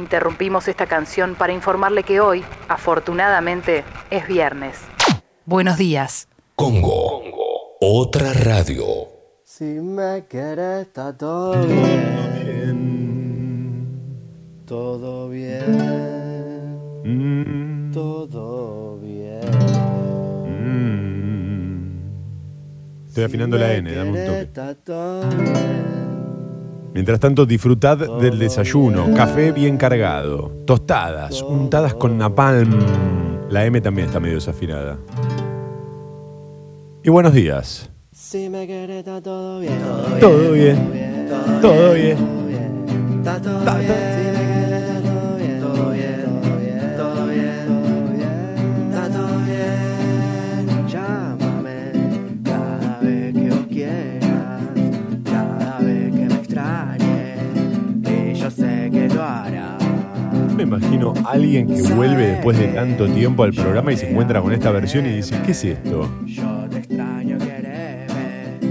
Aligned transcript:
Interrumpimos 0.00 0.66
esta 0.66 0.86
canción 0.86 1.34
para 1.34 1.52
informarle 1.52 2.04
que 2.04 2.20
hoy, 2.20 2.42
afortunadamente, 2.68 3.84
es 4.10 4.26
viernes. 4.26 4.78
Buenos 5.44 5.76
días. 5.76 6.26
Congo. 6.56 7.22
Otra 7.80 8.32
radio. 8.32 8.86
Si 9.44 9.64
me 9.64 10.24
quieres, 10.26 10.86
está 10.86 11.14
todo 11.14 11.52
bien. 11.66 12.80
Todo 14.64 15.28
bien. 15.28 16.30
Todo 17.92 18.96
bien. 19.00 19.40
Estoy 23.06 23.24
afinando 23.24 23.58
Si 23.58 23.62
la 23.62 23.74
N, 23.74 23.94
dame 23.94 24.10
un 24.10 24.46
toque. 24.54 26.09
Todo 26.90 26.94
bien. 26.94 26.94
Mientras 26.94 27.20
tanto, 27.20 27.46
disfrutad 27.46 27.98
del 28.20 28.38
desayuno. 28.38 29.14
Café 29.14 29.52
bien 29.52 29.76
cargado. 29.76 30.52
Tostadas, 30.66 31.42
untadas 31.42 31.94
con 31.94 32.18
napalm. 32.18 32.78
La 33.48 33.64
M 33.64 33.80
también 33.80 34.08
está 34.08 34.20
medio 34.20 34.36
desafinada. 34.36 34.98
Y 37.02 37.10
buenos 37.10 37.32
días. 37.32 37.90
Si 38.12 38.48
me 38.48 38.66
quieres, 38.66 38.98
está 38.98 39.20
todo 39.22 39.60
bien. 39.60 39.78
Todo 40.20 40.52
bien. 40.52 41.28
Todo 41.62 41.94
bien. 41.94 42.16
Está 43.18 43.40
todo 43.40 43.60
bien. 43.60 43.66
Si 43.66 43.76
me 43.76 43.86
quieres, 43.86 44.09
imagino 60.76 61.14
a 61.24 61.32
alguien 61.32 61.66
que 61.66 61.82
vuelve 61.94 62.28
después 62.28 62.56
de 62.56 62.68
tanto 62.68 63.08
tiempo 63.08 63.42
al 63.42 63.52
programa 63.52 63.92
y 63.92 63.96
se 63.96 64.08
encuentra 64.08 64.40
con 64.40 64.52
esta 64.52 64.70
versión 64.70 65.04
y 65.06 65.16
dice, 65.16 65.36
¿qué 65.44 65.50
es 65.50 65.64
esto? 65.64 66.08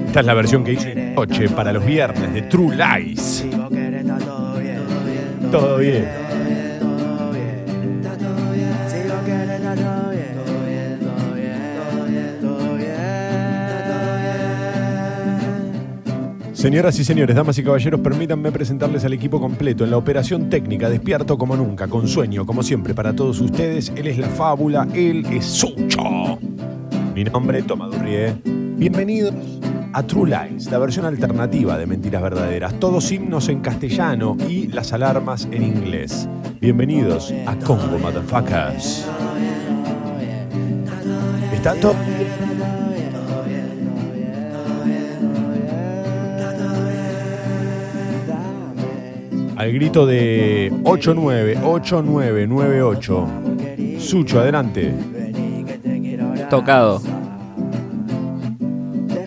Esta 0.07 0.19
es 0.21 0.25
la 0.25 0.33
versión 0.33 0.63
que 0.63 0.73
hice 0.73 1.13
noche 1.13 1.49
para 1.49 1.73
los 1.73 1.85
viernes 1.85 2.33
de 2.33 2.41
True 2.43 2.75
Lies. 2.75 3.45
Todo 5.51 5.77
bien. 5.77 6.28
Señoras 16.59 16.99
y 16.99 17.05
señores, 17.05 17.37
damas 17.37 17.57
y 17.57 17.63
caballeros, 17.63 18.01
permítanme 18.01 18.51
presentarles 18.51 19.05
al 19.05 19.13
equipo 19.13 19.39
completo 19.39 19.85
en 19.85 19.91
la 19.91 19.97
operación 19.97 20.49
técnica, 20.49 20.89
despierto 20.89 21.37
como 21.37 21.55
nunca, 21.55 21.87
con 21.87 22.05
sueño, 22.05 22.45
como 22.45 22.63
siempre, 22.63 22.93
para 22.93 23.15
todos 23.15 23.39
ustedes. 23.39 23.93
Él 23.95 24.07
es 24.07 24.17
la 24.17 24.27
fábula, 24.27 24.85
él 24.93 25.25
es 25.31 25.45
Sucho. 25.45 26.37
Mi 27.15 27.23
nombre 27.23 27.59
es 27.59 27.65
Tomadurrie. 27.65 28.35
Bienvenidos 28.43 29.33
a 29.93 30.03
True 30.03 30.31
Lies, 30.31 30.69
la 30.69 30.79
versión 30.79 31.05
alternativa 31.05 31.77
de 31.77 31.85
Mentiras 31.85 32.21
Verdaderas. 32.21 32.77
Todos 32.77 33.09
himnos 33.09 33.47
en 33.47 33.61
castellano 33.61 34.35
y 34.49 34.67
las 34.67 34.91
alarmas 34.91 35.47
en 35.53 35.63
inglés. 35.63 36.27
Bienvenidos 36.59 37.33
a 37.47 37.55
Congo, 37.55 37.97
motherfuckers. 37.99 39.07
¿Está 41.53 41.73
todo? 41.75 41.95
Al 49.59 49.71
grito 49.73 50.05
de 50.05 50.71
898998. 50.85 53.27
Sucho, 53.99 54.39
adelante. 54.39 54.93
Tocado. 56.49 57.01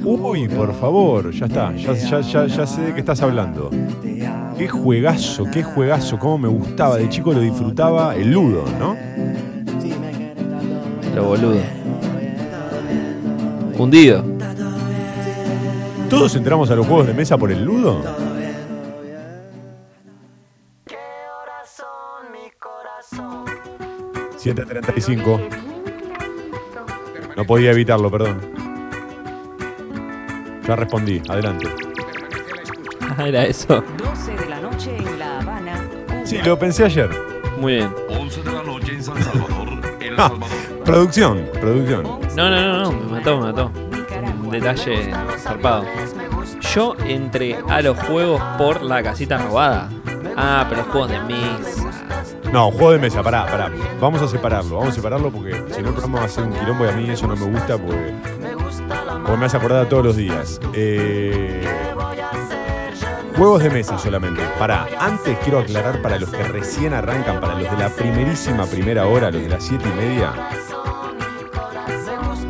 Uy, 0.03 0.49
por 0.49 0.73
favor, 0.73 1.31
ya 1.33 1.45
está, 1.45 1.77
ya, 1.77 1.93
ya, 1.93 2.23
ya, 2.23 2.47
ya 2.47 2.67
sé 2.67 2.81
de 2.81 2.95
qué 2.95 3.01
estás 3.01 3.21
hablando. 3.21 3.69
Qué 4.57 4.69
juegazo, 4.69 5.45
qué 5.53 5.63
juegazo, 5.63 6.19
cómo 6.19 6.39
me 6.39 6.49
gustaba, 6.49 6.97
de 6.97 7.11
chico 7.11 7.35
lo 7.35 7.41
disfrutaba 7.41 8.17
el 8.17 8.33
ludo, 8.33 8.65
¿no? 8.79 8.97
Lo 11.15 11.25
boludo. 11.25 11.61
Hundido. 13.77 14.25
¿Todos 16.09 16.35
entramos 16.37 16.71
a 16.71 16.77
los 16.77 16.87
juegos 16.87 17.07
de 17.07 17.13
mesa 17.13 17.37
por 17.37 17.53
el 17.53 17.63
ludo? 17.63 18.22
$7.35. 24.39 25.41
No 27.37 27.45
podía 27.45 27.71
evitarlo, 27.73 28.11
perdón. 28.11 28.41
Ya 30.67 30.77
respondí, 30.77 31.21
adelante. 31.29 31.69
Ah, 33.17 33.27
era 33.29 33.45
eso. 33.45 33.83
12 33.99 34.37
de 34.37 34.47
la 34.49 34.61
noche 34.61 34.97
en 34.97 35.19
La 35.19 35.39
Habana. 35.41 35.75
Sí, 36.25 36.39
lo 36.45 36.59
pensé 36.59 36.85
ayer. 36.85 37.11
Muy 37.59 37.75
bien. 37.77 37.93
11 38.09 38.43
de 38.43 38.53
la 38.53 38.63
noche 38.63 38.93
en 38.95 39.03
San 39.03 39.23
Salvador, 39.23 39.69
El 40.01 40.15
Ah, 40.19 40.29
Salvador. 40.29 40.85
producción, 40.85 41.49
producción. 41.61 42.03
No, 42.37 42.51
no, 42.51 42.61
no, 42.61 42.83
no, 42.85 42.93
me 42.93 43.07
mató, 43.19 43.37
me 43.41 43.47
mató. 43.53 43.71
Un 44.43 44.51
detalle 44.51 45.11
zarpado. 45.39 45.85
Yo 46.75 46.95
entré 47.07 47.59
a 47.69 47.81
los 47.83 47.99
juegos 47.99 48.41
por 48.59 48.83
la 48.83 49.03
casita 49.03 49.39
robada. 49.39 49.89
Ah, 50.37 50.65
pero 50.69 50.83
los 50.83 50.91
juegos 50.91 51.11
de 51.11 51.21
mesa. 51.21 51.72
No, 52.53 52.71
juego 52.71 52.93
de 52.93 52.99
mesa, 52.99 53.23
pará, 53.23 53.47
pará. 53.47 53.73
Vamos 53.99 54.21
a 54.21 54.29
separarlo, 54.29 54.77
vamos 54.77 54.93
a 54.93 54.97
separarlo 54.97 55.31
porque 55.31 55.55
si 55.75 55.81
no 55.81 55.89
el 55.89 55.95
programa 55.95 56.21
va 56.21 56.27
a 56.27 56.29
ser 56.29 56.45
un 56.45 56.53
quilombo 56.53 56.85
y 56.85 56.89
a 56.89 56.93
mí 56.93 57.09
eso 57.09 57.27
no 57.27 57.35
me 57.35 57.47
gusta 57.47 57.79
porque, 57.79 58.15
porque 59.23 59.37
me 59.39 59.47
hace 59.47 59.57
acordar 59.57 59.89
todos 59.89 60.05
los 60.05 60.17
días. 60.17 60.61
Eh, 60.75 61.67
juegos 63.37 63.63
de 63.63 63.71
mesa 63.71 63.99
solamente. 63.99 64.43
Pará, 64.59 64.87
antes 65.01 65.39
quiero 65.39 65.61
aclarar 65.61 66.03
para 66.03 66.19
los 66.19 66.29
que 66.29 66.43
recién 66.45 66.93
arrancan, 66.93 67.41
para 67.41 67.55
los 67.55 67.71
de 67.71 67.77
la 67.79 67.89
primerísima 67.89 68.67
primera 68.67 69.07
hora, 69.07 69.31
los 69.31 69.43
de 69.43 69.49
las 69.49 69.65
siete 69.65 69.89
y 69.89 69.93
media. 69.93 70.33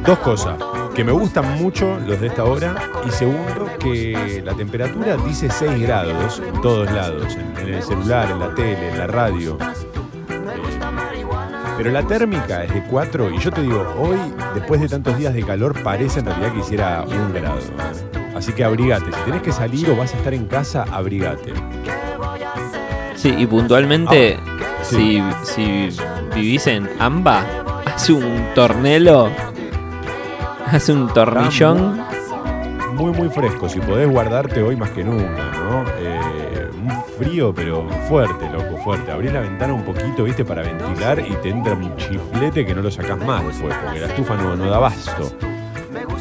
Dos 0.04 0.18
cosas. 0.18 0.58
Que 0.96 1.04
me 1.04 1.12
gustan 1.12 1.62
mucho 1.62 1.98
los 2.04 2.20
de 2.20 2.26
esta 2.26 2.44
hora. 2.44 2.74
Y 3.06 3.10
segundo, 3.10 3.70
que 3.78 4.42
la 4.44 4.52
temperatura 4.52 5.16
dice 5.16 5.48
6 5.48 5.80
grados 5.80 6.42
en 6.44 6.60
todos 6.60 6.90
lados. 6.90 7.36
En 7.60 7.74
el 7.74 7.82
celular, 7.82 8.30
en 8.30 8.40
la 8.40 8.54
tele, 8.54 8.90
en 8.90 8.98
la 8.98 9.06
radio. 9.06 9.56
Pero 11.82 11.94
la 11.94 12.06
térmica 12.06 12.62
es 12.62 12.72
de 12.72 12.80
4 12.84 13.30
y 13.32 13.38
yo 13.40 13.50
te 13.50 13.60
digo, 13.60 13.84
hoy, 13.98 14.16
después 14.54 14.80
de 14.80 14.88
tantos 14.88 15.18
días 15.18 15.34
de 15.34 15.42
calor, 15.42 15.74
parece 15.82 16.20
en 16.20 16.26
realidad 16.26 16.52
que 16.52 16.60
hiciera 16.60 17.02
un 17.02 17.32
grado. 17.34 17.58
¿eh? 17.58 18.30
Así 18.36 18.52
que 18.52 18.62
abrigate. 18.62 19.06
Si 19.06 19.20
tenés 19.24 19.42
que 19.42 19.50
salir 19.50 19.90
o 19.90 19.96
vas 19.96 20.14
a 20.14 20.16
estar 20.16 20.32
en 20.32 20.46
casa, 20.46 20.84
abrigate. 20.92 21.52
Sí, 23.16 23.34
y 23.36 23.46
puntualmente, 23.48 24.38
Ah, 24.40 24.84
sí. 24.84 25.20
si, 25.42 25.90
si 25.90 26.00
vivís 26.36 26.68
en 26.68 26.88
Amba, 27.00 27.44
hace 27.92 28.12
un 28.12 28.46
tornelo, 28.54 29.28
hace 30.66 30.92
un 30.92 31.08
tornillón. 31.08 32.00
Muy, 32.94 33.10
muy 33.10 33.28
fresco. 33.28 33.68
Si 33.68 33.80
podés 33.80 34.08
guardarte 34.08 34.62
hoy 34.62 34.76
más 34.76 34.90
que 34.90 35.02
nunca, 35.02 35.50
¿no? 35.56 35.84
Eh, 35.98 36.61
frío, 37.18 37.52
pero 37.54 37.86
fuerte, 38.08 38.48
loco, 38.50 38.76
fuerte. 38.82 39.10
Abrís 39.12 39.32
la 39.32 39.40
ventana 39.40 39.72
un 39.74 39.82
poquito, 39.84 40.24
¿viste? 40.24 40.44
Para 40.44 40.62
ventilar 40.62 41.18
y 41.20 41.34
te 41.36 41.50
entra 41.50 41.74
un 41.74 41.94
chiflete 41.96 42.64
que 42.66 42.74
no 42.74 42.82
lo 42.82 42.90
sacás 42.90 43.18
más 43.24 43.44
después, 43.46 43.74
porque 43.84 44.00
la 44.00 44.06
estufa 44.06 44.34
no, 44.36 44.56
no 44.56 44.68
da 44.70 44.78
basto. 44.78 45.32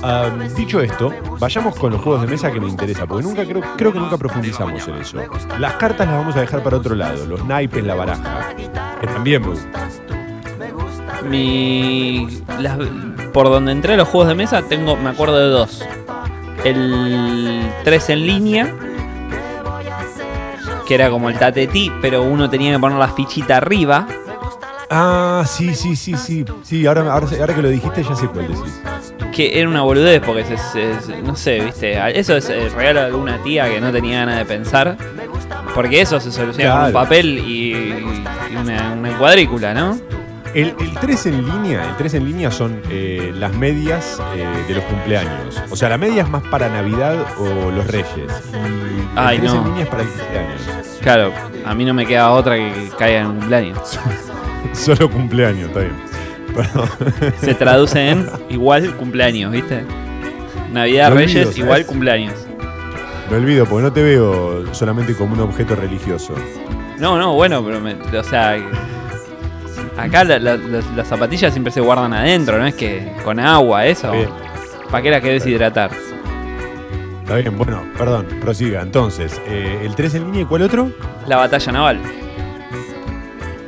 Ah, 0.04 0.30
dicho 0.58 0.82
esto, 0.82 1.14
vayamos 1.40 1.76
con 1.76 1.92
los 1.92 2.02
juegos 2.02 2.22
de 2.22 2.28
mesa 2.28 2.52
que 2.52 2.60
me 2.60 2.68
interesa, 2.68 3.06
porque 3.06 3.24
nunca 3.24 3.46
creo, 3.46 3.62
creo 3.78 3.94
que 3.94 4.00
nunca 4.00 4.18
profundizamos 4.18 4.88
en 4.88 4.96
eso. 4.96 5.18
Las 5.60 5.74
cartas 5.74 6.08
las 6.08 6.18
vamos 6.18 6.36
a 6.36 6.42
dejar 6.42 6.64
para 6.64 6.78
otro 6.78 6.96
lado, 6.96 7.26
los 7.28 7.46
naipes, 7.46 7.84
la 7.84 7.94
baraja, 7.96 8.50
que 9.00 9.08
también 9.08 9.42
me 9.44 9.50
gusta. 9.50 9.88
Mi. 11.30 12.28
las- 12.60 12.78
por 13.32 13.50
donde 13.50 13.72
entré 13.72 13.94
a 13.94 13.98
los 13.98 14.08
juegos 14.08 14.28
de 14.30 14.36
mesa, 14.36 14.62
tengo, 14.64 14.96
me 14.98 15.10
acuerdo 15.12 15.38
de 15.38 15.46
dos. 15.48 15.86
El 16.66 17.62
3 17.84 18.10
en 18.10 18.26
línea, 18.28 18.76
que 20.92 20.96
era 20.96 21.10
como 21.10 21.30
el 21.30 21.38
tatetí, 21.40 21.90
pero 22.02 22.22
uno 22.22 22.50
tenía 22.50 22.74
que 22.74 22.80
poner 22.80 22.98
la 22.98 23.08
fichita 23.08 23.56
arriba. 23.56 24.06
Ah, 24.90 25.46
sí, 25.48 25.74
sí, 25.74 25.96
sí, 25.96 26.16
sí. 26.18 26.44
Sí, 26.64 26.86
ahora, 26.86 27.14
ahora, 27.14 27.28
ahora 27.40 27.56
que 27.56 27.62
lo 27.62 27.70
dijiste 27.70 28.04
ya 28.04 28.14
sé 28.14 28.28
cuál 28.28 28.48
decís. 28.50 28.82
Que 29.32 29.58
era 29.58 29.70
una 29.70 29.84
boludez, 29.84 30.22
porque 30.22 30.44
se- 30.58 31.22
no 31.24 31.38
sé, 31.38 31.62
viste. 31.62 31.98
Eso 32.20 32.36
es 32.36 32.50
el 32.50 32.70
regalo 32.74 33.00
de 33.00 33.06
alguna 33.06 33.38
tía 33.42 33.70
que 33.70 33.80
no 33.80 33.90
tenía 33.94 34.20
ganas 34.20 34.40
de 34.40 34.44
pensar. 34.46 34.98
Porque 35.74 36.02
eso 36.02 36.20
se 36.20 36.30
soluciona 36.30 36.74
con 36.76 36.86
un 36.88 36.92
papel 36.92 37.38
y, 37.40 37.72
y 38.52 38.56
una, 38.62 38.92
una 38.92 39.18
cuadrícula, 39.18 39.74
¿no? 39.74 39.98
El, 40.54 40.76
el 40.78 40.94
3 41.00 41.28
en 41.28 41.46
línea, 41.50 41.88
el 41.88 41.96
3 41.96 42.16
en 42.16 42.26
línea 42.26 42.52
son 42.52 42.82
eh, 42.90 43.32
las 43.34 43.54
medias 43.56 44.22
eh, 44.36 44.46
de 44.68 44.76
los 44.76 44.84
cumpleaños. 44.84 45.62
O 45.72 45.78
sea, 45.78 45.88
la 45.88 45.98
media 45.98 46.24
es 46.24 46.30
más 46.30 46.44
para 46.52 46.68
Navidad 46.68 47.16
o 47.40 47.72
los 47.72 47.88
Reyes. 47.88 48.10
Y 48.18 48.58
el 48.58 49.08
Ay, 49.16 49.38
3 49.40 49.52
en 49.54 49.58
no. 49.58 49.66
línea 49.70 49.84
es 49.84 49.90
para 49.90 50.04
el 50.04 50.10
cumpleaños. 50.10 50.62
Claro, 51.02 51.34
a 51.66 51.74
mí 51.74 51.84
no 51.86 51.94
me 51.94 52.06
queda 52.06 52.32
otra 52.32 52.56
que 52.56 52.90
caiga 52.98 53.22
en 53.22 53.28
un 53.28 53.38
cumpleaños. 53.40 54.00
Solo 54.74 55.10
cumpleaños, 55.10 55.68
está 55.70 55.80
bien. 55.82 55.96
Perdón. 56.56 56.90
Se 57.42 57.54
traduce 57.56 58.10
en 58.10 58.30
igual 58.50 58.96
cumpleaños, 58.98 59.52
¿viste? 59.52 59.84
Navidad, 60.72 61.10
Me 61.10 61.16
Reyes, 61.16 61.48
olvido, 61.48 61.64
igual 61.64 61.78
¿sabes? 61.80 61.88
cumpleaños. 61.88 62.34
Me 63.30 63.38
olvido 63.38 63.66
porque 63.66 63.84
no 63.84 63.94
te 63.94 64.04
veo 64.04 64.74
solamente 64.74 65.16
como 65.16 65.34
un 65.34 65.40
objeto 65.42 65.76
religioso. 65.76 66.36
No, 67.00 67.18
no, 67.18 67.34
bueno, 67.34 67.64
pero 67.66 67.80
me- 67.80 67.96
o 67.96 68.24
sea, 68.24 68.58
acá 69.98 70.24
la- 70.24 70.38
la- 70.40 70.58
las, 70.58 70.86
las 70.96 71.08
zapatillas 71.08 71.52
siempre 71.54 71.72
se 71.72 71.82
guardan 71.82 72.14
adentro, 72.14 72.58
no 72.60 72.66
es 72.68 72.76
que 72.76 73.12
con 73.24 73.40
agua, 73.40 73.86
eso. 73.86 74.12
¿Para 74.92 75.02
qué 75.02 75.10
la 75.12 75.22
querés 75.22 75.44
deshidratar? 75.44 75.90
Está 77.32 77.50
bien, 77.50 77.58
bueno, 77.58 77.82
perdón, 77.98 78.28
prosiga. 78.42 78.82
Entonces, 78.82 79.42
eh, 79.48 79.84
el 79.86 79.96
3 79.96 80.16
en 80.16 80.26
línea 80.26 80.42
y 80.42 80.46
cuál 80.46 80.64
otro? 80.64 80.92
La 81.28 81.38
batalla 81.38 81.72
naval. 81.72 82.02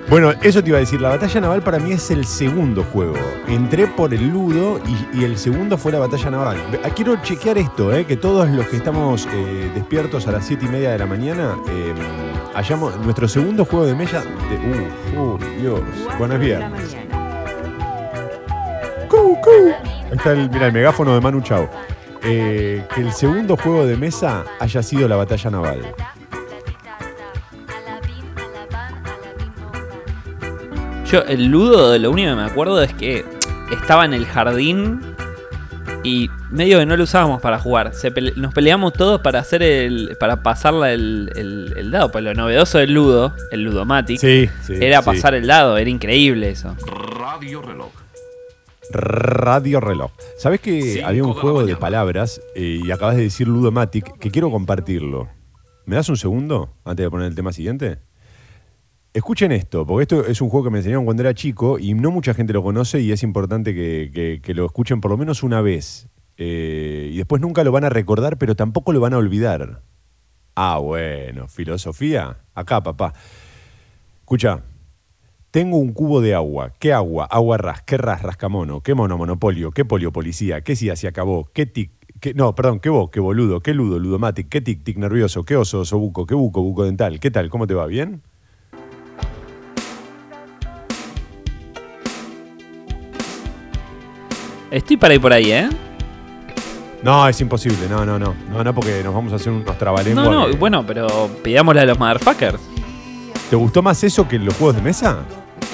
Bueno, 0.10 0.34
eso 0.42 0.62
te 0.62 0.68
iba 0.68 0.80
a 0.80 0.82
decir, 0.82 1.00
la 1.00 1.08
batalla 1.08 1.40
naval 1.40 1.62
para 1.62 1.80
mí 1.80 1.94
es 1.94 2.12
el 2.12 2.26
segundo 2.26 2.84
juego. 2.84 3.16
Entré 3.48 3.88
por 3.88 4.14
el 4.14 4.28
ludo 4.28 4.82
y, 5.14 5.22
y 5.22 5.24
el 5.24 5.38
segundo 5.38 5.78
fue 5.78 5.94
la 5.94 6.00
batalla 6.00 6.30
naval. 6.30 6.58
Ah, 6.84 6.90
Quiero 6.90 7.16
chequear 7.22 7.58
esto, 7.58 7.94
eh, 7.94 8.04
que 8.06 8.18
todos 8.18 8.50
los 8.50 8.68
que 8.68 8.76
estamos 8.76 9.30
eh, 9.32 9.72
despiertos 9.74 10.28
a 10.28 10.34
las 10.34 10.46
7 10.46 10.66
y 10.66 10.68
media 10.68 10.92
de 10.92 10.98
la 10.98 11.06
mañana, 11.06 11.56
eh, 11.70 11.94
hayamos 12.56 12.98
nuestro 12.98 13.30
segundo 13.30 13.64
juego 13.64 13.86
de 13.86 13.96
mella 13.96 14.24
de... 14.24 15.18
Uh, 15.18 15.22
uh, 15.22 15.38
Dios. 15.62 15.80
Bueno, 16.20 16.34
es 16.34 16.40
viernes. 16.42 16.98
Cu, 19.08 19.40
cu. 19.40 19.52
Ahí 20.12 20.18
está 20.18 20.34
el, 20.34 20.50
mira, 20.50 20.68
el 20.68 20.74
megáfono 20.74 21.16
de 21.16 21.22
Manu 21.22 21.40
Chao. 21.40 21.70
Eh, 22.26 22.84
que 22.96 23.02
el 23.02 23.12
segundo 23.12 23.58
juego 23.58 23.86
de 23.86 23.98
mesa 23.98 24.46
haya 24.60 24.82
sido 24.82 25.08
la 25.08 25.16
batalla 25.18 25.50
naval. 25.50 25.82
Yo, 31.12 31.22
el 31.28 31.46
ludo, 31.46 31.92
de 31.92 32.00
lo 32.00 32.12
único 32.12 32.30
que 32.30 32.36
me 32.36 32.44
acuerdo 32.44 32.82
es 32.82 32.94
que 32.94 33.24
estaba 33.72 34.06
en 34.06 34.14
el 34.14 34.26
jardín 34.26 35.00
y 36.04 36.30
medio 36.50 36.80
que 36.80 36.86
no 36.86 36.98
lo 36.98 37.04
usábamos 37.04 37.40
para 37.42 37.60
jugar. 37.60 37.94
Se 37.94 38.12
pele- 38.12 38.34
nos 38.36 38.54
peleamos 38.54 38.94
todos 38.94 39.22
para 39.22 39.40
hacer 39.40 39.62
el. 39.62 40.18
para 40.20 40.42
pasarla 40.42 40.92
el, 40.92 41.30
el- 41.36 41.74
el 41.78 41.92
dado. 41.92 42.12
Pues 42.12 42.24
lo 42.24 42.34
novedoso 42.34 42.80
del 42.80 42.94
ludo, 42.94 43.36
el 43.52 43.64
ludomatic, 43.64 44.20
Sí, 44.20 44.50
sí. 44.64 44.74
era 44.82 45.02
sí. 45.02 45.06
pasar 45.06 45.36
el 45.36 45.46
dado, 45.46 45.78
era 45.78 45.90
increíble 45.90 46.50
eso. 46.50 46.76
Radio 47.20 47.62
Reloj. 47.62 47.92
Radio 48.92 49.80
Reloj. 49.80 50.12
¿Sabés 50.38 50.60
que 50.60 50.82
Cinco 50.82 51.08
había 51.08 51.24
un 51.24 51.34
juego 51.34 51.66
de 51.66 51.76
palabras 51.76 52.42
eh, 52.56 52.80
y 52.84 52.92
acabas 52.92 53.16
de 53.16 53.24
decir 53.24 53.48
Ludomatic 53.48 54.18
que 54.18 54.30
quiero 54.32 54.52
compartirlo? 54.52 55.30
¿Me 55.86 55.96
das 55.96 56.10
un 56.10 56.18
segundo 56.18 56.74
antes 56.86 57.06
de 57.06 57.10
poner 57.10 57.28
el 57.28 57.36
tema 57.36 57.52
siguiente? 57.54 58.00
Escuchen 59.14 59.52
esto, 59.52 59.86
porque 59.86 60.02
esto 60.04 60.26
es 60.26 60.42
un 60.42 60.50
juego 60.50 60.66
que 60.66 60.70
me 60.72 60.80
enseñaron 60.80 61.06
cuando 61.06 61.22
era 61.22 61.34
chico 61.34 61.78
y 61.78 61.94
no 61.94 62.10
mucha 62.10 62.34
gente 62.34 62.52
lo 62.52 62.64
conoce 62.64 63.00
y 63.00 63.12
es 63.12 63.22
importante 63.24 63.74
que, 63.76 64.10
que- 64.14 64.40
que 64.42 64.54
lo 64.54 64.66
escuchen 64.66 65.02
por 65.02 65.12
lo 65.12 65.18
menos 65.18 65.44
una 65.44 65.62
vez. 65.62 66.08
Eh, 66.38 67.10
y 67.14 67.18
después 67.18 67.40
nunca 67.42 67.64
lo 67.64 67.72
van 67.72 67.84
a 67.84 67.90
recordar, 67.90 68.38
pero 68.38 68.56
tampoco 68.56 68.92
lo 68.92 69.00
van 69.00 69.14
a 69.14 69.18
olvidar. 69.18 69.82
Ah, 70.56 70.80
bueno, 70.80 71.48
filosofía. 71.48 72.38
Acá, 72.56 72.82
papá. 72.82 73.14
Escucha, 74.22 74.64
tengo 75.54 75.78
un 75.78 75.94
cubo 75.94 76.20
de 76.20 76.34
agua. 76.34 76.72
¿Qué 76.80 76.92
agua? 76.94 77.26
Agua 77.30 77.60
ras. 77.60 77.84
¿Qué 77.84 77.96
ras? 77.96 78.24
Rascamono. 78.24 78.82
¿Qué 78.82 78.96
mono? 78.96 79.20
Monopolio. 79.20 79.70
¿Qué 79.70 79.86
polio? 79.86 80.12
Policía. 80.12 80.62
¿Qué 80.62 80.76
si 80.76 80.90
se 80.96 81.08
acabó? 81.08 81.48
¿Qué 81.54 81.68
tic? 81.68 81.92
¿Qué, 82.20 82.34
no, 82.34 82.56
perdón, 82.56 82.80
¿qué 82.80 82.90
vos? 82.90 83.12
¿Qué 83.12 83.20
boludo? 83.20 83.60
¿Qué 83.62 83.76
ludo? 83.76 84.00
Ludomatic. 84.00 84.50
¿Qué 84.50 84.62
tic? 84.62 84.84
Tic 84.84 84.98
nervioso. 84.98 85.44
¿Qué 85.46 85.56
oso? 85.56 85.82
Oso 85.82 86.00
buco. 86.00 86.26
¿Qué 86.26 86.34
buco? 86.34 86.64
Buco 86.64 86.86
dental. 86.86 87.20
¿Qué 87.20 87.30
tal? 87.30 87.52
¿Cómo 87.52 87.68
te 87.68 87.76
va? 87.76 87.86
¿Bien? 87.86 88.24
Estoy 94.72 94.98
para 94.98 95.14
ir 95.14 95.22
por 95.22 95.32
ahí, 95.34 95.52
¿eh? 95.52 95.70
No, 97.04 97.28
es 97.28 97.40
imposible. 97.42 97.88
No, 97.90 98.06
no, 98.06 98.18
no. 98.18 98.34
No, 98.52 98.64
no, 98.64 98.74
porque 98.74 99.02
nos 99.04 99.14
vamos 99.14 99.34
a 99.34 99.36
hacer 99.36 99.52
unos 99.54 99.78
trabalenguas. 99.78 100.26
No, 100.26 100.32
no, 100.32 100.48
que- 100.52 100.58
bueno, 100.58 100.86
pero 100.86 101.30
pidámosle 101.44 101.82
a 101.82 101.86
los 101.86 102.00
motherfuckers. 102.00 102.60
¿Te 103.50 103.56
gustó 103.56 103.82
más 103.84 104.04
eso 104.04 104.28
que 104.28 104.40
los 104.40 104.56
juegos 104.56 104.78
de 104.78 104.82
mesa? 104.82 105.20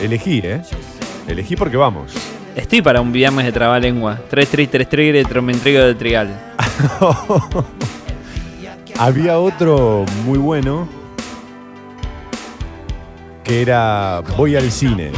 Elegí, 0.01 0.41
¿eh? 0.43 0.61
Elegí 1.27 1.55
porque 1.55 1.77
vamos. 1.77 2.13
Estoy 2.55 2.81
para 2.81 3.01
un 3.01 3.11
viernes 3.11 3.45
de 3.45 3.51
trabalengua. 3.51 4.19
3 4.29 4.49
3 4.49 4.69
3 4.69 4.89
3 4.89 5.27
tromentrigo 5.27 5.81
de 5.81 5.95
trigal. 5.95 6.55
Había 8.97 9.39
otro 9.39 10.05
muy 10.25 10.37
bueno 10.37 10.89
que 13.43 13.61
era 13.61 14.21
Voy 14.37 14.55
al 14.55 14.71
cine. 14.71 15.11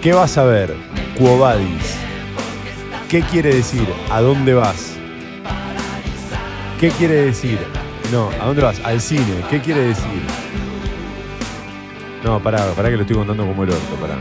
¿Qué 0.00 0.12
vas 0.12 0.36
a 0.38 0.44
ver? 0.44 0.74
Quo 1.18 1.38
vadis. 1.38 1.96
¿Qué 3.08 3.20
quiere 3.20 3.54
decir? 3.54 3.86
¿A 4.10 4.20
dónde 4.20 4.54
vas? 4.54 4.94
¿Qué 6.80 6.88
quiere 6.90 7.26
decir? 7.26 7.58
No, 8.10 8.30
¿a 8.40 8.46
dónde 8.46 8.62
vas? 8.62 8.80
Al 8.84 9.00
cine. 9.00 9.44
¿Qué 9.50 9.60
quiere 9.60 9.82
decir? 9.82 10.41
No, 12.24 12.40
pará, 12.40 12.64
pará 12.76 12.88
que 12.88 12.96
lo 12.96 13.02
estoy 13.02 13.16
contando 13.16 13.44
como 13.44 13.64
el 13.64 13.70
orto, 13.70 13.96
pará. 14.00 14.16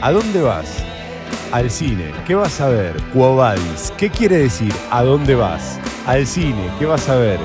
¿A 0.00 0.10
dónde 0.10 0.40
vas? 0.40 0.82
Al 1.52 1.70
cine. 1.70 2.12
¿Qué 2.26 2.34
vas 2.34 2.60
a 2.60 2.68
ver? 2.68 2.96
Quo 3.12 3.36
vadis. 3.36 3.92
¿Qué 3.96 4.10
quiere 4.10 4.38
decir? 4.38 4.72
¿A 4.90 5.02
dónde 5.02 5.34
vas? 5.34 5.78
Al 6.06 6.26
cine. 6.26 6.70
¿Qué 6.78 6.86
vas 6.86 7.08
a 7.08 7.16
ver? 7.16 7.40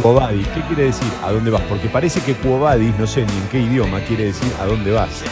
Quo 0.00 0.14
vadis. 0.14 0.46
¿Qué 0.48 0.60
quiere 0.62 0.84
decir? 0.86 1.08
¿A 1.24 1.30
dónde 1.30 1.50
vas? 1.50 1.62
Porque 1.62 1.88
parece 1.88 2.20
que 2.20 2.34
quo 2.34 2.58
vadis, 2.58 2.96
no 2.98 3.06
sé 3.06 3.24
ni 3.24 3.32
en 3.32 3.48
qué 3.50 3.60
idioma 3.60 4.00
quiere 4.00 4.26
decir 4.26 4.52
a 4.60 4.66
dónde 4.66 4.90
vas. 4.90 5.22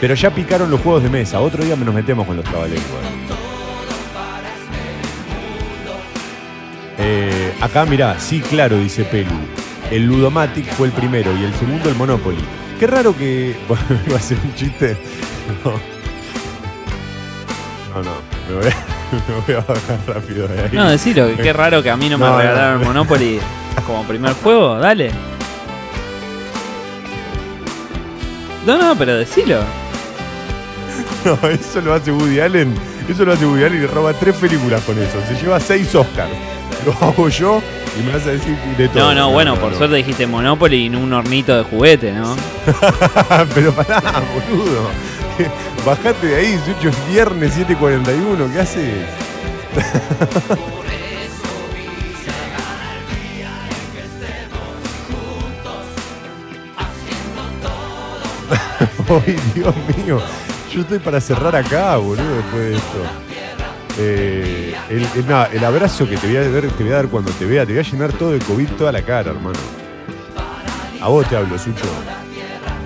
Pero 0.00 0.14
ya 0.14 0.34
picaron 0.34 0.70
los 0.70 0.80
juegos 0.80 1.02
de 1.02 1.10
mesa. 1.10 1.40
Otro 1.40 1.62
día 1.64 1.76
nos 1.76 1.94
metemos 1.94 2.26
con 2.26 2.36
los 2.36 2.44
trabalenguas. 2.44 3.11
Acá 7.62 7.86
mirá, 7.86 8.18
sí, 8.18 8.40
claro, 8.40 8.76
dice 8.76 9.04
Pelu. 9.04 9.30
El 9.90 10.06
Ludomatic 10.06 10.66
fue 10.74 10.88
el 10.88 10.92
primero 10.92 11.30
y 11.36 11.44
el 11.44 11.54
segundo 11.54 11.88
el 11.88 11.94
Monopoly. 11.94 12.44
Qué 12.78 12.86
raro 12.86 13.16
que. 13.16 13.56
Bueno, 13.68 13.84
iba 14.06 14.16
a 14.16 14.20
ser 14.20 14.38
un 14.44 14.54
chiste. 14.54 14.96
No, 15.64 15.70
no, 17.98 18.02
no, 18.02 18.10
me, 18.48 18.54
voy 18.56 18.66
a, 18.66 18.70
me 19.28 19.40
voy 19.46 19.54
a 19.54 19.60
bajar 19.60 19.98
rápido 20.06 20.48
de 20.48 20.62
ahí. 20.62 20.70
No, 20.72 20.88
decilo, 20.88 21.28
qué 21.36 21.52
raro 21.52 21.82
que 21.82 21.90
a 21.90 21.96
mí 21.96 22.08
no 22.08 22.18
me 22.18 22.26
no, 22.26 22.38
regalaron 22.38 22.80
no. 22.80 22.86
Monopoly 22.88 23.38
como 23.86 24.04
primer 24.04 24.32
juego, 24.34 24.78
dale. 24.78 25.10
No, 28.66 28.78
no, 28.78 28.96
pero 28.96 29.16
decilo. 29.16 29.60
No, 31.24 31.38
eso 31.48 31.80
lo 31.80 31.94
hace 31.94 32.10
Woody 32.10 32.40
Allen. 32.40 32.74
Eso 33.08 33.24
lo 33.24 33.32
hace 33.32 33.46
Woody 33.46 33.62
Allen 33.62 33.84
y 33.84 33.86
roba 33.86 34.12
tres 34.12 34.34
películas 34.34 34.82
con 34.82 34.98
eso. 34.98 35.20
Se 35.28 35.40
lleva 35.40 35.60
seis 35.60 35.94
Oscars. 35.94 36.32
Lo 36.84 36.92
hago 37.00 37.28
yo 37.28 37.62
y 37.98 38.02
me 38.02 38.12
vas 38.12 38.26
a 38.26 38.30
decir 38.30 38.56
de 38.76 38.88
todo. 38.88 39.02
No, 39.02 39.14
no, 39.14 39.30
bueno, 39.30 39.56
por 39.56 39.74
suerte 39.74 39.96
dijiste 39.96 40.26
Monopoly 40.26 40.88
no 40.88 41.00
un 41.00 41.12
hornito 41.12 41.56
de 41.56 41.62
juguete, 41.64 42.12
¿no? 42.12 42.36
Pero 43.54 43.72
pará, 43.72 44.02
boludo. 44.34 44.90
Bajate 45.86 46.26
de 46.26 46.36
ahí, 46.36 46.60
Sucho, 46.64 46.88
es 46.88 47.08
viernes 47.08 47.56
7.41. 47.58 48.52
¿Qué 48.52 48.60
haces? 48.60 48.94
Ay, 59.08 59.36
Dios 59.54 59.74
mío. 59.96 60.20
Yo 60.72 60.80
estoy 60.80 60.98
para 60.98 61.20
cerrar 61.20 61.54
acá, 61.54 61.96
boludo, 61.96 62.36
después 62.36 62.62
de 62.62 62.76
esto. 62.76 63.31
Eh, 63.98 64.74
el, 64.88 65.64
abrazo 65.64 66.08
que 66.08 66.16
te 66.16 66.26
voy, 66.26 66.36
a 66.36 66.92
dar 66.94 67.08
cuando 67.08 67.30
te 67.32 67.44
vea, 67.44 67.66
te 67.66 67.72
voy 67.72 67.80
a 67.80 67.84
llenar 67.84 68.12
todo 68.12 68.32
de 68.32 68.38
COVID 68.38 68.68
toda 68.70 68.92
la 68.92 69.02
cara, 69.02 69.30
hermano. 69.30 69.58
A 71.00 71.08
vos 71.08 71.28
te 71.28 71.36
hablo, 71.36 71.58
Sucho. 71.58 71.84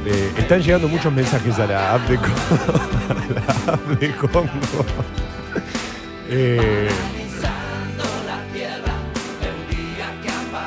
Eh, 0.07 0.33
están 0.37 0.63
llegando 0.63 0.89
muchos 0.89 1.13
mensajes 1.13 1.59
a 1.59 1.67
la 1.67 1.95
app 1.95 2.09
de 2.09 2.17
Congo. 2.17 3.99
de 4.01 4.11
Congo. 4.17 4.49
Eh, 6.29 6.89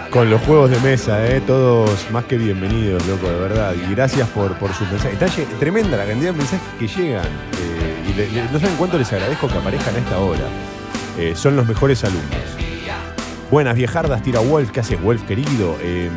con 0.10 0.30
los 0.30 0.42
juegos 0.42 0.72
de 0.72 0.80
mesa, 0.80 1.20
todos 1.46 2.10
más 2.12 2.26
que 2.26 2.38
bienvenidos, 2.38 3.06
loco, 3.08 3.28
de 3.28 3.40
verdad. 3.40 3.74
Y 3.76 3.94
gracias 3.94 4.28
por, 4.30 4.56
sus 4.74 4.90
mensajes. 4.90 5.22
Está 5.22 5.60
tremenda 5.60 5.98
la 5.98 6.06
cantidad 6.06 6.32
de 6.32 6.38
mensajes 6.38 6.68
que 6.80 6.88
llegan. 6.88 7.28
Le- 8.28 8.44
le- 8.44 8.52
no 8.52 8.60
cuánto 8.78 8.98
les 8.98 9.12
agradezco 9.14 9.48
que 9.48 9.58
aparezcan 9.58 9.96
a 9.96 9.98
esta 10.00 10.20
hora. 10.20 10.48
Eh, 11.18 11.34
son 11.36 11.56
los 11.56 11.68
mejores 11.68 12.04
alumnos. 12.04 12.30
Buenas 13.52 13.76
viejardas, 13.76 14.22
tira 14.22 14.40
Wolf. 14.42 14.72
¿Qué 14.72 14.80
haces, 14.82 15.02
Wolf, 15.02 15.24
querido? 15.24 15.78
Eh, 15.82 16.10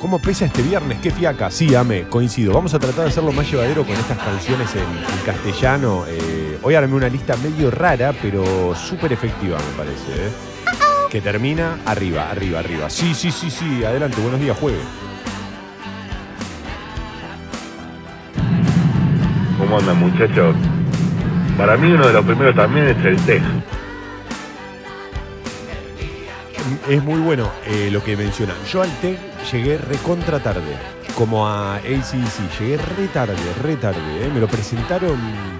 ¿Cómo 0.00 0.20
pesa 0.20 0.44
este 0.44 0.62
viernes? 0.62 0.98
¿Qué 1.00 1.10
fiaca? 1.10 1.50
Sí, 1.50 1.74
ame, 1.74 2.04
coincido. 2.04 2.52
Vamos 2.52 2.72
a 2.72 2.78
tratar 2.78 3.04
de 3.04 3.10
hacerlo 3.10 3.32
más 3.32 3.50
llevadero 3.50 3.84
con 3.84 3.96
estas 3.96 4.16
canciones 4.18 4.68
en, 4.76 5.24
castellano. 5.26 6.04
Eh, 6.06 6.58
hoy 6.62 6.74
armé 6.76 6.94
una 6.94 7.08
lista 7.08 7.36
medio 7.36 7.68
rara, 7.70 8.12
pero 8.22 8.74
súper 8.76 9.12
efectiva, 9.12 9.58
me 9.58 9.76
parece. 9.76 10.26
¿eh? 10.28 10.30
Que 11.10 11.20
termina 11.20 11.78
arriba, 11.84 12.30
arriba, 12.30 12.60
arriba. 12.60 12.88
Sí, 12.88 13.12
sí, 13.12 13.32
sí, 13.32 13.50
sí. 13.50 13.84
Adelante, 13.84 14.20
buenos 14.20 14.38
días, 14.40 14.56
juegue. 14.58 14.78
¿Cómo 19.58 19.78
andan 19.78 19.98
muchachos? 19.98 20.54
Para 21.56 21.76
mí 21.76 21.90
uno 21.90 22.06
de 22.06 22.12
los 22.12 22.24
primeros 22.24 22.54
también 22.54 22.88
es 22.88 23.04
el 23.04 23.16
TEG. 23.22 23.42
Es 26.88 27.02
muy 27.02 27.18
bueno 27.20 27.50
eh, 27.66 27.88
lo 27.90 28.02
que 28.02 28.16
mencionan. 28.16 28.56
Yo 28.70 28.82
al 28.82 28.90
TEG 29.00 29.18
llegué 29.52 29.78
recontra 29.78 30.38
tarde. 30.40 30.76
Como 31.16 31.46
a 31.48 31.76
ACDC. 31.76 32.60
Llegué 32.60 32.76
re 32.76 33.08
tarde, 33.08 33.34
re 33.62 33.76
tarde. 33.76 33.98
eh. 34.22 34.30
Me 34.32 34.40
lo 34.40 34.46
presentaron. 34.46 35.16
Mi- 35.26 35.58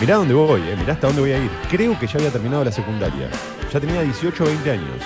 Mirá 0.00 0.16
dónde 0.16 0.32
voy, 0.34 0.62
eh. 0.62 0.74
mirá 0.78 0.94
hasta 0.94 1.06
dónde 1.08 1.20
voy 1.22 1.32
a 1.32 1.38
ir. 1.38 1.50
Creo 1.70 1.96
que 1.98 2.06
ya 2.06 2.14
había 2.18 2.30
terminado 2.30 2.64
la 2.64 2.72
secundaria. 2.72 3.28
Ya 3.72 3.78
tenía 3.78 4.00
18 4.02 4.42
o 4.42 4.46
20 4.46 4.70
años. 4.70 4.96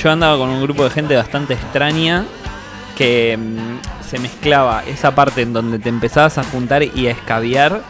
Yo 0.00 0.10
andaba 0.12 0.38
con 0.38 0.48
un 0.48 0.62
grupo 0.62 0.84
de 0.84 0.90
gente 0.90 1.16
bastante 1.16 1.54
extraña 1.54 2.24
que 2.98 3.38
mm, 3.38 4.04
se 4.04 4.18
mezclaba 4.18 4.82
esa 4.86 5.14
parte 5.14 5.42
en 5.42 5.52
donde 5.52 5.78
te 5.78 5.88
empezabas 5.88 6.36
a 6.38 6.42
juntar 6.44 6.82
y 6.82 7.06
a 7.06 7.12
escabiar 7.12 7.80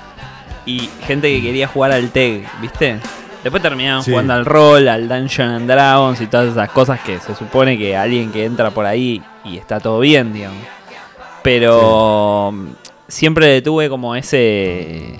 y 0.66 0.88
gente 1.06 1.32
que 1.34 1.40
quería 1.42 1.66
jugar 1.66 1.92
al 1.92 2.10
TEG, 2.10 2.44
¿viste? 2.60 2.98
Después 3.42 3.62
terminaban 3.62 4.02
Sí. 4.02 4.10
jugando 4.10 4.34
al 4.34 4.44
rol, 4.44 4.86
al 4.88 5.08
Dungeon 5.08 5.48
and 5.48 5.70
Dragons 5.70 6.20
y 6.20 6.26
todas 6.26 6.50
esas 6.52 6.68
cosas 6.70 7.00
que 7.00 7.18
se 7.20 7.34
supone 7.34 7.78
que 7.78 7.96
alguien 7.96 8.30
que 8.30 8.44
entra 8.44 8.70
por 8.70 8.84
ahí 8.84 9.22
y 9.44 9.56
está 9.56 9.80
todo 9.80 10.00
bien, 10.00 10.32
digamos. 10.34 10.58
Pero 11.42 12.50
mm, 12.52 12.66
siempre 13.08 13.62
tuve 13.62 13.88
como 13.88 14.14
ese 14.14 15.14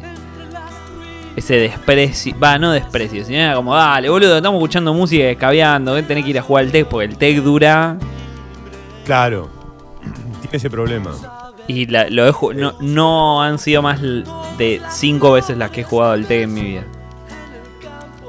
ese 1.37 1.55
desprecio, 1.55 2.35
va, 2.43 2.59
no 2.59 2.73
desprecio, 2.73 3.25
sino 3.25 3.39
era 3.39 3.55
como, 3.55 3.73
dale, 3.75 4.11
boludo, 4.11 4.37
estamos 4.39 4.59
escuchando 4.59 4.93
música 4.93 5.23
y 5.23 5.27
escabeando, 5.29 5.95
tenés 6.03 6.25
que 6.25 6.31
ir 6.31 6.39
a 6.41 6.43
jugar 6.43 6.65
al 6.65 6.73
tech 6.73 6.87
porque 6.89 7.07
el 7.07 7.17
tech 7.17 7.37
dura 7.39 7.97
Claro. 9.07 9.49
Tiene 10.51 10.57
ese 10.57 10.71
problema. 10.71 11.11
y 11.67 11.87
la- 11.87 12.09
lo 12.09 12.27
he 12.27 12.55
no, 12.55 12.73
no 12.81 13.43
han 13.43 13.59
sido 13.59 13.83
más 13.83 14.01
de 14.01 14.81
cinco 14.91 15.33
veces 15.33 15.57
las 15.59 15.71
que 15.71 15.83
he 15.83 15.85
jugado 15.85 16.13
al 16.13 16.27
tech 16.27 16.43
en 16.45 16.55
mi 16.55 16.63
vida. 16.63 16.85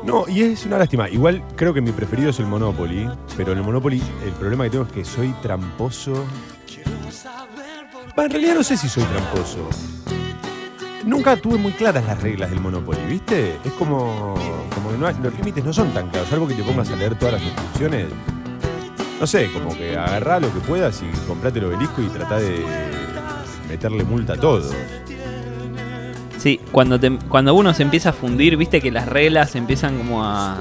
No, 0.03 0.25
y 0.27 0.41
es 0.41 0.65
una 0.65 0.77
lástima. 0.77 1.09
Igual 1.09 1.43
creo 1.55 1.73
que 1.73 1.81
mi 1.81 1.91
preferido 1.91 2.29
es 2.31 2.39
el 2.39 2.47
Monopoly. 2.47 3.09
Pero 3.37 3.51
en 3.53 3.59
el 3.59 3.63
Monopoly 3.63 4.01
el 4.25 4.31
problema 4.33 4.63
que 4.65 4.69
tengo 4.71 4.85
es 4.85 4.91
que 4.91 5.05
soy 5.05 5.33
tramposo. 5.41 6.25
En 8.17 8.29
realidad 8.31 8.55
no 8.55 8.63
sé 8.63 8.75
si 8.75 8.89
soy 8.89 9.03
tramposo. 9.03 9.69
Nunca 11.05 11.37
tuve 11.37 11.57
muy 11.57 11.71
claras 11.71 12.05
las 12.05 12.21
reglas 12.21 12.49
del 12.49 12.59
Monopoly, 12.59 12.99
¿viste? 13.07 13.57
Es 13.63 13.71
como, 13.73 14.35
como 14.75 14.91
que 14.91 14.97
no 14.97 15.07
hay- 15.07 15.15
los 15.23 15.33
límites 15.35 15.63
no 15.63 15.71
son 15.71 15.89
tan 15.93 16.09
claros. 16.09 16.31
Algo 16.33 16.47
que 16.47 16.55
te 16.55 16.63
pongas 16.63 16.89
a 16.91 16.95
leer 16.97 17.15
todas 17.17 17.35
las 17.35 17.43
instrucciones. 17.43 18.07
No 19.19 19.27
sé, 19.27 19.51
como 19.51 19.75
que 19.75 19.97
agarrá 19.97 20.39
lo 20.39 20.53
que 20.53 20.59
puedas 20.61 21.01
y 21.01 21.05
comprate 21.27 21.59
el 21.59 21.65
obelisco 21.65 22.01
y 22.01 22.07
tratá 22.07 22.37
de 22.39 22.63
meterle 23.67 24.03
multa 24.03 24.33
a 24.33 24.37
todo. 24.37 24.71
Sí, 26.37 26.59
cuando, 26.71 26.97
te- 26.99 27.17
cuando 27.27 27.53
uno 27.53 27.73
se 27.73 27.83
empieza 27.83 28.09
a 28.11 28.13
fundir, 28.13 28.55
viste 28.55 28.79
que 28.79 28.91
las 28.91 29.07
reglas 29.07 29.55
empiezan 29.55 29.97
como 29.97 30.23
a... 30.23 30.53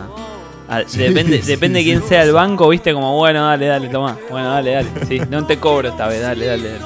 a- 0.68 0.82
Sí, 0.86 0.98
depende 0.98 1.40
sí, 1.40 1.46
depende 1.46 1.78
sí. 1.80 1.84
quién 1.86 2.02
sea 2.02 2.24
el 2.24 2.32
banco, 2.32 2.68
viste 2.68 2.92
como, 2.92 3.16
bueno, 3.16 3.46
dale, 3.46 3.66
dale, 3.66 3.88
toma. 3.88 4.16
Bueno, 4.28 4.50
dale, 4.50 4.72
dale. 4.72 4.88
Sí, 5.06 5.20
no 5.30 5.46
te 5.46 5.58
cobro 5.58 5.88
esta 5.90 6.08
vez, 6.08 6.20
dale, 6.20 6.46
dale. 6.46 6.72
dale. 6.72 6.84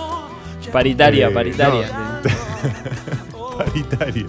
Paritaria, 0.71 1.29
Eh, 1.29 1.31
paritaria. 1.31 1.89
no. 3.33 3.57
Paritaria. 3.57 4.27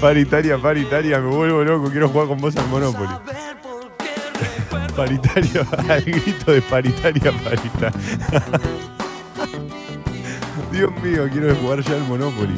Paritaria, 0.00 0.58
paritaria, 0.58 1.18
me 1.20 1.28
vuelvo 1.34 1.62
loco, 1.64 1.90
quiero 1.90 2.08
jugar 2.08 2.26
con 2.28 2.38
vos 2.40 2.56
al 2.56 2.66
Monopoly. 2.68 3.08
Paritaria, 4.96 5.66
al 5.88 6.02
grito 6.02 6.52
de 6.52 6.62
paritaria, 6.62 7.32
paritaria. 7.44 7.92
Dios 10.70 10.90
mío, 11.02 11.28
quiero 11.30 11.54
jugar 11.56 11.82
ya 11.82 11.94
al 11.94 12.02
Monopoly. 12.02 12.54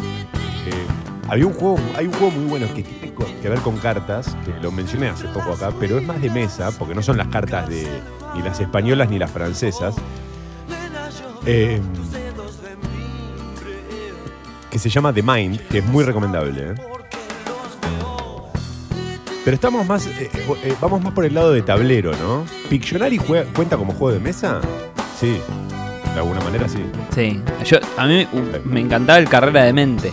Eh, 0.67 0.87
había 1.29 1.47
un 1.47 1.53
juego, 1.53 1.79
hay 1.97 2.07
un 2.07 2.13
juego 2.13 2.31
muy 2.33 2.45
bueno 2.47 2.67
que 2.75 2.83
tiene 2.83 3.15
que 3.41 3.49
ver 3.49 3.61
con 3.61 3.77
cartas, 3.79 4.37
que 4.45 4.53
lo 4.61 4.71
mencioné 4.71 5.09
hace 5.09 5.27
poco 5.29 5.53
acá, 5.53 5.73
pero 5.79 5.99
es 5.99 6.07
más 6.07 6.21
de 6.21 6.31
mesa, 6.31 6.71
porque 6.79 6.95
no 6.95 7.03
son 7.03 7.17
las 7.17 7.29
cartas 7.29 7.69
de 7.69 7.87
ni 8.35 8.43
las 8.43 8.61
españolas 8.61 9.09
ni 9.09 9.19
las 9.19 9.31
francesas. 9.31 9.95
Eh, 11.47 11.81
que 14.71 14.79
se 14.79 14.89
llama 14.89 15.13
The 15.13 15.23
Mind, 15.23 15.61
que 15.69 15.79
es 15.79 15.85
muy 15.85 16.03
recomendable. 16.03 16.71
¿eh? 16.71 16.75
Pero 19.45 19.55
estamos 19.57 19.87
más, 19.87 20.07
eh, 20.07 20.31
eh, 20.65 20.75
vamos 20.81 21.03
más 21.03 21.13
por 21.13 21.25
el 21.25 21.35
lado 21.35 21.53
de 21.53 21.63
tablero, 21.63 22.13
¿no? 22.13 22.45
¿Pictionary 22.71 23.19
juega- 23.19 23.45
cuenta 23.55 23.77
como 23.77 23.93
juego 23.93 24.13
de 24.13 24.21
mesa? 24.21 24.61
Sí, 25.21 25.39
de 26.15 26.19
alguna 26.21 26.41
manera 26.41 26.67
sí. 26.69 26.83
Sí, 27.15 27.41
yo, 27.65 27.79
a 27.99 28.07
mí 28.07 28.27
uh, 28.33 28.69
me 28.69 28.81
encantaba 28.81 29.19
el 29.19 29.29
carrera 29.29 29.65
de 29.65 29.73
mente. 29.73 30.13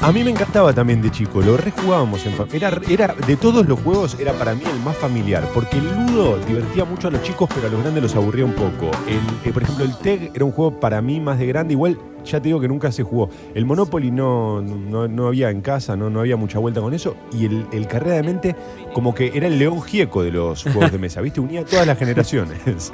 A 0.00 0.12
mí 0.12 0.22
me 0.22 0.30
encantaba 0.30 0.72
también 0.72 1.02
de 1.02 1.10
chico, 1.10 1.40
lo 1.42 1.56
rejugábamos 1.56 2.24
en. 2.24 2.34
Era, 2.52 2.80
era, 2.88 3.16
de 3.26 3.36
todos 3.36 3.66
los 3.66 3.80
juegos, 3.80 4.16
era 4.20 4.32
para 4.32 4.54
mí 4.54 4.62
el 4.64 4.78
más 4.80 4.96
familiar, 4.96 5.42
porque 5.52 5.76
el 5.76 5.84
Ludo 5.90 6.38
divertía 6.46 6.84
mucho 6.84 7.08
a 7.08 7.10
los 7.10 7.20
chicos, 7.22 7.48
pero 7.52 7.66
a 7.66 7.70
los 7.70 7.80
grandes 7.82 8.04
los 8.04 8.14
aburría 8.14 8.44
un 8.44 8.52
poco. 8.52 8.92
El, 9.08 9.18
eh, 9.44 9.52
por 9.52 9.64
ejemplo, 9.64 9.84
el 9.84 9.96
TEG 9.98 10.30
era 10.34 10.44
un 10.44 10.52
juego 10.52 10.78
para 10.78 11.02
mí 11.02 11.18
más 11.18 11.40
de 11.40 11.46
grande, 11.46 11.74
igual 11.74 11.98
ya 12.24 12.40
te 12.40 12.48
digo 12.48 12.60
que 12.60 12.68
nunca 12.68 12.92
se 12.92 13.02
jugó. 13.02 13.28
El 13.56 13.64
Monopoly 13.64 14.12
no, 14.12 14.62
no, 14.62 15.08
no 15.08 15.26
había 15.26 15.50
en 15.50 15.62
casa, 15.62 15.96
no, 15.96 16.08
no 16.10 16.20
había 16.20 16.36
mucha 16.36 16.60
vuelta 16.60 16.80
con 16.80 16.94
eso, 16.94 17.16
y 17.32 17.46
el, 17.46 17.66
el 17.72 17.88
Carrera 17.88 18.16
de 18.16 18.22
Mente 18.22 18.56
como 18.92 19.16
que 19.16 19.32
era 19.34 19.48
el 19.48 19.58
león 19.58 19.82
gieco 19.82 20.22
de 20.22 20.30
los 20.30 20.62
juegos 20.62 20.92
de 20.92 20.98
mesa, 20.98 21.20
¿viste? 21.20 21.40
Unía 21.40 21.62
a 21.62 21.64
todas 21.64 21.88
las 21.88 21.98
generaciones. 21.98 22.60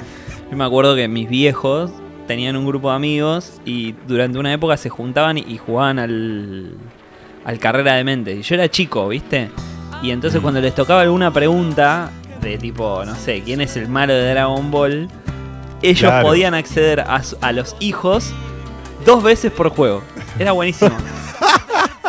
Yo 0.49 0.57
me 0.57 0.63
acuerdo 0.63 0.95
que 0.95 1.07
mis 1.07 1.29
viejos 1.29 1.91
tenían 2.25 2.55
un 2.55 2.65
grupo 2.65 2.89
de 2.89 2.95
amigos 2.95 3.61
y 3.63 3.93
durante 4.07 4.39
una 4.39 4.51
época 4.51 4.75
se 4.77 4.89
juntaban 4.89 5.37
y 5.37 5.57
jugaban 5.57 5.99
al, 5.99 6.75
al 7.45 7.59
carrera 7.59 7.93
de 7.95 8.03
mente. 8.03 8.33
Y 8.35 8.41
yo 8.41 8.55
era 8.55 8.69
chico, 8.69 9.07
¿viste? 9.07 9.49
Y 10.01 10.11
entonces 10.11 10.41
cuando 10.41 10.59
les 10.61 10.75
tocaba 10.75 11.01
alguna 11.01 11.31
pregunta 11.31 12.11
de 12.41 12.57
tipo, 12.57 13.03
no 13.05 13.15
sé, 13.15 13.41
¿quién 13.43 13.61
es 13.61 13.77
el 13.77 13.87
malo 13.87 14.13
de 14.13 14.31
Dragon 14.31 14.69
Ball? 14.71 15.07
Ellos 15.81 16.09
Claro. 16.09 16.27
podían 16.27 16.53
acceder 16.53 17.01
a, 17.01 17.21
a 17.41 17.51
los 17.51 17.75
hijos 17.79 18.33
dos 19.05 19.23
veces 19.23 19.51
por 19.51 19.69
juego. 19.69 20.03
Era 20.39 20.51
buenísimo. 20.51 20.91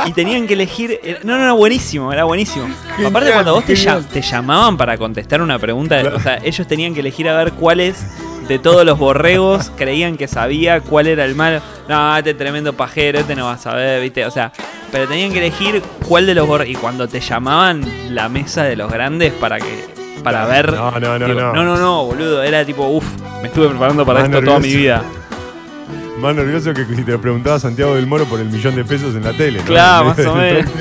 Y 0.07 0.13
tenían 0.13 0.47
que 0.47 0.55
elegir. 0.55 1.01
era- 1.03 1.19
No, 1.25 1.37
no, 1.37 1.43
era 1.43 1.53
buenísimo, 1.53 2.13
era 2.13 2.25
buenísimo. 2.25 2.67
Genial, 2.93 3.07
Aparte, 3.11 3.33
cuando 3.33 3.55
vos 3.55 3.65
te, 3.65 3.75
te 3.75 4.23
llamaban 4.23 4.77
para 4.77 4.97
contestar 4.97 5.43
una 5.43 5.59
pregunta, 5.59 6.01
Claro. 6.01 6.17
o 6.17 6.21
sea, 6.21 6.39
ellos 6.45 6.67
tenían 6.67 6.95
que 6.95 7.01
elegir 7.01 7.29
a 7.29 7.37
ver 7.37 7.53
cuáles 7.53 8.07
de 8.49 8.59
todos 8.59 8.85
los 8.85 8.99
borregos 8.99 9.73
creían 9.77 10.17
que 10.17 10.29
sabía 10.29 10.81
cuál 10.81 11.07
era 11.07 11.25
el 11.25 11.35
malo. 11.35 11.61
No, 11.89 12.17
este 12.17 12.35
tremendo 12.35 12.73
pajero, 12.73 13.19
este 13.19 13.35
no 13.35 13.47
va 13.47 13.53
a 13.53 13.59
saber, 13.59 14.01
¿viste? 14.01 14.25
O 14.25 14.31
sea, 14.31 14.53
pero 14.93 15.09
tenían 15.09 15.33
que 15.33 15.39
elegir 15.39 15.83
cuál 16.07 16.27
de 16.27 16.35
los 16.35 16.47
borregos. 16.47 16.73
Y 16.73 16.77
cuando 16.77 17.09
te 17.09 17.21
llamaban 17.21 17.85
la 18.15 18.29
mesa 18.29 18.65
de 18.65 18.77
los 18.77 18.91
grandes 18.91 19.33
para 19.33 19.59
que. 19.59 19.97
Para 20.23 20.47
ver. 20.47 20.73
No, 20.73 20.91
no, 20.93 21.19
no, 21.19 21.27
digo, 21.27 21.41
no. 21.41 21.53
no, 21.53 21.65
no, 21.65 21.77
no, 21.77 22.05
boludo. 22.05 22.43
Era 22.43 22.65
tipo, 22.65 22.87
uff, 22.89 23.07
me 23.43 23.49
estuve 23.49 23.69
preparando 23.69 24.05
para 24.05 24.21
Más 24.21 24.29
esto 24.31 24.45
toda 24.45 24.59
mi 24.59 24.75
vida. 24.75 25.03
Más 26.21 26.35
nervioso 26.35 26.73
que 26.73 26.87
si 26.87 27.03
te 27.03 27.13
lo 27.13 27.21
preguntaba 27.21 27.59
Santiago 27.59 27.95
del 27.95 28.07
Moro 28.07 28.25
por 28.25 28.41
el 28.41 28.49
millón 28.49 28.75
de 28.75 28.85
pesos 28.87 29.15
en 29.15 29.23
la 29.23 29.35
tele, 29.35 29.59
¿no? 29.59 29.67
Claro, 29.67 30.05
más 30.17 30.19
o 30.19 30.35
menos. 30.35 30.71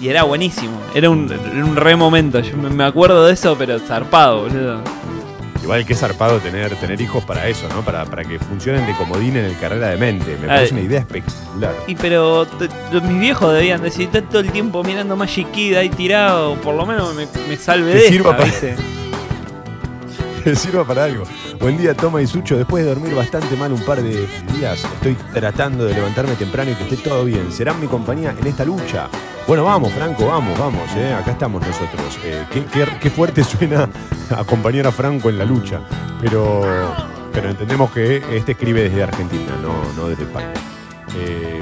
Y 0.00 0.08
era 0.10 0.24
buenísimo. 0.24 0.78
Era 0.94 1.08
un, 1.08 1.32
un 1.32 1.76
re 1.76 1.96
momento. 1.96 2.38
Yo 2.40 2.54
me 2.58 2.84
acuerdo 2.84 3.24
de 3.24 3.32
eso, 3.32 3.56
pero 3.56 3.78
zarpado, 3.78 4.42
boludo. 4.42 4.82
Igual 5.64 5.84
que 5.86 5.94
zarpado 5.94 6.38
tener, 6.40 6.76
tener 6.76 7.00
hijos 7.00 7.24
para 7.24 7.48
eso, 7.48 7.66
¿no? 7.70 7.82
Para, 7.82 8.04
para 8.04 8.22
que 8.22 8.38
funcionen 8.38 8.86
de 8.86 8.92
comodín 8.94 9.36
en 9.38 9.46
el 9.46 9.56
carrera 9.56 9.88
de 9.88 9.96
mente. 9.96 10.36
Me 10.40 10.46
parece 10.46 10.74
una 10.74 10.82
idea 10.82 11.00
espectacular. 11.00 11.74
Y 11.86 11.94
pero 11.94 12.44
t- 12.46 12.68
t- 12.68 13.00
mis 13.00 13.18
viejos 13.18 13.52
debían 13.54 13.82
decir, 13.82 14.06
"Está 14.12 14.20
todo 14.22 14.40
el 14.40 14.52
tiempo 14.52 14.84
mirando 14.84 15.16
Magic 15.16 15.50
Kid 15.52 15.74
ahí 15.76 15.88
tirado, 15.88 16.54
por 16.56 16.74
lo 16.74 16.84
menos 16.84 17.14
me, 17.14 17.26
me 17.48 17.56
salve 17.56 17.94
de 17.94 18.08
sirva 18.08 18.32
esta, 18.32 18.36
para- 18.36 18.44
¿viste?". 18.50 18.76
Sirva 20.54 20.84
para 20.84 21.04
algo. 21.04 21.24
Buen 21.58 21.78
día, 21.78 21.94
Toma 21.94 22.20
y 22.20 22.26
Sucho. 22.26 22.56
Después 22.56 22.84
de 22.84 22.90
dormir 22.90 23.14
bastante 23.14 23.56
mal 23.56 23.72
un 23.72 23.82
par 23.82 24.02
de 24.02 24.26
días, 24.58 24.84
estoy 24.84 25.14
tratando 25.32 25.86
de 25.86 25.94
levantarme 25.94 26.34
temprano 26.34 26.70
y 26.70 26.74
que 26.74 26.84
esté 26.84 26.96
todo 26.96 27.24
bien. 27.24 27.50
¿Serán 27.50 27.80
mi 27.80 27.86
compañía 27.86 28.34
en 28.38 28.46
esta 28.46 28.64
lucha? 28.64 29.08
Bueno, 29.46 29.64
vamos, 29.64 29.92
Franco, 29.92 30.26
vamos, 30.26 30.58
vamos. 30.58 30.82
¿eh? 30.96 31.14
Acá 31.14 31.32
estamos 31.32 31.66
nosotros. 31.66 32.18
Eh, 32.24 32.44
qué 33.00 33.10
fuerte 33.10 33.42
suena 33.58 33.88
acompañar 34.36 34.86
a 34.86 34.92
Franco 34.92 35.30
en 35.30 35.38
la 35.38 35.44
lucha. 35.44 35.80
Pero, 36.20 36.62
pero 37.32 37.50
entendemos 37.50 37.90
que 37.90 38.22
este 38.36 38.52
escribe 38.52 38.82
desde 38.82 39.02
Argentina, 39.02 39.52
no, 39.62 39.72
no 39.96 40.08
desde 40.08 40.24
España. 40.24 40.52
Eh, 41.16 41.60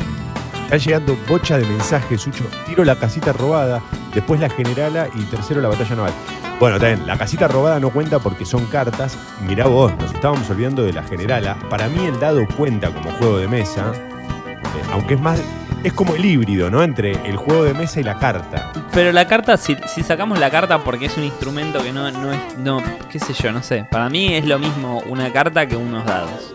Están 0.73 0.89
llegando 0.89 1.19
bocha 1.29 1.59
de 1.59 1.67
mensajes, 1.67 2.23
Sucho. 2.23 2.45
Tiro 2.65 2.83
la 2.83 2.97
casita 2.97 3.35
robada, 3.35 3.83
después 4.15 4.41
la 4.41 4.49
generala 4.49 5.07
y 5.15 5.23
tercero 5.25 5.61
la 5.61 5.69
batalla 5.69 5.97
naval. 5.97 6.13
Bueno, 6.59 6.81
también, 6.81 7.07
la 7.07 7.19
casita 7.19 7.47
robada 7.47 7.79
no 7.79 7.91
cuenta 7.91 8.21
porque 8.21 8.47
son 8.47 8.65
cartas. 8.65 9.19
Mirá 9.47 9.67
vos, 9.67 9.93
nos 9.99 10.15
estábamos 10.15 10.49
olvidando 10.49 10.83
de 10.83 10.95
la 10.95 11.03
generala. 11.03 11.59
Para 11.69 11.91
mí 11.91 12.07
el 12.07 12.19
dado 12.19 12.47
cuenta 12.57 12.91
como 12.91 13.11
juego 13.19 13.37
de 13.37 13.49
mesa, 13.49 13.93
eh, 13.95 14.83
aunque 14.93 15.13
es 15.13 15.21
más. 15.21 15.43
Es 15.85 15.93
como 15.93 16.15
el 16.15 16.25
híbrido, 16.25 16.71
¿no? 16.71 16.83
Entre 16.83 17.11
el 17.29 17.37
juego 17.37 17.65
de 17.65 17.75
mesa 17.75 18.01
y 18.01 18.05
la 18.05 18.19
carta. 18.19 18.73
Pero 18.93 19.13
la 19.13 19.27
carta, 19.27 19.59
si, 19.59 19.77
si 19.95 20.03
sacamos 20.03 20.39
la 20.39 20.49
carta 20.49 20.83
porque 20.83 21.05
es 21.05 21.19
un 21.19 21.25
instrumento 21.25 21.83
que 21.83 21.93
no, 21.93 22.11
no 22.11 22.33
es. 22.33 22.57
No, 22.57 22.83
qué 23.11 23.19
sé 23.19 23.35
yo, 23.35 23.53
no 23.53 23.63
sé. 23.63 23.85
Para 23.91 24.09
mí 24.09 24.33
es 24.33 24.47
lo 24.47 24.59
mismo 24.59 25.03
una 25.07 25.31
carta 25.35 25.67
que 25.67 25.77
unos 25.77 26.07
dados. 26.07 26.55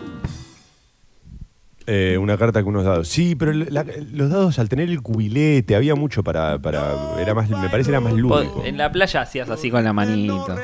Eh, 1.90 2.18
una 2.18 2.36
carta 2.36 2.62
con 2.62 2.74
unos 2.74 2.84
dados. 2.84 3.08
Sí, 3.08 3.34
pero 3.34 3.50
la- 3.54 3.86
los 4.12 4.28
dados 4.28 4.58
al 4.58 4.68
tener 4.68 4.90
el 4.90 5.00
cubilete, 5.00 5.74
había 5.74 5.94
mucho 5.94 6.22
para. 6.22 6.58
para 6.60 7.18
era 7.18 7.32
más, 7.34 7.48
me 7.48 7.70
parece 7.70 7.88
era 7.90 7.98
más 8.00 8.12
lúdico. 8.12 8.62
En 8.64 8.76
la 8.76 8.92
playa 8.92 9.22
hacías 9.22 9.48
así 9.48 9.70
con 9.70 9.82
la 9.84 9.94
manito. 9.94 10.54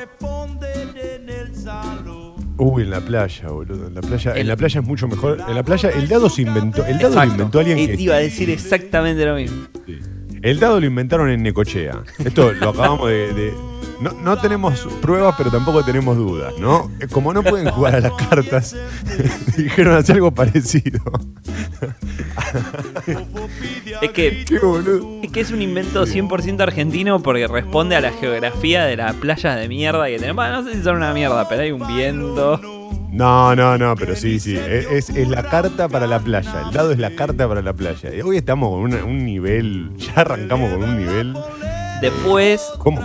Uy, 2.57 2.83
en 2.83 2.89
la 2.89 3.01
playa, 3.01 3.49
boludo. 3.49 3.87
En 3.87 3.95
la 3.95 4.01
playa, 4.01 4.33
en 4.35 4.47
la 4.47 4.55
playa 4.55 4.79
es 4.81 4.85
mucho 4.87 5.07
mejor. 5.07 5.39
En 5.47 5.55
la 5.55 5.63
playa, 5.63 5.89
el 5.89 6.07
dado 6.07 6.29
se 6.29 6.43
inventó. 6.43 6.85
El 6.85 6.99
dado 6.99 7.15
lo 7.15 7.23
inventó 7.25 7.59
alguien 7.59 7.79
Y 7.79 7.87
que. 7.87 7.97
te 7.97 8.01
iba 8.03 8.15
a 8.15 8.19
decir 8.19 8.49
exactamente 8.49 9.25
lo 9.25 9.35
mismo. 9.35 9.65
El 10.41 10.59
dado 10.59 10.79
lo 10.79 10.85
inventaron 10.85 11.29
en 11.31 11.41
Necochea. 11.43 12.03
Esto 12.23 12.53
lo 12.53 12.69
acabamos 12.69 13.09
de. 13.09 13.33
de- 13.33 13.74
no, 14.01 14.11
no 14.11 14.37
tenemos 14.39 14.87
pruebas, 15.01 15.35
pero 15.37 15.49
tampoco 15.51 15.83
tenemos 15.83 16.15
dudas, 16.17 16.53
¿no? 16.59 16.89
Eh, 16.99 17.07
Como 17.07 17.33
no 17.33 17.43
pueden 17.43 17.69
jugar 17.71 17.95
a 17.95 17.99
las 18.01 18.13
cartas, 18.13 18.75
dijeron 19.57 19.95
hacer 19.95 20.15
algo 20.15 20.31
parecido. 20.31 20.99
Es 24.01 24.11
que, 24.11 24.45
es 25.23 25.31
que 25.31 25.39
es 25.41 25.51
un 25.51 25.61
invento 25.61 26.05
100% 26.05 26.61
argentino 26.61 27.21
porque 27.21 27.47
responde 27.47 27.95
a 27.95 28.01
la 28.01 28.11
geografía 28.11 28.85
de 28.85 28.97
las 28.97 29.13
playas 29.15 29.57
de 29.59 29.67
mierda 29.67 30.07
que 30.07 30.17
tenemos. 30.17 30.35
Bueno, 30.35 30.61
no 30.61 30.67
sé 30.69 30.75
si 30.77 30.83
son 30.83 30.97
una 30.97 31.13
mierda, 31.13 31.47
pero 31.47 31.61
hay 31.61 31.71
un 31.71 31.85
viento. 31.87 32.59
No, 33.11 33.55
no, 33.55 33.77
no, 33.77 33.95
pero 33.95 34.15
sí, 34.15 34.39
sí. 34.39 34.57
Es, 34.57 35.09
es- 35.09 35.27
la 35.27 35.43
carta 35.43 35.87
para 35.87 36.07
la 36.07 36.19
playa. 36.19 36.63
El 36.67 36.71
dado 36.73 36.91
es 36.91 36.99
la 36.99 37.11
carta 37.15 37.47
para 37.47 37.61
la 37.61 37.73
playa. 37.73 38.13
Y 38.13 38.21
Hoy 38.21 38.37
estamos 38.37 38.69
con 38.69 38.79
una- 38.81 39.03
un 39.03 39.23
nivel. 39.25 39.91
Ya 39.97 40.13
arrancamos 40.21 40.71
con 40.71 40.83
un 40.83 40.97
nivel. 40.97 41.33
Después, 42.01 42.61
¿Cómo? 42.79 43.01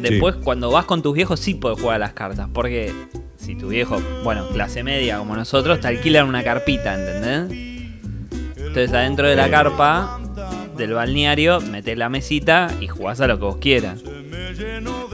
Después 0.00 0.36
cuando 0.36 0.70
vas 0.70 0.84
con 0.84 1.02
tus 1.02 1.14
viejos 1.14 1.40
sí 1.40 1.54
puedes 1.54 1.80
jugar 1.80 1.96
a 1.96 1.98
las 1.98 2.12
cartas. 2.12 2.48
Porque 2.52 2.92
si 3.36 3.54
tu 3.54 3.68
viejo, 3.68 4.00
bueno, 4.24 4.48
clase 4.48 4.82
media 4.82 5.18
como 5.18 5.36
nosotros, 5.36 5.80
te 5.80 5.88
alquilan 5.88 6.28
una 6.28 6.42
carpita, 6.42 6.94
¿entendés? 6.94 7.68
Entonces 8.56 8.92
adentro 8.92 9.28
de 9.28 9.36
la 9.36 9.50
carpa 9.50 10.20
del 10.76 10.92
balneario 10.92 11.60
metés 11.60 11.98
la 11.98 12.08
mesita 12.08 12.68
y 12.80 12.86
jugás 12.86 13.20
a 13.20 13.26
lo 13.26 13.38
que 13.38 13.44
vos 13.44 13.56
quieras. 13.56 14.00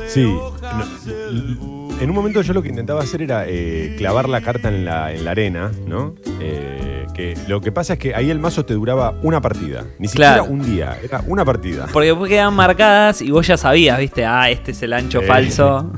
Sí. 0.09 0.25
no, 0.25 1.84
en 2.01 2.11
un 2.11 2.17
momento 2.17 2.43
yo 2.43 2.53
lo 2.53 2.63
que 2.63 2.69
intentaba 2.69 3.01
hacer 3.03 3.23
era 3.23 3.45
eh, 3.47 3.95
clavar 3.97 4.29
la 4.29 4.41
carta 4.41 4.69
en 4.69 4.85
la, 4.85 5.13
en 5.13 5.25
la 5.25 5.31
arena, 5.31 5.71
¿no? 5.87 6.15
Eh, 6.41 7.07
que 7.15 7.37
lo 7.49 7.61
que 7.61 7.71
pasa 7.73 7.95
es 7.95 7.99
que 7.99 8.15
ahí 8.15 8.31
el 8.31 8.39
mazo 8.41 8.65
te 8.65 8.75
duraba 8.75 9.15
una 9.23 9.41
partida. 9.41 9.85
Ni 9.99 10.09
siquiera 10.09 10.35
Claro. 10.35 10.51
un 10.53 10.63
día, 10.63 10.99
era 11.03 11.23
una 11.27 11.45
partida. 11.45 11.87
Porque 11.93 12.09
después 12.09 12.29
quedaban 12.29 12.55
marcadas 12.55 13.23
y 13.23 13.31
vos 13.31 13.47
ya 13.47 13.57
sabías, 13.57 13.99
¿viste? 13.99 14.25
Ah, 14.25 14.51
este 14.51 14.73
es 14.73 14.83
el 14.83 14.93
ancho 14.93 15.21
Sí. 15.21 15.27
falso. 15.27 15.93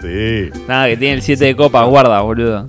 Sí. 0.00 0.50
Nada, 0.68 0.88
que 0.88 0.96
tiene 0.96 1.14
el 1.14 1.22
7 1.22 1.44
de 1.46 1.56
copas, 1.56 1.86
guarda, 1.88 2.20
boludo. 2.20 2.68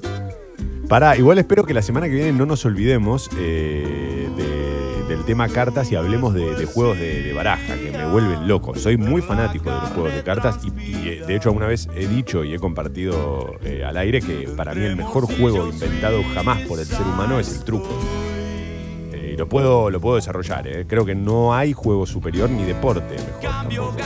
Pará, 0.88 1.18
igual 1.18 1.40
espero 1.40 1.66
que 1.66 1.74
la 1.74 1.82
semana 1.82 2.08
que 2.08 2.14
viene 2.14 2.32
no 2.32 2.46
nos 2.46 2.64
olvidemos 2.66 3.30
eh, 3.40 4.28
de- 4.38 4.53
tema 5.26 5.48
cartas 5.50 5.92
y 5.92 5.96
hablemos 5.96 6.34
de, 6.34 6.56
de 6.56 6.66
juegos 6.66 6.98
de, 6.98 7.24
de 7.24 7.34
baraja, 7.34 7.76
que 7.76 7.92
me 7.92 8.06
vuelven 8.08 8.48
loco. 8.48 8.76
Soy 8.76 8.98
muy 8.98 9.22
fanático 9.22 9.70
de 9.70 9.76
los 9.78 9.90
juegos 9.90 10.14
de 10.14 10.24
cartas 10.24 10.60
y, 10.64 10.68
y, 10.82 11.08
eh, 11.10 11.24
de 11.26 11.36
hecho 11.36 11.50
alguna 11.50 11.68
vez 11.68 11.88
he 11.96 12.08
dicho 12.08 12.44
y 12.44 12.54
he 12.54 12.60
compartido 12.60 13.56
eh, 13.64 13.84
al 13.86 13.98
aire 13.98 14.22
que 14.22 14.50
para 14.56 14.74
mí 14.74 14.84
el 14.84 14.96
mejor 14.96 15.26
juego 15.26 15.68
inventado 15.68 16.22
jamás 16.34 16.62
por 16.62 16.80
el 16.80 16.86
ser 16.86 17.02
humano 17.02 17.40
es 17.40 17.56
el 17.58 17.64
truco. 17.64 17.90
Eh, 19.14 19.32
y 19.34 19.38
lo 19.38 19.48
puedo, 19.48 19.90
lo 19.90 20.00
puedo 20.02 20.16
desarrollar, 20.18 20.68
eh. 20.68 20.86
creo 20.88 21.06
que 21.06 21.16
no 21.16 21.54
hay 21.54 21.74
juego 21.74 22.06
superior 22.06 22.50
ni 22.50 22.64
deporte 22.64 23.16
mejor. 23.16 23.96
tampoco. 23.96 23.98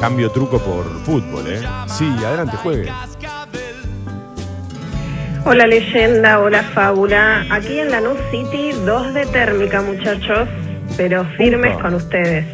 Cambio 0.00 0.30
truco 0.30 0.58
por 0.58 0.84
fútbol, 1.04 1.46
¿eh? 1.46 1.62
Sí, 1.86 2.04
adelante, 2.24 2.56
juegue. 2.58 2.90
Hola 5.46 5.66
leyenda, 5.66 6.40
hola 6.40 6.62
fábula. 6.62 7.44
Aquí 7.50 7.78
en 7.78 7.90
Lanús 7.90 8.16
City, 8.30 8.72
dos 8.86 9.12
de 9.12 9.26
térmica 9.26 9.82
muchachos, 9.82 10.48
pero 10.96 11.26
firmes 11.36 11.74
Upa. 11.74 11.82
con 11.82 11.94
ustedes. 11.96 12.46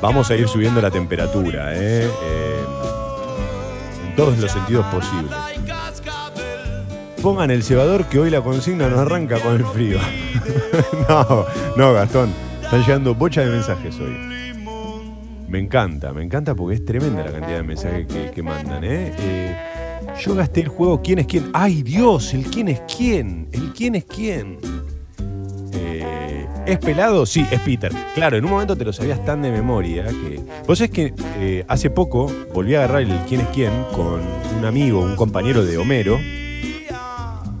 Vamos 0.00 0.28
a 0.32 0.34
ir 0.34 0.48
subiendo 0.48 0.80
la 0.80 0.90
temperatura, 0.90 1.72
¿eh? 1.76 2.04
Eh, 2.06 2.64
en 4.08 4.16
todos 4.16 4.36
los 4.38 4.50
sentidos 4.50 4.84
posibles. 4.86 5.30
Pongan 7.22 7.52
el 7.52 7.62
cebador 7.62 8.06
que 8.06 8.18
hoy 8.18 8.30
la 8.30 8.40
consigna 8.40 8.88
nos 8.88 8.98
arranca 8.98 9.38
con 9.38 9.54
el 9.54 9.64
frío. 9.64 10.00
no, 11.08 11.46
no, 11.76 11.92
Gastón. 11.92 12.34
Están 12.60 12.80
llegando 12.80 13.14
bocha 13.14 13.42
de 13.42 13.50
mensajes 13.50 14.00
hoy. 14.00 14.16
Me 15.46 15.60
encanta, 15.60 16.12
me 16.12 16.24
encanta 16.24 16.56
porque 16.56 16.74
es 16.74 16.84
tremenda 16.84 17.22
la 17.22 17.30
cantidad 17.30 17.58
de 17.58 17.62
mensajes 17.62 18.06
que, 18.08 18.32
que 18.32 18.42
mandan, 18.42 18.82
¿eh? 18.82 19.14
Eh, 19.16 19.71
Yo 20.24 20.36
gasté 20.36 20.60
el 20.60 20.68
juego 20.68 21.02
¿Quién 21.02 21.18
es 21.18 21.26
quién? 21.26 21.50
¡Ay, 21.52 21.82
Dios! 21.82 22.32
El 22.32 22.44
quién 22.44 22.68
es 22.68 22.80
quién. 22.96 23.48
El 23.50 23.72
quién 23.72 23.96
es 23.96 24.04
quién. 24.04 24.58
Eh, 25.72 26.46
¿Es 26.64 26.78
pelado? 26.78 27.26
Sí, 27.26 27.44
es 27.50 27.58
Peter. 27.60 27.90
Claro, 28.14 28.36
en 28.36 28.44
un 28.44 28.50
momento 28.52 28.76
te 28.76 28.84
lo 28.84 28.92
sabías 28.92 29.24
tan 29.24 29.42
de 29.42 29.50
memoria 29.50 30.06
que. 30.06 30.40
Vos 30.64 30.80
es 30.80 30.90
que 30.90 31.12
eh, 31.38 31.64
hace 31.66 31.90
poco 31.90 32.30
volví 32.54 32.76
a 32.76 32.84
agarrar 32.84 33.02
el 33.02 33.18
quién 33.28 33.40
es 33.40 33.48
quién 33.48 33.72
con 33.92 34.20
un 34.58 34.64
amigo, 34.64 35.00
un 35.00 35.16
compañero 35.16 35.64
de 35.64 35.76
Homero, 35.76 36.20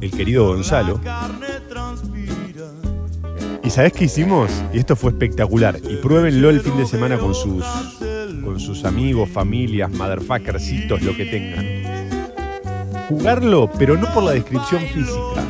el 0.00 0.10
querido 0.12 0.46
Gonzalo. 0.46 1.00
¿Y 3.64 3.70
sabés 3.70 3.92
qué 3.92 4.04
hicimos? 4.04 4.52
Y 4.72 4.78
esto 4.78 4.94
fue 4.94 5.10
espectacular. 5.10 5.80
Y 5.90 5.96
pruébenlo 5.96 6.48
el 6.50 6.60
fin 6.60 6.76
de 6.76 6.86
semana 6.86 7.18
con 7.18 7.34
sus, 7.34 7.64
con 8.44 8.60
sus 8.60 8.84
amigos, 8.84 9.28
familias, 9.30 9.90
motherfuckercitos, 9.90 11.02
lo 11.02 11.16
que 11.16 11.24
tengan. 11.24 11.71
Jugarlo, 13.08 13.70
pero 13.78 13.96
no 13.96 14.12
por 14.12 14.22
la 14.22 14.32
descripción 14.32 14.82
física. 14.82 15.46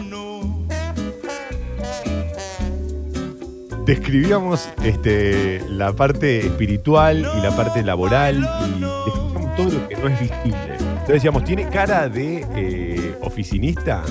describíamos 3.84 4.68
este, 4.84 5.60
la 5.68 5.92
parte 5.92 6.46
espiritual 6.46 7.28
y 7.36 7.42
la 7.42 7.50
parte 7.50 7.82
laboral 7.82 8.36
y 8.36 8.80
describíamos 8.80 9.56
todo 9.56 9.70
lo 9.70 9.88
que 9.88 9.96
no 9.96 10.06
es 10.06 10.20
visible. 10.20 10.74
Entonces 10.78 11.14
decíamos, 11.14 11.42
¿tiene 11.42 11.68
cara 11.68 12.08
de 12.08 12.46
eh, 12.54 13.16
oficinista? 13.22 14.04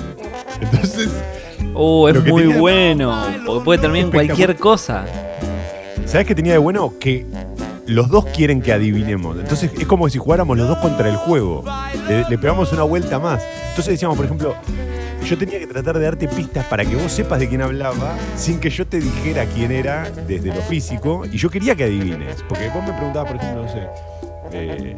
Entonces, 0.60 1.08
Uh, 1.74 2.08
es 2.08 2.24
muy 2.24 2.46
bueno. 2.46 3.24
Porque 3.46 3.64
puede 3.64 3.80
terminar 3.80 4.06
en 4.06 4.12
cualquier 4.12 4.56
cosa. 4.56 5.04
¿sabes 6.06 6.26
qué 6.26 6.34
tenía 6.34 6.52
de 6.52 6.58
bueno? 6.58 6.92
Que 6.98 7.24
los 7.86 8.08
dos 8.08 8.26
quieren 8.26 8.60
que 8.62 8.72
adivinemos. 8.72 9.38
Entonces 9.38 9.70
es 9.78 9.86
como 9.86 10.08
si 10.08 10.18
jugáramos 10.18 10.56
los 10.56 10.68
dos 10.68 10.78
contra 10.78 11.08
el 11.08 11.16
juego. 11.16 11.64
Le, 12.08 12.38
pegamos 12.38 12.72
una 12.72 12.82
vuelta 12.84 13.18
más. 13.18 13.42
Entonces 13.70 13.94
decíamos, 13.94 14.16
por 14.16 14.26
ejemplo, 14.26 14.54
yo 15.24 15.38
tenía 15.38 15.58
que 15.58 15.66
tratar 15.66 15.98
de 15.98 16.04
darte 16.04 16.28
pistas 16.28 16.64
para 16.66 16.84
que 16.84 16.96
vos 16.96 17.10
sepas 17.10 17.38
de 17.38 17.48
quién 17.48 17.62
hablaba 17.62 18.16
sin 18.36 18.58
que 18.60 18.70
yo 18.70 18.86
te 18.86 18.98
dijera 19.00 19.46
quién 19.46 19.72
era 19.72 20.10
desde 20.26 20.48
lo 20.48 20.60
físico. 20.62 21.24
Y 21.30 21.36
yo 21.38 21.50
quería 21.50 21.74
que 21.74 21.84
adivines. 21.84 22.42
Porque 22.48 22.68
vos 22.68 22.84
me 22.84 22.92
preguntabas, 22.92 23.32
por 23.32 23.40
ejemplo, 23.40 23.62
no 23.64 23.68
sé. 23.72 23.86
eh, 24.52 24.96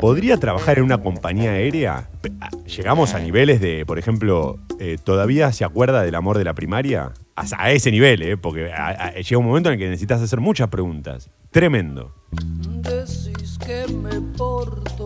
¿Podría 0.00 0.36
trabajar 0.38 0.78
en 0.78 0.84
una 0.84 0.98
compañía 0.98 1.52
aérea? 1.52 2.08
Ah, 2.40 2.50
Llegamos 2.66 3.14
a 3.14 3.20
niveles 3.20 3.60
de, 3.60 3.84
por 3.86 3.98
ejemplo, 3.98 4.58
eh, 4.80 4.98
¿todavía 5.02 5.52
se 5.52 5.64
acuerda 5.64 6.02
del 6.02 6.14
amor 6.16 6.36
de 6.36 6.44
la 6.44 6.54
primaria? 6.54 7.12
A, 7.36 7.44
a 7.64 7.70
ese 7.72 7.90
nivel, 7.90 8.22
¿eh? 8.22 8.36
Porque 8.36 8.72
a- 8.72 8.88
a- 8.88 9.10
llega 9.14 9.38
un 9.38 9.46
momento 9.46 9.68
en 9.68 9.74
el 9.74 9.78
que 9.78 9.88
necesitas 9.88 10.20
hacer 10.22 10.40
muchas 10.40 10.68
preguntas. 10.68 11.30
Tremendo. 11.50 12.14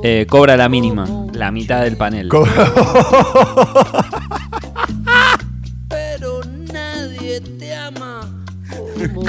Eh, 0.02 0.26
cobra 0.28 0.56
la 0.56 0.68
mínima, 0.68 1.06
la 1.32 1.50
mitad 1.50 1.82
del 1.82 1.96
panel. 1.96 2.28
Co- 2.28 2.46
pero 5.88 6.40
nadie 6.72 7.40
te 7.40 7.74
ama. 7.74 8.37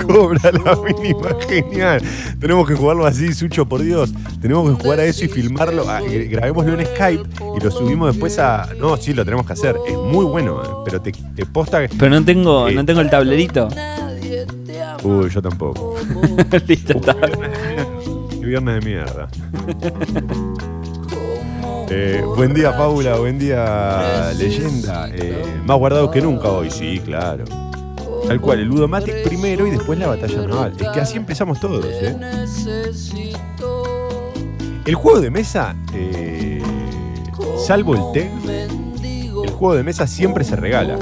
Cobra 0.07 0.51
la 0.51 0.75
mínima, 0.75 1.29
genial. 1.47 2.01
Tenemos 2.39 2.67
que 2.67 2.75
jugarlo 2.75 3.05
así, 3.05 3.33
Sucho, 3.33 3.67
por 3.67 3.81
Dios. 3.81 4.11
Tenemos 4.41 4.69
que 4.77 4.83
jugar 4.83 4.99
a 4.99 5.05
eso 5.05 5.25
y 5.25 5.27
filmarlo. 5.27 5.85
Ah, 5.89 6.01
eh, 6.01 6.27
grabémoslo 6.31 6.79
en 6.79 6.85
Skype 6.85 7.23
y 7.57 7.63
lo 7.63 7.71
subimos 7.71 8.11
después 8.13 8.37
a. 8.39 8.69
No, 8.79 8.97
sí, 8.97 9.13
lo 9.13 9.23
tenemos 9.25 9.45
que 9.45 9.53
hacer. 9.53 9.75
Es 9.87 9.95
muy 9.97 10.25
bueno, 10.25 10.61
eh, 10.63 10.67
pero 10.85 11.01
te, 11.01 11.11
te 11.11 11.45
posta. 11.45 11.87
que- 11.87 11.95
Pero 11.95 12.11
no 12.11 12.23
tengo, 12.25 12.67
Eh. 12.67 12.73
no 12.73 12.85
tengo 12.85 13.01
el 13.01 13.09
tablerito. 13.09 13.67
Nadie 13.69 14.45
te 14.65 14.81
ama. 14.81 14.97
Uy, 15.03 15.29
yo 15.29 15.41
tampoco. 15.41 15.95
Listo, 16.67 16.93
está. 16.93 17.15
Qué 18.39 18.45
viernes 18.45 18.83
de 18.83 18.89
mierda. 18.89 19.27
Eh, 21.91 22.23
buen 22.35 22.53
día, 22.53 22.75
Paula. 22.77 23.15
Buen 23.17 23.39
día, 23.39 24.31
leyenda. 24.37 25.09
Eh, 25.11 25.43
más 25.65 25.77
guardado 25.77 26.11
que 26.11 26.21
nunca 26.21 26.47
hoy. 26.49 26.69
Sí, 26.69 26.99
claro. 27.03 27.45
Tal 28.27 28.39
cual, 28.41 28.59
el 28.59 28.67
Ludomatic 28.67 29.23
primero 29.23 29.65
y 29.65 29.71
después 29.71 29.97
la 29.97 30.07
batalla 30.07 30.45
naval. 30.45 30.73
Es 30.79 30.87
que 30.89 30.99
así 30.99 31.17
empezamos 31.17 31.59
todos, 31.59 31.85
¿eh? 31.85 32.15
El 34.85 34.95
juego 34.95 35.19
de 35.19 35.29
mesa, 35.29 35.75
eh, 35.93 36.61
salvo 37.65 37.95
el 37.95 38.01
TEG, 38.13 38.31
el 39.43 39.49
juego 39.51 39.75
de 39.75 39.83
mesa 39.83 40.07
siempre 40.07 40.43
se 40.43 40.55
regala. 40.55 40.97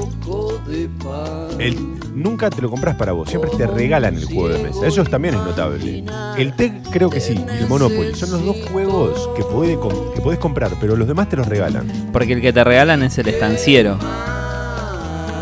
El- 1.60 1.98
nunca 2.14 2.50
te 2.50 2.62
lo 2.62 2.70
compras 2.70 2.96
para 2.96 3.12
vos, 3.14 3.30
siempre 3.30 3.50
te 3.58 3.66
regalan 3.68 4.16
el 4.16 4.26
juego 4.26 4.50
de 4.50 4.64
mesa. 4.64 4.86
Eso 4.88 5.04
también 5.06 5.36
es 5.36 5.42
notable. 5.42 6.04
El 6.38 6.54
TEG 6.56 6.82
creo 6.92 7.10
que 7.10 7.20
sí, 7.22 7.34
y 7.60 7.64
el 7.64 7.68
Monopoly. 7.70 8.14
Son 8.16 8.32
los 8.32 8.46
dos 8.46 8.56
juegos 8.72 9.30
que, 9.38 9.44
puede 9.44 9.78
que 10.16 10.22
podés 10.22 10.40
comprar, 10.40 10.72
pero 10.82 10.96
los 10.96 11.08
demás 11.08 11.30
te 11.30 11.38
los 11.38 11.48
regalan. 11.48 12.10
Porque 12.12 12.34
el 12.34 12.42
que 12.42 12.52
te 12.52 12.64
regalan 12.64 13.04
es 13.04 13.18
el 13.18 13.28
estanciero. 13.30 13.98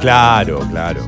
Claro, 0.01 0.59
claro. 0.69 1.01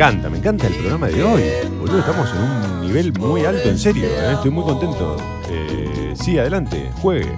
Encanta, 0.00 0.30
me 0.30 0.38
encanta 0.38 0.66
el 0.66 0.72
programa 0.76 1.08
de 1.08 1.22
hoy. 1.22 1.42
Boludo, 1.78 1.98
estamos 1.98 2.30
en 2.32 2.40
un 2.40 2.80
nivel 2.86 3.12
muy 3.18 3.44
alto, 3.44 3.68
en 3.68 3.76
serio. 3.76 4.06
¿eh? 4.06 4.32
Estoy 4.32 4.50
muy 4.50 4.64
contento. 4.64 5.18
Eh, 5.50 6.14
sí, 6.14 6.38
adelante, 6.38 6.90
juegue. 7.02 7.30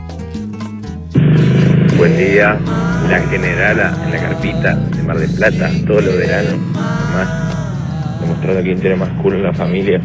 Buen 1.98 2.16
día, 2.16 2.56
la 3.08 3.18
generala 3.28 3.98
en 4.04 4.12
la 4.12 4.16
carpita 4.16 4.76
de 4.76 5.02
Mar 5.02 5.18
del 5.18 5.34
Plata, 5.34 5.70
todos 5.88 6.04
los 6.04 6.16
veranos, 6.16 6.54
además, 6.76 8.20
demostrando 8.20 8.62
quién 8.62 8.80
tiene 8.80 8.94
más 8.94 9.08
culo 9.20 9.38
en 9.38 9.42
la 9.42 9.52
familia. 9.52 10.00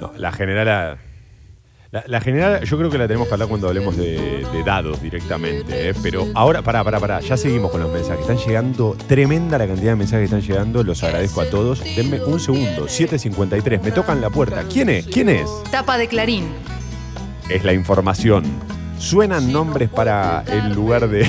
No, 0.00 0.12
la 0.16 0.32
general. 0.32 0.98
La, 1.96 2.04
la 2.08 2.20
general, 2.20 2.62
yo 2.62 2.76
creo 2.76 2.90
que 2.90 2.98
la 2.98 3.06
tenemos 3.06 3.26
que 3.26 3.32
hablar 3.32 3.48
cuando 3.48 3.68
hablemos 3.68 3.96
de, 3.96 4.44
de 4.52 4.62
dados 4.62 5.00
directamente. 5.00 5.88
¿eh? 5.88 5.94
Pero 6.02 6.26
ahora, 6.34 6.60
pará, 6.60 6.84
pará, 6.84 7.00
pará. 7.00 7.20
Ya 7.20 7.38
seguimos 7.38 7.70
con 7.70 7.80
los 7.80 7.90
mensajes. 7.90 8.20
Están 8.20 8.36
llegando, 8.36 8.94
tremenda 9.08 9.56
la 9.56 9.66
cantidad 9.66 9.92
de 9.92 9.96
mensajes 9.96 10.28
que 10.28 10.36
están 10.36 10.42
llegando. 10.46 10.84
Los 10.84 11.02
agradezco 11.02 11.40
a 11.40 11.46
todos. 11.46 11.82
Denme 11.96 12.22
un 12.22 12.38
segundo. 12.38 12.84
7.53. 12.86 13.80
Me 13.80 13.92
tocan 13.92 14.20
la 14.20 14.28
puerta. 14.28 14.64
¿Quién 14.70 14.90
es? 14.90 15.06
¿Quién 15.06 15.30
es? 15.30 15.48
Tapa 15.70 15.96
de 15.96 16.06
Clarín. 16.06 16.48
Es 17.48 17.64
la 17.64 17.72
información. 17.72 18.44
Suenan 18.98 19.50
nombres 19.50 19.88
para 19.88 20.44
el 20.48 20.74
lugar 20.74 21.08
de. 21.08 21.26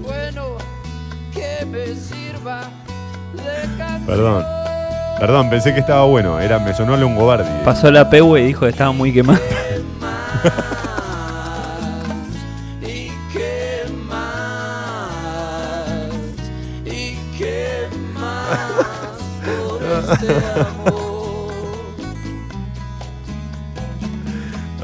Bueno, 0.00 0.56
que 1.34 1.66
me 1.66 1.86
sirva 1.94 2.70
de 3.32 3.76
canción. 3.76 4.06
Perdón. 4.06 4.44
Perdón, 5.18 5.50
pensé 5.50 5.74
que 5.74 5.80
estaba 5.80 6.04
bueno. 6.04 6.38
Era, 6.40 6.58
me 6.58 6.72
sonó 6.74 6.96
Longobardi. 6.96 7.64
Pasó 7.64 7.90
la 7.90 8.08
PW 8.08 8.36
y 8.36 8.42
dijo 8.44 8.60
que 8.60 8.70
estaba 8.70 8.92
muy 8.92 9.12
quemado. 9.12 9.40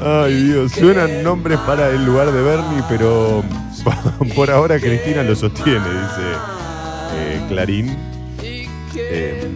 Ay, 0.01 0.43
Dios. 0.43 0.71
Suenan 0.73 1.23
nombres 1.23 1.57
para 1.59 1.89
el 1.89 2.05
lugar 2.05 2.31
de 2.31 2.41
Bernie, 2.41 2.83
pero 2.87 3.43
por 4.35 4.51
ahora 4.51 4.79
Cristina 4.79 5.23
lo 5.23 5.35
sostiene, 5.35 5.79
dice 5.79 6.21
eh, 7.15 7.41
Clarín. 7.47 7.97
Eh, 8.97 9.49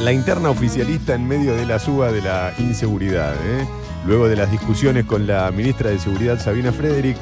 la 0.00 0.12
interna 0.12 0.50
oficialista 0.50 1.14
en 1.14 1.26
medio 1.26 1.54
de 1.54 1.66
la 1.66 1.78
suba 1.78 2.12
de 2.12 2.22
la 2.22 2.52
inseguridad. 2.58 3.34
¿eh? 3.34 3.66
Luego 4.06 4.28
de 4.28 4.36
las 4.36 4.50
discusiones 4.50 5.04
con 5.04 5.26
la 5.26 5.50
ministra 5.50 5.90
de 5.90 5.98
Seguridad 5.98 6.38
Sabina 6.38 6.72
Frederick 6.72 7.16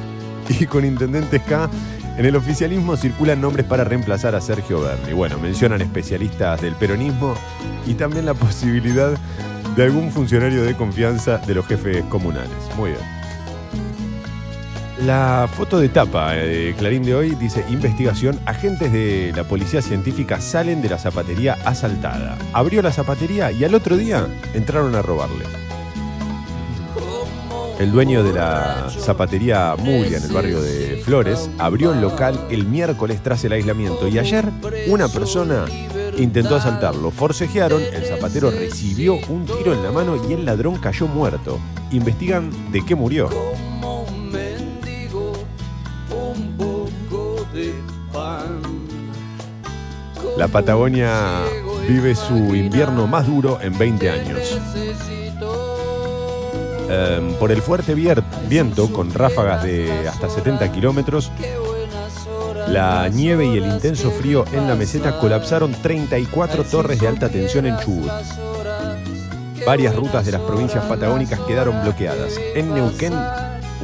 y 0.59 0.65
con 0.65 0.85
intendentes 0.85 1.41
K, 1.43 1.69
en 2.17 2.25
el 2.25 2.35
oficialismo 2.35 2.95
circulan 2.95 3.41
nombres 3.41 3.65
para 3.65 3.83
reemplazar 3.83 4.35
a 4.35 4.41
Sergio 4.41 4.81
Berni. 4.81 5.13
Bueno, 5.13 5.39
mencionan 5.39 5.81
especialistas 5.81 6.61
del 6.61 6.75
peronismo 6.75 7.35
y 7.85 7.93
también 7.95 8.25
la 8.25 8.33
posibilidad 8.35 9.17
de 9.75 9.83
algún 9.83 10.11
funcionario 10.11 10.63
de 10.63 10.75
confianza 10.75 11.37
de 11.39 11.55
los 11.55 11.65
jefes 11.65 12.03
comunales. 12.05 12.51
Muy 12.77 12.91
bien. 12.91 13.14
La 14.99 15.49
foto 15.51 15.77
de 15.79 15.89
tapa 15.89 16.37
eh, 16.37 16.47
de 16.47 16.73
Clarín 16.75 17.03
de 17.03 17.13
hoy 17.13 17.35
dice, 17.35 17.65
investigación, 17.69 18.39
agentes 18.45 18.93
de 18.93 19.33
la 19.35 19.43
policía 19.43 19.81
científica 19.81 20.39
salen 20.39 20.81
de 20.81 20.87
la 20.87 20.97
zapatería 20.97 21.57
asaltada. 21.65 22.37
Abrió 22.53 22.81
la 22.81 22.93
zapatería 22.93 23.51
y 23.51 23.65
al 23.65 23.75
otro 23.75 23.97
día 23.97 24.25
entraron 24.53 24.95
a 24.95 25.01
robarle. 25.01 25.43
El 27.77 27.91
dueño 27.91 28.23
de 28.23 28.31
la 28.31 28.89
zapatería 28.89 29.75
Muglia 29.77 30.17
en 30.17 30.23
el 30.23 30.31
barrio 30.31 30.61
de 30.61 31.01
Flores 31.03 31.49
abrió 31.57 31.91
el 31.91 31.99
local 31.99 32.47
el 32.49 32.65
miércoles 32.65 33.21
tras 33.21 33.43
el 33.43 33.51
aislamiento 33.51 34.07
y 34.07 34.17
ayer 34.17 34.45
una 34.87 35.09
persona 35.09 35.65
intentó 36.17 36.55
asaltarlo. 36.55 37.11
Forcejearon, 37.11 37.81
el 37.81 38.05
zapatero 38.05 38.49
recibió 38.49 39.15
un 39.27 39.45
tiro 39.45 39.73
en 39.73 39.83
la 39.83 39.91
mano 39.91 40.15
y 40.29 40.31
el 40.31 40.45
ladrón 40.45 40.77
cayó 40.77 41.05
muerto. 41.07 41.59
Investigan 41.91 42.49
de 42.71 42.85
qué 42.85 42.95
murió. 42.95 43.29
La 50.37 50.47
Patagonia 50.49 51.43
vive 51.87 52.13
su 52.15 52.55
invierno 52.55 53.07
más 53.07 53.25
duro 53.25 53.59
en 53.61 53.77
20 53.77 54.09
años. 54.09 54.59
Em, 56.89 57.33
por 57.35 57.51
el 57.51 57.61
fuerte 57.61 57.95
viento, 57.95 58.91
con 58.91 59.13
ráfagas 59.13 59.63
de 59.63 60.07
hasta 60.07 60.29
70 60.29 60.71
kilómetros, 60.71 61.31
la 62.67 63.07
nieve 63.09 63.45
y 63.45 63.57
el 63.57 63.65
intenso 63.65 64.11
frío 64.11 64.45
en 64.51 64.67
la 64.67 64.75
meseta 64.75 65.19
colapsaron 65.19 65.71
34 65.73 66.63
torres 66.65 66.99
de 66.99 67.07
alta 67.07 67.29
tensión 67.29 67.65
en 67.65 67.77
Chubut. 67.77 68.11
Varias 69.65 69.95
rutas 69.95 70.25
de 70.25 70.33
las 70.33 70.41
provincias 70.41 70.83
patagónicas 70.85 71.39
quedaron 71.41 71.81
bloqueadas. 71.81 72.39
En 72.55 72.73
Neuquén, 72.73 73.13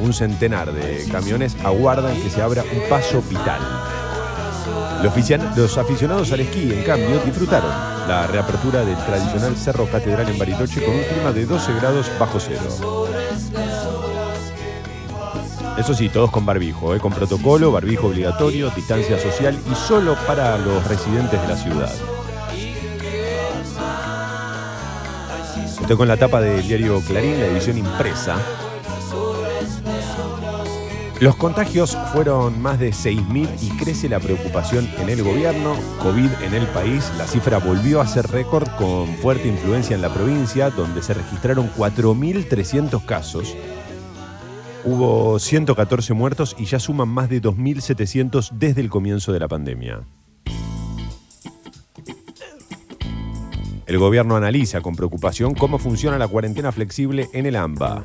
un 0.00 0.12
centenar 0.12 0.72
de 0.72 1.06
camiones 1.10 1.56
aguardan 1.64 2.14
que 2.20 2.30
se 2.30 2.42
abra 2.42 2.62
un 2.62 2.88
paso 2.88 3.22
vital. 3.22 3.60
Los, 5.02 5.78
aficionados 5.78 6.30
al 6.30 6.40
esquí, 6.40 6.72
en 6.72 6.84
cambio, 6.84 7.18
disfrutaron 7.24 7.70
la 8.06 8.28
reapertura 8.28 8.84
del 8.84 8.96
tradicional 8.98 9.56
Cerro 9.56 9.86
Catedral 9.86 10.28
en 10.28 10.38
Bariloche 10.38 10.80
con 10.84 10.94
un 10.94 11.02
clima 11.02 11.32
de 11.32 11.44
12 11.44 11.74
grados 11.74 12.06
bajo 12.20 12.38
cero. 12.38 12.60
Eso 15.76 15.92
sí, 15.92 16.08
todos 16.08 16.30
con 16.30 16.46
barbijo, 16.46 16.94
¿eh? 16.94 17.00
con 17.00 17.12
protocolo, 17.12 17.72
barbijo 17.72 18.06
obligatorio, 18.06 18.70
distancia 18.70 19.18
social 19.18 19.58
y 19.70 19.74
solo 19.74 20.16
para 20.24 20.56
los 20.58 20.86
residentes 20.86 21.42
de 21.42 21.48
la 21.48 21.56
ciudad. 21.56 21.92
Estoy 25.80 25.96
con 25.96 26.06
la 26.06 26.16
tapa 26.16 26.40
del 26.40 26.62
diario 26.62 27.00
Clarín, 27.00 27.40
la 27.40 27.46
edición 27.46 27.76
impresa. 27.76 28.36
Los 31.22 31.36
contagios 31.36 31.96
fueron 32.12 32.60
más 32.60 32.80
de 32.80 32.90
6.000 32.90 33.48
y 33.62 33.68
crece 33.76 34.08
la 34.08 34.18
preocupación 34.18 34.90
en 34.98 35.08
el 35.08 35.22
gobierno. 35.22 35.76
COVID 36.02 36.28
en 36.42 36.52
el 36.52 36.66
país, 36.66 37.12
la 37.16 37.28
cifra 37.28 37.58
volvió 37.58 38.00
a 38.00 38.08
ser 38.08 38.26
récord 38.26 38.66
con 38.76 39.06
fuerte 39.18 39.46
influencia 39.46 39.94
en 39.94 40.02
la 40.02 40.12
provincia, 40.12 40.70
donde 40.70 41.00
se 41.00 41.14
registraron 41.14 41.70
4.300 41.76 43.06
casos. 43.06 43.56
Hubo 44.84 45.38
114 45.38 46.12
muertos 46.12 46.56
y 46.58 46.64
ya 46.64 46.80
suman 46.80 47.08
más 47.08 47.28
de 47.28 47.40
2.700 47.40 48.50
desde 48.50 48.80
el 48.80 48.90
comienzo 48.90 49.32
de 49.32 49.38
la 49.38 49.46
pandemia. 49.46 50.00
El 53.86 53.98
gobierno 53.98 54.34
analiza 54.34 54.80
con 54.80 54.96
preocupación 54.96 55.54
cómo 55.54 55.78
funciona 55.78 56.18
la 56.18 56.26
cuarentena 56.26 56.72
flexible 56.72 57.28
en 57.32 57.46
el 57.46 57.54
AMBA. 57.54 58.02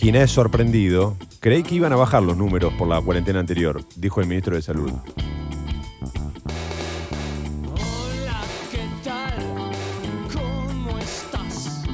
Ginés 0.00 0.30
sorprendido. 0.30 1.14
Creí 1.40 1.62
que 1.62 1.74
iban 1.74 1.92
a 1.92 1.96
bajar 1.96 2.22
los 2.22 2.34
números 2.34 2.72
por 2.78 2.88
la 2.88 3.02
cuarentena 3.02 3.38
anterior, 3.38 3.84
dijo 3.96 4.22
el 4.22 4.28
ministro 4.28 4.56
de 4.56 4.62
Salud. 4.62 4.90
Hola, 7.76 8.40
¿qué 8.70 8.88
tal? 9.04 9.34
¿Cómo 10.32 10.98
estás? 10.98 11.84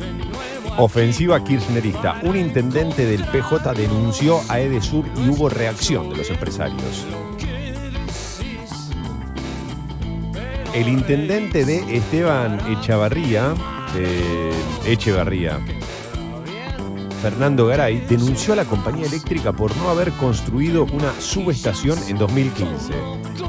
De 0.00 0.14
nuevo 0.24 0.82
Ofensiva 0.82 1.44
kirchnerista. 1.44 2.18
Un 2.24 2.36
intendente 2.36 3.06
del 3.06 3.24
PJ 3.26 3.72
denunció 3.74 4.40
a 4.48 4.58
Edesur 4.58 5.04
y 5.16 5.28
hubo 5.28 5.48
reacción 5.48 6.10
de 6.10 6.16
los 6.16 6.28
empresarios. 6.28 7.06
El 10.74 10.88
intendente 10.88 11.64
de 11.64 11.98
Esteban 11.98 12.58
Echavarría, 12.68 13.54
eh, 13.94 14.50
Echevarría, 14.86 15.60
Fernando 17.24 17.66
Garay, 17.68 18.00
denunció 18.00 18.52
a 18.52 18.56
la 18.56 18.66
compañía 18.66 19.06
eléctrica 19.06 19.50
por 19.50 19.74
no 19.78 19.88
haber 19.88 20.12
construido 20.12 20.84
una 20.84 21.10
subestación 21.18 21.98
en 22.06 22.18
2015. 22.18 22.92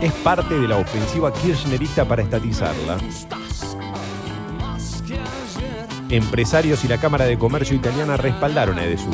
Es 0.02 0.14
parte 0.14 0.58
de 0.58 0.66
la 0.66 0.78
ofensiva 0.78 1.34
kirchnerista 1.34 2.06
para 2.06 2.22
estatizarla. 2.22 2.98
Empresarios 6.08 6.86
y 6.86 6.88
la 6.88 6.98
Cámara 7.02 7.26
de 7.26 7.38
Comercio 7.38 7.76
italiana 7.76 8.16
respaldaron 8.16 8.80
a 8.80 8.86
Edesur. 8.86 9.14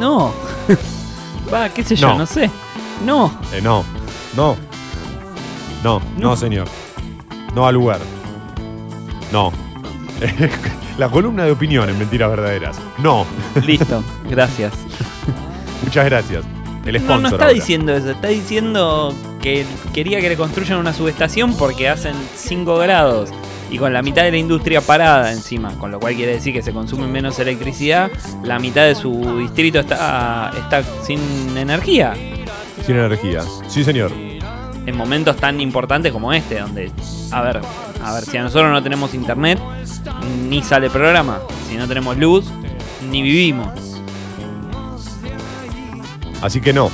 No. 0.00 0.32
Va, 1.54 1.68
qué 1.68 1.84
sé 1.84 1.94
yo, 1.94 2.08
No. 2.08 2.18
no, 2.18 2.26
sé. 2.26 2.50
No. 3.04 3.38
Eh, 3.52 3.60
no, 3.62 3.84
no, 4.34 4.56
no, 5.84 6.00
no, 6.00 6.02
No. 6.18 6.36
señor. 6.36 6.66
No 7.54 7.68
al 7.68 7.74
lugar. 7.76 8.00
No. 9.30 9.52
La 10.98 11.08
columna 11.10 11.44
de 11.44 11.52
opinión 11.52 11.88
en 11.90 11.98
Mentiras 11.98 12.30
Verdaderas. 12.30 12.78
No. 12.98 13.26
Listo. 13.66 14.02
Gracias. 14.30 14.72
Muchas 15.84 16.04
gracias. 16.06 16.44
El 16.86 16.94
No, 16.94 17.00
sponsor. 17.00 17.20
no 17.20 17.28
está 17.28 17.44
ahora. 17.44 17.54
diciendo 17.54 17.94
eso. 17.94 18.10
Está 18.12 18.28
diciendo 18.28 19.14
que 19.42 19.66
quería 19.92 20.20
que 20.20 20.28
le 20.30 20.36
construyan 20.36 20.78
una 20.78 20.92
subestación 20.94 21.54
porque 21.56 21.88
hacen 21.88 22.14
5 22.34 22.78
grados 22.78 23.30
y 23.70 23.78
con 23.78 23.92
la 23.92 24.00
mitad 24.00 24.22
de 24.22 24.30
la 24.30 24.36
industria 24.38 24.80
parada 24.80 25.32
encima, 25.32 25.72
con 25.78 25.90
lo 25.90 25.98
cual 26.00 26.14
quiere 26.14 26.32
decir 26.34 26.52
que 26.52 26.62
se 26.62 26.72
consume 26.72 27.06
menos 27.08 27.38
electricidad, 27.40 28.10
la 28.44 28.58
mitad 28.60 28.84
de 28.84 28.94
su 28.94 29.38
distrito 29.38 29.80
está, 29.80 30.52
está 30.56 30.82
sin 31.04 31.18
energía. 31.58 32.14
Sin 32.86 32.96
energía. 32.96 33.42
Sí, 33.66 33.82
señor. 33.84 34.12
En 34.12 34.96
momentos 34.96 35.36
tan 35.36 35.60
importantes 35.60 36.12
como 36.12 36.32
este, 36.32 36.60
donde, 36.60 36.92
a 37.32 37.42
ver, 37.42 37.60
a 38.08 38.12
ver, 38.14 38.24
si 38.24 38.36
a 38.36 38.42
nosotros 38.42 38.70
no 38.70 38.82
tenemos 38.82 39.14
internet, 39.14 39.58
ni 40.48 40.62
sale 40.62 40.88
programa. 40.90 41.40
Si 41.68 41.76
no 41.76 41.86
tenemos 41.88 42.16
luz, 42.16 42.46
ni 43.10 43.22
vivimos. 43.22 43.68
Así 46.42 46.60
que 46.60 46.72
no. 46.72 46.90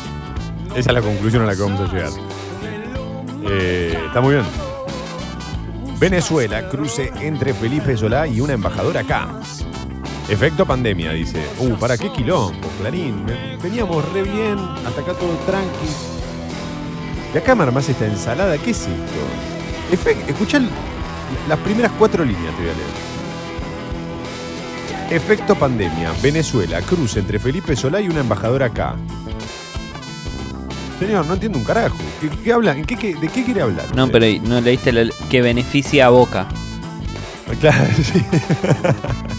Esa 0.75 0.91
es 0.91 0.95
la 0.95 1.03
conclusión 1.03 1.43
a 1.43 1.47
la 1.47 1.55
que 1.55 1.63
vamos 1.63 1.81
a 1.81 1.93
llegar. 1.93 2.11
Eh, 3.51 3.99
está 4.07 4.21
muy 4.21 4.35
bien. 4.35 4.47
Venezuela, 5.99 6.69
cruce 6.69 7.13
entre 7.21 7.53
Felipe 7.55 7.97
Solá 7.97 8.27
y 8.27 8.41
una 8.41 8.55
embajadora 8.55 9.01
acá. 9.01 9.29
Efecto 10.29 10.65
pandemia, 10.65 11.13
dice. 11.13 11.45
Uh, 11.59 11.75
¿para 11.77 11.99
qué 11.99 12.11
quilombo, 12.11 12.69
Clarín? 12.81 13.27
Veníamos 13.63 14.11
re 14.13 14.23
bien, 14.23 14.59
hasta 14.87 15.01
acá 15.03 15.13
todo 15.13 15.35
tranqui. 15.47 15.89
Y 17.35 17.39
acá 17.39 17.55
me 17.55 17.65
armás 17.65 17.89
esta 17.89 18.07
ensalada, 18.07 18.57
¿qué 18.59 18.71
es 18.71 18.81
esto? 18.81 19.91
Efec- 19.93 20.29
escuchá 20.29 20.57
el- 20.59 20.71
las 21.49 21.59
primeras 21.61 21.93
cuatro 21.99 22.25
líneas, 22.25 22.55
te 22.57 22.63
voy 22.63 22.71
a 22.71 22.75
leer. 22.75 23.13
Efecto 25.11 25.55
pandemia, 25.55 26.13
Venezuela, 26.23 26.81
cruce 26.81 27.19
entre 27.21 27.39
Felipe 27.39 27.77
Solá 27.77 28.01
y 28.01 28.09
una 28.09 28.21
embajadora 28.21 28.67
acá. 28.67 28.97
Señor, 30.99 31.27
no 31.27 31.35
entiendo 31.35 31.59
un 31.59 31.65
carajo. 31.65 31.97
¿Qué, 32.21 32.31
qué 32.31 32.53
habla? 32.53 32.73
¿En 32.73 32.85
qué, 32.85 32.97
qué- 32.97 33.15
¿De 33.17 33.29
qué 33.29 33.45
quiere 33.45 33.61
hablar? 33.63 33.85
No, 33.95 34.09
pero 34.09 34.25
no 34.45 34.61
leíste 34.61 34.93
la- 34.93 35.11
que 35.29 35.43
beneficia 35.43 36.07
a 36.07 36.11
Boca. 36.11 36.47
Claro, 37.61 37.87
sí. 38.03 38.25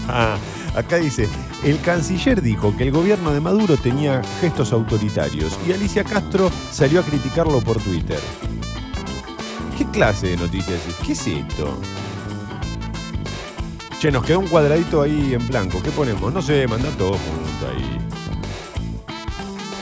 Ah, 0.08 0.36
acá 0.76 0.96
dice, 0.98 1.28
el 1.64 1.80
canciller 1.80 2.40
dijo 2.42 2.76
que 2.76 2.84
el 2.84 2.92
gobierno 2.92 3.32
de 3.32 3.40
Maduro 3.40 3.76
tenía 3.76 4.22
gestos 4.40 4.72
autoritarios 4.72 5.58
y 5.66 5.72
Alicia 5.72 6.04
Castro 6.04 6.52
salió 6.70 7.00
a 7.00 7.02
criticarlo 7.02 7.60
por 7.60 7.78
Twitter. 7.78 8.20
¿Qué 9.76 9.84
clase 9.86 10.28
de 10.28 10.36
noticias 10.36 10.80
es? 10.86 10.94
¿Qué 11.04 11.12
es 11.12 11.26
esto? 11.26 11.76
Che, 13.98 14.12
nos 14.12 14.22
quedó 14.24 14.38
un 14.38 14.46
cuadradito 14.46 15.02
ahí 15.02 15.34
en 15.34 15.46
blanco. 15.48 15.82
¿Qué 15.82 15.90
ponemos? 15.90 16.32
No 16.32 16.40
sé, 16.40 16.66
mandá 16.68 16.90
todo 16.90 17.12
junto 17.12 17.68
ahí. 17.68 17.98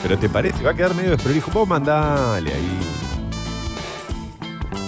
Pero 0.02 0.18
te 0.18 0.28
parece, 0.28 0.62
va 0.62 0.70
a 0.70 0.74
quedar 0.74 0.94
medio 0.94 1.10
desprolijo. 1.10 1.50
Vos 1.50 1.68
mandale 1.68 2.52
ahí. 2.52 2.78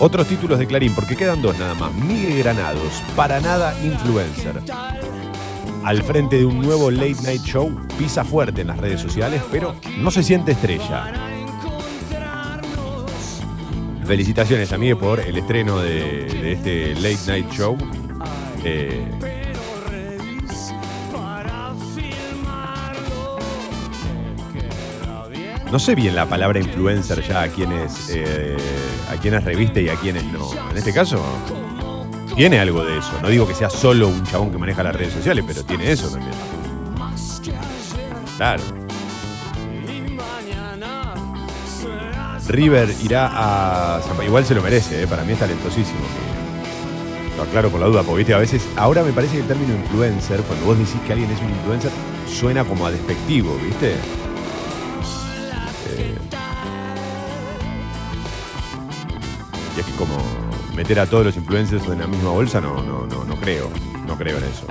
Otros 0.01 0.27
títulos 0.27 0.59
de 0.59 0.67
Clarín, 0.67 0.95
porque 0.95 1.17
quedan 1.17 1.43
dos 1.43 1.59
nada 1.59 1.75
más. 1.75 1.93
Miguel 1.95 2.39
Granados, 2.39 3.03
para 3.15 3.41
nada 3.41 3.75
influencer. 3.85 4.61
Al 5.85 6.03
frente 6.03 6.39
de 6.39 6.47
un 6.47 6.61
nuevo 6.61 6.91
late 6.91 7.17
night 7.23 7.43
show, 7.43 7.71
pisa 7.99 8.25
fuerte 8.25 8.63
en 8.63 8.69
las 8.69 8.79
redes 8.79 9.01
sociales, 9.01 9.43
pero 9.51 9.77
no 9.99 10.11
se 10.11 10.23
siente 10.23 10.53
estrella. 10.53 11.34
Felicitaciones, 14.07 14.73
amigue, 14.73 14.97
por 14.97 15.19
el 15.19 15.37
estreno 15.39 15.79
de, 15.81 16.27
de 16.27 16.53
este 16.53 16.95
late 16.97 17.19
night 17.27 17.51
show. 17.51 17.77
Eh, 18.63 19.03
no 25.73 25.79
sé 25.79 25.95
bien 25.95 26.15
la 26.15 26.27
palabra 26.27 26.61
influencer 26.61 27.27
ya 27.27 27.43
a 27.43 27.49
quienes, 27.49 28.11
eh, 28.15 28.57
a 29.11 29.17
quienes 29.17 29.43
reviste 29.43 29.83
y 29.83 29.89
a 29.89 29.97
quienes 29.97 30.25
no. 30.25 30.51
En 30.71 30.77
este 30.77 30.93
caso, 30.93 31.21
tiene 32.37 32.59
algo 32.59 32.85
de 32.85 32.99
eso. 32.99 33.13
No 33.23 33.29
digo 33.29 33.49
que 33.49 33.55
sea 33.55 33.71
solo 33.71 34.09
un 34.09 34.23
chabón 34.25 34.51
que 34.51 34.59
maneja 34.59 34.83
las 34.83 34.95
redes 34.95 35.15
sociales, 35.15 35.45
pero 35.47 35.65
tiene 35.65 35.91
eso 35.91 36.11
también. 36.11 36.35
Claro. 38.37 38.84
River 42.49 42.95
irá 43.03 43.31
a. 43.33 44.01
Igual 44.25 44.45
se 44.45 44.55
lo 44.55 44.63
merece, 44.63 45.03
¿eh? 45.03 45.07
para 45.07 45.25
mí 45.25 45.33
es 45.33 45.39
talentosísimo. 45.39 46.01
Lo 47.37 47.43
aclaro 47.43 47.71
con 47.71 47.81
la 47.81 47.87
duda, 47.87 48.03
porque 48.03 48.19
viste, 48.19 48.35
a 48.35 48.39
veces. 48.39 48.67
Ahora 48.77 49.03
me 49.03 49.13
parece 49.13 49.35
que 49.35 49.41
el 49.41 49.49
término 49.49 49.75
influencer, 49.75 50.41
cuando 50.43 50.67
vos 50.67 50.79
decís 50.79 50.97
que 51.07 51.13
alguien 51.13 51.31
es 51.31 51.41
un 51.41 51.51
influencer, 51.51 51.91
suena 52.29 52.65
como 52.65 52.87
a 52.87 52.91
despectivo, 52.91 53.59
¿viste? 53.63 53.93
Eh, 55.97 56.19
y 59.77 59.81
es 59.81 59.87
que 59.87 59.93
como 59.93 60.17
meter 60.77 61.01
a 61.01 61.07
todos 61.07 61.27
los 61.27 61.37
influencers 61.37 61.87
en 61.89 62.01
la 62.01 62.07
misma 62.07 62.31
bolsa, 62.31 62.61
no, 62.61 62.83
no, 62.83 63.07
no, 63.07 63.25
no 63.25 63.37
creo. 63.37 63.71
No 64.07 64.17
creo 64.17 64.37
en 64.37 64.45
eso. 64.45 64.67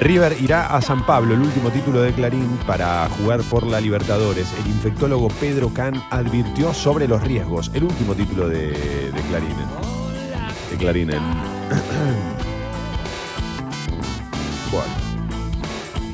River 0.00 0.36
irá 0.40 0.66
a 0.66 0.80
San 0.80 1.04
Pablo, 1.04 1.34
el 1.34 1.40
último 1.40 1.70
título 1.70 2.00
de 2.02 2.12
Clarín, 2.12 2.56
para 2.66 3.08
jugar 3.10 3.40
por 3.42 3.66
la 3.66 3.80
Libertadores. 3.80 4.46
El 4.60 4.68
infectólogo 4.68 5.26
Pedro 5.28 5.72
Can 5.74 6.00
advirtió 6.10 6.72
sobre 6.72 7.08
los 7.08 7.20
riesgos. 7.22 7.70
El 7.74 7.82
último 7.84 8.14
título 8.14 8.48
de, 8.48 8.68
de 9.10 9.20
Clarín. 9.28 9.56
De 10.70 10.76
Clarín. 10.76 11.10
en- 11.10 11.18
bueno. 14.72 14.92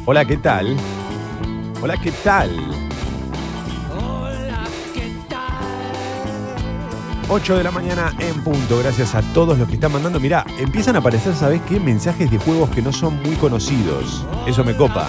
Hola, 0.06 0.24
¿qué 0.24 0.38
tal? 0.38 0.74
Hola, 1.82 1.96
¿qué 1.98 2.10
tal? 2.24 2.50
8 7.28 7.56
de 7.56 7.64
la 7.64 7.70
mañana 7.70 8.14
en 8.18 8.42
punto. 8.42 8.78
Gracias 8.78 9.14
a 9.14 9.22
todos 9.32 9.58
los 9.58 9.68
que 9.68 9.74
están 9.74 9.92
mandando. 9.92 10.20
Mirá, 10.20 10.44
empiezan 10.58 10.96
a 10.96 10.98
aparecer, 10.98 11.34
¿sabés 11.34 11.60
qué? 11.62 11.80
Mensajes 11.80 12.30
de 12.30 12.38
juegos 12.38 12.70
que 12.70 12.82
no 12.82 12.92
son 12.92 13.22
muy 13.22 13.34
conocidos. 13.36 14.26
Eso 14.46 14.64
me 14.64 14.74
copa. 14.74 15.08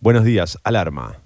Buenos 0.00 0.24
días, 0.24 0.58
alarma. 0.64 1.16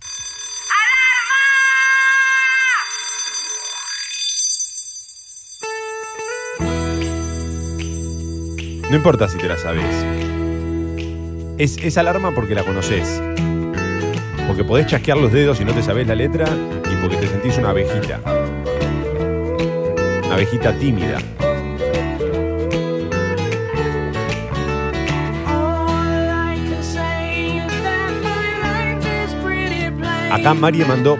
No 8.91 8.97
importa 8.97 9.29
si 9.29 9.39
te 9.39 9.47
la 9.47 9.57
sabes. 9.57 9.85
Es, 11.59 11.77
es 11.77 11.97
alarma 11.97 12.33
porque 12.35 12.57
la 12.57 12.65
conoces. 12.65 13.23
Porque 14.49 14.65
podés 14.65 14.87
chasquear 14.87 15.17
los 15.17 15.31
dedos 15.33 15.61
y 15.61 15.65
no 15.65 15.73
te 15.73 15.83
sabés 15.83 16.09
la 16.09 16.17
letra 16.17 16.47
y 16.91 16.97
porque 16.97 17.17
te 17.17 17.29
sentís 17.29 17.57
una 17.59 17.71
abejita. 17.71 18.21
Una 20.31 20.37
abejita 20.37 20.73
tímida. 20.79 21.19
Acá 30.31 30.55
Marie 30.55 30.85
mandó 30.85 31.17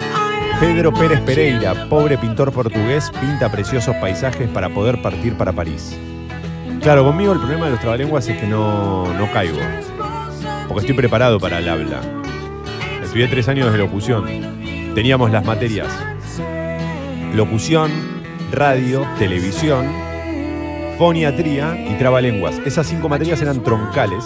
Pedro 0.61 0.93
Pérez 0.93 1.19
Pereira, 1.19 1.89
pobre 1.89 2.17
pintor 2.17 2.53
portugués, 2.53 3.11
pinta 3.19 3.51
preciosos 3.51 3.93
paisajes 3.97 4.47
para 4.47 4.69
poder 4.69 5.01
partir 5.01 5.35
para 5.35 5.51
París. 5.51 5.99
Claro, 6.81 7.03
conmigo 7.03 7.33
el 7.33 7.39
problema 7.39 7.65
de 7.65 7.71
los 7.71 7.81
trabalenguas 7.81 8.25
es 8.29 8.37
que 8.37 8.47
no, 8.47 9.13
no 9.13 9.29
caigo. 9.33 9.59
Porque 10.69 10.85
estoy 10.85 10.95
preparado 10.95 11.37
para 11.37 11.57
el 11.57 11.67
habla. 11.67 11.99
Estudié 13.03 13.27
tres 13.27 13.49
años 13.49 13.73
de 13.73 13.77
locución. 13.77 14.23
Teníamos 14.95 15.31
las 15.31 15.43
materias. 15.43 15.89
Locución, 17.35 18.20
radio, 18.51 19.07
televisión, 19.17 19.87
foniatría 20.97 21.75
y 21.89 21.95
trabalenguas. 21.95 22.59
Esas 22.65 22.87
cinco 22.87 23.09
materias 23.09 23.41
eran 23.41 23.63
troncales 23.63 24.23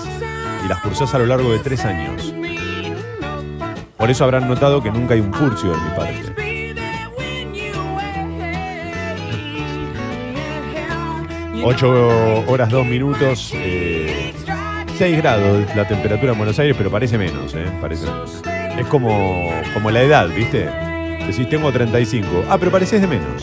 y 0.66 0.68
las 0.68 0.80
cursás 0.82 1.14
a 1.14 1.20
lo 1.20 1.26
largo 1.26 1.52
de 1.52 1.60
tres 1.60 1.86
años. 1.86 2.34
Por 3.98 4.10
eso 4.10 4.24
habrán 4.24 4.48
notado 4.48 4.84
que 4.84 4.92
nunca 4.92 5.14
hay 5.14 5.22
un 5.22 5.34
furcio 5.34 5.72
de 5.72 5.78
mi 5.78 5.90
parte. 5.96 6.36
Ocho 11.64 12.44
horas, 12.48 12.70
dos 12.70 12.86
minutos. 12.86 13.52
eh, 13.56 14.34
26 14.86 15.18
grados 15.18 15.76
la 15.76 15.88
temperatura 15.88 16.32
en 16.34 16.38
Buenos 16.38 16.58
Aires, 16.60 16.76
pero 16.78 16.92
parece 16.92 17.18
menos, 17.18 17.54
¿eh? 17.56 17.66
Parece 17.82 18.06
menos. 18.06 18.42
Es 18.78 18.86
como, 18.88 19.50
como 19.74 19.90
la 19.92 20.02
edad, 20.02 20.28
¿viste? 20.30 20.70
Decís, 21.26 21.50
tengo 21.50 21.72
35. 21.72 22.46
Ah, 22.50 22.58
pero 22.60 22.72
pareces 22.72 23.02
de 23.02 23.08
menos. 23.08 23.42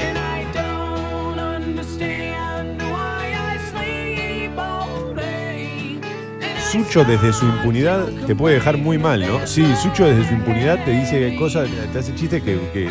Sucho 6.73 7.05
desde 7.05 7.33
su 7.35 7.45
impunidad 7.45 8.07
te 8.27 8.35
puede 8.35 8.55
dejar 8.55 8.79
muy 8.79 8.97
mal, 8.97 9.21
¿no? 9.21 9.47
Sí, 9.47 9.65
Sucho 9.77 10.07
desde 10.07 10.27
su 10.27 10.33
impunidad 10.35 10.83
te 10.85 10.93
dice 10.93 11.37
cosas, 11.39 11.69
te 11.93 11.99
hace 11.99 12.15
chistes 12.15 12.43
que, 12.43 12.59
que, 12.73 12.89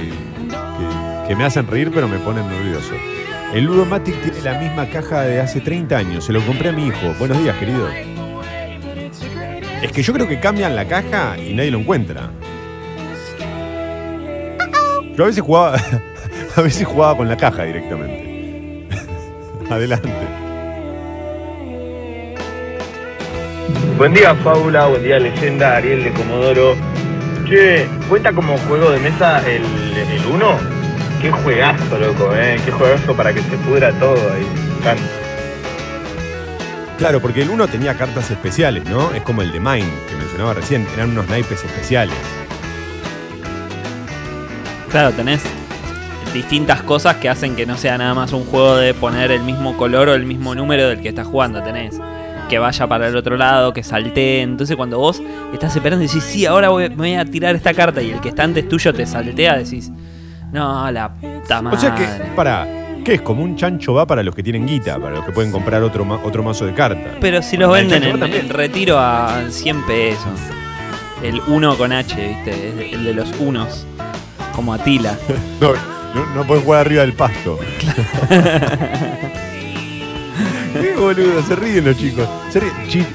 que- 1.27 1.35
me 1.35 1.45
hacen 1.45 1.65
reír 1.65 1.89
pero 1.93 2.07
me 2.07 2.17
ponen 2.19 2.47
nervioso. 2.47 2.93
El 3.53 3.63
Ludomatic 3.63 4.21
tiene 4.21 4.41
la 4.41 4.59
misma 4.59 4.85
caja 4.87 5.21
de 5.21 5.39
hace 5.39 5.61
30 5.61 5.97
años, 5.97 6.25
se 6.25 6.33
lo 6.33 6.45
compré 6.45 6.69
a 6.69 6.71
mi 6.73 6.87
hijo. 6.87 7.13
Buenos 7.17 7.41
días, 7.41 7.55
querido. 7.57 7.87
Es 9.81 9.91
que 9.91 10.03
yo 10.03 10.13
creo 10.13 10.27
que 10.27 10.39
cambian 10.39 10.75
la 10.75 10.85
caja 10.85 11.37
y 11.37 11.53
nadie 11.53 11.71
lo 11.71 11.79
encuentra. 11.79 12.29
Yo 15.17 15.23
a 15.23 15.27
veces 15.27 15.41
jugaba, 15.41 15.77
a 16.55 16.61
veces 16.61 16.85
jugaba 16.85 17.17
con 17.17 17.27
la 17.29 17.37
caja 17.37 17.63
directamente. 17.63 18.87
Adelante. 19.69 20.09
Buen 24.01 24.15
día, 24.15 24.33
Fábula. 24.33 24.87
Buen 24.87 25.03
día, 25.03 25.19
Leyenda. 25.19 25.75
Ariel 25.75 26.03
de 26.03 26.11
Comodoro. 26.13 26.75
Che, 27.47 27.87
¿cuenta 28.09 28.33
como 28.33 28.57
juego 28.57 28.89
de 28.89 28.99
mesa 28.99 29.47
el, 29.47 29.61
el 29.95 30.25
1? 30.25 30.57
Qué 31.21 31.29
juegazo, 31.29 31.99
loco, 31.99 32.35
eh. 32.35 32.59
Qué 32.65 32.71
juegazo 32.71 33.15
para 33.15 33.31
que 33.31 33.43
se 33.43 33.55
pudra 33.57 33.91
todo 33.99 34.15
ahí. 34.33 34.47
Encanta. 34.79 35.03
Claro, 36.97 37.21
porque 37.21 37.43
el 37.43 37.51
1 37.51 37.67
tenía 37.67 37.95
cartas 37.95 38.31
especiales, 38.31 38.85
¿no? 38.85 39.13
Es 39.13 39.21
como 39.21 39.43
el 39.43 39.51
de 39.51 39.59
Mine, 39.59 39.93
que 40.09 40.15
mencionaba 40.15 40.55
recién. 40.55 40.87
Eran 40.95 41.11
unos 41.11 41.29
naipes 41.29 41.63
especiales. 41.63 42.15
Claro, 44.89 45.11
tenés 45.11 45.43
distintas 46.33 46.81
cosas 46.81 47.17
que 47.17 47.29
hacen 47.29 47.55
que 47.55 47.67
no 47.67 47.77
sea 47.77 47.99
nada 47.99 48.15
más 48.15 48.33
un 48.33 48.45
juego 48.45 48.77
de 48.77 48.95
poner 48.95 49.29
el 49.29 49.43
mismo 49.43 49.77
color 49.77 50.09
o 50.09 50.15
el 50.15 50.25
mismo 50.25 50.55
número 50.55 50.87
del 50.87 51.01
que 51.01 51.09
estás 51.09 51.27
jugando. 51.27 51.61
Tenés 51.61 51.99
que 52.51 52.59
vaya 52.59 52.85
para 52.85 53.07
el 53.07 53.15
otro 53.15 53.37
lado, 53.37 53.71
que 53.73 53.81
saltee. 53.81 54.41
Entonces 54.41 54.75
cuando 54.75 54.99
vos 54.99 55.21
estás 55.53 55.73
esperando 55.75 56.03
y 56.03 56.07
decís, 56.07 56.23
sí, 56.23 56.45
ahora 56.45 56.67
voy, 56.69 56.89
me 56.89 56.95
voy 56.95 57.13
a 57.15 57.23
tirar 57.23 57.55
esta 57.55 57.73
carta 57.73 58.01
y 58.01 58.11
el 58.11 58.19
que 58.19 58.27
está 58.29 58.43
antes 58.43 58.67
tuyo 58.67 58.93
te 58.93 59.05
saltea, 59.05 59.57
decís, 59.57 59.89
no, 60.51 60.91
la 60.91 61.13
puta 61.13 61.61
madre. 61.61 61.77
O 61.77 61.79
sea 61.79 61.95
que, 61.95 62.05
para, 62.35 62.67
¿qué 63.05 63.13
es? 63.15 63.21
Como 63.21 63.41
un 63.41 63.55
chancho 63.55 63.93
va 63.93 64.05
para 64.05 64.21
los 64.21 64.35
que 64.35 64.43
tienen 64.43 64.67
guita, 64.67 64.99
para 64.99 65.15
los 65.15 65.25
que 65.25 65.31
pueden 65.31 65.49
comprar 65.51 65.81
otro, 65.81 66.03
ma- 66.03 66.19
otro 66.23 66.43
mazo 66.43 66.65
de 66.65 66.73
cartas. 66.73 67.13
Pero 67.21 67.41
si 67.41 67.55
los 67.55 67.71
venden 67.71 68.03
en, 68.03 68.49
retiro 68.49 68.99
a 68.99 69.43
100 69.49 69.85
pesos. 69.85 70.39
El 71.23 71.39
1 71.47 71.77
con 71.77 71.93
H, 71.93 72.15
¿viste? 72.15 72.91
El 72.95 73.05
de 73.05 73.13
los 73.13 73.31
unos. 73.39 73.87
Como 74.53 74.73
Atila. 74.73 75.15
No, 75.61 75.71
no, 76.13 76.25
no 76.35 76.43
podés 76.45 76.63
jugar 76.65 76.81
arriba 76.81 77.03
del 77.03 77.13
pasto. 77.13 77.57
Qué 80.73 80.93
boludo, 80.97 81.43
se 81.43 81.55
ríen 81.55 81.85
los 81.85 81.97
chicos. 81.97 82.27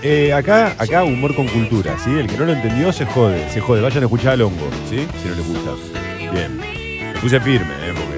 Eh, 0.02 0.32
acá, 0.32 0.74
acá 0.78 1.04
humor 1.04 1.34
con 1.34 1.46
cultura, 1.48 1.96
¿sí? 2.02 2.10
El 2.10 2.26
que 2.26 2.36
no 2.36 2.44
lo 2.44 2.52
entendió 2.52 2.92
se 2.92 3.06
jode, 3.06 3.48
se 3.50 3.60
jode. 3.60 3.80
Vayan 3.80 4.02
a 4.02 4.06
escuchar 4.06 4.32
al 4.34 4.42
hongo, 4.42 4.68
¿sí? 4.88 5.06
Si 5.22 5.28
no 5.28 5.34
les 5.34 5.46
gusta. 5.46 5.70
Bien. 6.32 6.60
Puse 7.20 7.40
firme, 7.40 7.72
¿eh? 7.82 7.92
Porque... 7.94 8.16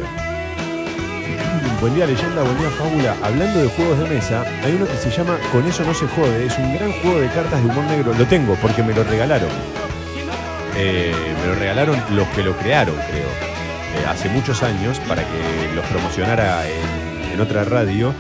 Buen 1.81 1.95
día, 1.95 2.07
leyenda, 2.07 2.43
buen 2.43 2.59
día, 2.59 2.71
fábula. 2.71 3.17
Hablando 3.23 3.61
de 3.63 3.69
juegos 3.69 3.99
de 4.01 4.09
mesa, 4.09 4.45
hay 4.65 4.75
uno 4.75 4.87
que 4.87 4.97
se 4.97 5.11
llama 5.11 5.39
Con 5.53 5.65
eso 5.67 5.85
no 5.85 5.95
se 5.95 6.09
jode. 6.09 6.45
Es 6.47 6.59
un 6.59 6.75
gran 6.75 6.91
juego 6.93 7.21
de 7.21 7.29
cartas 7.29 7.63
de 7.63 7.71
humor 7.71 7.85
negro. 7.85 8.13
Lo 8.19 8.27
tengo 8.27 8.57
porque 8.57 8.83
me 8.83 8.93
lo 8.93 9.05
regalaron. 9.05 9.51
Eh, 10.77 11.15
me 11.41 11.47
lo 11.49 11.55
regalaron 11.55 11.97
los 12.11 12.27
que 12.29 12.43
lo 12.43 12.57
crearon, 12.57 12.95
creo. 12.95 13.29
eh, 13.29 14.07
hace 14.09 14.29
muchos 14.29 14.63
años 14.63 14.99
para 15.09 15.23
que 15.23 15.75
los 15.75 15.85
promocionara 15.87 16.65
en 17.33 17.41
otra 17.41 17.65
radio. 17.65 18.13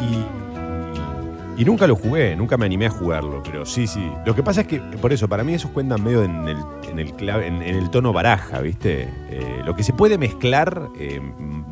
Y, 0.00 1.60
y 1.62 1.64
nunca 1.64 1.86
lo 1.86 1.94
jugué, 1.96 2.34
nunca 2.36 2.56
me 2.56 2.66
animé 2.66 2.86
a 2.86 2.90
jugarlo, 2.90 3.42
pero 3.44 3.64
sí, 3.64 3.86
sí. 3.86 4.10
Lo 4.26 4.34
que 4.34 4.42
pasa 4.42 4.62
es 4.62 4.66
que, 4.66 4.80
por 4.80 5.12
eso, 5.12 5.28
para 5.28 5.44
mí 5.44 5.54
esos 5.54 5.70
cuentan 5.70 6.02
medio 6.02 6.22
en 6.24 6.48
el, 6.48 6.58
en 6.90 6.98
el, 6.98 7.14
clave- 7.14 7.46
en, 7.46 7.62
el 7.62 7.90
tono 7.90 8.12
baraja, 8.12 8.60
¿viste? 8.60 9.08
Eh, 9.30 9.62
lo 9.64 9.74
que 9.76 9.82
se 9.84 9.92
puede 9.92 10.18
mezclar 10.18 10.88
eh, 10.98 11.20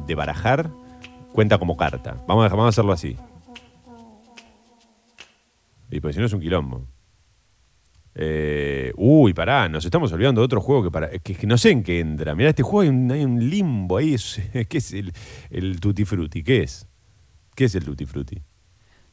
de 0.07 0.15
barajar 0.15 0.71
cuenta 1.33 1.59
como 1.59 1.77
carta. 1.77 2.17
Vamos 2.29 2.45
a, 2.47 2.49
vamos 2.51 2.67
a 2.67 2.69
hacerlo 2.69 2.93
así. 2.93 3.17
Y 5.91 6.01
pues 6.01 6.15
si 6.15 6.21
no 6.21 6.27
es 6.27 6.33
un 6.33 6.41
quilombo. 6.41 6.87
Eh, 8.15 8.93
uy, 8.97 9.33
pará, 9.33 9.69
nos 9.69 9.85
estamos 9.85 10.13
olvidando 10.13 10.41
de 10.43 10.45
otro 10.45 10.61
juego 10.61 10.83
que, 10.85 10.91
para, 10.91 11.09
que 11.11 11.47
no 11.47 11.57
sé 11.59 11.71
en 11.71 11.83
qué 11.83 12.01
entra. 12.01 12.35
Mirá, 12.35 12.51
este 12.51 12.63
juego 12.63 12.81
hay 12.83 12.89
un, 12.89 13.11
hay 13.11 13.25
un 13.25 13.49
limbo 13.51 13.97
ahí. 13.97 14.15
Es, 14.15 14.41
¿Qué 14.69 14.79
es 14.79 14.93
el, 14.93 15.13
el 15.51 15.81
Tutti 15.81 16.05
Frutti? 16.05 16.43
¿Qué 16.43 16.63
es? 16.63 16.87
¿Qué 17.55 17.65
es 17.65 17.75
el 17.75 17.85
Tutti 17.85 18.07
Frutti? 18.07 18.43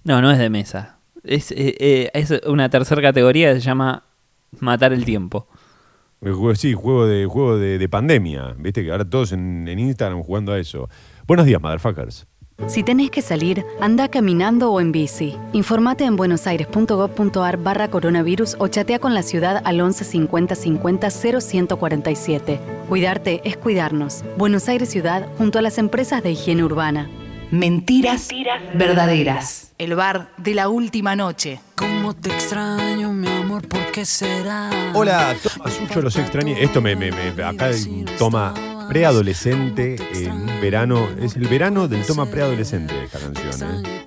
No, 0.04 0.22
no 0.22 0.32
es 0.32 0.38
de 0.38 0.50
mesa. 0.50 1.00
Es, 1.24 1.52
eh, 1.52 1.76
eh, 1.80 2.12
es 2.14 2.32
una 2.48 2.70
tercera 2.70 3.02
categoría 3.02 3.54
que 3.54 3.60
se 3.60 3.66
llama 3.66 4.04
Matar 4.60 4.94
el 4.94 5.06
tiempo. 5.06 5.48
El 6.22 6.34
juego, 6.34 6.56
sí, 6.56 6.74
juego 6.74 7.06
de, 7.06 7.26
juego 7.26 7.58
de, 7.58 7.78
de 7.78 7.90
pandemia. 7.90 8.56
Viste 8.58 8.84
que 8.84 8.92
ahora 8.92 9.10
todos 9.10 9.32
en, 9.32 9.68
en 9.68 9.80
Instagram 9.80 10.22
jugando 10.24 10.52
a 10.52 10.60
eso. 10.60 10.90
Buenos 11.28 11.46
días, 11.46 11.62
motherfuckers. 11.62 12.28
Si 12.68 12.84
tenés 12.84 13.10
que 13.10 13.22
salir, 13.22 13.66
anda 13.80 14.10
caminando 14.10 14.72
o 14.72 14.82
en 14.82 14.92
bici. 14.92 15.36
Informate 15.54 16.04
en 16.04 16.18
buenosaires.gov.ar 16.18 17.58
barra 17.58 17.90
coronavirus 17.90 18.58
o 18.60 18.68
chatea 18.68 19.00
con 19.00 19.14
la 19.14 19.24
ciudad 19.24 19.62
al 19.64 19.80
11 19.80 20.04
50 20.04 20.56
50 20.56 21.10
0147. 21.10 22.60
Cuidarte 22.90 23.42
es 23.46 23.56
cuidarnos. 23.56 24.26
Buenos 24.38 24.68
Aires 24.68 24.90
Ciudad 24.90 25.28
junto 25.38 25.60
a 25.60 25.62
las 25.62 25.78
empresas 25.78 26.22
de 26.22 26.32
higiene 26.32 26.64
urbana. 26.64 27.10
Mentiras, 27.52 28.30
verdaderas. 28.76 29.74
El 29.78 29.96
bar 29.96 30.30
de 30.38 30.54
la 30.54 30.70
última 30.70 31.16
noche. 31.16 31.60
¿Cómo 31.76 32.14
te 32.16 32.30
extraño, 32.30 33.12
mi 33.12 33.28
amor? 33.28 33.68
¿Por 33.68 33.92
qué 33.92 34.06
será? 34.06 34.70
Hola, 34.94 35.36
toma 35.42 35.72
Sucho, 35.72 36.02
los 36.02 36.16
extrañé. 36.18 36.62
Esto 36.62 36.80
me, 36.82 36.96
me- 36.96 37.12
me- 37.12 37.44
acá 37.44 37.72
toma 38.20 38.54
preadolescente 38.90 39.96
en 40.14 40.32
un 40.32 40.62
verano. 40.62 41.08
Es 41.20 41.36
el 41.38 41.48
verano 41.48 41.88
del 41.88 42.06
toma 42.06 42.26
preadolescente 42.28 42.94
esta 43.06 43.20
canción. 43.20 43.86
¿eh? 43.86 44.06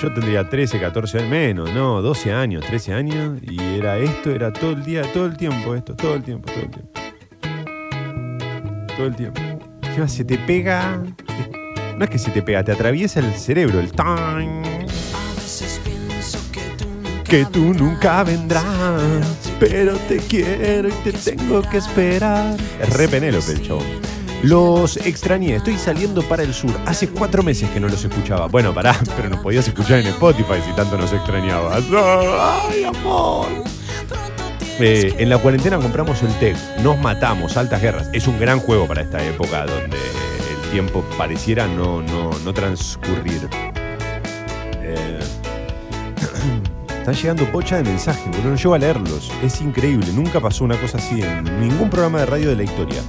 Yo 0.00 0.12
tendría 0.12 0.48
13, 0.48 0.80
14 0.80 1.18
años, 1.18 1.30
menos, 1.30 1.70
no, 1.72 2.02
12 2.02 2.32
años, 2.32 2.64
13 2.66 2.92
años. 2.92 3.40
Y 3.42 3.60
era 3.78 3.98
esto, 3.98 4.30
era 4.32 4.52
todo 4.52 4.72
el 4.72 4.82
día, 4.84 5.02
todo 5.12 5.26
el 5.26 5.36
tiempo 5.36 5.76
esto, 5.76 5.94
todo 5.94 6.14
el 6.14 6.24
tiempo, 6.24 6.50
todo 6.50 6.64
el 6.64 6.70
tiempo. 6.70 6.90
Todo 8.96 9.06
el 9.06 9.16
tiempo. 9.16 9.40
Encima 9.92 10.08
se 10.08 10.24
te 10.24 10.38
pega. 10.38 11.02
No 11.98 12.04
es 12.04 12.10
que 12.10 12.18
se 12.18 12.30
te 12.30 12.40
pega, 12.40 12.64
te 12.64 12.72
atraviesa 12.72 13.20
el 13.20 13.34
cerebro, 13.34 13.78
el 13.78 13.92
tan. 13.92 14.62
Que 17.24 17.44
tú 17.44 17.74
nunca 17.74 18.24
vendrás, 18.24 18.64
pero 19.60 19.94
te 20.08 20.16
quiero 20.16 20.88
y 20.88 20.92
te 21.04 21.12
tengo 21.12 21.60
que 21.68 21.76
esperar. 21.76 22.56
Es 22.80 22.88
re 22.88 23.06
Penélope 23.06 23.52
el 23.52 23.60
chabón. 23.60 23.84
Los 24.42 24.96
extrañé, 24.96 25.56
estoy 25.56 25.76
saliendo 25.76 26.22
para 26.22 26.42
el 26.42 26.54
sur. 26.54 26.72
Hace 26.86 27.10
cuatro 27.10 27.42
meses 27.42 27.68
que 27.68 27.78
no 27.78 27.86
los 27.88 28.02
escuchaba. 28.02 28.46
Bueno, 28.46 28.72
pará, 28.72 28.98
pero 29.16 29.28
nos 29.28 29.40
podías 29.40 29.68
escuchar 29.68 29.98
en 29.98 30.06
Spotify 30.06 30.54
si 30.66 30.72
tanto 30.72 30.96
nos 30.96 31.12
extrañabas. 31.12 31.84
¡Ay, 31.92 32.84
amor! 32.84 33.48
Eh, 34.84 35.14
en 35.18 35.28
la 35.28 35.38
cuarentena 35.38 35.78
compramos 35.78 36.24
el 36.24 36.34
TEC, 36.40 36.56
nos 36.82 36.98
matamos, 36.98 37.56
altas 37.56 37.80
guerras. 37.80 38.10
Es 38.12 38.26
un 38.26 38.40
gran 38.40 38.58
juego 38.58 38.88
para 38.88 39.02
esta 39.02 39.24
época 39.24 39.64
donde 39.64 39.96
el 39.96 40.70
tiempo 40.72 41.04
pareciera 41.16 41.68
no, 41.68 42.02
no, 42.02 42.32
no 42.44 42.52
transcurrir. 42.52 43.48
Eh, 44.82 45.20
están 46.98 47.14
llegando 47.14 47.44
pocha 47.52 47.76
de 47.76 47.84
mensajes, 47.84 48.26
boludo. 48.26 48.50
No 48.50 48.56
llego 48.56 48.74
a 48.74 48.78
leerlos. 48.78 49.30
Es 49.40 49.60
increíble. 49.60 50.08
Nunca 50.12 50.40
pasó 50.40 50.64
una 50.64 50.76
cosa 50.76 50.98
así 50.98 51.22
en 51.22 51.60
ningún 51.60 51.88
programa 51.88 52.18
de 52.18 52.26
radio 52.26 52.48
de 52.48 52.56
la 52.56 52.64
historia. 52.64 53.02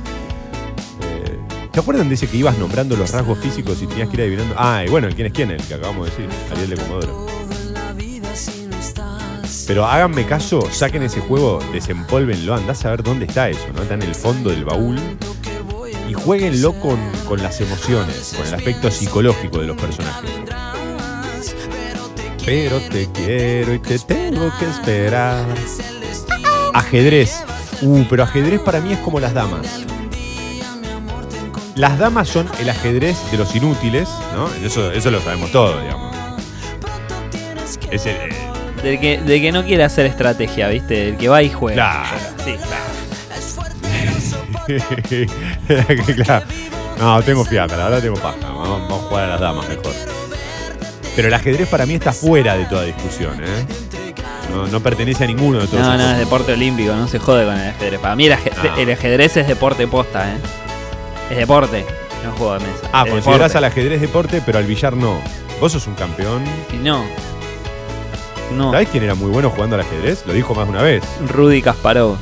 Eh, 1.01 1.39
¿Se 1.73 1.79
acuerdan 1.79 2.07
de 2.07 2.13
ese 2.13 2.27
que 2.27 2.37
ibas 2.37 2.55
nombrando 2.59 2.95
los 2.95 3.09
rasgos 3.09 3.39
físicos 3.39 3.81
y 3.81 3.87
tenías 3.87 4.09
que 4.09 4.17
ir 4.17 4.21
adivinando? 4.21 4.53
Ah, 4.59 4.83
y 4.85 4.91
bueno, 4.91 5.07
quién 5.15 5.25
es 5.25 5.33
quién, 5.33 5.49
el 5.49 5.63
que 5.63 5.73
acabamos 5.73 6.05
de 6.05 6.11
decir, 6.11 6.29
Ariel 6.51 6.69
de 6.69 6.77
Comodoro. 6.77 7.42
Pero 9.65 9.85
háganme 9.85 10.25
caso, 10.25 10.67
saquen 10.71 11.03
ese 11.03 11.21
juego, 11.21 11.59
desempólvenlo, 11.71 12.55
andás 12.55 12.83
a 12.85 12.89
ver 12.89 13.03
dónde 13.03 13.25
está 13.25 13.49
eso, 13.49 13.65
¿no? 13.73 13.83
Está 13.83 13.93
en 13.93 14.01
el 14.01 14.15
fondo 14.15 14.49
del 14.49 14.65
baúl. 14.65 14.99
Y 16.09 16.13
jueguenlo 16.13 16.73
con, 16.73 16.99
con 17.27 17.41
las 17.41 17.61
emociones, 17.61 18.33
con 18.37 18.45
el 18.45 18.53
aspecto 18.53 18.91
psicológico 18.91 19.59
de 19.59 19.67
los 19.67 19.77
personajes. 19.77 20.29
Pero 22.45 22.79
te 22.81 23.09
quiero 23.13 23.73
y 23.73 23.79
te 23.79 23.99
tengo 23.99 24.51
que 24.59 24.65
esperar. 24.65 25.45
Ajedrez. 26.73 27.43
Uh, 27.81 28.03
pero 28.09 28.23
ajedrez 28.23 28.59
para 28.59 28.81
mí 28.81 28.93
es 28.93 28.99
como 28.99 29.19
las 29.19 29.33
damas. 29.33 29.85
Las 31.75 31.97
damas 31.97 32.27
son 32.27 32.47
el 32.59 32.69
ajedrez 32.69 33.17
de 33.31 33.37
los 33.37 33.55
inútiles, 33.55 34.09
¿no? 34.35 34.47
Eso, 34.65 34.91
eso 34.91 35.09
lo 35.09 35.21
sabemos 35.21 35.51
todos, 35.51 35.81
digamos. 35.81 36.15
Es 37.89 38.05
el, 38.05 38.15
eh, 38.15 38.52
Del 38.83 38.99
que, 38.99 39.17
del 39.19 39.41
que 39.41 39.51
no 39.51 39.63
quiere 39.63 39.83
hacer 39.83 40.05
estrategia, 40.05 40.67
¿viste? 40.67 41.09
El 41.09 41.17
que 41.17 41.29
va 41.29 41.41
y 41.41 41.49
juega. 41.49 42.03
Claro. 42.03 42.17
Sí, 42.43 42.57
claro. 46.23 46.45
No, 46.99 47.21
tengo 47.23 47.43
fiaca, 47.45 47.75
la 47.75 47.85
verdad 47.85 48.01
tengo 48.01 48.15
paja. 48.15 48.37
Vamos, 48.43 48.81
vamos 48.81 49.03
a 49.03 49.07
jugar 49.07 49.23
a 49.25 49.27
las 49.27 49.39
damas 49.39 49.67
mejor. 49.67 49.91
Pero 51.15 51.27
el 51.27 51.33
ajedrez 51.33 51.67
para 51.69 51.85
mí 51.85 51.93
está 51.95 52.11
fuera 52.13 52.55
de 52.57 52.65
toda 52.65 52.83
discusión, 52.83 53.35
¿eh? 53.43 53.65
No, 54.51 54.67
no 54.67 54.79
pertenece 54.81 55.23
a 55.23 55.27
ninguno 55.27 55.59
de 55.59 55.67
todos 55.67 55.81
No, 55.81 55.97
no, 55.97 56.11
es 56.11 56.17
deporte 56.19 56.53
olímpico, 56.53 56.93
no 56.93 57.07
se 57.07 57.19
jode 57.19 57.45
con 57.45 57.57
el 57.59 57.69
ajedrez. 57.69 57.99
Para 57.99 58.15
mí 58.15 58.25
el 58.27 58.33
ajedrez, 58.33 58.63
No. 58.63 58.77
el 58.77 58.91
ajedrez 58.91 59.37
es 59.37 59.47
deporte 59.47 59.87
posta, 59.87 60.29
¿eh? 60.29 60.37
Es 61.31 61.37
deporte, 61.37 61.85
no 62.23 62.31
juego 62.33 62.53
de 62.53 62.59
mesa. 62.59 62.89
Ah, 62.91 63.05
considerás 63.09 63.23
deporte. 63.53 63.57
al 63.57 63.63
ajedrez 63.65 64.01
deporte, 64.01 64.41
pero 64.45 64.57
al 64.59 64.65
billar 64.65 64.95
no. 64.95 65.19
Vos 65.59 65.71
sos 65.71 65.87
un 65.87 65.95
campeón. 65.95 66.43
No. 66.81 67.03
No. 68.51 68.71
¿Sabés 68.71 68.89
quién 68.89 69.03
era 69.03 69.15
muy 69.15 69.31
bueno 69.31 69.49
jugando 69.49 69.75
al 69.75 69.81
ajedrez? 69.81 70.23
Lo 70.27 70.33
dijo 70.33 70.53
más 70.53 70.65
de 70.65 70.71
una 70.71 70.81
vez. 70.83 71.03
Rudy 71.29 71.61
Kasparov. 71.61 72.17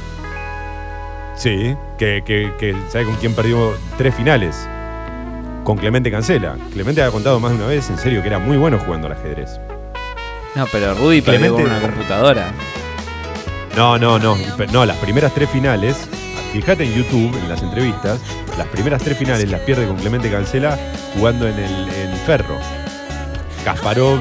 Sí, 1.36 1.76
que, 1.98 2.22
que, 2.26 2.52
que 2.60 2.76
¿sabe 2.90 3.06
con 3.06 3.16
quién 3.16 3.34
perdió 3.34 3.74
tres 3.98 4.14
finales? 4.16 4.68
Con 5.64 5.78
Clemente 5.78 6.12
Cancela. 6.12 6.56
Clemente 6.74 7.02
había 7.02 7.12
contado 7.12 7.40
más 7.40 7.52
de 7.52 7.58
una 7.58 7.68
vez, 7.68 7.90
en 7.90 7.98
serio, 7.98 8.22
que 8.22 8.28
era 8.28 8.40
muy 8.40 8.58
bueno 8.58 8.78
jugando 8.80 9.08
al 9.08 9.14
ajedrez. 9.14 9.60
No, 10.56 10.66
pero 10.72 10.94
Rudy 10.94 11.22
perdió 11.22 11.54
con 11.54 11.64
Clemente- 11.64 11.86
una 11.86 11.94
computadora. 11.94 12.52
No, 13.76 13.98
no, 13.98 14.20
no. 14.20 14.38
No, 14.72 14.86
las 14.86 14.98
primeras 14.98 15.34
tres 15.34 15.50
finales, 15.50 16.08
fíjate 16.52 16.84
en 16.84 16.94
YouTube, 16.94 17.36
en 17.38 17.48
las 17.50 17.62
entrevistas, 17.64 18.20
las 18.58 18.68
primeras 18.68 19.02
tres 19.02 19.18
finales 19.18 19.50
las 19.50 19.62
pierde 19.62 19.88
con 19.88 19.96
Clemente 19.98 20.30
Cancela 20.30 20.78
jugando 21.16 21.48
en 21.48 21.58
el 21.58 21.90
en 21.90 22.16
Ferro. 22.26 22.58
Kasparov 23.64 24.20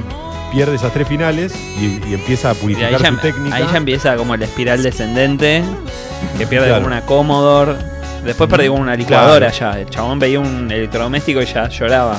pierde 0.53 0.77
esas 0.77 0.93
tres 0.93 1.09
finales 1.09 1.55
y, 1.79 2.01
y 2.09 2.15
empieza 2.15 2.51
a 2.51 2.55
purificar 2.55 2.91
ya, 2.93 2.99
su 3.11 3.17
técnica. 3.19 3.57
ahí 3.57 3.65
ya 3.71 3.77
empieza 3.77 4.17
como 4.17 4.37
la 4.37 4.45
espiral 4.45 4.83
descendente. 4.83 5.63
Que 6.39 6.47
pierde 6.47 6.67
Claro. 6.69 6.83
con 6.83 6.93
una 6.93 7.07
Commodore. 7.07 7.73
Después 8.25 8.47
Ujú. 8.49 8.57
perdió 8.57 8.73
con 8.73 8.83
una 8.83 8.95
licuadora 8.97 9.51
ya. 9.51 9.79
El 9.81 9.89
chabón 9.89 10.19
veía 10.19 10.39
un 10.41 10.71
electrodoméstico 10.71 11.41
y 11.41 11.47
ya 11.47 11.69
lloraba. 11.69 12.19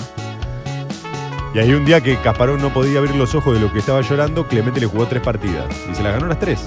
Y 1.54 1.60
ahí 1.60 1.74
un 1.74 1.86
día 1.86 2.00
que 2.02 2.18
Kasparov 2.18 2.58
no 2.60 2.70
podía 2.74 3.00
abrir 3.00 3.16
los 3.16 3.36
ojos 3.36 3.54
de 3.54 3.60
lo 3.60 3.72
que 3.72 3.80
estaba 3.80 4.02
llorando, 4.02 4.48
Clemente 4.48 4.80
le 4.80 4.88
jugó 4.88 5.06
tres 5.06 5.22
partidas 5.22 5.66
y 5.92 5.94
se 5.96 6.02
las 6.02 6.14
ganó 6.14 6.28
las 6.28 6.40
tres. 6.40 6.62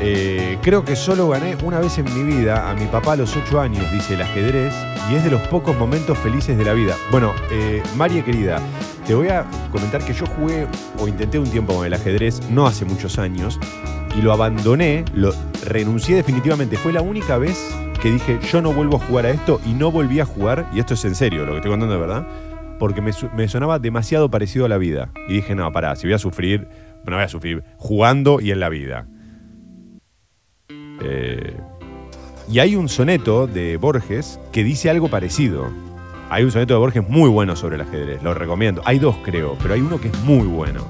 Eh, 0.00 0.58
creo 0.62 0.84
que 0.84 0.96
solo 0.96 1.28
gané 1.28 1.56
una 1.62 1.78
vez 1.78 1.96
en 1.98 2.12
mi 2.12 2.34
vida 2.34 2.68
a 2.68 2.74
mi 2.74 2.86
papá 2.86 3.12
a 3.12 3.16
los 3.16 3.36
ocho 3.36 3.60
años, 3.60 3.88
dice 3.92 4.14
el 4.14 4.22
ajedrez, 4.22 4.74
y 5.08 5.14
es 5.14 5.22
de 5.22 5.30
los 5.30 5.40
pocos 5.42 5.76
momentos 5.78 6.18
felices 6.18 6.58
de 6.58 6.64
la 6.64 6.72
vida. 6.72 6.96
Bueno, 7.12 7.32
eh, 7.52 7.80
María 7.96 8.24
querida, 8.24 8.58
te 9.06 9.14
voy 9.14 9.28
a 9.28 9.44
comentar 9.70 10.04
que 10.04 10.12
yo 10.12 10.26
jugué 10.26 10.66
o 10.98 11.08
intenté 11.08 11.38
un 11.38 11.50
tiempo 11.50 11.74
con 11.74 11.86
el 11.86 11.94
ajedrez, 11.94 12.40
no 12.50 12.66
hace 12.66 12.84
muchos 12.84 13.18
años, 13.18 13.58
y 14.16 14.22
lo 14.22 14.32
abandoné, 14.32 15.04
lo 15.14 15.32
renuncié 15.64 16.16
definitivamente. 16.16 16.76
Fue 16.76 16.92
la 16.92 17.02
única 17.02 17.38
vez 17.38 17.58
que 18.00 18.10
dije 18.10 18.38
yo 18.50 18.60
no 18.62 18.72
vuelvo 18.72 18.96
a 18.96 19.00
jugar 19.00 19.26
a 19.26 19.30
esto 19.30 19.60
y 19.66 19.72
no 19.72 19.90
volví 19.90 20.20
a 20.20 20.24
jugar, 20.24 20.68
y 20.72 20.80
esto 20.80 20.94
es 20.94 21.04
en 21.04 21.14
serio, 21.14 21.44
lo 21.44 21.52
que 21.52 21.58
estoy 21.58 21.70
contando 21.70 21.94
de 21.94 22.00
verdad, 22.00 22.26
porque 22.78 23.00
me, 23.00 23.48
sonaba 23.48 23.78
demasiado 23.78 24.28
parecido 24.30 24.64
a 24.64 24.68
la 24.68 24.78
vida. 24.78 25.10
Y 25.28 25.34
dije, 25.34 25.54
no, 25.54 25.70
pará, 25.70 25.94
si 25.94 26.06
voy 26.06 26.14
a 26.14 26.18
sufrir, 26.18 26.66
no 27.06 27.14
voy 27.14 27.24
a 27.24 27.28
sufrir 27.28 27.62
jugando 27.76 28.40
y 28.40 28.50
en 28.50 28.60
la 28.60 28.68
vida. 28.68 29.06
Eh, 31.00 31.56
y 32.50 32.58
hay 32.58 32.74
un 32.74 32.88
soneto 32.88 33.46
de 33.46 33.76
Borges 33.76 34.40
que 34.50 34.64
dice 34.64 34.90
algo 34.90 35.08
parecido. 35.08 35.70
Hay 36.32 36.44
un 36.44 36.50
soneto 36.50 36.72
de 36.72 36.80
Borges 36.80 37.06
muy 37.06 37.28
bueno 37.28 37.54
sobre 37.56 37.74
el 37.74 37.82
ajedrez, 37.82 38.22
lo 38.22 38.32
recomiendo. 38.32 38.80
Hay 38.86 38.98
dos, 38.98 39.16
creo, 39.22 39.54
pero 39.60 39.74
hay 39.74 39.82
uno 39.82 40.00
que 40.00 40.08
es 40.08 40.18
muy 40.20 40.46
bueno. 40.46 40.80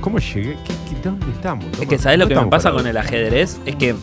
¿Cómo 0.00 0.18
llegué? 0.18 0.56
¿Qué- 0.64 0.74
qué- 0.88 0.96
¿Dónde 1.04 1.26
estamos? 1.30 1.66
Es 1.80 1.86
que 1.86 1.96
¿sabes 1.96 2.18
lo 2.18 2.26
que 2.26 2.34
me 2.34 2.46
pasa 2.46 2.72
con 2.72 2.88
el 2.88 2.96
ajedrez? 2.96 3.60
Es 3.66 3.76
que 3.76 3.94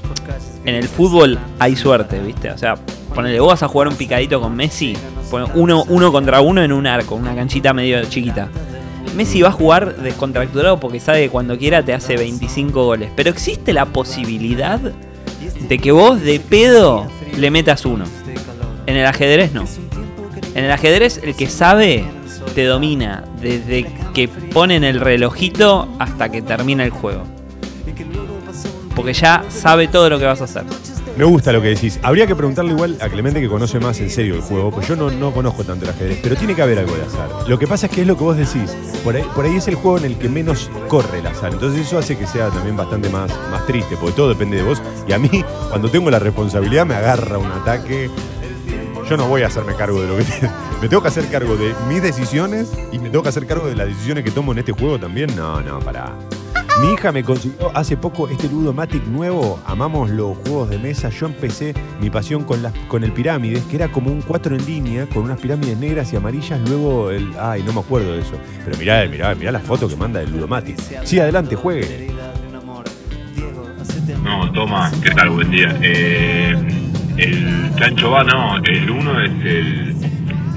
en 0.63 0.75
el 0.75 0.87
fútbol 0.87 1.37
hay 1.59 1.75
suerte, 1.75 2.19
¿viste? 2.19 2.51
O 2.51 2.57
sea, 2.57 2.75
ponele, 3.13 3.37
vos 3.41 3.49
vas 3.49 3.63
a 3.63 3.67
jugar 3.67 3.89
un 3.89 3.95
picadito 3.95 4.39
con 4.39 4.55
Messi, 4.55 4.95
uno, 5.55 5.83
uno 5.89 6.11
contra 6.13 6.39
uno 6.39 6.63
en 6.63 6.71
un 6.71 6.87
arco, 6.87 7.15
una 7.15 7.35
canchita 7.35 7.73
medio 7.73 8.01
chiquita. 8.05 8.47
Messi 9.17 9.41
va 9.41 9.49
a 9.49 9.51
jugar 9.51 9.97
descontracturado 9.97 10.79
porque 10.79 11.01
sabe 11.01 11.23
que 11.23 11.29
cuando 11.29 11.57
quiera 11.57 11.83
te 11.83 11.93
hace 11.93 12.15
25 12.15 12.85
goles. 12.85 13.09
Pero 13.13 13.29
existe 13.29 13.73
la 13.73 13.85
posibilidad 13.87 14.79
de 14.79 15.77
que 15.79 15.91
vos 15.91 16.21
de 16.21 16.39
pedo 16.39 17.07
le 17.37 17.51
metas 17.51 17.85
uno. 17.85 18.05
En 18.85 18.95
el 18.95 19.05
ajedrez 19.05 19.53
no. 19.53 19.65
En 20.55 20.65
el 20.65 20.71
ajedrez 20.71 21.21
el 21.23 21.35
que 21.35 21.47
sabe 21.47 22.03
te 22.55 22.65
domina 22.65 23.23
desde 23.41 23.85
que 24.13 24.27
ponen 24.27 24.83
el 24.83 24.99
relojito 24.99 25.87
hasta 25.99 26.29
que 26.29 26.41
termina 26.41 26.83
el 26.83 26.89
juego. 26.89 27.23
Porque 28.95 29.13
ya 29.13 29.43
sabe 29.49 29.87
todo 29.87 30.09
lo 30.09 30.17
que 30.17 30.25
vas 30.25 30.41
a 30.41 30.45
hacer. 30.45 30.63
Me 31.17 31.23
gusta 31.25 31.51
lo 31.51 31.63
que 31.63 31.69
decís. 31.69 31.99
Habría 32.03 32.27
que 32.27 32.35
preguntarle 32.35 32.73
igual 32.73 32.95
a 33.01 33.09
Clemente 33.09 33.41
que 33.41 33.49
conoce 33.49 33.79
más 33.79 33.99
en 33.99 34.11
serio 34.11 34.35
el 34.35 34.41
juego, 34.41 34.69
pues 34.69 34.87
yo 34.87 34.95
no, 34.95 35.09
no 35.09 35.33
conozco 35.33 35.63
tanto 35.63 35.85
el 35.85 35.89
ajedrez, 35.89 36.19
pero 36.21 36.35
tiene 36.35 36.53
que 36.53 36.61
haber 36.61 36.77
algo 36.77 36.95
de 36.95 37.01
azar. 37.01 37.27
Lo 37.47 37.57
que 37.57 37.65
pasa 37.65 37.87
es 37.87 37.91
que 37.91 38.01
es 38.01 38.07
lo 38.07 38.15
que 38.15 38.23
vos 38.23 38.37
decís. 38.37 38.77
Por 39.03 39.15
ahí, 39.15 39.23
por 39.33 39.45
ahí 39.45 39.55
es 39.55 39.67
el 39.67 39.73
juego 39.73 39.97
en 39.97 40.05
el 40.05 40.19
que 40.19 40.29
menos 40.29 40.69
corre 40.87 41.17
el 41.17 41.25
azar. 41.25 41.51
Entonces 41.53 41.87
eso 41.87 41.97
hace 41.97 42.19
que 42.19 42.27
sea 42.27 42.49
también 42.49 42.77
bastante 42.77 43.09
más, 43.09 43.31
más 43.49 43.65
triste, 43.65 43.97
porque 43.99 44.15
todo 44.15 44.29
depende 44.29 44.57
de 44.57 44.63
vos. 44.63 44.79
Y 45.07 45.13
a 45.13 45.17
mí, 45.17 45.43
cuando 45.69 45.89
tengo 45.89 46.11
la 46.11 46.19
responsabilidad, 46.19 46.85
me 46.85 46.93
agarra 46.93 47.39
un 47.39 47.51
ataque. 47.51 48.11
Yo 49.09 49.17
no 49.17 49.27
voy 49.27 49.41
a 49.41 49.47
hacerme 49.47 49.73
cargo 49.73 49.99
de 49.99 50.07
lo 50.09 50.17
que 50.17 50.23
Me 50.81 50.87
tengo 50.87 51.01
que 51.01 51.07
hacer 51.07 51.27
cargo 51.29 51.55
de 51.57 51.73
mis 51.89 52.03
decisiones 52.03 52.71
y 52.91 52.99
me 52.99 53.09
tengo 53.09 53.23
que 53.23 53.29
hacer 53.29 53.47
cargo 53.47 53.65
de 53.67 53.75
las 53.75 53.87
decisiones 53.87 54.23
que 54.23 54.29
tomo 54.29 54.51
en 54.51 54.59
este 54.59 54.71
juego 54.71 54.99
también. 54.99 55.35
No, 55.35 55.61
no, 55.61 55.79
pará. 55.79 56.13
Mi 56.81 56.93
hija 56.93 57.11
me 57.11 57.23
consiguió 57.23 57.75
hace 57.75 57.97
poco 57.97 58.27
este 58.27 58.47
Ludomatic 58.49 59.03
nuevo. 59.07 59.59
Amamos 59.65 60.11
los 60.11 60.37
juegos 60.37 60.69
de 60.69 60.77
mesa. 60.77 61.09
Yo 61.09 61.25
empecé 61.25 61.73
mi 61.99 62.11
pasión 62.11 62.43
con, 62.43 62.61
las, 62.61 62.71
con 62.87 63.03
el 63.03 63.11
Pirámides, 63.11 63.63
que 63.63 63.77
era 63.77 63.87
como 63.87 64.11
un 64.11 64.21
4 64.21 64.55
en 64.55 64.65
línea, 64.65 65.07
con 65.07 65.23
unas 65.23 65.39
pirámides 65.39 65.75
negras 65.79 66.13
y 66.13 66.17
amarillas. 66.17 66.59
Luego 66.69 67.09
el. 67.09 67.33
Ay, 67.39 67.63
no 67.63 67.73
me 67.73 67.79
acuerdo 67.79 68.13
de 68.13 68.19
eso. 68.19 68.35
Pero 68.63 68.77
mirá, 68.77 69.05
mirá, 69.07 69.33
mirá 69.33 69.51
la 69.51 69.59
foto 69.59 69.87
que 69.87 69.95
manda 69.95 70.21
el 70.21 70.31
Ludomatic. 70.31 70.77
Sí, 71.03 71.19
adelante, 71.19 71.55
juegue. 71.55 72.11
No, 74.23 74.51
toma, 74.51 74.91
¿qué 75.01 75.09
tal? 75.11 75.29
Buen 75.31 75.49
día. 75.49 75.75
Eh, 75.81 76.55
el 77.17 77.75
chancho 77.75 78.11
va, 78.11 78.23
no, 78.23 78.57
el 78.57 78.89
uno 78.89 79.19
es 79.21 79.31
el, 79.43 79.95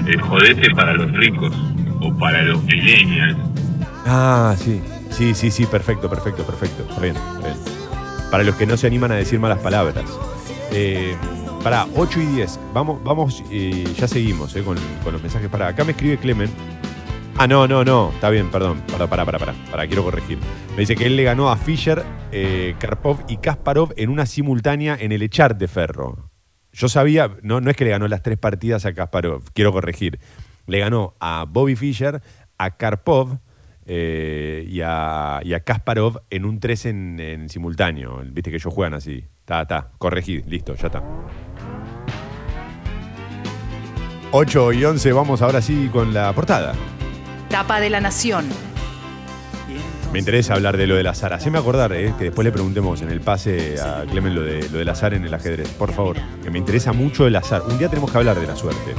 el 0.07 0.21
jodete 0.21 0.69
para 0.75 0.93
los 0.93 1.11
ricos 1.13 1.51
o 1.99 2.13
para 2.19 2.43
los 2.43 2.63
millennials. 2.63 3.37
Ah, 4.05 4.55
sí. 4.57 4.81
Sí, 5.21 5.35
sí, 5.35 5.51
sí, 5.51 5.65
perfecto, 5.67 6.09
perfecto, 6.09 6.43
perfecto. 6.43 6.81
Está 6.81 6.99
bien, 6.99 7.13
bien. 7.43 7.53
Para 8.31 8.43
los 8.43 8.55
que 8.55 8.65
no 8.65 8.75
se 8.75 8.87
animan 8.87 9.11
a 9.11 9.15
decir 9.17 9.39
malas 9.39 9.59
palabras. 9.59 10.03
Eh, 10.71 11.15
para 11.63 11.85
8 11.95 12.21
y 12.21 12.25
10. 12.25 12.59
Vamos, 12.73 13.03
vamos, 13.03 13.43
eh, 13.51 13.83
ya 13.95 14.07
seguimos 14.07 14.55
eh, 14.55 14.63
con, 14.63 14.79
los 15.11 15.21
mensajes. 15.21 15.47
Para 15.47 15.67
acá 15.67 15.83
me 15.83 15.91
escribe 15.91 16.17
Clemen. 16.17 16.49
Ah, 17.37 17.45
no, 17.45 17.67
no, 17.67 17.85
no. 17.85 18.09
Está 18.15 18.31
bien, 18.31 18.49
perdón. 18.49 18.81
Para, 18.91 19.05
para, 19.05 19.23
para, 19.23 19.53
para. 19.69 19.85
Quiero 19.85 20.03
corregir. 20.03 20.39
Me 20.71 20.79
dice 20.79 20.95
que 20.95 21.05
él 21.05 21.15
le 21.15 21.21
ganó 21.21 21.51
a 21.51 21.55
Fischer, 21.55 22.03
eh, 22.31 22.73
Karpov 22.79 23.19
y 23.27 23.37
Kasparov 23.37 23.93
en 23.97 24.09
una 24.09 24.25
simultánea 24.25 24.97
en 24.99 25.11
el 25.11 25.21
Echart 25.21 25.55
de 25.55 25.67
Ferro. 25.67 26.31
Yo 26.73 26.89
sabía, 26.89 27.29
no, 27.43 27.61
no 27.61 27.69
es 27.69 27.77
que 27.77 27.83
le 27.83 27.91
ganó 27.91 28.07
las 28.07 28.23
tres 28.23 28.39
partidas 28.39 28.87
a 28.87 28.93
Kasparov, 28.95 29.43
quiero 29.53 29.71
corregir. 29.71 30.19
Le 30.65 30.79
ganó 30.79 31.13
a 31.19 31.45
Bobby 31.47 31.75
Fischer, 31.75 32.23
a 32.57 32.71
Karpov 32.71 33.37
eh, 33.93 34.63
y, 34.69 34.79
a, 34.85 35.41
y 35.43 35.53
a 35.53 35.59
Kasparov 35.59 36.21
en 36.29 36.45
un 36.45 36.61
3 36.61 36.85
en, 36.85 37.19
en 37.19 37.49
simultáneo. 37.49 38.21
Viste 38.25 38.49
que 38.49 38.55
ellos 38.55 38.73
juegan 38.73 38.93
así. 38.93 39.25
Está, 39.39 39.63
está, 39.63 39.91
corregí, 39.97 40.41
listo, 40.43 40.75
ya 40.75 40.87
está. 40.87 41.03
8 44.31 44.71
y 44.71 44.85
11, 44.85 45.11
vamos 45.11 45.41
ahora 45.41 45.61
sí 45.61 45.89
con 45.91 46.13
la 46.13 46.31
portada. 46.31 46.73
Tapa 47.49 47.81
de 47.81 47.89
la 47.89 47.99
Nación. 47.99 48.45
Me 50.13 50.19
interesa 50.19 50.53
hablar 50.53 50.77
de 50.77 50.87
lo 50.87 50.95
del 50.95 51.07
azar. 51.07 51.33
Haceme 51.33 51.57
acordar, 51.57 51.91
eh, 51.91 52.13
que 52.17 52.25
después 52.25 52.45
le 52.45 52.53
preguntemos 52.53 53.01
en 53.01 53.09
el 53.09 53.19
pase 53.19 53.75
a 53.81 54.05
Clemen 54.09 54.35
lo, 54.35 54.41
de, 54.41 54.69
lo 54.69 54.77
del 54.77 54.87
azar 54.87 55.13
en 55.13 55.25
el 55.25 55.33
ajedrez. 55.33 55.67
Por 55.67 55.91
favor, 55.91 56.15
que 56.41 56.49
me 56.49 56.59
interesa 56.59 56.93
mucho 56.93 57.27
el 57.27 57.35
azar. 57.35 57.63
Un 57.67 57.77
día 57.77 57.89
tenemos 57.89 58.09
que 58.09 58.19
hablar 58.19 58.39
de 58.39 58.47
la 58.47 58.55
suerte. 58.55 58.95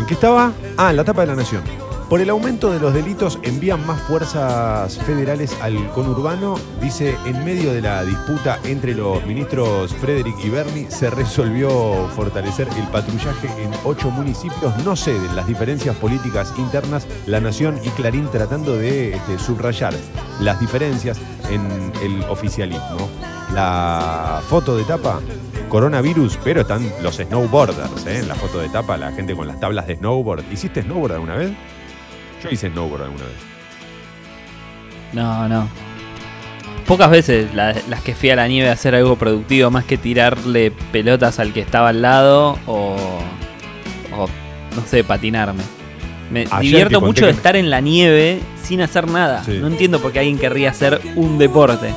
¿En 0.00 0.06
qué 0.06 0.14
estaba? 0.14 0.52
Ah, 0.76 0.90
en 0.90 0.96
la 0.96 1.04
tapa 1.04 1.20
de 1.20 1.28
la 1.28 1.36
nación. 1.36 1.62
Por 2.10 2.20
el 2.20 2.28
aumento 2.30 2.72
de 2.72 2.80
los 2.80 2.92
delitos 2.92 3.38
envían 3.44 3.86
más 3.86 4.02
fuerzas 4.02 4.98
federales 4.98 5.56
al 5.62 5.92
conurbano, 5.92 6.56
dice, 6.80 7.16
en 7.24 7.44
medio 7.44 7.72
de 7.72 7.82
la 7.82 8.02
disputa 8.02 8.58
entre 8.64 8.96
los 8.96 9.24
ministros 9.26 9.94
Frederick 9.94 10.34
y 10.44 10.50
Bernie, 10.50 10.90
se 10.90 11.08
resolvió 11.08 12.08
fortalecer 12.16 12.66
el 12.76 12.88
patrullaje 12.88 13.46
en 13.62 13.70
ocho 13.84 14.10
municipios. 14.10 14.76
No 14.84 14.96
ceden 14.96 15.36
las 15.36 15.46
diferencias 15.46 15.94
políticas 15.94 16.52
internas, 16.58 17.06
La 17.26 17.38
Nación 17.38 17.78
y 17.84 17.90
Clarín 17.90 18.28
tratando 18.28 18.76
de 18.76 19.14
este, 19.14 19.38
subrayar 19.38 19.94
las 20.40 20.58
diferencias 20.58 21.16
en 21.48 21.92
el 22.02 22.24
oficialismo. 22.28 23.08
La 23.54 24.42
foto 24.48 24.76
de 24.76 24.82
tapa 24.82 25.20
coronavirus, 25.68 26.40
pero 26.42 26.62
están 26.62 26.90
los 27.04 27.18
snowboarders, 27.18 28.04
¿eh? 28.08 28.18
En 28.18 28.26
la 28.26 28.34
foto 28.34 28.58
de 28.58 28.68
tapa, 28.68 28.96
la 28.96 29.12
gente 29.12 29.36
con 29.36 29.46
las 29.46 29.60
tablas 29.60 29.86
de 29.86 29.94
snowboard. 29.94 30.42
¿Hiciste 30.50 30.82
snowboard 30.82 31.12
alguna 31.12 31.36
vez? 31.36 31.52
Yo 32.42 32.50
hice 32.50 32.70
snowboard 32.70 33.02
alguna 33.02 33.24
vez. 33.24 33.34
No, 35.12 35.48
no. 35.48 35.68
Pocas 36.86 37.10
veces 37.10 37.54
la- 37.54 37.74
las 37.88 38.02
que 38.02 38.14
fui 38.14 38.30
a 38.30 38.36
la 38.36 38.48
nieve 38.48 38.68
a 38.68 38.72
hacer 38.72 38.94
algo 38.94 39.16
productivo, 39.16 39.70
más 39.70 39.84
que 39.84 39.96
tirarle 39.96 40.70
pelotas 40.92 41.38
al 41.38 41.52
que 41.52 41.60
estaba 41.60 41.90
al 41.90 42.02
lado 42.02 42.58
o, 42.66 42.96
o 44.16 44.26
no 44.76 44.82
sé, 44.86 45.04
patinarme. 45.04 45.62
Me 46.30 46.46
Ayer 46.50 46.60
divierto 46.60 47.00
conté 47.00 47.06
mucho 47.06 47.26
de 47.26 47.32
estar 47.32 47.56
en 47.56 47.70
la 47.70 47.80
nieve 47.80 48.40
sin 48.62 48.80
hacer 48.80 49.08
nada. 49.08 49.42
Sí. 49.44 49.58
No 49.60 49.66
entiendo 49.66 50.00
por 50.00 50.12
qué 50.12 50.20
alguien 50.20 50.38
querría 50.38 50.70
hacer 50.70 51.00
un 51.16 51.38
deporte. 51.38 51.92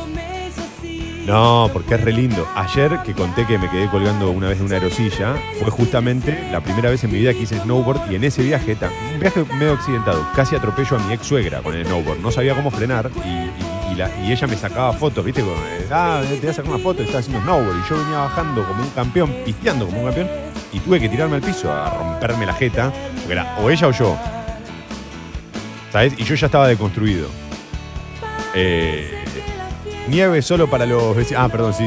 No, 1.26 1.70
porque 1.72 1.96
es 1.96 2.02
re 2.02 2.12
lindo. 2.12 2.46
Ayer 2.54 3.00
que 3.06 3.14
conté 3.14 3.46
que 3.48 3.58
me 3.58 3.70
quedé 3.70 3.88
colgando 3.90 4.30
una 4.32 4.50
vez 4.50 4.60
de 4.60 4.66
una 4.66 4.76
aerosilla, 4.76 5.36
fue 5.58 5.72
justamente 5.72 6.50
la 6.52 6.60
primera 6.60 6.90
vez 6.90 7.02
en 7.06 7.12
mi 7.14 7.20
vida 7.20 7.34
que 7.34 7.40
hice 7.44 7.60
snowboard 7.60 8.12
y 8.12 8.16
en 8.16 8.26
ese 8.26 8.44
viaje, 8.44 8.76
un 9.14 9.20
viaje 9.22 9.46
medio 9.58 9.72
accidentado, 9.74 10.28
casi 10.36 10.56
atropello 10.58 10.98
a 10.98 11.00
mi 11.00 11.14
ex 11.14 11.26
suegra 11.26 11.62
con 11.62 11.76
el 11.76 11.86
snowboard. 11.86 12.20
No 12.20 12.30
sabía 12.30 12.54
cómo 12.56 12.70
frenar 12.72 13.10
y, 13.24 13.30
y- 13.30 13.94
y 13.94 13.96
la- 13.96 14.10
y 14.26 14.32
ella 14.34 14.48
me 14.48 14.58
sacaba 14.58 14.92
fotos, 14.92 15.24
¿viste? 15.24 15.42
Como, 15.42 15.54
eh, 15.56 15.88
ah, 15.92 16.22
te 16.28 16.40
voy 16.42 16.50
a 16.50 16.54
sacar 16.54 16.72
una 16.74 16.84
foto, 16.84 17.02
estaba 17.04 17.20
haciendo 17.20 17.42
snowboard 17.42 17.78
y 17.86 17.90
yo 17.90 17.98
venía 17.98 18.18
bajando 18.18 18.68
como 18.68 18.84
un 18.84 18.90
campeón, 18.90 19.34
pisteando 19.46 19.86
como 19.86 20.00
un 20.00 20.06
campeón 20.08 20.28
y 20.74 20.80
tuve 20.80 21.00
que 21.00 21.08
tirarme 21.08 21.38
al 21.38 21.42
piso 21.42 21.72
a 21.72 21.90
romperme 21.92 22.46
la 22.46 22.54
jeta, 22.54 22.92
porque 23.16 23.32
era 23.32 23.56
o 23.62 23.70
ella 23.70 23.88
o 23.88 23.92
yo. 23.92 24.18
¿Sabes? 25.94 26.16
Y 26.18 26.24
yo 26.26 26.36
ya 26.36 26.48
estaba 26.48 26.68
deconstruido. 26.68 27.28
Eh, 28.56 29.23
Nieve 30.08 30.42
solo 30.42 30.70
para 30.70 30.86
los 30.86 31.16
vecinos. 31.16 31.44
Ah, 31.44 31.50
perdón, 31.50 31.74
sí. 31.74 31.86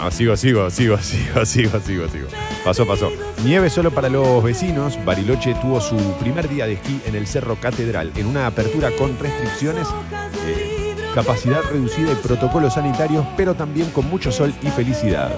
Ah, 0.00 0.10
sigo, 0.10 0.36
sigo, 0.36 0.70
sigo, 0.70 0.96
sigo, 1.02 1.44
sigo, 1.44 1.80
sigo, 1.80 2.08
sigo. 2.08 2.28
Pasó, 2.64 2.86
pasó. 2.86 3.10
Nieve 3.44 3.68
solo 3.68 3.90
para 3.90 4.08
los 4.08 4.42
vecinos. 4.42 4.98
Bariloche 5.04 5.54
tuvo 5.60 5.80
su 5.80 5.96
primer 6.18 6.48
día 6.48 6.66
de 6.66 6.74
esquí 6.74 7.00
en 7.06 7.14
el 7.14 7.26
Cerro 7.26 7.56
Catedral, 7.56 8.12
en 8.16 8.26
una 8.26 8.46
apertura 8.46 8.90
con 8.92 9.18
restricciones, 9.18 9.86
eh, 10.46 10.94
capacidad 11.14 11.62
reducida 11.70 12.12
y 12.12 12.16
protocolos 12.16 12.74
sanitarios, 12.74 13.26
pero 13.36 13.54
también 13.54 13.90
con 13.90 14.08
mucho 14.08 14.32
sol 14.32 14.54
y 14.62 14.68
felicidad. 14.68 15.30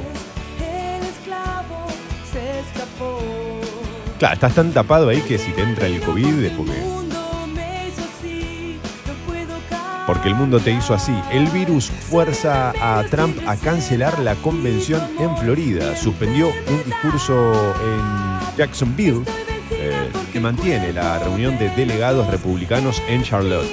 Claro, 4.18 4.34
estás 4.34 4.54
tan 4.54 4.72
tapado 4.72 5.08
ahí 5.08 5.20
que 5.22 5.36
si 5.36 5.50
te 5.50 5.62
entra 5.62 5.88
el 5.88 6.00
COVID 6.00 6.44
es 6.44 6.52
porque 10.12 10.28
el 10.28 10.34
mundo 10.34 10.60
te 10.60 10.70
hizo 10.72 10.92
así. 10.92 11.14
El 11.30 11.46
virus 11.46 11.86
fuerza 11.86 12.74
a 12.82 13.02
Trump 13.04 13.34
a 13.46 13.56
cancelar 13.56 14.18
la 14.18 14.34
convención 14.34 15.00
en 15.18 15.34
Florida. 15.38 15.96
Suspendió 15.96 16.48
un 16.48 16.82
discurso 16.84 17.74
en 17.82 18.58
Jacksonville 18.58 19.22
eh, 19.70 20.10
que 20.30 20.38
mantiene 20.38 20.92
la 20.92 21.18
reunión 21.18 21.56
de 21.58 21.70
delegados 21.70 22.26
republicanos 22.26 23.00
en 23.08 23.22
Charlotte. 23.22 23.66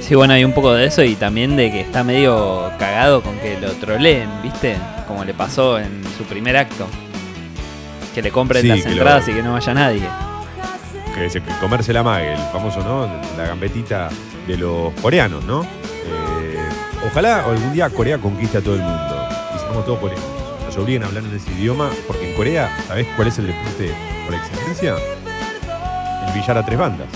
Sí, 0.00 0.16
bueno, 0.16 0.34
hay 0.34 0.44
un 0.44 0.52
poco 0.52 0.72
de 0.74 0.86
eso 0.86 1.04
y 1.04 1.14
también 1.14 1.54
de 1.54 1.70
que 1.70 1.80
está 1.82 2.02
medio 2.02 2.72
cagado 2.76 3.22
con 3.22 3.38
que 3.38 3.56
lo 3.60 3.70
troleen, 3.74 4.28
¿viste? 4.42 4.76
Como 5.06 5.24
le 5.24 5.32
pasó 5.32 5.78
en 5.78 6.02
su 6.18 6.24
primer 6.24 6.56
acto. 6.56 6.88
Que 8.16 8.20
le 8.20 8.32
compren 8.32 8.62
Sí, 8.62 8.68
las 8.68 8.84
lo- 8.84 8.90
entradas 8.90 9.28
y 9.28 9.32
que 9.32 9.42
no 9.44 9.52
vaya 9.52 9.74
nadie. 9.74 10.08
Que 11.22 11.26
es 11.28 11.36
el 11.36 11.42
comerse 11.60 11.92
la 11.92 12.02
mague, 12.02 12.32
el 12.32 12.38
famoso, 12.52 12.80
¿no? 12.80 13.06
La 13.38 13.46
gambetita 13.46 14.08
de 14.44 14.56
los 14.56 14.92
coreanos, 14.94 15.44
¿no? 15.44 15.62
Eh, 15.62 16.58
ojalá 17.06 17.44
algún 17.44 17.72
día 17.72 17.88
Corea 17.90 18.18
conquiste 18.18 18.58
a 18.58 18.60
todo 18.60 18.74
el 18.74 18.80
mundo 18.80 19.28
y 19.54 19.58
seamos 19.60 19.84
todos 19.84 20.00
coreanos. 20.00 20.26
Nos 20.66 20.76
obliguen 20.78 21.04
a 21.04 21.06
hablar 21.06 21.22
en 21.22 21.36
ese 21.36 21.48
idioma, 21.52 21.90
porque 22.08 22.28
en 22.28 22.36
Corea, 22.36 22.76
¿sabés 22.88 23.06
cuál 23.14 23.28
es 23.28 23.38
el 23.38 23.46
deporte 23.46 23.94
por 24.26 24.34
excelencia? 24.34 24.96
El 26.26 26.32
billar 26.34 26.58
a 26.58 26.66
tres 26.66 26.76
bandas. 26.76 27.06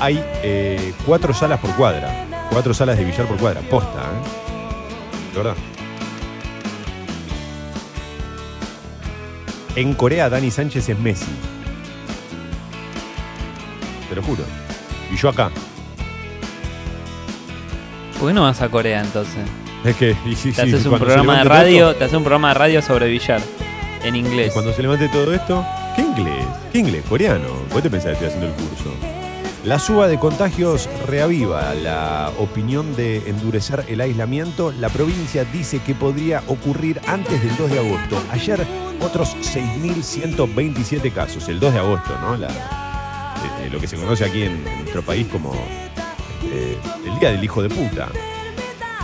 Hay 0.00 0.20
eh, 0.42 0.92
cuatro 1.06 1.32
salas 1.32 1.60
por 1.60 1.70
cuadra. 1.76 2.26
Cuatro 2.50 2.74
salas 2.74 2.98
de 2.98 3.04
billar 3.04 3.28
por 3.28 3.36
cuadra. 3.36 3.60
Posta, 3.60 4.00
¿eh? 4.00 5.30
De 5.30 5.38
verdad. 5.38 5.54
En 9.76 9.94
Corea, 9.94 10.28
Dani 10.28 10.50
Sánchez 10.50 10.88
es 10.88 10.98
Messi. 10.98 11.53
Te 14.14 14.20
lo 14.20 14.26
juro. 14.26 14.44
Y 15.12 15.16
yo 15.16 15.28
acá. 15.28 15.50
¿Por 18.18 18.28
qué 18.28 18.34
no 18.34 18.42
vas 18.42 18.60
a 18.62 18.68
Corea 18.68 19.00
entonces? 19.00 19.42
Es 19.84 19.96
que. 19.96 20.16
y 20.24 20.34
Te 20.52 20.62
haces 20.62 20.86
un 20.86 20.98
programa 20.98 21.38
de 21.38 21.44
radio, 21.44 21.88
esto- 21.90 21.98
te 21.98 22.04
haces 22.04 22.16
un 22.16 22.22
programa 22.22 22.48
de 22.48 22.54
radio 22.54 22.82
sobre 22.82 23.08
billar. 23.08 23.40
En 24.04 24.14
y 24.16 24.20
inglés. 24.20 24.52
cuando 24.52 24.72
se 24.72 24.82
levante 24.82 25.08
todo 25.08 25.32
esto. 25.34 25.64
¿Qué 25.96 26.02
inglés? 26.02 26.44
¿Qué 26.72 26.78
inglés? 26.78 27.02
Coreano. 27.08 27.48
¿Vos 27.72 27.82
te 27.82 27.90
pensás 27.90 28.16
que 28.18 28.26
estoy 28.26 28.28
haciendo 28.28 28.46
el 28.48 28.52
curso? 28.52 28.90
La 29.64 29.78
suba 29.78 30.06
de 30.08 30.18
contagios 30.18 30.88
reaviva 31.08 31.72
la 31.74 32.30
opinión 32.38 32.94
de 32.96 33.28
endurecer 33.28 33.84
el 33.88 34.00
aislamiento. 34.00 34.72
La 34.78 34.90
provincia 34.90 35.44
dice 35.44 35.80
que 35.80 35.94
podría 35.94 36.42
ocurrir 36.48 37.00
antes 37.06 37.42
del 37.42 37.56
2 37.56 37.70
de 37.70 37.78
agosto. 37.78 38.22
Ayer 38.30 38.66
otros 39.00 39.34
6.127 39.40 41.10
casos, 41.12 41.48
el 41.48 41.58
2 41.60 41.72
de 41.72 41.78
agosto, 41.78 42.16
¿no? 42.20 42.36
La- 42.36 42.83
lo 43.74 43.80
que 43.80 43.88
se 43.88 43.96
conoce 43.96 44.24
aquí 44.24 44.44
en, 44.44 44.62
nuestro 44.62 45.02
país 45.02 45.26
como 45.26 45.52
eh, 46.44 46.78
el 47.04 47.18
Día 47.18 47.32
del 47.32 47.42
Hijo 47.42 47.60
de 47.60 47.68
Puta. 47.68 48.08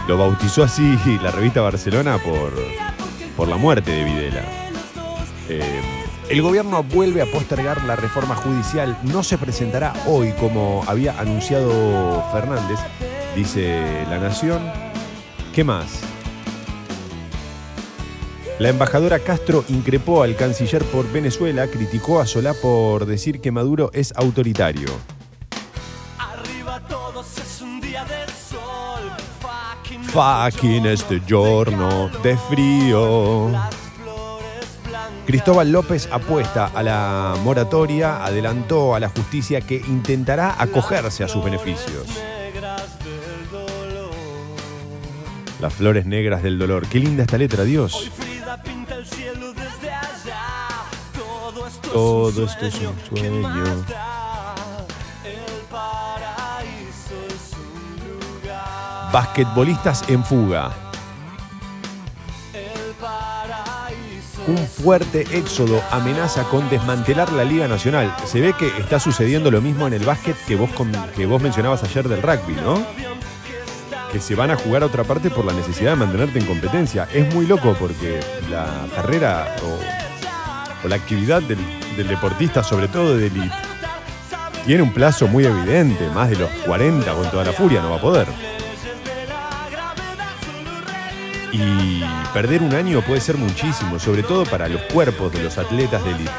Lo 0.06 0.16
bautizó 0.16 0.62
así 0.62 0.96
la 1.22 1.32
revista 1.32 1.60
Barcelona 1.60 2.18
por, 2.18 2.52
por 3.36 3.48
la 3.48 3.56
muerte 3.56 3.90
de 3.90 4.04
Videla. 4.04 4.44
Eh, 5.48 5.80
el 6.28 6.42
gobierno 6.42 6.84
vuelve 6.84 7.20
a 7.20 7.26
postergar 7.26 7.82
la 7.84 7.96
reforma 7.96 8.36
judicial. 8.36 8.96
No 9.02 9.24
se 9.24 9.36
presentará 9.38 9.92
hoy 10.06 10.32
como 10.38 10.84
había 10.86 11.18
anunciado 11.18 12.24
Fernández, 12.32 12.78
dice 13.34 14.06
La 14.08 14.18
Nación. 14.18 14.62
¿Qué 15.52 15.64
más? 15.64 16.00
La 18.60 18.68
embajadora 18.68 19.18
Castro 19.20 19.64
increpó 19.70 20.22
al 20.22 20.36
canciller 20.36 20.84
por 20.84 21.10
Venezuela, 21.10 21.66
criticó 21.68 22.20
a 22.20 22.26
Solá 22.26 22.52
por 22.52 23.06
decir 23.06 23.40
que 23.40 23.50
Maduro 23.50 23.90
es 23.94 24.12
autoritario. 24.14 24.86
Fucking 30.08 30.84
este 30.84 31.22
giorno 31.26 32.10
de 32.22 32.36
frío. 32.36 33.50
Cristóbal 35.24 35.72
López 35.72 36.10
apuesta 36.12 36.66
a 36.66 36.82
la 36.82 37.36
moratoria, 37.42 38.22
adelantó 38.22 38.94
a 38.94 39.00
la 39.00 39.08
justicia 39.08 39.62
que 39.62 39.76
intentará 39.76 40.60
acogerse 40.60 41.24
a 41.24 41.28
sus 41.28 41.42
beneficios. 41.42 42.06
Las 45.62 45.72
flores 45.72 46.04
negras 46.04 46.42
del 46.42 46.58
dolor. 46.58 46.86
Qué 46.86 46.98
linda 46.98 47.22
esta 47.22 47.38
letra, 47.38 47.64
Dios. 47.64 48.10
Todo 51.92 52.44
esto 52.44 52.66
es 52.66 52.74
un 52.76 52.96
sueño. 53.08 53.84
Basquetbolistas 59.12 60.08
en 60.08 60.24
fuga. 60.24 60.70
Un 64.46 64.56
fuerte 64.56 65.26
éxodo 65.36 65.82
amenaza 65.90 66.44
con 66.44 66.68
desmantelar 66.70 67.32
la 67.32 67.44
Liga 67.44 67.66
Nacional. 67.66 68.14
Se 68.24 68.40
ve 68.40 68.52
que 68.52 68.68
está 68.78 69.00
sucediendo 69.00 69.50
lo 69.50 69.60
mismo 69.60 69.86
en 69.88 69.94
el 69.94 70.04
básquet 70.04 70.36
que 70.46 70.54
vos, 70.54 70.70
que 71.16 71.26
vos 71.26 71.42
mencionabas 71.42 71.82
ayer 71.82 72.08
del 72.08 72.22
rugby, 72.22 72.54
¿no? 72.54 72.84
Que 74.12 74.20
se 74.20 74.36
van 74.36 74.52
a 74.52 74.56
jugar 74.56 74.84
a 74.84 74.86
otra 74.86 75.02
parte 75.02 75.28
por 75.28 75.44
la 75.44 75.52
necesidad 75.52 75.90
de 75.90 75.96
mantenerte 75.96 76.38
en 76.38 76.46
competencia. 76.46 77.08
Es 77.12 77.34
muy 77.34 77.46
loco 77.46 77.76
porque 77.78 78.20
la 78.48 78.86
carrera 78.94 79.56
o 80.84 80.88
la 80.88 80.96
actividad 80.96 81.42
del, 81.42 81.58
deportista, 82.08 82.62
sobre 82.62 82.88
todo 82.88 83.16
de 83.16 83.26
élite, 83.26 83.54
tiene 84.64 84.82
un 84.82 84.92
plazo 84.92 85.28
muy 85.28 85.44
evidente. 85.44 86.08
Más 86.10 86.30
de 86.30 86.36
los 86.36 86.50
40 86.66 87.12
con 87.12 87.30
toda 87.30 87.44
la 87.44 87.52
furia 87.52 87.82
no 87.82 87.90
va 87.90 87.96
a 87.96 88.00
poder. 88.00 88.28
Y 91.52 92.02
perder 92.32 92.62
un 92.62 92.74
año 92.74 93.02
puede 93.02 93.20
ser 93.20 93.36
muchísimo, 93.36 93.98
sobre 93.98 94.22
todo 94.22 94.44
para 94.44 94.68
los 94.68 94.80
cuerpos 94.82 95.32
de 95.32 95.42
los 95.42 95.58
atletas 95.58 96.02
de 96.04 96.10
élite. 96.10 96.30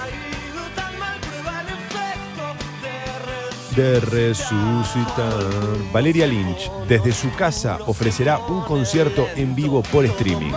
De 3.76 4.00
resucitar. 4.00 5.34
Valeria 5.94 6.28
Lynch, 6.28 6.70
desde 6.88 7.12
su 7.12 7.32
casa, 7.36 7.80
ofrecerá 7.86 8.38
un 8.38 8.64
concierto 8.64 9.28
en 9.36 9.56
vivo 9.56 9.82
por 9.84 10.06
streaming. 10.06 10.54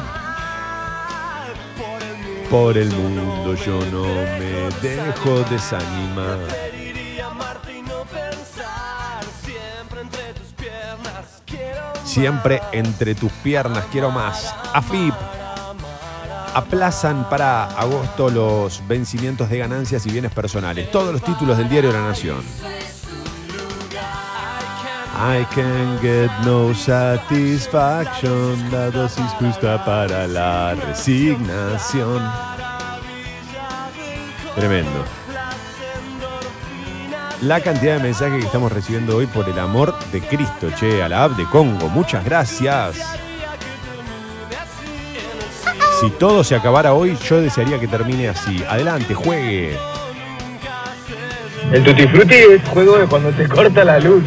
Por 2.51 2.79
el 2.79 2.91
mundo 2.91 3.55
yo 3.55 3.79
no 3.91 4.05
me 4.05 4.71
dejo 4.81 5.41
desanimar. 5.51 6.39
Siempre 12.05 12.61
entre 12.73 13.15
tus 13.15 13.33
piernas, 13.33 13.85
quiero 13.91 14.11
más. 14.11 14.55
AFIP. 14.73 15.15
Aplazan 16.55 17.29
para 17.29 17.65
agosto 17.65 18.31
los 18.31 18.87
vencimientos 18.87 19.51
de 19.51 19.59
ganancias 19.59 20.07
y 20.07 20.11
bienes 20.11 20.31
personales. 20.31 20.93
Todos 20.93 21.13
los 21.13 21.23
títulos 21.23 21.59
del 21.59 21.69
diario 21.69 21.93
La 21.93 22.07
Nación. 22.07 22.43
I 25.17 25.47
can 25.55 25.99
get 26.03 26.29
no 26.45 26.75
satisfaction. 26.75 28.71
La 28.73 28.91
dosis 28.91 29.31
justa 29.39 29.85
para 29.85 30.27
la 30.27 30.75
resignación. 30.75 32.21
Tremendo. 34.57 35.05
La 37.43 37.61
cantidad 37.61 37.97
de 37.97 38.03
mensajes 38.03 38.41
que 38.41 38.47
estamos 38.47 38.73
recibiendo 38.73 39.17
hoy 39.17 39.27
por 39.27 39.49
el 39.49 39.59
amor 39.59 39.95
de 40.11 40.21
Cristo, 40.21 40.69
che, 40.79 41.03
a 41.03 41.09
la 41.09 41.25
app 41.25 41.37
de 41.37 41.45
Congo. 41.45 41.89
Muchas 41.89 42.25
gracias. 42.25 42.97
Si 46.01 46.11
todo 46.11 46.43
se 46.43 46.57
acabara 46.57 46.93
hoy, 46.93 47.17
yo 47.29 47.41
desearía 47.41 47.79
que 47.79 47.87
termine 47.87 48.29
así. 48.29 48.65
Adelante, 48.69 49.15
juegue. 49.15 49.77
El 51.73 51.85
Tutti 51.85 52.07
Frutti 52.09 52.35
es 52.35 52.69
juego 52.69 52.99
de 52.99 53.07
cuando 53.07 53.31
te 53.31 53.49
corta 53.49 53.85
la 53.85 53.99
luz. 54.01 54.25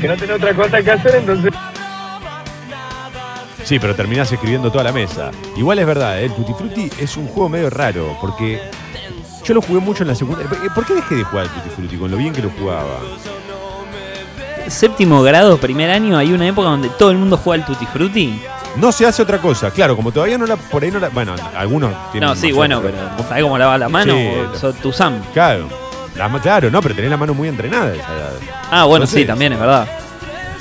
Que 0.00 0.08
no 0.08 0.16
tenés 0.16 0.36
otra 0.36 0.54
cosa 0.54 0.82
que 0.82 0.90
hacer, 0.90 1.14
entonces. 1.16 1.52
Sí, 3.64 3.78
pero 3.78 3.94
terminás 3.94 4.32
escribiendo 4.32 4.70
toda 4.70 4.84
la 4.84 4.92
mesa. 4.92 5.30
Igual 5.56 5.78
es 5.78 5.86
verdad, 5.86 6.20
¿eh? 6.20 6.24
el 6.24 6.32
Tutti 6.32 6.54
Frutti 6.54 6.90
es 6.98 7.16
un 7.16 7.26
juego 7.28 7.48
medio 7.48 7.70
raro, 7.70 8.16
porque 8.20 8.60
yo 9.44 9.54
lo 9.54 9.62
jugué 9.62 9.80
mucho 9.80 10.02
en 10.02 10.08
la 10.08 10.14
segunda. 10.14 10.42
¿Por 10.74 10.86
qué 10.86 10.94
dejé 10.94 11.16
de 11.16 11.24
jugar 11.24 11.46
al 11.46 11.54
Tutti 11.54 11.70
Frutti 11.70 11.96
con 11.96 12.10
lo 12.10 12.16
bien 12.16 12.32
que 12.32 12.42
lo 12.42 12.50
jugaba? 12.50 12.98
Séptimo 14.68 15.22
grado, 15.22 15.58
primer 15.58 15.90
año, 15.90 16.16
hay 16.16 16.32
una 16.32 16.46
época 16.46 16.68
donde 16.68 16.88
todo 16.90 17.10
el 17.10 17.18
mundo 17.18 17.36
juega 17.36 17.62
al 17.62 17.68
Tutti 17.68 17.86
Frutti. 17.86 18.40
No 18.76 18.92
se 18.92 19.04
hace 19.06 19.22
otra 19.22 19.38
cosa, 19.38 19.70
claro, 19.70 19.96
como 19.96 20.12
todavía 20.12 20.38
no 20.38 20.46
la. 20.46 20.56
Por 20.56 20.82
ahí 20.82 20.90
no 20.90 21.00
la. 21.00 21.08
Bueno, 21.08 21.34
algunos 21.56 21.92
tienen. 22.12 22.30
No, 22.30 22.36
sí, 22.36 22.52
bueno, 22.52 22.80
pero 22.80 22.96
¿sabés 23.28 23.42
cómo 23.42 23.58
lava 23.58 23.76
la 23.76 23.88
mano? 23.88 24.14
Sí. 24.14 24.28
O 24.54 24.58
sos 24.58 24.76
tu 24.76 24.92
Sam. 24.92 25.20
Claro. 25.32 25.89
La 26.16 26.28
claro, 26.40 26.70
no, 26.70 26.82
pero 26.82 26.94
tenés 26.94 27.10
la 27.10 27.16
mano 27.16 27.34
muy 27.34 27.48
entrenada. 27.48 27.94
esa 27.94 28.14
edad. 28.14 28.32
Ah, 28.70 28.84
bueno, 28.84 29.04
Entonces, 29.04 29.20
sí, 29.20 29.26
también 29.26 29.52
es 29.52 29.60
verdad. 29.60 29.86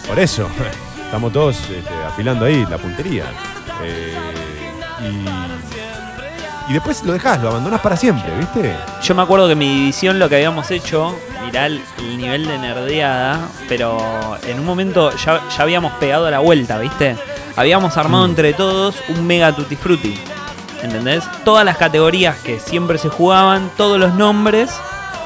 Por 0.07 0.19
eso, 0.19 0.47
estamos 1.05 1.33
todos 1.33 1.57
este, 1.69 1.93
afilando 2.07 2.45
ahí 2.45 2.65
la 2.69 2.77
puntería. 2.77 3.25
Eh, 3.83 4.15
y, 5.01 6.71
y 6.71 6.73
después 6.73 7.03
lo 7.03 7.13
dejás, 7.13 7.41
lo 7.41 7.49
abandonás 7.49 7.81
para 7.81 7.97
siempre, 7.97 8.29
¿viste? 8.37 8.75
Yo 9.01 9.15
me 9.15 9.21
acuerdo 9.23 9.47
que 9.47 9.55
mi 9.55 9.67
división 9.67 10.19
lo 10.19 10.29
que 10.29 10.35
habíamos 10.35 10.69
hecho, 10.71 11.15
mirá 11.45 11.65
el, 11.65 11.81
el 11.97 12.17
nivel 12.17 12.45
de 12.47 12.57
nerdeada, 12.59 13.39
pero 13.67 14.37
en 14.45 14.59
un 14.59 14.65
momento 14.65 15.11
ya, 15.17 15.41
ya 15.49 15.63
habíamos 15.63 15.93
pegado 15.93 16.29
la 16.29 16.39
vuelta, 16.39 16.77
¿viste? 16.77 17.15
Habíamos 17.55 17.97
armado 17.97 18.25
Mm. 18.27 18.29
entre 18.29 18.53
todos 18.53 18.95
un 19.09 19.25
mega 19.25 19.51
tutti 19.53 19.75
frutti. 19.75 20.19
¿Entendés? 20.83 21.25
Todas 21.43 21.65
las 21.65 21.75
categorías 21.75 22.37
que 22.37 22.57
siempre 22.59 22.97
se 22.97 23.09
jugaban, 23.09 23.69
todos 23.75 23.99
los 23.99 24.13
nombres, 24.13 24.69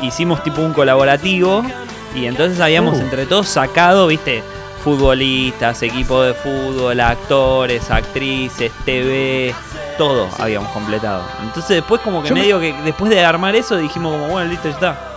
hicimos 0.03 0.43
tipo 0.43 0.61
un 0.61 0.73
colaborativo 0.73 1.63
y 2.15 2.25
entonces 2.25 2.59
habíamos 2.59 2.97
Uh. 2.97 3.01
entre 3.01 3.25
todos 3.25 3.47
sacado, 3.47 4.07
¿viste? 4.07 4.43
Futbolistas, 4.83 5.81
equipo 5.83 6.21
de 6.21 6.33
fútbol, 6.33 6.99
actores, 6.99 7.89
actrices, 7.89 8.71
TV, 8.85 9.53
todo 9.97 10.27
habíamos 10.39 10.69
completado. 10.71 11.23
Entonces 11.41 11.77
después 11.77 12.01
como 12.01 12.21
que 12.21 12.29
Yo 12.29 12.35
me- 12.35 12.41
medio 12.41 12.59
que 12.59 12.73
después 12.83 13.09
de 13.09 13.23
armar 13.23 13.55
eso 13.55 13.77
dijimos 13.77 14.11
como, 14.13 14.27
bueno, 14.27 14.49
listo, 14.49 14.67
ya 14.67 14.73
está. 14.75 15.09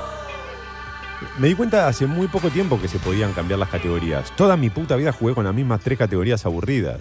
Me 1.39 1.49
di 1.49 1.55
cuenta 1.55 1.89
hace 1.89 2.07
muy 2.07 2.29
poco 2.29 2.49
tiempo 2.51 2.81
que 2.81 2.89
se 2.89 2.99
podían 2.99 3.33
cambiar 3.33 3.59
las 3.59 3.69
categorías. 3.69 4.33
Toda 4.37 4.57
mi 4.57 4.71
puta 4.71 4.97
vida 4.97 5.13
jugué 5.13 5.35
con 5.35 5.45
las 5.45 5.53
mismas 5.55 5.81
tres 5.81 5.99
categorías 5.99 6.47
aburridas. 6.47 6.99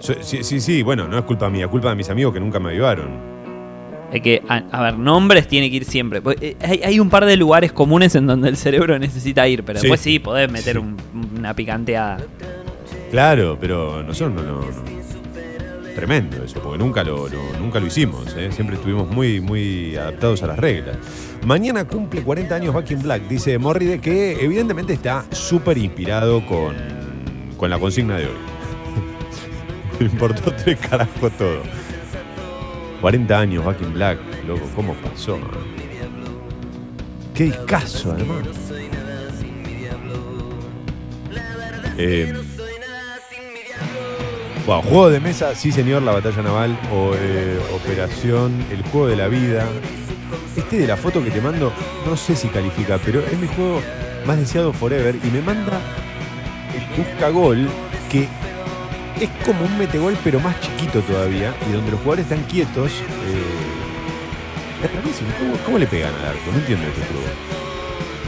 Sí, 0.00 0.42
sí, 0.42 0.60
sí, 0.60 0.82
bueno, 0.82 1.06
no 1.06 1.16
es 1.18 1.24
culpa 1.24 1.48
mía, 1.48 1.68
culpa 1.68 1.90
de 1.90 1.94
mis 1.96 2.10
amigos 2.10 2.34
que 2.34 2.40
nunca 2.40 2.58
me 2.58 2.70
ayudaron. 2.70 3.31
Es 4.12 4.20
que, 4.20 4.42
a, 4.48 4.56
a 4.70 4.82
ver, 4.82 4.98
nombres 4.98 5.48
tiene 5.48 5.70
que 5.70 5.76
ir 5.76 5.84
siempre. 5.84 6.20
Porque, 6.20 6.48
eh, 6.48 6.56
Hay, 6.60 6.80
hay 6.84 7.00
un 7.00 7.08
par 7.08 7.24
de 7.24 7.36
lugares 7.36 7.72
comunes 7.72 8.14
en 8.14 8.26
donde 8.26 8.48
el 8.48 8.56
cerebro 8.56 8.98
necesita 8.98 9.48
ir, 9.48 9.64
pero 9.64 9.78
Sí. 9.78 9.86
después 9.86 10.00
sí 10.00 10.18
podés 10.18 10.50
meter 10.50 10.76
Sí. 10.76 10.78
un- 10.82 10.96
una 11.38 11.54
picanteada. 11.54 12.18
Claro, 13.10 13.56
pero 13.60 14.02
nosotros 14.02 14.34
no, 14.34 14.42
no- 14.42 14.60
no- 14.60 15.02
Tremendo 15.94 16.42
eso, 16.42 16.58
porque 16.62 16.78
nunca 16.78 17.04
lo, 17.04 17.28
lo- 17.28 17.58
nunca 17.60 17.78
lo 17.78 17.86
hicimos. 17.86 18.34
¿eh? 18.38 18.48
Siempre 18.50 18.76
estuvimos 18.76 19.08
muy, 19.10 19.42
muy 19.42 19.94
adaptados 19.94 20.42
a 20.42 20.46
las 20.46 20.58
reglas. 20.58 20.96
Mañana 21.44 21.84
cumple 21.86 22.22
40 22.22 22.54
años 22.54 22.72
Back 22.72 22.90
in 22.92 23.02
Black, 23.02 23.28
dice 23.28 23.58
Morride, 23.58 24.00
que 24.00 24.42
evidentemente 24.42 24.94
está 24.94 25.26
súper 25.32 25.76
inspirado 25.76 26.46
con, 26.46 26.74
con 27.58 27.68
la 27.68 27.78
consigna 27.78 28.16
de 28.16 28.24
hoy. 28.24 28.32
Le 30.00 30.06
importó 30.06 30.50
tres 30.52 30.78
carajos 30.78 31.30
todo. 31.36 31.58
40 33.02 33.38
años 33.38 33.64
Back 33.64 33.92
Black, 33.92 34.18
loco, 34.46 34.62
¿cómo 34.74 34.94
pasó? 34.94 35.38
Qué 37.34 37.44
discazo, 37.44 38.12
además. 38.12 38.46
Eh, 41.98 42.32
Wow, 44.64 44.80
juego 44.82 45.10
de 45.10 45.18
mesa, 45.18 45.56
sí 45.56 45.72
señor, 45.72 46.02
la 46.02 46.12
batalla 46.12 46.40
naval 46.40 46.78
o 46.92 47.14
eh, 47.16 47.58
operación, 47.74 48.64
el 48.70 48.82
juego 48.82 49.08
de 49.08 49.16
la 49.16 49.26
vida. 49.26 49.66
Este 50.56 50.78
de 50.78 50.86
la 50.86 50.96
foto 50.96 51.22
que 51.24 51.32
te 51.32 51.40
mando, 51.40 51.72
no 52.06 52.16
sé 52.16 52.36
si 52.36 52.46
califica, 52.46 53.00
pero 53.04 53.20
es 53.20 53.36
mi 53.40 53.48
juego 53.48 53.80
más 54.24 54.38
deseado 54.38 54.72
forever 54.72 55.16
y 55.16 55.30
me 55.32 55.42
manda 55.42 55.80
el 56.76 56.96
busca 56.96 57.30
gol 57.30 57.68
que 58.08 58.28
es 59.22 59.30
como 59.46 59.64
un 59.64 59.78
metegol 59.78 60.16
pero 60.24 60.40
más 60.40 60.60
chiquito 60.60 61.00
todavía 61.02 61.54
y 61.68 61.72
donde 61.72 61.92
los 61.92 62.00
jugadores 62.00 62.24
están 62.24 62.42
quietos. 62.44 62.90
eh, 62.90 63.82
es 64.84 64.92
rarísimo. 64.92 65.30
¿Cómo, 65.64 65.78
le 65.78 65.86
pegan 65.86 66.12
al 66.12 66.30
arco? 66.30 66.50
No 66.50 66.58
entiendo 66.58 66.84
este 66.88 67.02
juego. 67.02 67.26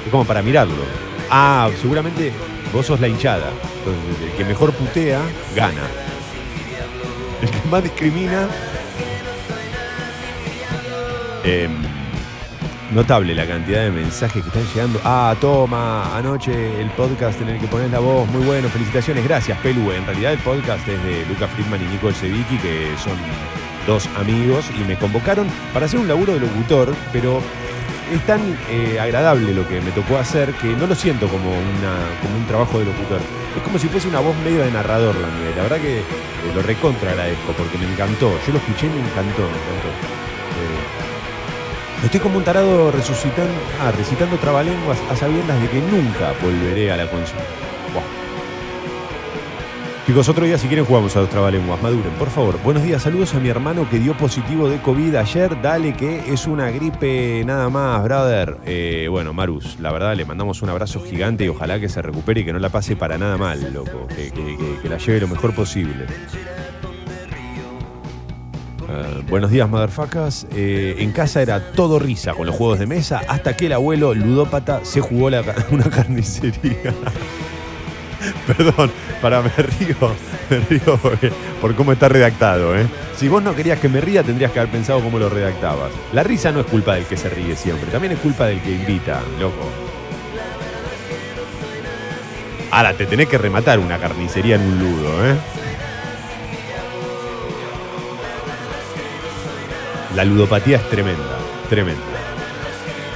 Es 0.04 0.10
como 0.10 0.24
para 0.24 0.40
mirarlo. 0.40 0.84
Ah, 1.28 1.68
seguramente 1.80 2.32
vos 2.72 2.86
sos 2.86 3.00
la 3.00 3.08
hinchada. 3.08 3.50
Entonces, 3.78 4.30
el 4.30 4.36
que 4.36 4.44
mejor 4.44 4.72
putea, 4.72 5.20
gana. 5.56 5.82
El 7.42 7.50
que 7.50 7.68
más 7.68 7.82
discrimina. 7.82 8.48
Em, 11.42 11.93
notable 12.92 13.34
la 13.34 13.46
cantidad 13.46 13.82
de 13.82 13.90
mensajes 13.90 14.42
que 14.42 14.48
están 14.48 14.64
llegando. 14.74 15.00
Ah, 15.04 15.34
toma, 15.40 16.16
anoche 16.16 16.80
el 16.80 16.90
podcast 16.90 17.40
en 17.40 17.48
el 17.50 17.60
que 17.60 17.66
pones 17.66 17.90
la 17.90 18.00
voz. 18.00 18.28
Muy 18.30 18.44
bueno, 18.44 18.68
felicitaciones. 18.68 19.24
Gracias, 19.24 19.58
Pelu. 19.58 19.92
En 19.92 20.06
realidad 20.06 20.32
el 20.32 20.38
podcast 20.38 20.86
es 20.88 21.02
de 21.04 21.24
Luca 21.26 21.48
Friedman 21.48 21.82
y 21.82 21.86
Nico 21.86 22.12
Sevicki, 22.12 22.58
que 22.58 22.88
son 23.02 23.16
dos 23.86 24.08
amigos 24.16 24.64
y 24.78 24.84
me 24.84 24.96
convocaron 24.96 25.46
para 25.72 25.86
hacer 25.86 26.00
un 26.00 26.08
laburo 26.08 26.32
de 26.32 26.40
locutor, 26.40 26.94
pero 27.12 27.40
es 28.12 28.24
tan 28.26 28.40
eh, 28.70 28.98
agradable 29.00 29.52
lo 29.52 29.66
que 29.66 29.80
me 29.80 29.90
tocó 29.90 30.18
hacer 30.18 30.52
que 30.54 30.68
no 30.76 30.86
lo 30.86 30.94
siento 30.94 31.28
como, 31.28 31.50
una, 31.50 31.94
como 32.22 32.36
un 32.36 32.46
trabajo 32.46 32.78
de 32.78 32.86
locutor. 32.86 33.20
Es 33.56 33.62
como 33.62 33.78
si 33.78 33.88
fuese 33.88 34.08
una 34.08 34.20
voz 34.20 34.36
medio 34.44 34.62
de 34.62 34.70
narrador 34.70 35.14
la 35.16 35.28
mía. 35.28 35.52
La 35.56 35.62
verdad 35.62 35.80
que 35.80 35.98
eh, 35.98 36.02
lo 36.54 36.62
recontra 36.62 37.10
agradezco 37.10 37.52
porque 37.52 37.78
me 37.78 37.90
encantó. 37.90 38.30
Yo 38.46 38.52
lo 38.52 38.58
escuché 38.58 38.86
y 38.86 38.90
me 38.90 39.00
encantó, 39.00 39.42
me 39.42 39.48
encantó. 39.48 40.23
Estoy 42.04 42.20
como 42.20 42.36
un 42.36 42.44
tarado 42.44 42.90
resucitando, 42.90 43.54
ah, 43.80 43.90
recitando 43.90 44.36
trabalenguas 44.36 44.98
a 45.10 45.16
sabiendas 45.16 45.60
de 45.60 45.68
que 45.68 45.80
nunca 45.80 46.34
volveré 46.42 46.92
a 46.92 46.98
la 46.98 47.10
consola. 47.10 47.42
Chicos, 50.06 50.28
otro 50.28 50.44
día 50.44 50.58
si 50.58 50.66
quieren 50.68 50.84
jugamos 50.84 51.16
a 51.16 51.20
los 51.20 51.30
trabalenguas, 51.30 51.80
maduren, 51.80 52.12
por 52.18 52.28
favor. 52.28 52.60
Buenos 52.62 52.82
días, 52.82 53.00
saludos 53.00 53.34
a 53.34 53.40
mi 53.40 53.48
hermano 53.48 53.88
que 53.88 53.98
dio 53.98 54.14
positivo 54.14 54.68
de 54.68 54.82
COVID 54.82 55.14
ayer. 55.14 55.62
Dale 55.62 55.94
que 55.94 56.30
es 56.30 56.46
una 56.46 56.70
gripe 56.70 57.42
nada 57.46 57.70
más, 57.70 58.04
brother. 58.04 58.58
Eh, 58.66 59.08
bueno, 59.10 59.32
Marus, 59.32 59.80
la 59.80 59.90
verdad 59.90 60.14
le 60.14 60.26
mandamos 60.26 60.60
un 60.60 60.68
abrazo 60.68 61.02
gigante 61.02 61.46
y 61.46 61.48
ojalá 61.48 61.80
que 61.80 61.88
se 61.88 62.02
recupere 62.02 62.42
y 62.42 62.44
que 62.44 62.52
no 62.52 62.58
la 62.58 62.68
pase 62.68 62.96
para 62.96 63.16
nada 63.16 63.38
mal, 63.38 63.72
loco. 63.72 64.06
Que 64.08 64.88
la 64.90 64.98
lleve 64.98 65.20
lo 65.20 65.28
mejor 65.28 65.54
posible. 65.54 66.04
Eh, 68.94 69.22
buenos 69.28 69.50
días, 69.50 69.68
motherfuckers. 69.68 70.46
Eh, 70.54 70.96
en 70.98 71.10
casa 71.12 71.42
era 71.42 71.72
todo 71.72 71.98
risa 71.98 72.32
con 72.34 72.46
los 72.46 72.54
juegos 72.54 72.78
de 72.78 72.86
mesa 72.86 73.22
hasta 73.26 73.56
que 73.56 73.66
el 73.66 73.72
abuelo 73.72 74.14
ludópata 74.14 74.84
se 74.84 75.00
jugó 75.00 75.30
la 75.30 75.42
una 75.70 75.90
carnicería. 75.90 76.76
Perdón, 78.46 78.90
para 79.20 79.42
me 79.42 79.50
río, 79.50 79.96
me 80.50 80.58
río 80.60 80.98
por 81.60 81.74
cómo 81.74 81.92
está 81.92 82.08
redactado, 82.08 82.76
¿eh? 82.78 82.86
Si 83.16 83.28
vos 83.28 83.42
no 83.42 83.54
querías 83.54 83.80
que 83.80 83.88
me 83.88 84.00
ría, 84.00 84.22
tendrías 84.22 84.52
que 84.52 84.60
haber 84.60 84.72
pensado 84.72 85.00
cómo 85.00 85.18
lo 85.18 85.28
redactabas. 85.28 85.90
La 86.12 86.22
risa 86.22 86.52
no 86.52 86.60
es 86.60 86.66
culpa 86.66 86.94
del 86.94 87.04
que 87.04 87.16
se 87.16 87.28
ríe 87.28 87.56
siempre, 87.56 87.90
también 87.90 88.12
es 88.12 88.18
culpa 88.20 88.46
del 88.46 88.60
que 88.60 88.70
invita, 88.70 89.20
loco. 89.40 89.68
Ahora, 92.70 92.92
te 92.94 93.06
tenés 93.06 93.28
que 93.28 93.38
rematar 93.38 93.78
una 93.78 93.98
carnicería 93.98 94.56
en 94.56 94.62
un 94.62 94.78
ludo, 94.78 95.26
¿eh? 95.26 95.34
La 100.14 100.24
ludopatía 100.24 100.76
es 100.76 100.88
tremenda, 100.90 101.38
tremenda. 101.68 102.00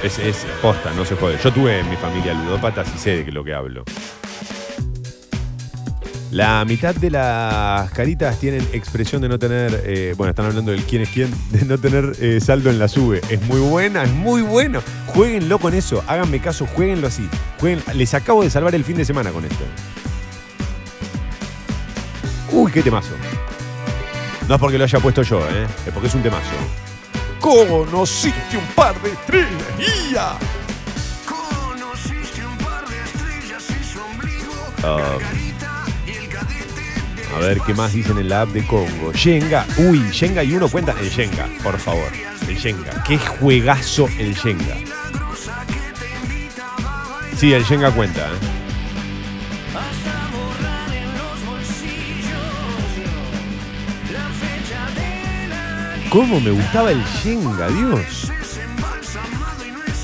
Es, 0.03 0.19
es 0.19 0.45
posta, 0.61 0.91
no 0.93 1.05
se 1.05 1.15
puede. 1.15 1.37
Yo 1.41 1.51
tuve 1.51 1.79
en 1.79 1.89
mi 1.89 1.95
familia 1.95 2.33
ludópatas 2.33 2.93
y 2.93 2.97
sé 2.97 3.23
de 3.23 3.31
lo 3.31 3.41
que 3.43 3.53
hablo. 3.53 3.85
La 6.31 6.63
mitad 6.65 6.93
de 6.93 7.09
las 7.09 7.89
caritas 7.91 8.37
tienen 8.37 8.61
expresión 8.73 9.21
de 9.21 9.29
no 9.29 9.39
tener, 9.39 9.81
eh, 9.85 10.13
bueno, 10.17 10.31
están 10.31 10.45
hablando 10.45 10.71
del 10.71 10.83
quién 10.83 11.01
es 11.01 11.09
quién, 11.09 11.33
de 11.51 11.65
no 11.65 11.77
tener 11.77 12.17
eh, 12.19 12.41
saldo 12.41 12.69
en 12.69 12.79
la 12.79 12.89
sube. 12.89 13.21
Es 13.29 13.41
muy 13.43 13.61
buena, 13.61 14.03
es 14.03 14.11
muy 14.11 14.41
bueno. 14.41 14.81
Jueguenlo 15.07 15.57
con 15.57 15.73
eso, 15.73 16.03
háganme 16.05 16.39
caso, 16.39 16.67
jueguenlo 16.67 17.07
así. 17.07 17.27
Les 17.95 18.13
acabo 18.13 18.43
de 18.43 18.49
salvar 18.49 18.75
el 18.75 18.83
fin 18.83 18.97
de 18.97 19.05
semana 19.05 19.31
con 19.31 19.45
esto. 19.45 19.63
Uy, 22.51 22.71
qué 22.73 22.81
temazo. 22.83 23.13
No 24.49 24.55
es 24.55 24.61
porque 24.61 24.77
lo 24.77 24.83
haya 24.83 24.99
puesto 24.99 25.21
yo, 25.23 25.39
¿eh? 25.39 25.65
es 25.87 25.93
porque 25.93 26.09
es 26.09 26.15
un 26.15 26.23
temazo. 26.23 26.88
Conociste 27.39 28.57
un 28.57 28.65
par 28.75 29.01
de 29.01 29.11
estrellas, 29.11 29.77
guía. 29.77 30.37
Um, 34.83 35.19
a 37.35 37.39
ver 37.39 37.59
qué 37.61 37.73
más 37.73 37.93
dicen 37.93 38.17
en 38.17 38.29
la 38.29 38.41
app 38.41 38.49
de 38.49 38.65
Congo. 38.65 39.11
Shenga. 39.13 39.65
Uy, 39.77 40.09
Shenga 40.11 40.43
y 40.43 40.53
uno 40.53 40.67
cuenta. 40.69 40.95
El 40.99 41.09
Shenga, 41.09 41.47
por 41.63 41.77
favor. 41.77 42.11
El 42.47 42.57
Shenga. 42.57 43.03
Qué 43.03 43.17
juegazo 43.17 44.07
el 44.17 44.33
Shenga. 44.35 44.75
Sí, 47.37 47.53
el 47.53 47.63
Shenga 47.63 47.91
cuenta. 47.91 48.27
¿eh? 48.27 48.58
¿Cómo 56.09 56.39
me 56.39 56.51
gustaba 56.51 56.91
el 56.91 57.03
Shenga, 57.05 57.67
Dios? 57.67 58.31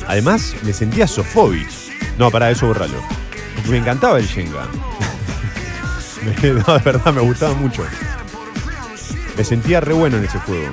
Además, 0.08 0.54
me 0.64 0.72
sentía 0.74 1.08
Sofobis. 1.08 1.90
No, 2.18 2.30
para 2.30 2.52
eso 2.52 2.68
borralo. 2.68 3.02
Me 3.68 3.78
encantaba 3.78 4.20
el 4.20 4.28
Shenga. 4.28 4.68
Me- 6.24 6.50
no, 6.68 6.74
de 6.78 6.84
verdad, 6.84 7.14
me 7.14 7.22
gustaba 7.22 7.54
mucho. 7.56 7.84
Me 9.36 9.44
sentía 9.44 9.82
re 9.82 9.94
bueno 9.94 10.18
en 10.18 10.26
ese 10.26 10.40
juego. 10.40 10.72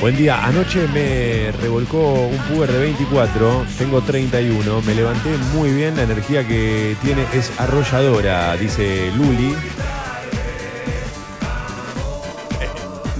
Buen 0.00 0.16
día, 0.16 0.44
anoche 0.44 0.86
me 0.94 1.50
revolcó 1.60 1.98
un 2.28 2.38
puber 2.38 2.70
de 2.70 2.78
24, 2.78 3.66
tengo 3.78 4.00
31, 4.00 4.80
me 4.82 4.94
levanté 4.94 5.36
muy 5.54 5.72
bien, 5.72 5.96
la 5.96 6.04
energía 6.04 6.46
que 6.46 6.96
tiene 7.02 7.24
es 7.34 7.50
arrolladora, 7.58 8.54
dice 8.56 9.10
Luli. 9.16 9.56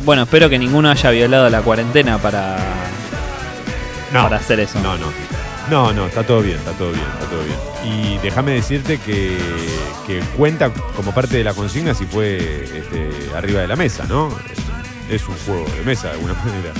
Bueno, 0.05 0.23
espero 0.23 0.49
que 0.49 0.57
ninguno 0.59 0.89
haya 0.89 1.11
violado 1.11 1.51
la 1.51 1.63
cuarentena 1.63 2.19
para, 2.19 2.57
No. 4.13 4.23
para 4.23 4.37
hacer 4.37 4.61
eso. 4.61 4.79
No, 4.79 4.97
no. 4.97 5.07
No, 5.69 5.93
no, 5.93 6.07
está 6.07 6.23
todo 6.23 6.41
bien, 6.43 6.57
está 6.59 6.71
todo 6.73 6.93
bien, 6.93 7.05
está 7.15 7.27
todo 7.29 7.41
bien. 7.43 7.59
Y 7.93 8.19
déjame 8.19 8.53
decirte 8.53 8.99
que, 8.99 9.37
que 10.07 10.21
cuenta 10.37 10.71
como 10.71 11.13
parte 11.13 11.37
de 11.37 11.45
la 11.45 11.53
consigna 11.55 11.93
si 11.93 12.07
fue 12.07 12.37
este, 12.65 13.11
arriba 13.37 13.61
de 13.63 13.67
la 13.69 13.77
mesa, 13.77 14.05
¿no? 14.09 14.31
Es 15.09 15.27
un 15.27 15.35
juego 15.47 15.65
de 15.71 15.83
mesa 15.85 16.09
de 16.09 16.15
alguna 16.15 16.35
manera. 16.45 16.73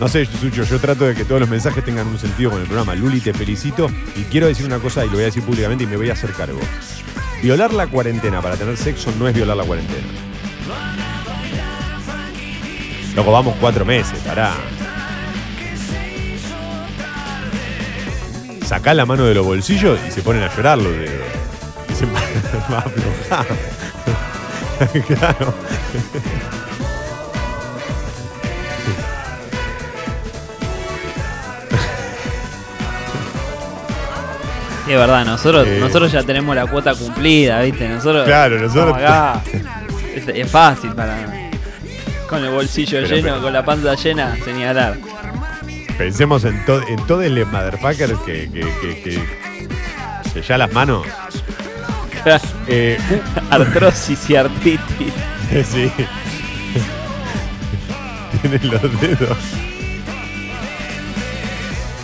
No 0.00 0.08
sé, 0.08 0.24
Sucho, 0.24 0.64
yo 0.64 0.80
trato 0.80 1.04
de 1.04 1.14
que 1.14 1.24
todos 1.24 1.40
los 1.40 1.50
mensajes 1.50 1.84
tengan 1.84 2.06
un 2.06 2.18
sentido 2.18 2.50
con 2.50 2.60
el 2.60 2.66
programa. 2.66 2.94
Luli, 2.94 3.20
te 3.20 3.34
felicito 3.34 3.90
y 4.16 4.22
quiero 4.24 4.46
decir 4.46 4.64
una 4.64 4.78
cosa 4.78 5.04
y 5.04 5.08
lo 5.08 5.14
voy 5.14 5.22
a 5.22 5.26
decir 5.26 5.42
públicamente 5.42 5.84
y 5.84 5.86
me 5.86 5.96
voy 5.96 6.08
a 6.08 6.14
hacer 6.14 6.32
cargo. 6.32 6.58
Violar 7.42 7.72
la 7.74 7.86
cuarentena 7.86 8.40
para 8.40 8.56
tener 8.56 8.76
sexo 8.78 9.12
no 9.18 9.28
es 9.28 9.34
violar 9.34 9.58
la 9.58 9.64
cuarentena. 9.64 10.06
Luego 13.14 13.32
vamos 13.32 13.56
cuatro 13.60 13.84
meses, 13.84 14.18
pará. 14.20 14.54
Sacá 18.64 18.94
la 18.94 19.04
mano 19.04 19.24
de 19.24 19.34
los 19.34 19.44
bolsillos 19.44 19.98
y 20.06 20.10
se 20.10 20.22
ponen 20.22 20.42
a 20.44 20.56
llorar 20.56 20.78
los 20.78 20.92
dedos. 20.92 21.26
Se 21.98 22.06
va 22.06 22.78
a 22.78 22.78
aflojar. 22.78 23.46
claro. 25.06 25.54
Es 34.90 34.96
verdad, 34.96 35.24
nosotros, 35.24 35.66
Eh. 35.68 35.78
nosotros 35.80 36.10
ya 36.10 36.22
tenemos 36.24 36.54
la 36.56 36.66
cuota 36.66 36.94
cumplida, 36.94 37.60
¿viste? 37.62 37.88
Nosotros. 37.88 38.24
Claro, 38.26 38.58
nosotros- 38.58 38.96
acá. 38.96 39.40
Es, 40.14 40.26
es 40.26 40.50
fácil 40.50 40.90
para. 40.92 41.16
Con 42.28 42.44
el 42.44 42.50
bolsillo 42.50 42.98
Pero, 43.02 43.14
lleno, 43.14 43.28
pero- 43.28 43.42
con 43.42 43.52
la 43.52 43.64
panza 43.64 43.94
llena, 43.94 44.36
señalar. 44.44 44.96
Pensemos 45.96 46.44
en, 46.44 46.64
to- 46.64 46.82
en 46.88 46.96
todos 47.06 47.24
los 47.26 47.46
motherfuckers 47.46 48.18
que, 48.26 48.50
que, 48.52 48.60
que, 48.80 49.02
que- 49.02 49.22
que 50.34 50.42
ya 50.42 50.58
las 50.58 50.72
manos. 50.72 51.06
Eh, 52.66 52.98
Artrosis 53.50 54.28
y 54.28 54.36
artritis. 54.36 55.12
sí. 55.72 55.90
Tienen 58.42 58.68
los 58.70 59.00
dedos. 59.00 59.38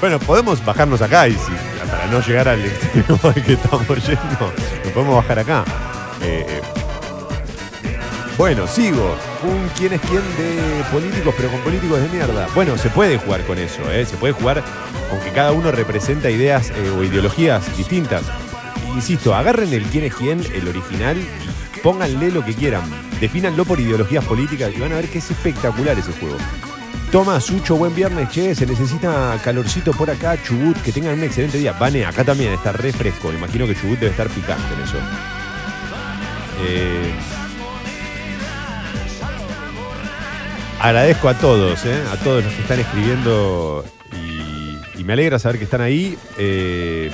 Bueno, 0.01 0.19
podemos 0.21 0.65
bajarnos 0.65 1.03
acá 1.03 1.29
y 1.29 1.33
si, 1.33 1.53
para 1.91 2.07
no 2.07 2.21
llegar 2.21 2.49
al 2.49 2.65
extremo 2.65 3.19
al 3.23 3.43
que 3.43 3.53
estamos 3.55 4.07
yendo, 4.07 4.53
nos 4.85 4.93
podemos 4.93 5.17
bajar 5.17 5.39
acá. 5.39 5.65
Eh, 6.23 6.47
eh, 6.49 6.61
bueno, 8.39 8.67
sigo. 8.67 9.17
Un 9.43 9.69
quién 9.77 9.95
es 9.95 10.01
quién 10.03 10.23
de 10.37 10.85
políticos, 10.93 11.35
pero 11.37 11.51
con 11.51 11.61
políticos 11.61 12.01
de 12.03 12.09
mierda. 12.09 12.49
Bueno, 12.55 12.77
se 12.77 12.91
puede 12.91 13.17
jugar 13.17 13.43
con 13.47 13.59
eso, 13.59 13.91
¿eh? 13.91 14.05
Se 14.05 14.17
puede 14.17 14.35
jugar, 14.35 14.63
aunque 15.11 15.31
cada 15.31 15.53
uno 15.53 15.71
representa 15.71 16.31
ideas 16.31 16.71
o 16.97 17.03
ideologías 17.03 17.77
distintas. 17.77 18.23
Insisto, 18.95 19.35
agarren 19.35 19.73
el 19.73 19.85
quién 19.85 20.05
es 20.05 20.15
quién, 20.15 20.43
el 20.55 20.69
original, 20.69 21.17
y 21.19 21.81
pónganle 21.81 22.31
lo 22.31 22.45
que 22.45 22.55
quieran. 22.55 22.83
Defínanlo 23.21 23.65
por 23.65 23.81
ideologías 23.81 24.25
políticas 24.25 24.71
y 24.77 24.81
van 24.81 24.93
a 24.93 24.97
ver 24.97 25.09
que 25.09 25.19
es 25.19 25.31
espectacular 25.31 25.99
ese 25.99 26.13
juego. 26.13 26.37
Toma, 27.11 27.41
Sucho, 27.41 27.77
buen 27.77 27.95
viernes, 27.95 28.29
che, 28.31 28.55
se 28.55 28.67
necesita 28.67 29.39
calorcito 29.43 29.93
por 29.93 30.11
acá, 30.11 30.37
Chubut, 30.43 30.77
que 30.83 30.93
tengan 30.93 31.15
un 31.15 31.25
excelente 31.25 31.57
día. 31.59 31.73
Vane, 31.73 32.05
acá 32.05 32.25
también 32.25 32.53
está 32.53 32.73
re 32.73 32.93
fresco, 32.93 33.29
me 33.29 33.37
imagino 33.39 33.67
que 33.67 33.75
Chubut 33.75 33.99
debe 33.99 34.11
estar 34.11 34.29
picante 34.29 34.75
en 34.75 34.81
eso. 34.83 34.99
Eh, 36.67 37.13
agradezco 40.81 41.29
a 41.29 41.35
todos, 41.35 41.85
eh, 41.87 42.03
a 42.13 42.17
todos 42.17 42.45
los 42.45 42.53
que 42.53 42.63
están 42.63 42.81
escribiendo 42.81 43.85
y, 44.13 45.01
y 45.01 45.05
me 45.05 45.13
alegra 45.15 45.39
saber 45.39 45.59
que 45.59 45.65
están 45.65 45.81
ahí. 45.81 46.19
Eh, 46.39 47.11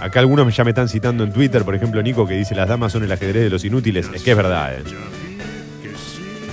acá 0.00 0.20
algunos 0.20 0.54
ya 0.56 0.64
me 0.64 0.70
están 0.70 0.88
citando 0.88 1.24
en 1.24 1.32
Twitter, 1.32 1.62
por 1.64 1.74
ejemplo 1.74 2.02
Nico 2.02 2.26
que 2.26 2.34
dice 2.34 2.54
las 2.54 2.68
damas 2.68 2.90
son 2.92 3.04
el 3.04 3.12
ajedrez 3.12 3.44
de 3.44 3.50
los 3.50 3.64
inútiles. 3.64 4.08
Es 4.12 4.22
que 4.22 4.30
es 4.32 4.36
verdad. 4.36 4.74
eh. 4.74 4.82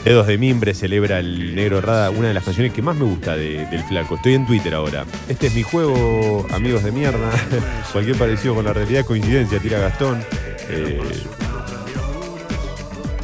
Dedos 0.03 0.25
de 0.25 0.37
Mimbre 0.39 0.73
celebra 0.73 1.19
el 1.19 1.53
Negro 1.55 1.79
Rada, 1.79 2.09
una 2.09 2.29
de 2.29 2.33
las 2.33 2.43
canciones 2.43 2.73
que 2.73 2.81
más 2.81 2.95
me 2.95 3.03
gusta 3.05 3.35
de- 3.35 3.65
del 3.67 3.83
flaco. 3.83 4.15
Estoy 4.15 4.33
en 4.33 4.47
Twitter 4.47 4.73
ahora. 4.73 5.05
Este 5.29 5.47
es 5.47 5.53
mi 5.53 5.61
juego, 5.61 6.47
amigos 6.51 6.83
de 6.83 6.91
mierda. 6.91 7.29
Cualquier 7.91 8.17
parecido 8.17 8.55
con 8.55 8.65
la 8.65 8.73
realidad 8.73 9.05
coincidencia, 9.05 9.59
tira 9.59 9.77
Gastón. 9.79 10.23
Eh, 10.69 10.99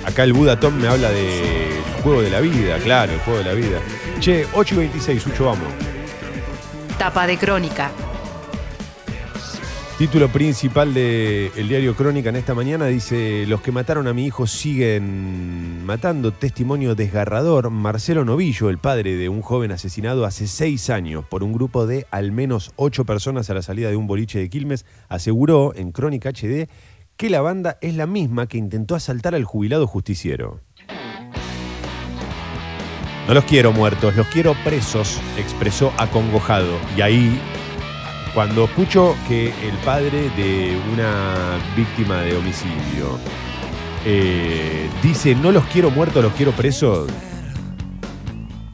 acá 0.06 0.24
el 0.24 0.34
Buda 0.34 0.60
Tom 0.60 0.76
me 0.76 0.88
habla 0.88 1.10
del 1.10 1.82
juego 2.04 2.22
de 2.22 2.30
la 2.30 2.42
vida, 2.42 2.78
claro, 2.78 3.12
el 3.14 3.20
juego 3.22 3.40
de 3.40 3.46
la 3.46 3.54
vida. 3.54 3.80
Che, 4.20 4.46
8 4.54 4.76
y 4.76 4.78
26, 4.78 5.24
Sucho, 5.24 5.46
vamos. 5.46 5.68
Tapa 7.00 7.26
de 7.26 7.38
crónica. 7.38 7.90
Título 9.98 10.28
principal 10.30 10.94
del 10.94 11.68
diario 11.68 11.96
Crónica 11.96 12.30
en 12.30 12.36
esta 12.36 12.54
mañana 12.54 12.86
dice, 12.86 13.48
los 13.48 13.62
que 13.62 13.72
mataron 13.72 14.06
a 14.06 14.14
mi 14.14 14.28
hijo 14.28 14.46
siguen 14.46 15.84
matando. 15.88 16.32
Testimonio 16.32 16.94
desgarrador. 16.94 17.72
Marcelo 17.72 18.24
Novillo, 18.24 18.70
el 18.70 18.78
padre 18.78 19.16
de 19.16 19.28
un 19.28 19.42
joven 19.42 19.72
asesinado 19.72 20.26
hace 20.26 20.46
seis 20.46 20.92
años 20.92 21.26
por 21.26 21.44
un 21.44 21.52
grupo 21.52 21.88
de 21.88 22.06
al 22.12 22.32
menos 22.32 22.74
ocho 22.76 23.06
personas 23.06 23.50
a 23.50 23.56
la 23.56 23.64
salida 23.64 23.90
de 23.90 23.96
un 23.96 24.06
boliche 24.06 24.38
de 24.38 24.52
Quilmes, 24.52 24.86
aseguró 25.10 25.74
en 25.76 25.92
Crónica 25.92 26.30
HD 26.30 26.70
que 27.16 27.32
la 27.32 27.42
banda 27.42 27.80
es 27.82 27.96
la 27.96 28.06
misma 28.06 28.46
que 28.46 28.60
intentó 28.60 28.94
asaltar 28.94 29.34
al 29.34 29.46
jubilado 29.46 29.88
justiciero. 29.88 30.62
No 33.28 33.34
los 33.34 33.46
quiero 33.46 33.74
muertos, 33.74 34.16
los 34.16 34.28
quiero 34.28 34.54
presos, 34.64 35.20
expresó 35.40 35.92
acongojado. 35.98 36.78
Y 36.96 37.02
ahí 37.02 37.42
cuando 38.38 38.66
escucho 38.66 39.16
que 39.28 39.48
el 39.48 39.76
padre 39.84 40.30
de 40.38 40.78
una 40.94 41.58
víctima 41.76 42.22
de 42.22 42.38
homicidio 42.38 43.18
eh, 44.06 44.88
dice 45.02 45.34
no 45.34 45.52
los 45.52 45.66
quiero 45.66 45.90
muertos, 45.90 46.24
los 46.24 46.34
quiero 46.34 46.52
presos, 46.52 47.10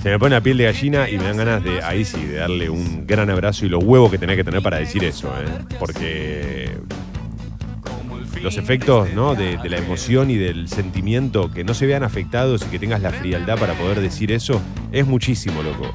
se 0.02 0.10
me 0.10 0.20
pone 0.20 0.36
la 0.36 0.42
piel 0.42 0.58
de 0.58 0.66
gallina 0.66 1.10
y 1.10 1.18
me 1.18 1.24
dan 1.24 1.38
ganas 1.38 1.64
de, 1.64 1.82
ahí 1.82 2.04
sí, 2.04 2.22
de 2.26 2.40
darle 2.40 2.70
un 2.70 3.08
gran 3.08 3.30
abrazo 3.30 3.66
y 3.66 3.70
los 3.70 3.82
huevos 3.82 4.12
que 4.12 4.18
tenés 4.18 4.36
que 4.36 4.44
tener 4.44 4.62
para 4.62 4.80
decir 4.80 5.02
eso, 5.06 5.30
¿eh? 5.30 5.48
porque 5.80 6.70
los 8.42 8.58
efectos 8.58 9.14
¿no? 9.14 9.34
de, 9.34 9.56
de 9.56 9.70
la 9.70 9.78
emoción 9.78 10.30
y 10.30 10.36
del 10.36 10.68
sentimiento 10.68 11.50
que 11.50 11.64
no 11.64 11.74
se 11.74 11.86
vean 11.86 12.04
afectados 12.04 12.64
y 12.64 12.66
que 12.66 12.80
tengas 12.80 13.02
la 13.02 13.12
frialdad 13.12 13.58
para 13.58 13.76
poder 13.76 14.02
decir 14.02 14.34
eso, 14.34 14.62
es 14.92 15.08
muchísimo, 15.08 15.64
loco. 15.64 15.90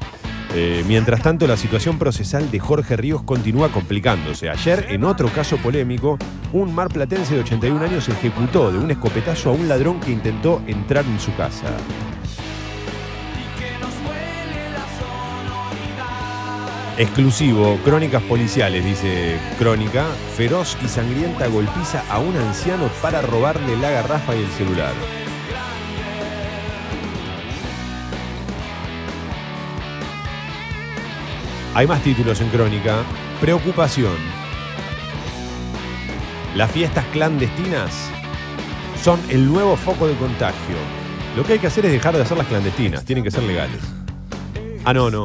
Eh, 0.53 0.83
mientras 0.87 1.21
tanto, 1.21 1.45
la 1.45 1.57
situación 1.57 1.99
procesal 1.99 2.49
de 2.49 2.59
Jorge 2.59 2.97
Ríos 2.97 3.21
continúa 3.21 3.69
complicándose. 3.69 4.49
Ayer, 4.49 4.87
en 4.89 5.03
otro 5.03 5.29
caso 5.29 5.57
polémico, 5.57 6.17
un 6.53 6.73
marplatense 6.73 7.35
de 7.35 7.41
81 7.41 7.83
años 7.83 8.09
ejecutó 8.09 8.71
de 8.71 8.79
un 8.79 8.89
escopetazo 8.89 9.51
a 9.51 9.53
un 9.53 9.67
ladrón 9.67 9.99
que 9.99 10.11
intentó 10.11 10.61
entrar 10.65 11.05
en 11.05 11.19
su 11.19 11.35
casa. 11.35 11.67
Exclusivo, 16.97 17.79
crónicas 17.85 18.21
policiales, 18.23 18.83
dice 18.83 19.37
Crónica. 19.57 20.05
Feroz 20.35 20.77
y 20.83 20.87
sangrienta 20.89 21.47
golpiza 21.47 22.03
a 22.09 22.19
un 22.19 22.35
anciano 22.35 22.89
para 23.01 23.21
robarle 23.21 23.77
la 23.77 23.89
garrafa 23.89 24.35
y 24.35 24.39
el 24.39 24.49
celular. 24.49 24.91
Hay 31.79 31.87
más 31.87 32.03
títulos 32.03 32.41
en 32.41 32.49
Crónica. 32.49 33.03
Preocupación. 33.39 34.17
Las 36.53 36.69
fiestas 36.69 37.05
clandestinas 37.13 38.09
son 39.01 39.17
el 39.29 39.45
nuevo 39.47 39.77
foco 39.77 40.05
de 40.05 40.13
contagio. 40.15 40.75
Lo 41.37 41.45
que 41.45 41.53
hay 41.53 41.59
que 41.59 41.67
hacer 41.67 41.85
es 41.85 41.93
dejar 41.93 42.17
de 42.17 42.23
hacerlas 42.23 42.47
clandestinas, 42.47 43.05
tienen 43.05 43.23
que 43.23 43.31
ser 43.31 43.43
legales. 43.43 43.79
Ah, 44.83 44.93
no, 44.93 45.09
no. 45.09 45.23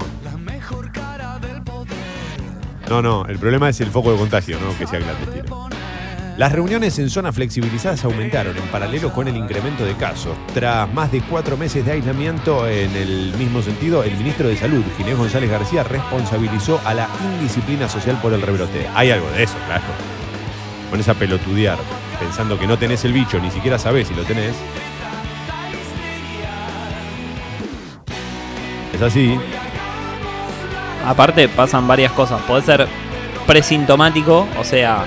No, 2.88 3.02
no, 3.02 3.26
el 3.26 3.38
problema 3.40 3.68
es 3.68 3.80
el 3.80 3.90
foco 3.90 4.12
de 4.12 4.18
contagio, 4.18 4.56
no 4.60 4.78
que 4.78 4.86
sea 4.86 5.00
clandestino. 5.00 5.63
Las 6.36 6.50
reuniones 6.50 6.98
en 6.98 7.10
zonas 7.10 7.32
flexibilizadas 7.36 8.04
aumentaron 8.04 8.56
en 8.56 8.64
paralelo 8.64 9.12
con 9.12 9.28
el 9.28 9.36
incremento 9.36 9.84
de 9.84 9.94
casos. 9.94 10.36
Tras 10.52 10.92
más 10.92 11.12
de 11.12 11.20
cuatro 11.22 11.56
meses 11.56 11.86
de 11.86 11.92
aislamiento, 11.92 12.66
en 12.66 12.90
el 12.96 13.32
mismo 13.38 13.62
sentido, 13.62 14.02
el 14.02 14.16
ministro 14.16 14.48
de 14.48 14.56
Salud, 14.56 14.82
Ginés 14.96 15.16
González 15.16 15.48
García, 15.48 15.84
responsabilizó 15.84 16.80
a 16.84 16.92
la 16.92 17.08
indisciplina 17.22 17.88
social 17.88 18.18
por 18.20 18.32
el 18.32 18.42
rebrote. 18.42 18.88
Hay 18.96 19.12
algo 19.12 19.30
de 19.30 19.44
eso, 19.44 19.54
claro. 19.66 19.84
Pones 20.90 21.08
a 21.08 21.14
pelotudear 21.14 21.78
pensando 22.18 22.58
que 22.58 22.66
no 22.66 22.76
tenés 22.78 23.04
el 23.04 23.12
bicho, 23.12 23.38
ni 23.38 23.52
siquiera 23.52 23.78
sabés 23.78 24.08
si 24.08 24.14
lo 24.14 24.24
tenés. 24.24 24.56
Es 28.92 29.02
así. 29.02 29.38
Aparte 31.06 31.48
pasan 31.48 31.86
varias 31.86 32.10
cosas. 32.10 32.42
Puede 32.42 32.62
ser 32.62 32.88
presintomático, 33.46 34.48
o 34.58 34.64
sea, 34.64 35.04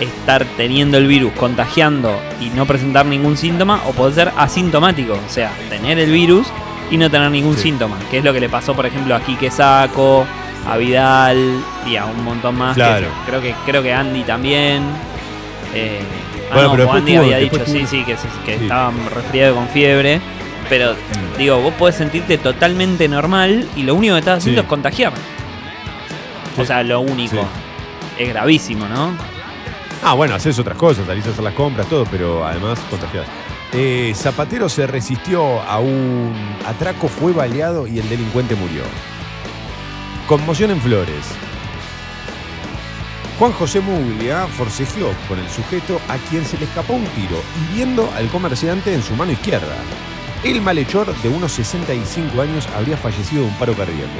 estar 0.00 0.44
teniendo 0.56 0.98
el 0.98 1.06
virus, 1.06 1.32
contagiando 1.32 2.20
y 2.40 2.50
no 2.50 2.66
presentar 2.66 3.06
ningún 3.06 3.36
síntoma, 3.36 3.82
o 3.86 3.92
puede 3.92 4.12
ser 4.14 4.32
asintomático, 4.36 5.14
o 5.14 5.30
sea, 5.30 5.52
tener 5.70 5.98
el 5.98 6.10
virus 6.10 6.46
y 6.90 6.96
no 6.96 7.10
tener 7.10 7.30
ningún 7.30 7.56
síntoma, 7.56 7.96
que 8.10 8.18
es 8.18 8.24
lo 8.24 8.32
que 8.32 8.40
le 8.40 8.48
pasó, 8.48 8.74
por 8.74 8.86
ejemplo, 8.86 9.14
a 9.14 9.20
Quique 9.20 9.50
Saco, 9.50 10.26
a 10.68 10.76
Vidal 10.76 11.38
y 11.86 11.96
a 11.96 12.04
un 12.06 12.24
montón 12.24 12.56
más. 12.58 12.74
que 12.74 12.80
Claro. 12.82 13.06
creo 13.26 13.40
que 13.42 13.54
creo 13.66 13.82
que 13.82 13.92
Andy 13.92 14.22
también. 14.22 14.82
Eh, 15.74 16.00
ah, 16.50 16.54
Bueno, 16.54 16.68
no, 16.68 16.74
pero 16.76 16.92
Andy 16.92 17.12
tuvo- 17.12 17.22
había 17.24 17.36
dicho, 17.38 17.60
sí, 17.66 17.86
sí, 17.86 18.04
que, 18.04 18.16
que 18.46 18.58
Sí. 18.58 18.62
estaba 18.64 18.92
resfriado 19.14 19.54
con 19.56 19.68
fiebre. 19.68 20.20
Pero 20.70 20.94
digo, 21.36 21.60
vos 21.60 21.74
podés 21.74 21.96
sentirte 21.96 22.38
totalmente 22.38 23.06
normal 23.08 23.68
y 23.76 23.82
lo 23.82 23.94
único 23.94 24.14
que 24.14 24.20
estás 24.20 24.38
haciendo 24.38 24.62
Sí. 24.62 24.64
es 24.64 24.68
contagiar. 24.68 25.12
O 26.56 26.64
sea, 26.64 26.82
lo 26.82 27.00
único. 27.00 27.44
Es 28.18 28.28
gravísimo, 28.28 28.86
¿no? 28.86 29.12
Ah, 30.06 30.12
bueno, 30.12 30.34
haces 30.34 30.58
otras 30.58 30.76
cosas, 30.76 31.06
salís 31.06 31.26
a 31.26 31.30
hacer 31.30 31.42
las 31.42 31.54
compras, 31.54 31.86
todo, 31.88 32.04
pero 32.04 32.44
además 32.44 32.78
contagiás. 32.90 33.26
Eh, 33.72 34.12
Zapatero 34.14 34.68
se 34.68 34.86
resistió 34.86 35.62
a 35.62 35.78
un 35.78 36.30
atraco, 36.66 37.08
fue 37.08 37.32
baleado 37.32 37.86
y 37.86 38.00
el 38.00 38.08
delincuente 38.10 38.54
murió. 38.54 38.82
Conmoción 40.28 40.72
en 40.72 40.80
Flores. 40.82 41.24
Juan 43.38 43.52
José 43.52 43.80
Muglia 43.80 44.46
forcejeó 44.46 45.10
con 45.26 45.38
el 45.38 45.48
sujeto 45.48 45.98
a 46.08 46.18
quien 46.28 46.44
se 46.44 46.58
le 46.58 46.66
escapó 46.66 46.92
un 46.92 47.06
tiro, 47.06 47.40
hiriendo 47.72 48.12
al 48.14 48.28
comerciante 48.28 48.92
en 48.92 49.02
su 49.02 49.14
mano 49.14 49.32
izquierda. 49.32 49.74
El 50.44 50.60
malhechor, 50.60 51.16
de 51.22 51.30
unos 51.30 51.52
65 51.52 52.42
años, 52.42 52.68
habría 52.76 52.98
fallecido 52.98 53.44
de 53.44 53.48
un 53.48 53.54
paro 53.54 53.72
cardíaco. 53.72 54.10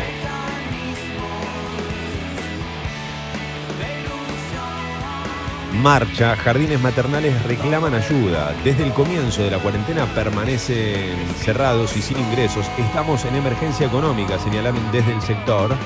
Marcha, 5.85 6.35
jardines 6.35 6.81
maternales 6.81 7.43
reclaman 7.43 7.93
ayuda. 7.93 8.55
Desde 8.65 8.85
el 8.85 8.95
comienzo 8.95 9.43
de 9.43 9.51
la 9.51 9.59
cuarentena 9.59 10.07
permanecen 10.07 11.15
cerrados 11.37 11.95
y 11.95 12.01
sin 12.01 12.19
ingresos. 12.19 12.65
Estamos 12.79 13.27
en 13.27 13.37
emergencia 13.37 13.87
económica, 13.87 14.39
señalaron 14.39 14.81
desde 14.93 15.13
el 15.13 15.21
sector. 15.21 15.77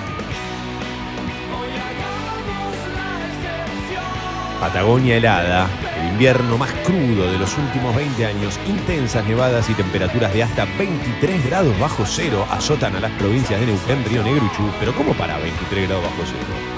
Patagonia 4.61 5.17
helada, 5.17 5.67
el 6.01 6.13
invierno 6.13 6.57
más 6.57 6.71
crudo 6.85 7.33
de 7.33 7.39
los 7.41 7.59
últimos 7.59 7.97
20 7.97 8.25
años, 8.25 8.57
intensas 8.69 9.27
nevadas 9.27 9.69
y 9.69 9.75
temperaturas 9.75 10.33
de 10.33 10.45
hasta 10.45 10.65
23 10.79 11.45
grados 11.45 11.77
bajo 11.81 12.07
cero 12.07 12.47
azotan 12.49 12.95
a 12.95 13.01
las 13.01 13.11
provincias 13.19 13.59
de 13.59 13.67
Neuquén, 13.67 14.05
Río 14.05 14.23
Negro 14.23 14.47
y 14.47 14.57
Chubut. 14.57 14.75
Pero 14.79 14.95
¿cómo 14.95 15.13
para 15.15 15.39
23 15.39 15.89
grados 15.89 16.05
bajo 16.05 16.23
cero? 16.25 16.78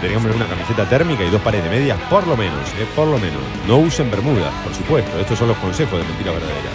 Que 0.00 0.08
poner 0.10 0.36
una 0.36 0.46
camiseta 0.46 0.88
térmica 0.88 1.24
y 1.24 1.30
dos 1.30 1.42
pares 1.42 1.62
de 1.64 1.70
medias, 1.70 1.98
por 2.08 2.26
lo 2.26 2.36
menos, 2.36 2.68
eh, 2.78 2.86
por 2.94 3.08
lo 3.08 3.18
menos. 3.18 3.42
No 3.66 3.78
usen 3.78 4.10
bermudas, 4.10 4.52
por 4.62 4.72
supuesto. 4.72 5.18
Estos 5.18 5.38
son 5.38 5.48
los 5.48 5.56
consejos 5.56 5.98
de 5.98 6.06
mentira 6.06 6.30
verdadera. 6.30 6.70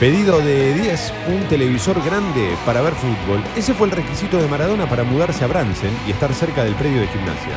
Pedido 0.00 0.40
de 0.40 0.74
10, 0.74 1.12
un 1.28 1.42
televisor 1.44 2.02
grande 2.02 2.56
para 2.66 2.80
ver 2.80 2.94
fútbol. 2.94 3.44
Ese 3.54 3.74
fue 3.74 3.86
el 3.86 3.92
requisito 3.92 4.38
de 4.38 4.48
Maradona 4.48 4.88
para 4.88 5.04
mudarse 5.04 5.44
a 5.44 5.46
Bransen 5.46 5.96
y 6.06 6.10
estar 6.10 6.32
cerca 6.34 6.64
del 6.64 6.74
predio 6.74 7.02
de 7.02 7.06
gimnasia. 7.06 7.54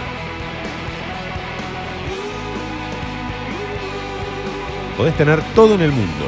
Podés 4.97 5.15
tener 5.15 5.41
todo 5.55 5.75
en 5.75 5.81
el 5.81 5.91
mundo. 5.91 6.25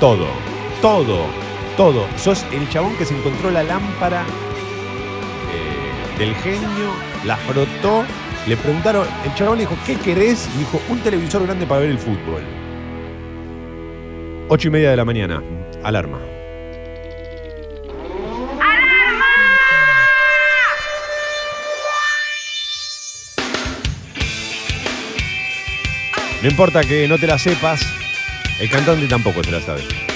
Todo. 0.00 0.28
Todo. 0.80 1.26
Todo. 1.76 2.06
Sos 2.16 2.46
el 2.52 2.68
chabón 2.70 2.96
que 2.96 3.04
se 3.04 3.16
encontró 3.16 3.50
la 3.50 3.62
lámpara 3.62 4.24
eh, 5.52 6.18
del 6.18 6.34
genio, 6.36 6.92
la 7.24 7.36
frotó, 7.36 8.04
le 8.46 8.56
preguntaron, 8.56 9.06
el 9.24 9.34
chabón 9.34 9.58
le 9.58 9.64
dijo, 9.64 9.76
¿qué 9.86 9.96
querés? 9.96 10.48
Y 10.54 10.58
dijo, 10.58 10.80
un 10.88 10.98
televisor 11.00 11.44
grande 11.44 11.66
para 11.66 11.80
ver 11.80 11.90
el 11.90 11.98
fútbol. 11.98 12.42
Ocho 14.48 14.68
y 14.68 14.70
media 14.70 14.90
de 14.90 14.96
la 14.96 15.04
mañana. 15.04 15.42
Alarma. 15.82 16.18
No 26.40 26.48
importa 26.48 26.82
que 26.82 27.08
no 27.08 27.18
te 27.18 27.26
la 27.26 27.36
sepas, 27.36 27.80
el 28.60 28.70
cantante 28.70 29.08
tampoco 29.08 29.42
se 29.42 29.50
la 29.50 29.60
sabe. 29.60 30.07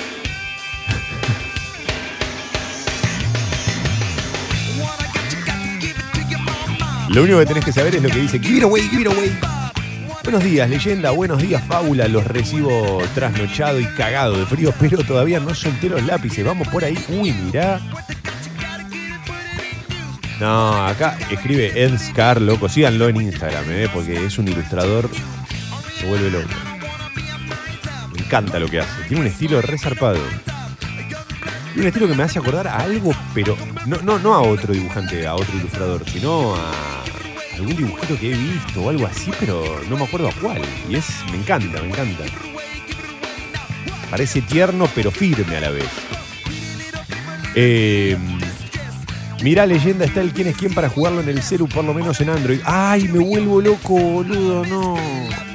Lo 7.15 7.25
único 7.25 7.39
que 7.41 7.47
tenés 7.47 7.65
que 7.65 7.73
saber 7.73 7.95
es 7.95 8.03
lo 8.03 8.09
que 8.09 8.21
dice 8.21 8.39
Give 8.39 8.57
it 8.57 8.63
away, 8.63 8.89
give. 8.89 9.11
Buenos 10.25 10.45
días, 10.45 10.71
leyenda, 10.71 11.11
buenos 11.11 11.43
días, 11.43 11.63
fábula. 11.65 12.09
Los 12.09 12.25
recibo 12.25 13.03
trasnochado 13.15 13.79
y 13.81 13.85
cagado 13.85 14.39
de 14.39 14.47
frío, 14.47 14.73
pero 14.81 15.05
todavía 15.05 15.39
no 15.39 15.55
solté 15.55 15.91
los 15.91 16.03
lápices. 16.07 16.43
Vamos 16.43 16.69
por 16.69 16.85
ahí. 16.85 16.97
Uy, 17.11 17.33
mirá. 17.33 17.81
No, 20.41 20.87
acá 20.87 21.19
escribe 21.31 21.85
Ed 21.85 21.99
Scar, 21.99 22.41
loco. 22.41 22.71
Síganlo 22.71 23.09
en 23.11 23.21
Instagram, 23.21 23.65
¿eh? 23.69 23.91
porque 23.93 24.25
es 24.25 24.39
un 24.39 24.49
ilustrador. 24.49 25.11
Se 26.01 26.07
vuelve 26.07 26.31
loco. 26.31 26.49
Me 28.15 28.25
encanta 28.25 28.59
lo 28.59 28.69
que 28.69 28.81
hace. 28.81 29.03
Tiene 29.09 29.21
un 29.21 29.27
estilo 29.27 29.61
resarpado. 29.61 30.19
Tiene 31.73 31.83
un 31.83 31.87
estilo 31.87 32.09
que 32.09 32.15
me 32.15 32.23
hace 32.23 32.39
acordar 32.39 32.69
a 32.69 32.77
algo, 32.77 33.13
pero 33.33 33.57
no, 33.87 33.97
no, 34.03 34.19
no 34.19 34.35
a 34.35 34.43
otro 34.43 34.75
dibujante, 34.75 35.27
a 35.27 35.35
otro 35.35 35.57
ilustrador, 35.57 36.05
sino 36.07 36.55
a 36.55 37.03
algún 37.57 37.75
dibujito 37.75 38.19
que 38.19 38.33
he 38.33 38.37
visto 38.37 38.83
o 38.83 38.91
algo 38.91 39.07
así, 39.07 39.31
pero 39.41 39.81
no 39.89 39.97
me 39.97 40.05
acuerdo 40.05 40.29
a 40.29 40.33
cuál. 40.33 40.61
Y 40.89 40.97
es, 40.97 41.07
me 41.31 41.39
encanta, 41.39 41.81
me 41.81 41.89
encanta. 41.89 42.25
Parece 44.11 44.43
tierno, 44.43 44.87
pero 44.95 45.11
firme 45.11 45.57
a 45.57 45.61
la 45.63 45.71
vez. 45.71 45.89
Eh, 47.55 48.19
mirá, 49.43 49.65
leyenda, 49.65 50.05
está 50.05 50.21
el 50.21 50.33
quién 50.33 50.49
es 50.49 50.57
quién 50.59 50.75
para 50.75 50.91
jugarlo 50.91 51.23
en 51.23 51.31
el 51.31 51.43
celu, 51.43 51.69
por 51.69 51.85
lo 51.85 51.95
menos 51.95 52.21
en 52.21 52.29
Android. 52.29 52.61
¡Ay, 52.67 53.09
me 53.09 53.19
vuelvo 53.19 53.63
loco, 53.63 53.95
boludo! 53.95 54.67
No. 54.67 55.52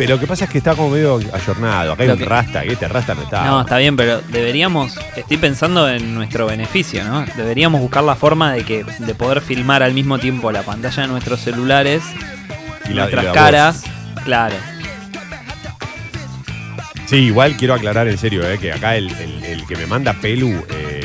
Pero 0.00 0.14
lo 0.14 0.20
que 0.20 0.26
pasa 0.26 0.46
es 0.46 0.50
que 0.50 0.56
está 0.56 0.74
como 0.74 0.88
medio 0.88 1.20
ayornado. 1.30 1.92
Acá 1.92 2.04
hay 2.04 2.08
Lo 2.08 2.14
un 2.14 2.20
que- 2.20 2.24
rasta, 2.24 2.62
que 2.62 2.72
este 2.72 2.88
rasta 2.88 3.14
no 3.14 3.20
está. 3.24 3.44
No, 3.44 3.60
está 3.60 3.76
bien, 3.76 3.96
pero 3.98 4.22
deberíamos, 4.22 4.98
estoy 5.14 5.36
pensando 5.36 5.90
en 5.90 6.14
nuestro 6.14 6.46
beneficio, 6.46 7.04
¿no? 7.04 7.26
Deberíamos 7.36 7.82
buscar 7.82 8.02
la 8.04 8.16
forma 8.16 8.50
de 8.54 8.64
que 8.64 8.82
de 8.98 9.14
poder 9.14 9.42
filmar 9.42 9.82
al 9.82 9.92
mismo 9.92 10.18
tiempo 10.18 10.52
la 10.52 10.62
pantalla 10.62 11.02
de 11.02 11.08
nuestros 11.08 11.40
celulares 11.40 12.02
Y 12.86 12.94
la- 12.94 13.02
nuestras 13.02 13.24
y 13.24 13.26
la 13.26 13.32
caras, 13.34 13.84
claro. 14.24 14.54
Sí, 17.04 17.16
igual 17.16 17.56
quiero 17.58 17.74
aclarar 17.74 18.08
en 18.08 18.16
serio, 18.16 18.48
eh, 18.48 18.56
que 18.58 18.72
acá 18.72 18.96
el, 18.96 19.10
el- 19.10 19.44
el 19.44 19.66
que 19.66 19.76
me 19.76 19.84
manda 19.86 20.14
Pelu 20.14 20.64
eh, 20.70 20.99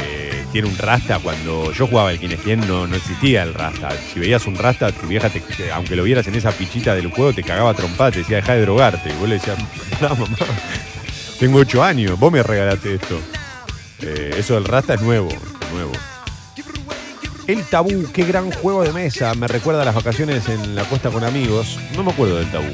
tiene 0.55 0.69
un 0.69 0.77
rasta. 0.77 1.19
Cuando 1.19 1.73
yo 1.73 1.85
jugaba 1.85 2.13
el 2.13 2.17
Kinestien 2.19 2.65
no, 2.65 2.87
no 2.87 2.95
existía 2.95 3.43
el 3.43 3.53
rasta. 3.53 3.89
Si 4.13 4.21
veías 4.21 4.47
un 4.47 4.55
rasta, 4.55 4.89
tu 4.93 5.05
vieja, 5.05 5.29
te- 5.29 5.41
te- 5.41 5.69
aunque 5.69 5.97
lo 5.97 6.03
vieras 6.03 6.25
en 6.27 6.35
esa 6.35 6.53
fichita 6.53 6.95
del 6.95 7.07
juego, 7.11 7.33
te 7.33 7.43
cagaba 7.43 7.73
trompada, 7.73 8.11
te 8.11 8.19
decía, 8.19 8.37
deja 8.37 8.53
de 8.53 8.61
drogarte. 8.61 9.09
Y 9.09 9.13
vos 9.19 9.27
le 9.27 9.35
decías, 9.35 9.57
no, 10.01 10.09
mamá, 10.15 10.37
tengo 11.41 11.59
ocho 11.59 11.83
años, 11.83 12.17
vos 12.17 12.31
me 12.31 12.41
regalaste 12.41 12.93
esto. 12.95 13.19
Eh, 14.01 14.35
eso 14.37 14.53
del 14.53 14.63
rasta 14.63 14.93
es 14.93 15.01
nuevo, 15.01 15.27
nuevo. 15.73 15.91
El 17.47 17.61
tabú, 17.65 18.09
qué 18.13 18.23
gran 18.23 18.49
juego 18.49 18.81
de 18.83 18.93
mesa. 18.93 19.33
Me 19.35 19.49
recuerda 19.49 19.81
a 19.81 19.85
las 19.85 19.93
vacaciones 19.95 20.47
en 20.47 20.73
la 20.73 20.85
costa 20.85 21.09
con 21.09 21.25
amigos. 21.25 21.77
No 21.97 22.03
me 22.05 22.11
acuerdo 22.11 22.37
del 22.37 22.49
tabú. 22.49 22.71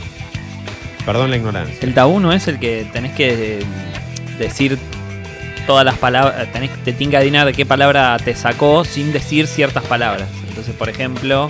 Perdón 1.03 1.31
la 1.31 1.37
ignorancia. 1.37 1.77
El 1.81 1.95
tabú 1.95 2.19
no 2.19 2.31
es 2.31 2.47
el 2.47 2.59
que 2.59 2.87
tenés 2.93 3.13
que 3.13 3.57
eh, 3.57 3.63
decir 4.37 4.77
todas 5.71 5.85
las 5.85 5.97
palabras, 5.97 6.51
tenés, 6.51 6.69
te 6.83 6.91
tiene 6.91 7.11
que 7.11 7.15
adivinar 7.17 7.45
de 7.45 7.53
qué 7.53 7.65
palabra 7.65 8.17
te 8.19 8.35
sacó 8.35 8.83
sin 8.83 9.13
decir 9.13 9.47
ciertas 9.47 9.85
palabras. 9.85 10.27
Entonces, 10.49 10.75
por 10.75 10.89
ejemplo, 10.89 11.47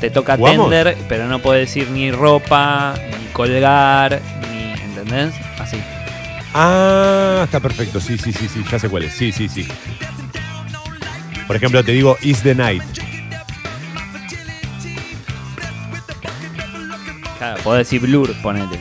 te 0.00 0.10
toca 0.10 0.36
¿Jugamos? 0.36 0.68
tender, 0.70 0.96
pero 1.08 1.28
no 1.28 1.38
puedes 1.38 1.68
decir 1.68 1.88
ni 1.90 2.10
ropa, 2.10 2.94
ni 2.96 3.26
colgar, 3.26 4.20
ni. 4.40 4.72
¿Entendés? 4.72 5.32
Así. 5.60 5.76
Ah, 6.52 7.42
está 7.44 7.60
perfecto. 7.60 8.00
Sí, 8.00 8.18
sí, 8.18 8.32
sí, 8.32 8.48
sí, 8.48 8.64
ya 8.68 8.80
sé 8.80 8.88
cuál 8.88 9.04
es. 9.04 9.14
Sí, 9.14 9.30
sí, 9.30 9.48
sí. 9.48 9.68
Por 11.46 11.54
ejemplo, 11.54 11.84
te 11.84 11.92
digo 11.92 12.18
Is 12.22 12.42
the 12.42 12.56
Night. 12.56 12.82
Claro, 17.38 17.62
podés 17.62 17.86
decir 17.86 18.00
blur, 18.00 18.34
ponete. 18.42 18.80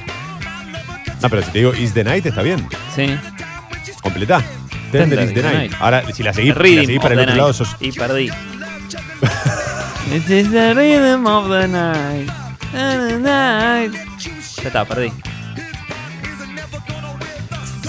No, 1.22 1.30
pero 1.30 1.44
si 1.44 1.52
te 1.52 1.60
digo 1.60 1.76
Is 1.76 1.94
the 1.94 2.04
Night 2.04 2.26
está 2.26 2.42
bien. 2.42 2.68
Sí. 2.96 3.16
Completá. 4.02 4.44
Tender, 4.92 5.20
is 5.20 5.34
the 5.34 5.42
night. 5.44 5.74
Ahora, 5.80 6.04
si 6.14 6.24
la 6.24 6.34
seguís, 6.34 6.54
si 6.54 6.58
la 6.58 6.62
Rhythm 6.64 6.82
seguís 6.86 6.98
of 6.98 7.04
para 7.04 7.14
el 7.14 7.18
the 7.20 7.24
otro 7.24 7.34
night. 7.36 7.38
lado, 7.42 7.54
sos. 7.54 7.76
Y 7.80 7.92
perdí. 7.92 8.30
It 10.16 10.30
is 10.30 10.52
the 10.52 10.74
rhythm 10.74 11.26
of 11.28 11.50
the 11.50 11.68
night. 11.68 12.30
the 12.72 13.20
night. 13.20 13.94
Ya 14.58 14.64
está, 14.68 14.86
perdí. 14.86 15.12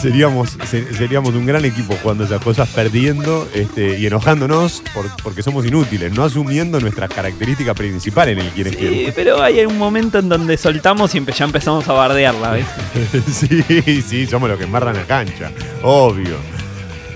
Seríamos, 0.01 0.57
se- 0.64 0.94
seríamos 0.94 1.34
un 1.34 1.44
gran 1.44 1.62
equipo 1.66 1.94
jugando 2.03 2.24
esas 2.24 2.40
cosas, 2.42 2.66
perdiendo 2.70 3.46
este, 3.55 3.98
y 3.98 4.07
enojándonos 4.07 4.82
por- 4.94 5.14
porque 5.22 5.42
somos 5.42 5.66
inútiles, 5.66 6.11
no 6.14 6.24
asumiendo 6.24 6.80
nuestra 6.80 7.07
característica 7.07 7.74
principal 7.74 8.30
en 8.30 8.38
el 8.38 8.48
quienes 8.48 8.76
Sí, 8.78 9.09
pero 9.14 9.42
hay 9.42 9.61
un 9.66 9.76
momento 9.76 10.18
en 10.18 10.30
donde 10.30 10.57
soltamos 10.57 11.14
y 11.14 11.20
empe- 11.20 11.34
ya 11.34 11.44
empezamos 11.44 11.86
a 11.86 11.92
bardearla, 11.92 12.53
¿ves? 12.53 12.64
sí, 13.30 14.03
sí, 14.03 14.26
somos 14.26 14.48
los 14.48 14.57
que 14.57 14.64
embarran 14.64 14.96
la 14.96 15.05
cancha, 15.05 15.51
obvio. 15.82 16.36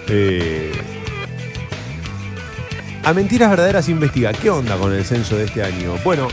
Eh, 0.08 0.72
a 3.04 3.12
mentiras 3.12 3.50
verdaderas 3.50 3.88
investiga. 3.88 4.32
¿Qué 4.32 4.50
onda 4.50 4.76
con 4.76 4.92
el 4.92 5.04
censo 5.04 5.36
de 5.36 5.44
este 5.44 5.62
año? 5.62 5.96
Bueno, 6.04 6.28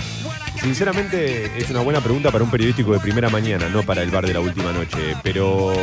sinceramente 0.62 1.52
es 1.58 1.70
una 1.70 1.82
buena 1.82 2.02
pregunta 2.02 2.32
para 2.32 2.44
un 2.44 2.52
periodístico 2.52 2.94
de 2.94 3.00
primera 3.00 3.30
mañana, 3.30 3.70
no 3.70 3.84
para 3.84 4.02
el 4.04 4.10
bar 4.12 4.26
de 4.26 4.34
la 4.34 4.40
última 4.40 4.72
noche. 4.72 5.16
Pero 5.24 5.74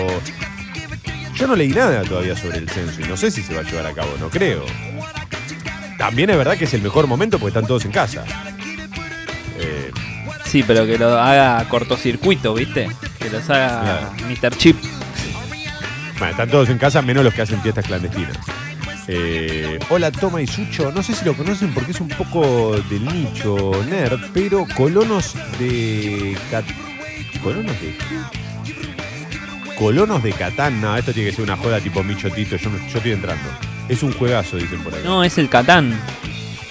yo 1.34 1.46
no 1.46 1.54
leí 1.56 1.68
nada 1.68 2.02
todavía 2.02 2.36
sobre 2.36 2.58
el 2.58 2.68
censo 2.68 3.00
y 3.00 3.04
no 3.04 3.16
sé 3.16 3.30
si 3.30 3.42
se 3.42 3.54
va 3.54 3.60
a 3.60 3.64
llevar 3.64 3.86
a 3.86 3.92
cabo, 3.92 4.10
no 4.18 4.30
creo. 4.30 4.64
También 5.98 6.30
es 6.30 6.36
verdad 6.36 6.56
que 6.56 6.64
es 6.64 6.74
el 6.74 6.82
mejor 6.82 7.06
momento 7.06 7.38
porque 7.38 7.50
están 7.58 7.66
todos 7.66 7.84
en 7.84 7.92
casa. 7.92 8.24
Eh, 9.58 9.90
Sí, 10.48 10.62
pero 10.66 10.86
que 10.86 10.96
lo 10.96 11.18
haga 11.18 11.62
cortocircuito, 11.68 12.54
¿viste? 12.54 12.88
Que 13.18 13.28
los 13.28 13.48
haga 13.50 14.12
Mr. 14.26 14.56
Chip. 14.56 14.76
Bueno, 16.18 16.30
están 16.32 16.48
todos 16.50 16.68
en 16.68 16.78
casa, 16.78 17.00
menos 17.02 17.22
los 17.24 17.32
que 17.32 17.42
hacen 17.42 17.60
fiestas 17.62 17.86
clandestinas. 17.86 18.36
Eh, 19.06 19.78
hola, 19.88 20.10
Toma 20.10 20.42
y 20.42 20.46
Sucho. 20.46 20.90
No 20.92 21.02
sé 21.02 21.14
si 21.14 21.24
lo 21.24 21.34
conocen 21.34 21.72
porque 21.72 21.92
es 21.92 22.00
un 22.00 22.08
poco 22.08 22.76
del 22.90 23.04
nicho 23.04 23.70
nerd, 23.88 24.20
pero 24.34 24.66
colonos 24.76 25.34
de. 25.58 26.36
Cat- 26.50 26.64
¿Colonos 27.42 27.74
de? 27.80 27.94
Colonos 29.76 30.22
de 30.22 30.32
Catán. 30.32 30.80
No, 30.80 30.96
esto 30.96 31.12
tiene 31.12 31.30
que 31.30 31.36
ser 31.36 31.44
una 31.44 31.56
joda 31.56 31.80
tipo 31.80 32.02
Michotito. 32.02 32.56
Yo, 32.56 32.68
yo 32.90 32.96
estoy 32.96 33.12
entrando. 33.12 33.48
Es 33.88 34.02
un 34.02 34.12
juegazo, 34.12 34.56
dicen 34.56 34.82
por 34.82 34.92
ahí. 34.94 35.00
No, 35.04 35.22
es 35.24 35.38
el 35.38 35.48
Catán. 35.48 35.98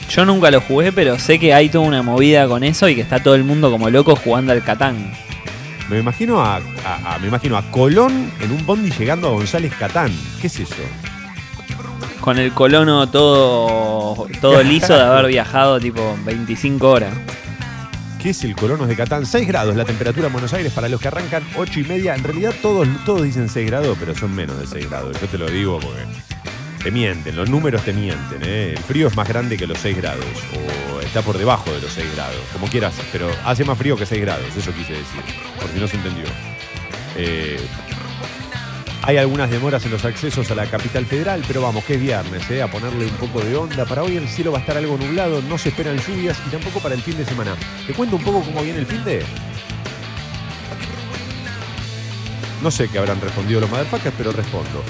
Yo 0.09 0.25
nunca 0.25 0.51
lo 0.51 0.61
jugué, 0.61 0.91
pero 0.91 1.17
sé 1.17 1.39
que 1.39 1.53
hay 1.53 1.69
toda 1.69 1.85
una 1.87 2.01
movida 2.03 2.47
con 2.47 2.63
eso 2.63 2.87
y 2.87 2.95
que 2.95 3.01
está 3.01 3.21
todo 3.23 3.35
el 3.35 3.43
mundo 3.43 3.71
como 3.71 3.89
loco 3.89 4.15
jugando 4.15 4.51
al 4.51 4.63
Catán. 4.63 5.11
Me 5.89 5.99
imagino 5.99 6.41
a, 6.41 6.57
a- 6.57 7.15
a- 7.15 7.19
me 7.19 7.27
imagino 7.27 7.55
a 7.57 7.71
Colón 7.71 8.31
en 8.41 8.51
un 8.51 8.65
bondi 8.65 8.91
llegando 8.91 9.27
a 9.29 9.31
González 9.31 9.73
Catán. 9.79 10.11
¿Qué 10.41 10.47
es 10.47 10.59
eso? 10.59 10.75
Con 12.19 12.37
el 12.39 12.51
colono 12.51 13.07
todo, 13.09 14.27
todo 14.41 14.61
liso 14.63 14.93
de 14.93 15.01
haber 15.01 15.27
viajado 15.27 15.79
tipo 15.79 16.17
25 16.25 16.89
horas. 16.89 17.13
¿Qué 18.21 18.31
es 18.31 18.43
el 18.43 18.55
Colonos 18.55 18.87
de 18.89 18.95
Catán? 18.97 19.25
6 19.25 19.47
grados 19.47 19.75
la 19.77 19.85
temperatura 19.85 20.27
en 20.27 20.33
Buenos 20.33 20.51
Aires 20.53 20.73
para 20.73 20.89
los 20.89 20.99
que 20.99 21.07
arrancan 21.07 21.43
8 21.55 21.79
y 21.79 21.83
media. 21.85 22.15
En 22.15 22.23
realidad 22.23 22.53
todos, 22.61 22.85
todos 23.05 23.23
dicen 23.23 23.47
6 23.47 23.67
grados, 23.67 23.95
pero 23.99 24.13
son 24.15 24.35
menos 24.35 24.59
de 24.59 24.67
6 24.67 24.89
grados. 24.89 25.15
Yo 25.21 25.27
te 25.27 25.37
lo 25.37 25.47
digo 25.49 25.79
porque 25.79 26.01
te 26.87 26.91
mienten, 26.91 27.35
los 27.35 27.49
números 27.49 27.83
te 27.83 27.91
mienten. 27.91 28.41
¿eh? 28.43 28.71
El 28.77 28.81
frío 28.81 29.09
es 29.09 29.15
más 29.17 29.27
grande 29.27 29.57
que 29.57 29.67
los 29.67 29.77
6 29.79 29.97
grados 29.97 30.23
o 30.55 31.01
está 31.01 31.21
por 31.21 31.37
debajo 31.37 31.69
de 31.69 31.81
los 31.81 31.91
6 31.91 32.15
grados, 32.15 32.37
como 32.53 32.67
quieras, 32.67 32.93
pero 33.11 33.29
hace 33.43 33.65
más 33.65 33.77
frío 33.77 33.97
que 33.97 34.05
6 34.05 34.21
grados, 34.21 34.45
eso 34.55 34.71
quise 34.71 34.93
decir, 34.93 35.21
por 35.59 35.69
si 35.69 35.81
no 35.81 35.87
se 35.89 35.97
entendió. 35.97 36.23
Eh, 37.17 37.59
hay 39.01 39.17
algunas 39.17 39.49
demoras 39.49 39.83
en 39.83 39.91
los 39.91 40.05
accesos 40.05 40.49
a 40.49 40.55
la 40.55 40.65
capital 40.67 41.05
federal, 41.05 41.43
pero 41.45 41.61
vamos, 41.61 41.83
que 41.83 41.95
es 41.95 42.01
viernes, 42.01 42.49
¿eh? 42.49 42.61
a 42.61 42.71
ponerle 42.71 43.03
un 43.03 43.17
poco 43.17 43.41
de 43.41 43.53
onda. 43.57 43.83
Para 43.83 44.03
hoy 44.03 44.15
el 44.15 44.29
cielo 44.29 44.53
va 44.53 44.59
a 44.59 44.61
estar 44.61 44.77
algo 44.77 44.97
nublado, 44.97 45.41
no 45.41 45.57
se 45.57 45.67
esperan 45.67 45.97
lluvias 45.97 46.37
y 46.47 46.51
tampoco 46.51 46.79
para 46.79 46.95
el 46.95 47.01
fin 47.01 47.17
de 47.17 47.25
semana. 47.25 47.57
¿Te 47.85 47.91
cuento 47.91 48.15
un 48.15 48.23
poco 48.23 48.43
cómo 48.43 48.63
viene 48.63 48.79
el 48.79 48.85
fin 48.85 49.03
de? 49.03 49.25
No 52.63 52.71
sé 52.71 52.87
qué 52.87 52.97
habrán 52.97 53.19
respondido 53.19 53.59
los 53.59 53.69
motherfuckers, 53.69 54.15
pero 54.17 54.31
respondo. 54.31 54.85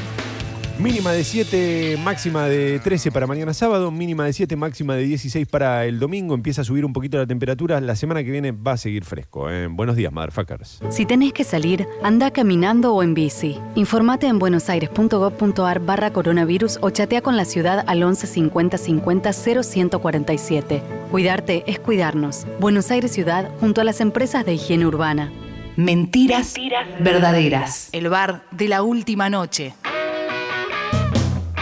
Mínima 0.79 1.11
de 1.11 1.23
7, 1.23 1.97
máxima 2.03 2.45
de 2.45 2.77
13 2.79 3.11
para 3.11 3.25
mañana 3.25 3.51
sábado, 3.55 3.89
mínima 3.89 4.25
de 4.25 4.33
7, 4.33 4.55
máxima 4.55 4.95
de 4.95 5.03
16 5.05 5.47
para 5.47 5.85
el 5.85 5.97
domingo. 5.97 6.35
Empieza 6.35 6.61
a 6.61 6.63
subir 6.63 6.85
un 6.85 6.93
poquito 6.93 7.17
la 7.17 7.25
temperatura. 7.25 7.81
La 7.81 7.95
semana 7.95 8.23
que 8.23 8.29
viene 8.29 8.51
va 8.51 8.73
a 8.73 8.77
seguir 8.77 9.03
fresco. 9.03 9.49
¿eh? 9.49 9.65
Buenos 9.67 9.95
días, 9.95 10.13
motherfuckers. 10.13 10.81
Si 10.89 11.07
tenés 11.07 11.33
que 11.33 11.43
salir, 11.43 11.87
anda 12.03 12.29
caminando 12.29 12.93
o 12.93 13.01
en 13.01 13.15
bici. 13.15 13.59
Informate 13.73 14.27
en 14.27 14.37
buenosaires.gov.ar 14.37 15.79
barra 15.79 16.13
coronavirus 16.13 16.77
o 16.81 16.91
chatea 16.91 17.21
con 17.21 17.37
la 17.37 17.45
ciudad 17.45 17.83
al 17.87 18.03
11 18.03 18.27
50 18.27 18.77
50 18.77 19.31
0147. 19.33 20.83
Cuidarte 21.09 21.63
es 21.65 21.79
cuidarnos. 21.79 22.45
Buenos 22.59 22.91
Aires 22.91 23.11
Ciudad 23.11 23.49
junto 23.59 23.81
a 23.81 23.83
las 23.83 23.99
empresas 23.99 24.45
de 24.45 24.53
higiene 24.53 24.85
urbana. 24.85 25.31
Mentiras, 25.75 26.53
verdaderas. 26.99 27.89
El 27.93 28.09
bar 28.09 28.43
de 28.51 28.67
la 28.67 28.83
última 28.83 29.31
noche. 29.31 29.73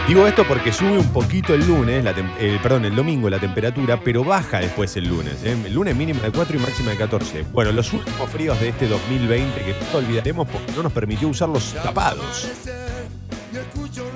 Digo 0.06 0.24
esto 0.24 0.44
porque 0.46 0.72
sube 0.72 0.96
un 0.98 1.12
poquito 1.12 1.52
el 1.52 1.66
lunes, 1.66 2.04
la 2.04 2.14
eh, 2.38 2.60
perdón, 2.62 2.84
el 2.84 2.94
domingo 2.94 3.28
la 3.28 3.40
temperatura, 3.40 3.98
pero 3.98 4.22
baja 4.22 4.60
después 4.60 4.96
el 4.96 5.08
lunes. 5.08 5.42
¿eh? 5.42 5.56
El 5.66 5.74
lunes 5.74 5.96
mínima 5.96 6.20
de 6.20 6.30
4 6.30 6.56
y 6.56 6.60
máxima 6.60 6.92
de 6.92 6.96
14. 6.96 7.42
Bueno, 7.52 7.72
los 7.72 7.92
últimos 7.92 8.30
fríos 8.30 8.60
de 8.60 8.68
este 8.68 8.86
2020 8.86 9.64
que 9.64 9.74
no 9.92 9.98
olvidaremos 9.98 10.46
porque 10.46 10.70
no 10.76 10.84
nos 10.84 10.92
permitió 10.92 11.26
usar 11.26 11.48
los 11.48 11.74
tapados. 11.74 12.48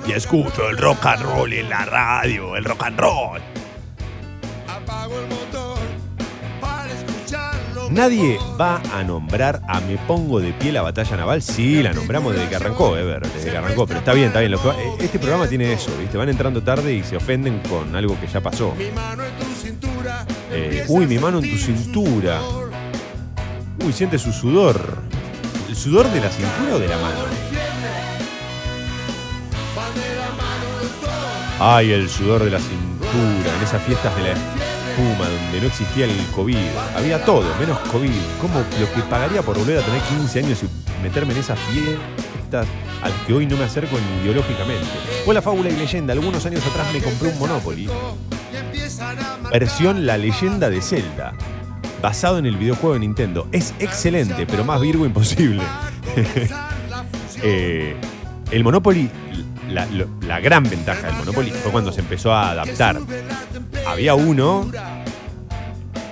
Y 0.07 0.13
escucho 0.13 0.69
el 0.69 0.77
rock 0.77 1.05
and 1.07 1.23
roll 1.23 1.51
en 1.51 1.69
la 1.69 1.83
radio, 1.83 2.55
el 2.55 2.63
rock 2.63 2.83
and 2.83 2.97
roll. 2.97 3.41
Nadie 7.91 8.39
va 8.59 8.81
a 8.93 9.03
nombrar 9.03 9.61
a 9.67 9.81
Me 9.81 9.97
Pongo 9.97 10.39
de 10.39 10.53
Pie 10.53 10.71
la 10.71 10.81
batalla 10.81 11.17
naval. 11.17 11.41
Sí, 11.41 11.83
la 11.83 11.91
nombramos 11.91 12.33
desde 12.33 12.47
que 12.47 12.55
arrancó, 12.55 12.95
Ever, 12.95 13.21
desde 13.27 13.51
que 13.51 13.57
arrancó. 13.57 13.85
Pero 13.85 13.99
está 13.99 14.13
bien, 14.13 14.27
está 14.27 14.39
bien. 14.39 14.53
Eh, 14.53 14.95
este 14.99 15.19
programa 15.19 15.45
tiene 15.47 15.73
eso, 15.73 15.91
¿viste? 15.99 16.17
Van 16.17 16.29
entrando 16.29 16.63
tarde 16.63 16.93
y 16.93 17.03
se 17.03 17.17
ofenden 17.17 17.59
con 17.59 17.93
algo 17.93 18.17
que 18.19 18.27
ya 18.27 18.39
pasó. 18.39 18.73
Eh, 20.51 20.85
uy, 20.87 21.05
mi 21.05 21.19
mano 21.19 21.39
en 21.39 21.51
tu 21.51 21.57
cintura. 21.57 22.39
Uy, 23.85 23.91
siente 23.91 24.17
su 24.17 24.31
sudor. 24.31 24.99
¿El 25.67 25.75
sudor 25.75 26.09
de 26.11 26.21
la 26.21 26.29
cintura 26.29 26.75
o 26.75 26.79
de 26.79 26.87
la 26.87 26.97
mano? 26.97 27.19
Ay, 31.59 31.91
el 31.91 32.09
sudor 32.09 32.43
de 32.43 32.51
la 32.51 32.59
cintura. 32.59 33.55
En 33.57 33.63
esas 33.63 33.83
fiestas 33.83 34.15
de 34.15 34.23
la 34.23 34.60
donde 35.03 35.61
no 35.61 35.67
existía 35.67 36.05
el 36.05 36.25
COVID. 36.35 36.57
Había 36.95 37.23
todo, 37.23 37.45
menos 37.59 37.77
COVID. 37.91 38.11
¿Cómo 38.39 38.59
lo 38.79 38.93
que 38.93 39.01
pagaría 39.09 39.41
por 39.41 39.57
volver 39.57 39.79
a 39.79 39.81
tener 39.81 40.01
15 40.01 40.39
años 40.39 40.59
y 40.63 41.03
meterme 41.03 41.33
en 41.33 41.39
esas 41.39 41.59
fiestas 41.59 42.67
a 43.01 43.09
las 43.09 43.17
que 43.25 43.33
hoy 43.33 43.45
no 43.45 43.57
me 43.57 43.63
acerco 43.63 43.97
ni 43.97 44.23
ideológicamente? 44.23 44.87
Hola, 45.25 45.41
fábula 45.41 45.69
y 45.69 45.75
leyenda. 45.75 46.13
Algunos 46.13 46.45
años 46.45 46.65
atrás 46.65 46.93
me 46.93 47.01
compré 47.01 47.29
un 47.29 47.39
Monopoly. 47.39 47.89
Versión 49.51 50.05
La 50.05 50.17
leyenda 50.17 50.69
de 50.69 50.81
Zelda. 50.81 51.33
Basado 52.01 52.37
en 52.39 52.45
el 52.45 52.57
videojuego 52.57 52.93
de 52.93 52.99
Nintendo. 53.01 53.47
Es 53.51 53.73
excelente, 53.79 54.45
pero 54.47 54.63
más 54.63 54.81
Virgo 54.81 55.05
imposible. 55.05 55.63
Eh, 57.43 57.95
el 58.51 58.63
Monopoly, 58.63 59.09
la, 59.71 59.85
lo- 59.87 60.07
la 60.21 60.39
gran 60.39 60.63
ventaja 60.63 61.07
del 61.07 61.15
Monopoly 61.15 61.51
fue 61.51 61.71
cuando 61.71 61.91
se 61.91 62.01
empezó 62.01 62.33
a 62.33 62.51
adaptar. 62.51 62.99
Había 63.87 64.13
uno 64.15 64.69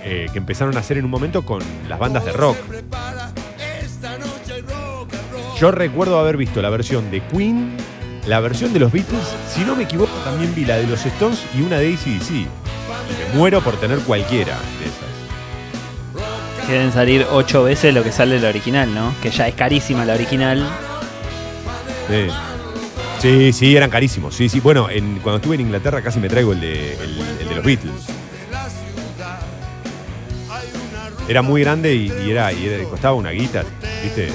eh, 0.03 0.27
que 0.31 0.37
empezaron 0.37 0.75
a 0.77 0.79
hacer 0.79 0.97
en 0.97 1.05
un 1.05 1.11
momento 1.11 1.43
con 1.45 1.61
las 1.87 1.99
bandas 1.99 2.25
de 2.25 2.31
rock. 2.31 2.57
Yo 5.59 5.71
recuerdo 5.71 6.19
haber 6.19 6.37
visto 6.37 6.61
la 6.61 6.69
versión 6.69 7.11
de 7.11 7.21
Queen, 7.21 7.75
la 8.25 8.39
versión 8.39 8.71
de 8.71 8.79
los 8.79 8.91
Beatles, 8.91 9.23
si 9.53 9.61
no 9.61 9.75
me 9.75 9.83
equivoco 9.83 10.11
también 10.23 10.53
vi 10.55 10.63
la 10.65 10.77
de 10.77 10.87
los 10.87 11.05
Stones 11.05 11.43
y 11.57 11.61
una 11.61 11.77
de 11.79 11.93
ACDC. 11.93 12.31
Y 12.31 12.47
me 13.33 13.35
muero 13.37 13.61
por 13.61 13.75
tener 13.77 13.99
cualquiera 13.99 14.53
de 14.79 14.85
esas. 14.85 16.65
Que 16.65 16.73
deben 16.73 16.93
salir 16.93 17.25
ocho 17.31 17.63
veces 17.63 17.93
lo 17.93 18.03
que 18.03 18.11
sale 18.11 18.39
la 18.39 18.49
original, 18.49 18.93
¿no? 18.93 19.13
Que 19.21 19.31
ya 19.31 19.47
es 19.47 19.55
carísima 19.55 20.05
la 20.05 20.13
original. 20.13 20.65
Sí. 22.07 22.27
Sí, 23.19 23.51
sí, 23.53 23.75
eran 23.75 23.89
carísimos. 23.89 24.33
Sí, 24.35 24.47
sí. 24.49 24.59
Bueno, 24.59 24.89
en- 24.89 25.19
cuando 25.19 25.37
estuve 25.37 25.55
en 25.55 25.61
Inglaterra 25.61 26.01
casi 26.01 26.19
me 26.19 26.29
traigo 26.29 26.53
el 26.53 26.61
de, 26.61 26.93
el, 26.93 27.47
de 27.49 27.55
los 27.55 27.65
Beatles. 27.65 27.93
Era 31.27 31.41
muy 31.41 31.61
grande 31.61 31.93
y, 31.93 32.11
y 32.25 32.31
era, 32.31 32.51
y 32.53 32.65
era- 32.65 32.83
costaba 32.85 33.13
una 33.15 33.31
guita, 33.31 33.63
¿viste? 34.03 34.29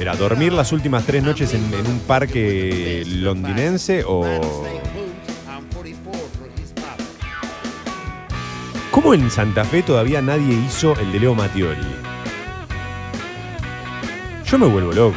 Era 0.00 0.14
dormir 0.14 0.52
las 0.52 0.72
últimas 0.72 1.04
tres 1.04 1.22
noches 1.22 1.52
en, 1.54 1.72
en 1.74 1.86
un 1.86 1.98
parque 2.00 3.02
londinense 3.06 4.04
o. 4.06 4.24
¿Cómo 8.90 9.12
en 9.14 9.30
Santa 9.30 9.64
Fe 9.64 9.82
todavía 9.82 10.22
nadie 10.22 10.54
hizo 10.54 10.98
el 10.98 11.12
de 11.12 11.20
Leo 11.20 11.34
Mattioli? 11.34 11.86
Yo 14.46 14.58
me 14.58 14.66
vuelvo 14.66 14.92
loco. 14.92 15.16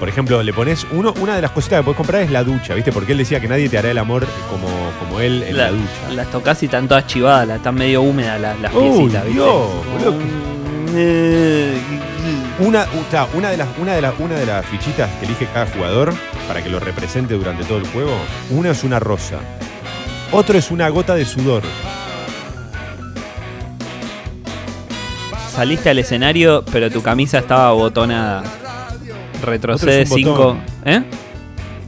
Por 0.00 0.08
ejemplo, 0.08 0.42
le 0.42 0.52
pones 0.54 0.86
uno, 0.92 1.12
una 1.20 1.36
de 1.36 1.42
las 1.42 1.50
cositas 1.50 1.78
que 1.80 1.84
puedes 1.84 1.96
comprar 1.98 2.22
es 2.22 2.30
la 2.30 2.42
ducha, 2.42 2.74
¿viste? 2.74 2.90
Porque 2.90 3.12
él 3.12 3.18
decía 3.18 3.38
que 3.38 3.46
nadie 3.48 3.68
te 3.68 3.76
hará 3.78 3.90
el 3.90 3.98
amor 3.98 4.26
como, 4.50 4.66
como 4.98 5.20
él 5.20 5.42
en 5.42 5.56
la, 5.58 5.64
La- 5.64 5.70
ducha. 5.72 6.14
Las 6.14 6.26
tocas 6.30 6.62
y 6.62 6.66
están 6.66 6.88
todas 6.88 7.06
chivadas, 7.06 7.46
la- 7.46 7.56
están 7.56 7.74
medio 7.74 8.00
húmedas 8.00 8.40
las, 8.40 8.58
las 8.60 8.72
piecitas, 8.72 9.24
¿viste? 9.26 9.32
Dios, 9.42 9.68
boludo, 9.92 10.14
Una, 12.60 12.82
o 12.84 13.10
sea, 13.10 13.26
una, 13.34 13.50
de 13.50 13.56
las, 13.58 13.68
una, 13.78 13.92
de 13.92 14.00
las, 14.02 14.14
una 14.18 14.34
de 14.36 14.46
las 14.46 14.64
fichitas 14.66 15.08
que 15.20 15.26
elige 15.26 15.46
cada 15.52 15.66
jugador 15.66 16.14
para 16.48 16.62
que 16.62 16.70
lo 16.70 16.80
represente 16.80 17.34
durante 17.34 17.64
todo 17.64 17.78
el 17.78 17.86
juego, 17.88 18.12
una 18.50 18.70
es 18.70 18.82
una 18.84 18.98
rosa, 19.00 19.36
otro 20.32 20.56
es 20.58 20.70
una 20.70 20.88
gota 20.88 21.14
de 21.14 21.26
sudor. 21.26 21.62
Saliste 25.54 25.90
al 25.90 25.98
escenario, 25.98 26.64
pero 26.72 26.90
tu 26.90 27.02
camisa 27.02 27.38
estaba 27.38 27.68
abotonada. 27.68 28.42
Retrocede 29.42 30.02
Otro 30.02 30.02
es 30.02 30.10
un 30.10 30.16
5. 30.16 30.30
botón. 30.32 30.60
¿Eh? 30.84 31.02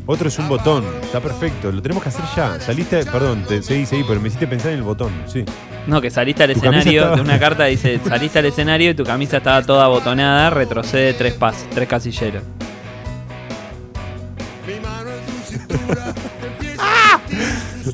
Otro 0.05 0.29
es 0.29 0.39
un 0.39 0.49
botón, 0.49 0.85
está 1.01 1.21
perfecto, 1.21 1.71
lo 1.71 1.81
tenemos 1.81 2.03
que 2.03 2.09
hacer 2.09 2.25
ya. 2.35 2.61
Saliste, 2.61 3.05
perdón, 3.07 3.45
te 3.47 3.63
seguí, 3.63 3.87
seguí, 3.87 4.03
pero 4.07 4.21
me 4.21 4.29
hiciste 4.29 4.49
pensar 4.49 4.73
en 4.73 4.79
el 4.79 4.83
botón, 4.83 5.13
sí. 5.27 5.45
No, 5.87 6.01
que 6.01 6.11
saliste 6.11 6.43
al 6.43 6.53
Tu 6.53 6.59
escenario, 6.59 7.01
estaba- 7.03 7.17
de 7.17 7.23
una 7.23 7.39
carta 7.39 7.65
dice, 7.67 8.01
saliste 8.07 8.41
al 8.41 8.47
escenario 8.47 8.91
y 8.91 8.95
tu 8.95 9.05
camisa 9.05 9.37
estaba 9.37 9.63
toda 9.63 9.85
abotonada, 9.85 10.51
retrocede 10.51 11.13
tres 11.15 11.35
pasos, 11.35 11.67
tres 11.73 11.89
casilleros. 11.89 12.43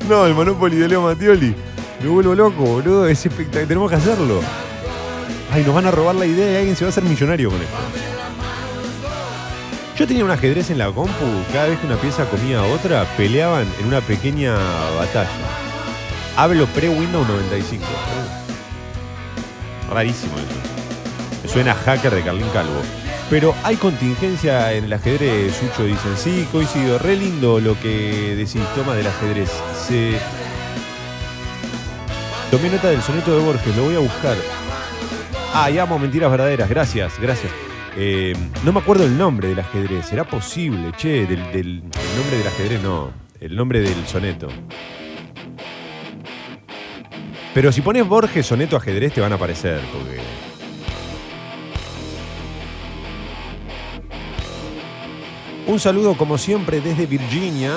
No, 0.07 0.25
el 0.25 0.33
Monopoly 0.33 0.75
de 0.77 0.87
Leo 0.87 1.01
Mattioli. 1.03 1.55
Me 2.01 2.09
vuelvo 2.09 2.33
loco, 2.33 2.63
boludo. 2.63 3.07
Es 3.07 3.25
espectacular. 3.25 3.67
Tenemos 3.67 3.89
que 3.89 3.95
hacerlo. 3.97 4.41
Ay, 5.51 5.63
nos 5.63 5.75
van 5.75 5.85
a 5.85 5.91
robar 5.91 6.15
la 6.15 6.25
idea 6.25 6.51
y 6.53 6.55
alguien 6.57 6.75
se 6.75 6.83
va 6.85 6.89
a 6.89 6.91
hacer 6.91 7.03
millonario 7.03 7.49
con 7.49 7.59
esto. 7.61 7.75
Yo 9.99 10.07
tenía 10.07 10.23
un 10.23 10.31
ajedrez 10.31 10.69
en 10.69 10.77
la 10.77 10.89
compu. 10.93 11.25
Cada 11.51 11.67
vez 11.67 11.77
que 11.77 11.85
una 11.85 11.97
pieza 11.97 12.23
comía 12.29 12.61
a 12.61 12.63
otra, 12.63 13.03
peleaban 13.17 13.67
en 13.81 13.87
una 13.87 13.99
pequeña 13.99 14.55
batalla. 14.97 15.27
Hablo 16.37 16.67
pre-Windows 16.67 17.27
95. 17.27 17.83
Uh. 17.83 17.87
Rarísimo 19.93 20.37
eso. 20.37 20.47
Me 21.43 21.49
suena 21.49 21.73
a 21.73 21.75
hacker 21.75 22.15
de 22.15 22.21
Carlín 22.21 22.47
Calvo. 22.53 22.81
Pero 23.29 23.53
hay 23.61 23.75
contingencia 23.75 24.71
en 24.71 24.85
el 24.85 24.93
ajedrez, 24.93 25.53
Sucho. 25.57 25.83
Dicen, 25.83 26.15
sí, 26.15 26.47
coincido. 26.49 26.97
Re 26.97 27.17
lindo 27.17 27.59
lo 27.59 27.77
que 27.77 28.35
decís, 28.37 28.61
toma 28.75 28.95
del 28.95 29.07
ajedrez. 29.07 29.51
Se... 29.85 30.17
Tomé 32.51 32.69
nota 32.69 32.87
del 32.87 33.01
soneto 33.01 33.37
de 33.37 33.43
Borges, 33.43 33.75
lo 33.75 33.83
voy 33.83 33.95
a 33.95 33.99
buscar. 33.99 34.37
Ah, 35.53 35.69
y 35.69 35.77
amo 35.77 35.99
mentiras 35.99 36.31
verdaderas. 36.31 36.69
Gracias, 36.69 37.19
gracias. 37.19 37.51
Eh, 37.97 38.33
no 38.63 38.71
me 38.71 38.79
acuerdo 38.79 39.05
el 39.05 39.17
nombre 39.17 39.47
del 39.49 39.59
ajedrez. 39.59 40.05
¿Será 40.07 40.23
posible? 40.23 40.91
Che, 40.97 41.25
del, 41.25 41.39
el 41.53 41.81
nombre 41.81 42.37
del 42.37 42.47
ajedrez 42.47 42.81
no. 42.81 43.11
El 43.39 43.55
nombre 43.55 43.81
del 43.81 44.05
soneto. 44.07 44.47
Pero 47.53 47.71
si 47.71 47.81
pones 47.81 48.07
Borges 48.07 48.45
soneto 48.45 48.77
ajedrez 48.77 49.13
te 49.13 49.21
van 49.21 49.31
a 49.31 49.35
aparecer. 49.35 49.81
Un 55.67 55.79
saludo 55.79 56.15
como 56.15 56.37
siempre 56.37 56.81
desde 56.81 57.05
Virginia. 57.05 57.73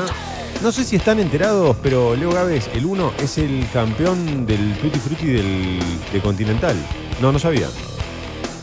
No 0.63 0.73
sé 0.73 0.85
si 0.85 0.97
están 0.97 1.19
enterados, 1.21 1.77
pero 1.83 2.15
Leo 2.15 2.31
Gávez, 2.31 2.71
el 2.75 2.87
1, 2.87 3.13
es 3.19 3.39
el 3.39 3.67
campeón 3.73 4.47
del 4.47 4.75
Tutti 4.79 4.99
Frutti 4.99 5.27
del, 5.27 5.79
de 6.13 6.21
Continental. 6.21 6.77
No, 7.21 7.33
no 7.33 7.39
sabía. 7.39 7.69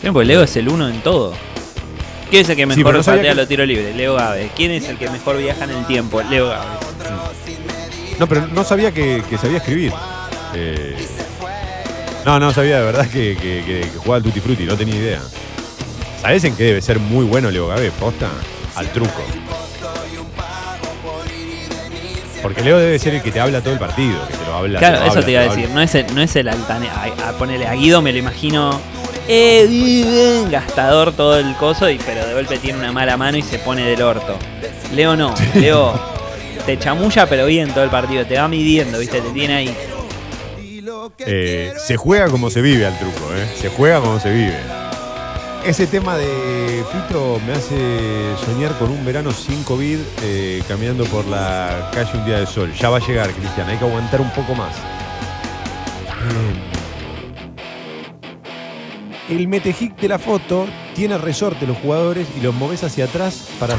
Bien, 0.01 0.13
pues 0.13 0.27
Leo 0.27 0.43
es 0.43 0.55
el 0.55 0.69
uno 0.69 0.87
en 0.87 1.01
todo. 1.01 1.33
¿Quién 2.29 2.43
es 2.43 2.49
el 2.49 2.55
que 2.55 2.61
Sí, 2.63 2.67
mejor 2.67 2.93
no 2.93 3.03
sabía 3.03 3.21
patea 3.21 3.31
que- 3.31 3.37
los 3.37 3.47
tiros 3.47 3.67
libres? 3.67 3.95
Leo 3.95 4.15
Gávez. 4.15 4.51
¿Quién 4.55 4.71
es 4.71 4.87
el 4.87 4.97
que 4.97 5.09
mejor 5.09 5.37
viaja 5.37 5.63
en 5.65 5.71
el 5.71 5.85
tiempo? 5.87 6.21
Leo 6.21 6.47
Gávez. 6.49 6.67
No, 8.19 8.27
pero 8.27 8.47
no 8.47 8.63
sabía 8.63 8.91
que, 8.91 9.23
que 9.29 9.37
sabía 9.37 9.57
escribir. 9.57 9.91
Eh, 10.53 10.95
no, 12.25 12.39
no 12.39 12.53
sabía 12.53 12.79
de 12.79 12.85
verdad 12.85 13.07
que, 13.07 13.35
que- 13.39 13.85
jugaba 13.97 14.17
al 14.17 14.23
Tutti 14.23 14.39
Frutti, 14.39 14.63
no 14.65 14.75
tenía 14.77 14.95
idea. 14.95 15.19
¿Sabes 16.21 16.43
en 16.43 16.55
qué 16.55 16.63
debe 16.65 16.81
ser 16.81 16.99
muy 16.99 17.25
bueno 17.25 17.49
Leo 17.49 17.67
Gávez? 17.67 17.91
Posta, 17.99 18.27
al 18.75 18.87
truco. 18.91 19.23
Porque 22.41 22.61
Leo 22.61 22.77
debe 22.77 22.97
ser 22.99 23.15
el 23.15 23.21
que 23.21 23.31
te 23.31 23.39
habla 23.39 23.61
todo 23.61 23.73
el 23.73 23.79
partido, 23.79 24.25
que 24.27 24.33
te 24.37 24.45
lo 24.45 24.55
habla. 24.55 24.79
Claro, 24.79 24.95
te 24.97 25.01
lo 25.01 25.05
eso 25.07 25.13
habla, 25.19 25.25
te 25.25 25.31
iba 25.31 25.41
a 25.41 25.43
decir. 25.55 25.69
No 25.71 25.81
es 25.81 25.95
el, 25.95 26.15
no 26.15 26.21
es 26.21 26.35
el 26.35 26.47
altanero. 26.47 26.93
A, 26.93 27.29
a 27.29 27.31
ponerle 27.33 27.67
a 27.67 27.73
Guido 27.73 28.01
me 28.01 28.11
lo 28.13 28.17
imagino. 28.19 28.79
Eh, 29.29 29.67
eh, 29.69 30.03
eh, 30.05 30.47
gastador 30.49 31.13
todo 31.13 31.37
el 31.37 31.55
coso, 31.55 31.89
y, 31.89 31.97
pero 31.99 32.25
de 32.25 32.33
golpe 32.33 32.57
tiene 32.57 32.79
una 32.79 32.91
mala 32.91 33.15
mano 33.15 33.37
y 33.37 33.43
se 33.43 33.59
pone 33.59 33.83
del 33.83 34.01
orto. 34.01 34.37
Leo 34.93 35.15
no. 35.15 35.33
Leo 35.55 35.93
te 36.65 36.77
chamulla, 36.77 37.27
pero 37.27 37.45
bien 37.45 37.71
todo 37.71 37.83
el 37.83 37.89
partido. 37.89 38.25
Te 38.25 38.37
va 38.37 38.47
midiendo, 38.47 38.99
¿viste? 38.99 39.21
Te 39.21 39.29
tiene 39.29 39.55
ahí. 39.55 39.77
Eh, 41.19 41.73
se 41.77 41.97
juega 41.97 42.29
como 42.29 42.49
se 42.49 42.61
vive 42.61 42.85
al 42.85 42.97
truco, 42.97 43.33
¿eh? 43.35 43.47
Se 43.59 43.69
juega 43.69 43.99
como 43.99 44.19
se 44.19 44.31
vive. 44.31 44.57
Ese 45.65 45.87
tema 45.87 46.15
de 46.15 46.83
Fito 46.91 47.39
me 47.45 47.53
hace 47.53 48.35
soñar 48.45 48.77
con 48.77 48.89
un 48.89 49.05
verano 49.05 49.31
sin 49.31 49.63
COVID 49.63 49.99
eh, 50.23 50.63
caminando 50.67 51.03
por 51.05 51.25
la 51.25 51.91
calle 51.93 52.11
un 52.13 52.25
día 52.25 52.39
de 52.39 52.47
sol. 52.47 52.73
Ya 52.73 52.89
va 52.89 52.97
a 52.97 53.05
llegar, 53.05 53.29
Cristian, 53.31 53.67
hay 53.67 53.77
que 53.77 53.85
aguantar 53.85 54.21
un 54.21 54.31
poco 54.31 54.55
más. 54.55 54.75
El 59.29 59.47
metejic 59.47 59.95
de 59.97 60.07
la 60.07 60.17
foto 60.17 60.67
tiene 60.95 61.17
resorte 61.17 61.67
los 61.67 61.77
jugadores 61.77 62.27
y 62.35 62.41
los 62.41 62.53
moves 62.55 62.83
hacia 62.83 63.05
atrás 63.05 63.49
para, 63.59 63.77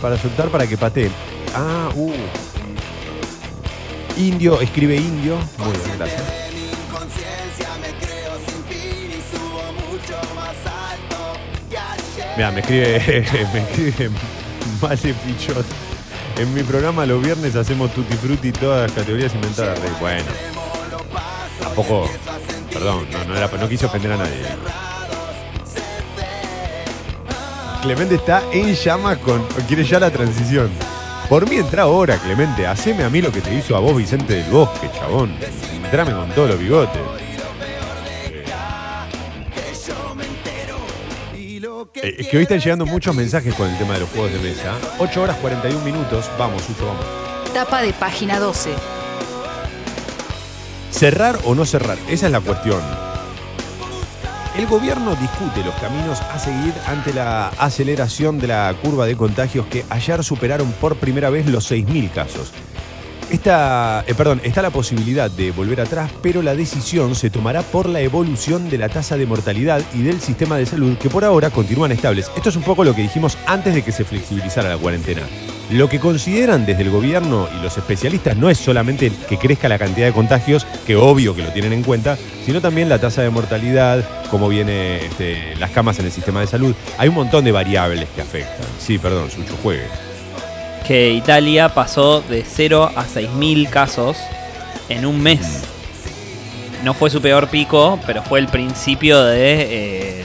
para 0.00 0.18
soltar 0.18 0.48
para 0.48 0.66
que 0.66 0.76
pateen. 0.76 1.12
Ah, 1.54 1.88
uh. 1.94 2.12
Indio, 4.16 4.60
escribe 4.60 4.96
indio. 4.96 5.36
Muy 5.58 5.72
bien, 5.72 5.98
gracias. 5.98 6.22
Mira, 12.36 12.50
me 12.50 12.60
escribe, 12.60 12.98
me 13.52 13.60
escribe 13.60 14.10
Male 14.80 15.14
Pichot. 15.14 15.66
En 16.38 16.52
mi 16.54 16.62
programa 16.62 17.04
los 17.06 17.22
viernes 17.22 17.54
hacemos 17.56 17.92
tutti 17.92 18.16
frutti 18.16 18.52
todas 18.52 18.82
las 18.82 18.92
categorías 18.92 19.34
inventadas. 19.34 19.78
Bueno, 20.00 20.24
tampoco, 21.60 22.08
perdón, 22.72 23.06
no, 23.12 23.24
no, 23.24 23.58
no 23.58 23.68
quise 23.68 23.86
ofender 23.86 24.12
a 24.12 24.16
nadie. 24.16 24.42
Clemente 27.82 28.14
está 28.14 28.42
en 28.52 28.74
llamas 28.74 29.18
con, 29.18 29.42
quiere 29.66 29.84
ya 29.84 29.98
la 29.98 30.10
transición. 30.10 30.70
Por 31.28 31.48
mí 31.48 31.56
entra 31.56 31.82
ahora, 31.82 32.16
Clemente. 32.18 32.66
Haceme 32.66 33.02
a 33.04 33.10
mí 33.10 33.20
lo 33.20 33.32
que 33.32 33.40
te 33.40 33.52
hizo 33.54 33.74
a 33.76 33.80
vos, 33.80 33.96
Vicente 33.96 34.34
del 34.34 34.50
Bosque, 34.50 34.88
chabón. 34.94 35.34
Entrame 35.84 36.12
con 36.12 36.30
todos 36.30 36.50
los 36.50 36.58
bigotes. 36.60 37.00
Eh, 41.94 42.16
Es 42.18 42.28
que 42.28 42.36
hoy 42.36 42.42
están 42.44 42.60
llegando 42.60 42.86
muchos 42.86 43.14
mensajes 43.14 43.54
con 43.54 43.68
el 43.68 43.76
tema 43.78 43.94
de 43.94 44.00
los 44.00 44.10
juegos 44.10 44.32
de 44.32 44.38
mesa. 44.38 44.74
8 44.98 45.22
horas 45.22 45.36
41 45.38 45.84
minutos. 45.84 46.30
Vamos, 46.38 46.62
Sucho, 46.62 46.86
vamos. 46.86 47.04
Tapa 47.52 47.82
de 47.82 47.92
página 47.92 48.38
12. 48.38 48.70
¿Cerrar 50.90 51.38
o 51.44 51.54
no 51.54 51.64
cerrar? 51.66 51.98
Esa 52.08 52.26
es 52.26 52.32
la 52.32 52.40
cuestión. 52.40 52.80
El 54.56 54.66
gobierno 54.66 55.16
discute 55.16 55.64
los 55.64 55.74
caminos 55.76 56.20
a 56.20 56.38
seguir 56.38 56.74
ante 56.86 57.14
la 57.14 57.48
aceleración 57.48 58.38
de 58.38 58.48
la 58.48 58.74
curva 58.82 59.06
de 59.06 59.16
contagios 59.16 59.64
que 59.66 59.82
ayer 59.88 60.22
superaron 60.22 60.70
por 60.72 60.96
primera 60.96 61.30
vez 61.30 61.46
los 61.46 61.70
6.000 61.70 62.10
casos. 62.10 62.52
Esta, 63.30 64.04
eh, 64.06 64.14
perdón, 64.14 64.42
está 64.44 64.60
la 64.60 64.68
posibilidad 64.68 65.30
de 65.30 65.52
volver 65.52 65.80
atrás, 65.80 66.10
pero 66.20 66.42
la 66.42 66.54
decisión 66.54 67.14
se 67.14 67.30
tomará 67.30 67.62
por 67.62 67.88
la 67.88 68.00
evolución 68.00 68.68
de 68.68 68.76
la 68.76 68.90
tasa 68.90 69.16
de 69.16 69.24
mortalidad 69.24 69.80
y 69.94 70.02
del 70.02 70.20
sistema 70.20 70.58
de 70.58 70.66
salud, 70.66 70.98
que 70.98 71.08
por 71.08 71.24
ahora 71.24 71.48
continúan 71.48 71.92
estables. 71.92 72.30
Esto 72.36 72.50
es 72.50 72.56
un 72.56 72.62
poco 72.62 72.84
lo 72.84 72.94
que 72.94 73.00
dijimos 73.00 73.38
antes 73.46 73.74
de 73.74 73.82
que 73.82 73.90
se 73.90 74.04
flexibilizara 74.04 74.68
la 74.68 74.76
cuarentena. 74.76 75.22
Lo 75.72 75.88
que 75.88 75.98
consideran 75.98 76.66
desde 76.66 76.82
el 76.82 76.90
gobierno 76.90 77.48
y 77.58 77.62
los 77.62 77.78
especialistas 77.78 78.36
no 78.36 78.50
es 78.50 78.58
solamente 78.58 79.10
que 79.26 79.38
crezca 79.38 79.70
la 79.70 79.78
cantidad 79.78 80.06
de 80.06 80.12
contagios, 80.12 80.66
que 80.86 80.96
obvio 80.96 81.34
que 81.34 81.42
lo 81.42 81.50
tienen 81.50 81.72
en 81.72 81.82
cuenta, 81.82 82.18
sino 82.44 82.60
también 82.60 82.90
la 82.90 82.98
tasa 82.98 83.22
de 83.22 83.30
mortalidad, 83.30 84.04
cómo 84.30 84.50
vienen 84.50 85.00
las 85.58 85.70
camas 85.70 85.98
en 85.98 86.04
el 86.04 86.12
sistema 86.12 86.40
de 86.40 86.46
salud. 86.46 86.74
Hay 86.98 87.08
un 87.08 87.14
montón 87.14 87.44
de 87.44 87.52
variables 87.52 88.06
que 88.14 88.20
afectan. 88.20 88.66
Sí, 88.78 88.98
perdón, 88.98 89.30
Sucho, 89.30 89.56
juegue. 89.62 89.86
Que 90.86 91.10
Italia 91.12 91.70
pasó 91.70 92.20
de 92.20 92.44
0 92.46 92.90
a 92.94 93.06
6.000 93.06 93.70
casos 93.70 94.18
en 94.90 95.06
un 95.06 95.22
mes. 95.22 95.62
No 96.84 96.92
fue 96.92 97.08
su 97.08 97.22
peor 97.22 97.48
pico, 97.48 97.98
pero 98.06 98.22
fue 98.22 98.40
el 98.40 98.48
principio 98.48 99.22
de. 99.22 99.56
eh, 99.70 100.24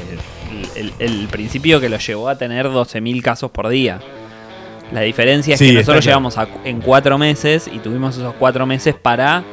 el, 0.75 0.93
el 0.99 1.27
principio 1.27 1.79
que 1.79 1.87
lo 1.87 1.97
llevó 1.99 2.27
a 2.27 2.37
tener 2.37 2.67
12.000 2.67 3.21
casos 3.21 3.49
por 3.49 3.69
día. 3.69 3.99
La 4.91 5.01
diferencia 5.01 5.53
es 5.55 5.59
Sí, 5.59 5.67
que 5.67 5.73
nosotros 5.73 6.05
llegamos 6.05 6.37
a- 6.37 6.47
en 6.63 6.79
cuatro 6.81 7.17
meses 7.17 7.69
y 7.71 7.79
tuvimos 7.79 8.15
esos 8.17 8.33
cuatro 8.39 8.65
meses 8.65 8.95
para 8.95 9.43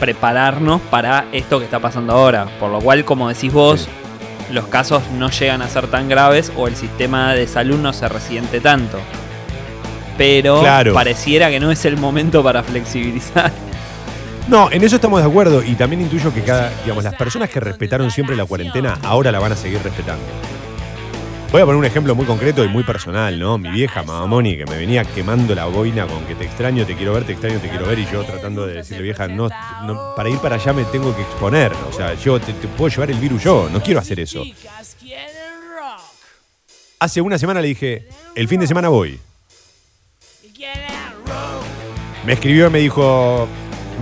prepararnos 0.00 0.80
para 0.90 1.26
esto 1.32 1.58
que 1.58 1.64
está 1.66 1.78
pasando 1.78 2.12
ahora. 2.14 2.46
Por 2.58 2.70
lo 2.70 2.80
cual, 2.80 3.04
como 3.04 3.28
decís 3.28 3.52
vos, 3.52 3.88
los 4.50 4.66
casos 4.68 5.02
no 5.18 5.28
llegan 5.30 5.60
a 5.60 5.68
ser 5.68 5.88
tan 5.88 6.08
graves 6.08 6.50
o 6.56 6.68
el 6.68 6.76
sistema 6.76 7.34
de 7.34 7.46
salud 7.46 7.78
no 7.78 7.92
se 7.92 8.08
resiente 8.08 8.60
tanto. 8.60 8.98
Pero 10.16 10.60
Claro. 10.60 10.94
pareciera 10.94 11.50
que 11.50 11.60
no 11.60 11.70
es 11.70 11.84
el 11.84 11.96
momento 11.96 12.42
para 12.42 12.62
flexibilizar. 12.62 13.52
No, 14.48 14.70
en 14.72 14.82
eso 14.82 14.96
estamos 14.96 15.20
de 15.20 15.28
acuerdo 15.28 15.62
y 15.62 15.74
también 15.74 16.00
intuyo 16.00 16.32
que 16.32 16.40
cada, 16.40 16.70
digamos, 16.82 17.04
las 17.04 17.14
personas 17.16 17.50
que 17.50 17.60
respetaron 17.60 18.10
siempre 18.10 18.34
la 18.34 18.46
cuarentena 18.46 18.96
ahora 19.02 19.30
la 19.30 19.38
van 19.40 19.52
a 19.52 19.56
seguir 19.56 19.78
respetando. 19.84 20.22
Voy 21.50 21.62
a 21.62 21.64
poner 21.64 21.78
un 21.78 21.84
ejemplo 21.86 22.14
muy 22.14 22.26
concreto 22.26 22.62
y 22.62 22.68
muy 22.68 22.84
personal, 22.84 23.38
¿no? 23.38 23.56
Mi 23.56 23.70
vieja, 23.70 24.02
mamá 24.02 24.26
Moni, 24.26 24.58
que 24.58 24.66
me 24.66 24.76
venía 24.76 25.02
quemando 25.02 25.54
la 25.54 25.64
boina 25.64 26.06
con 26.06 26.22
que 26.26 26.34
te 26.34 26.44
extraño, 26.44 26.84
te 26.84 26.94
quiero 26.94 27.14
ver, 27.14 27.24
te 27.24 27.32
extraño, 27.32 27.58
te 27.58 27.70
quiero 27.70 27.86
ver, 27.86 27.98
y 27.98 28.06
yo 28.06 28.22
tratando 28.22 28.66
de 28.66 28.74
decirle, 28.74 29.02
vieja, 29.02 29.28
no, 29.28 29.48
no, 29.84 30.14
para 30.14 30.28
ir 30.28 30.38
para 30.40 30.56
allá 30.56 30.74
me 30.74 30.84
tengo 30.84 31.16
que 31.16 31.22
exponer. 31.22 31.72
O 31.88 31.92
sea, 31.92 32.12
yo 32.14 32.38
te, 32.38 32.52
te 32.52 32.68
puedo 32.68 32.90
llevar 32.90 33.10
el 33.10 33.18
virus 33.18 33.42
yo, 33.42 33.70
no 33.72 33.82
quiero 33.82 33.98
hacer 33.98 34.20
eso. 34.20 34.42
Hace 37.00 37.20
una 37.22 37.38
semana 37.38 37.62
le 37.62 37.68
dije, 37.68 38.06
el 38.34 38.46
fin 38.46 38.60
de 38.60 38.66
semana 38.66 38.90
voy. 38.90 39.18
Me 42.26 42.34
escribió 42.34 42.66
y 42.66 42.70
me 42.70 42.80
dijo, 42.80 43.48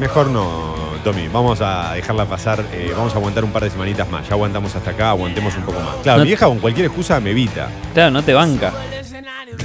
mejor 0.01 0.27
no, 0.29 0.76
Tommy, 1.07 1.29
vamos 1.29 1.61
a 1.61 1.93
dejarla 1.95 2.25
pasar, 2.25 2.65
eh, 2.73 2.93
vamos 2.97 3.15
a 3.15 3.19
aguantar 3.19 3.45
un 3.45 3.53
par 3.53 3.63
de 3.63 3.71
semanitas 3.71 4.11
más, 4.11 4.27
ya 4.29 4.35
aguantamos 4.35 4.75
hasta 4.75 4.91
acá, 4.91 5.11
aguantemos 5.11 5.55
un 5.57 5.63
poco 5.63 5.79
más. 5.79 5.95
Claro, 6.03 6.19
No- 6.19 6.25
mi 6.25 6.31
vieja 6.31 6.47
con 6.47 6.59
cualquier 6.59 6.87
excusa 6.87 7.21
me 7.21 7.31
evita. 7.31 7.69
Claro, 7.95 8.11
no 8.11 8.25
te 8.25 8.35
banca. 8.35 8.73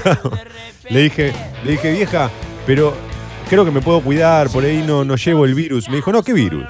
Le 0.89 0.99
dije, 1.01 1.33
le 1.63 1.71
dije, 1.71 1.91
vieja, 1.93 2.29
pero 2.67 2.93
creo 3.49 3.65
que 3.65 3.71
me 3.71 3.81
puedo 3.81 4.01
cuidar, 4.01 4.51
por 4.51 4.63
ahí 4.63 4.83
no, 4.85 5.03
no 5.03 5.15
llevo 5.15 5.45
el 5.45 5.55
virus. 5.55 5.89
Me 5.89 5.95
dijo, 5.95 6.11
no, 6.11 6.21
¿qué 6.21 6.33
virus? 6.33 6.65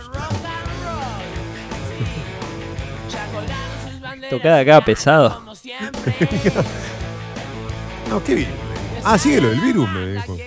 Tocada 4.29 4.59
acá 4.59 4.79
pesado. 4.85 5.41
No, 8.09 8.23
¿qué 8.23 8.35
virus? 8.35 8.53
Ah, 9.03 9.17
síguelo, 9.17 9.51
el 9.51 9.59
virus, 9.59 9.89
me 9.89 10.05
dijo. 10.13 10.37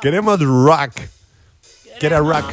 Queremos 0.00 0.40
rock. 0.40 0.92
Quiera 1.98 2.20
rock. 2.20 2.50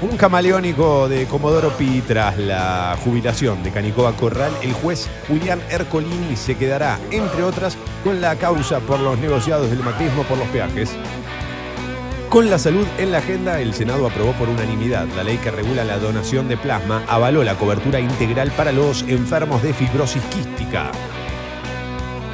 Un 0.00 0.16
camaleónico 0.16 1.08
de 1.08 1.26
Comodoro 1.26 1.70
Pi 1.76 2.02
tras 2.04 2.36
la 2.36 2.98
jubilación 3.04 3.62
de 3.62 3.70
Canicoba 3.70 4.12
Corral, 4.16 4.50
el 4.62 4.72
juez 4.72 5.08
Julián 5.28 5.60
Ercolini 5.70 6.34
se 6.34 6.56
quedará, 6.56 6.98
entre 7.12 7.44
otras, 7.44 7.76
con 8.02 8.20
la 8.20 8.34
causa 8.34 8.80
por 8.80 8.98
los 8.98 9.16
negociados 9.18 9.70
del 9.70 9.78
macrismo 9.84 10.24
por 10.24 10.38
los 10.38 10.48
peajes. 10.48 10.90
Con 12.28 12.50
la 12.50 12.58
salud 12.58 12.86
en 12.98 13.12
la 13.12 13.18
agenda, 13.18 13.60
el 13.60 13.72
Senado 13.72 14.08
aprobó 14.08 14.32
por 14.32 14.48
unanimidad 14.48 15.06
la 15.14 15.22
ley 15.22 15.36
que 15.36 15.52
regula 15.52 15.84
la 15.84 15.98
donación 15.98 16.48
de 16.48 16.56
plasma, 16.56 17.04
avaló 17.06 17.44
la 17.44 17.54
cobertura 17.54 18.00
integral 18.00 18.50
para 18.56 18.72
los 18.72 19.02
enfermos 19.02 19.62
de 19.62 19.72
fibrosis 19.72 20.22
quística. 20.24 20.90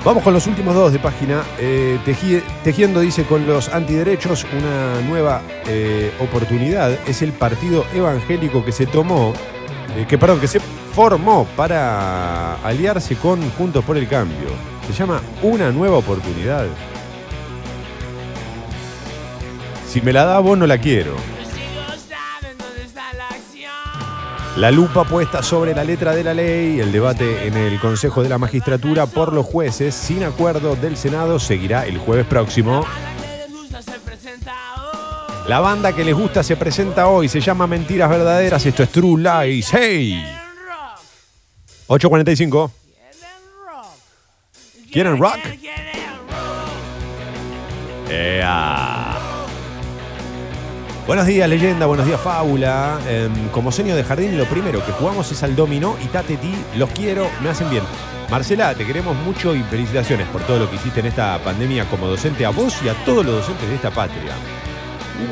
Vamos 0.04 0.22
con 0.22 0.32
los 0.32 0.46
últimos 0.46 0.74
dos 0.74 0.92
de 0.92 0.98
página. 0.98 1.42
Eh, 1.58 1.98
Teji- 2.06 2.42
Tejiendo 2.64 3.00
dice 3.00 3.24
con 3.24 3.46
los 3.46 3.68
antiderechos 3.68 4.46
una 4.56 5.00
nueva 5.06 5.42
eh, 5.66 6.12
oportunidad. 6.20 6.92
Es 7.06 7.20
el 7.22 7.32
partido 7.32 7.84
evangélico 7.94 8.64
que 8.64 8.72
se 8.72 8.86
tomó, 8.86 9.34
eh, 9.96 10.06
que 10.08 10.16
perdón, 10.16 10.40
que 10.40 10.48
se 10.48 10.60
formó 10.60 11.46
para 11.56 12.54
aliarse 12.64 13.16
con 13.16 13.48
Juntos 13.50 13.84
por 13.84 13.96
el 13.98 14.08
Cambio. 14.08 14.48
Se 14.86 14.94
llama 14.94 15.20
Una 15.42 15.70
Nueva 15.72 15.98
Oportunidad. 15.98 16.66
Si 19.86 20.00
me 20.00 20.12
la 20.12 20.24
da 20.24 20.38
vos 20.38 20.56
no 20.56 20.66
la 20.66 20.78
quiero. 20.78 21.12
La 24.58 24.72
lupa 24.72 25.04
puesta 25.04 25.40
sobre 25.40 25.72
la 25.72 25.84
letra 25.84 26.16
de 26.16 26.24
la 26.24 26.34
ley, 26.34 26.80
el 26.80 26.90
debate 26.90 27.46
en 27.46 27.56
el 27.56 27.78
Consejo 27.78 28.24
de 28.24 28.28
la 28.28 28.38
Magistratura 28.38 29.06
por 29.06 29.32
los 29.32 29.46
jueces 29.46 29.94
sin 29.94 30.24
acuerdo 30.24 30.74
del 30.74 30.96
Senado 30.96 31.38
seguirá 31.38 31.86
el 31.86 31.96
jueves 31.96 32.26
próximo. 32.26 32.84
La 35.46 35.60
banda 35.60 35.94
que 35.94 36.02
les 36.02 36.12
gusta 36.12 36.42
se 36.42 36.56
presenta 36.56 37.06
hoy, 37.06 37.28
se 37.28 37.40
llama 37.40 37.68
Mentiras 37.68 38.10
Verdaderas, 38.10 38.66
esto 38.66 38.82
es 38.82 38.88
True 38.90 39.22
Lies. 39.22 39.72
¡Hey! 39.72 40.24
8.45. 41.86 42.70
¿Quieren 44.90 45.18
rock? 45.20 45.38
¡Ea! 48.10 49.17
Buenos 51.08 51.24
días, 51.24 51.48
leyenda, 51.48 51.86
buenos 51.86 52.04
días, 52.04 52.20
fábula. 52.20 52.98
Em, 53.08 53.48
como 53.48 53.72
sueño 53.72 53.96
de 53.96 54.04
jardín, 54.04 54.36
lo 54.36 54.44
primero 54.44 54.84
que 54.84 54.92
jugamos 54.92 55.32
es 55.32 55.42
al 55.42 55.56
dominó 55.56 55.96
y 56.04 56.06
Tateti. 56.08 56.52
Los 56.76 56.90
quiero, 56.90 57.30
me 57.42 57.48
hacen 57.48 57.70
bien. 57.70 57.82
Marcela, 58.30 58.74
te 58.74 58.86
queremos 58.86 59.16
mucho 59.16 59.54
y 59.54 59.62
felicitaciones 59.62 60.28
por 60.28 60.42
todo 60.42 60.58
lo 60.58 60.68
que 60.68 60.76
hiciste 60.76 61.00
en 61.00 61.06
esta 61.06 61.38
pandemia 61.38 61.86
como 61.86 62.08
docente 62.08 62.44
a 62.44 62.50
vos 62.50 62.76
y 62.84 62.90
a 62.90 62.94
todos 63.06 63.24
los 63.24 63.36
docentes 63.36 63.70
de 63.70 63.76
esta 63.76 63.90
patria. 63.90 64.34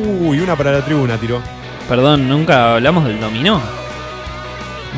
Uy, 0.00 0.40
una 0.40 0.56
para 0.56 0.72
la 0.72 0.82
tribuna, 0.82 1.18
tiró. 1.18 1.42
Perdón, 1.86 2.26
nunca 2.26 2.76
hablamos 2.76 3.04
del 3.04 3.20
dominó. 3.20 3.60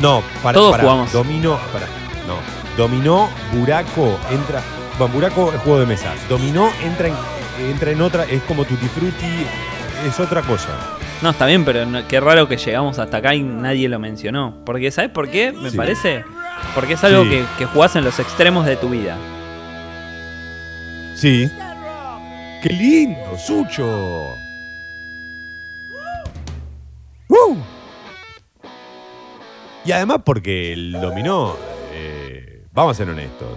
No, 0.01 0.23
para, 0.41 0.53
Todos 0.57 0.71
para, 0.71 0.83
jugamos. 0.83 1.11
Dominó, 1.11 1.59
para, 1.73 1.87
no. 2.25 2.37
Dominó, 2.77 3.27
Buraco, 3.53 4.17
entra. 4.31 4.61
Bueno, 4.97 5.13
Buraco 5.13 5.51
es 5.51 5.59
juego 5.59 5.81
de 5.81 5.87
mesa. 5.87 6.13
Dominó 6.29 6.69
entra 6.81 7.09
en, 7.09 7.15
entra 7.69 7.91
en 7.91 8.01
otra, 8.01 8.23
es 8.23 8.41
como 8.43 8.63
Tutti 8.63 8.87
Frutti, 8.87 9.45
es 10.05 10.19
otra 10.19 10.41
cosa. 10.41 10.69
No, 11.21 11.29
está 11.31 11.45
bien, 11.45 11.65
pero 11.65 11.85
no- 11.85 12.07
qué 12.07 12.19
raro 12.19 12.47
que 12.47 12.57
llegamos 12.57 12.97
hasta 12.99 13.17
acá 13.17 13.35
y 13.35 13.41
nadie 13.43 13.89
lo 13.89 13.99
mencionó. 13.99 14.63
Porque, 14.65 14.89
¿sabes 14.91 15.11
por 15.11 15.29
qué? 15.29 15.51
Me 15.51 15.69
Sí. 15.71 15.77
parece. 15.77 16.23
Porque 16.75 16.93
es 16.93 17.03
algo 17.03 17.23
Sí. 17.23 17.29
que, 17.29 17.45
que 17.57 17.65
jugás 17.65 17.95
en 17.95 18.03
los 18.05 18.19
extremos 18.19 18.65
de 18.65 18.75
tu 18.77 18.89
vida. 18.89 19.17
Sí. 21.15 21.49
¡Qué 22.63 22.69
lindo, 22.69 23.37
Sucho! 23.37 24.35
¡Uh! 27.29 27.55
Y 29.85 29.91
además 29.91 30.19
porque 30.25 30.73
el 30.73 30.91
dominó, 30.93 31.55
eh, 31.93 32.65
vamos 32.73 32.91
a 32.91 32.97
ser 32.97 33.09
honestos, 33.09 33.47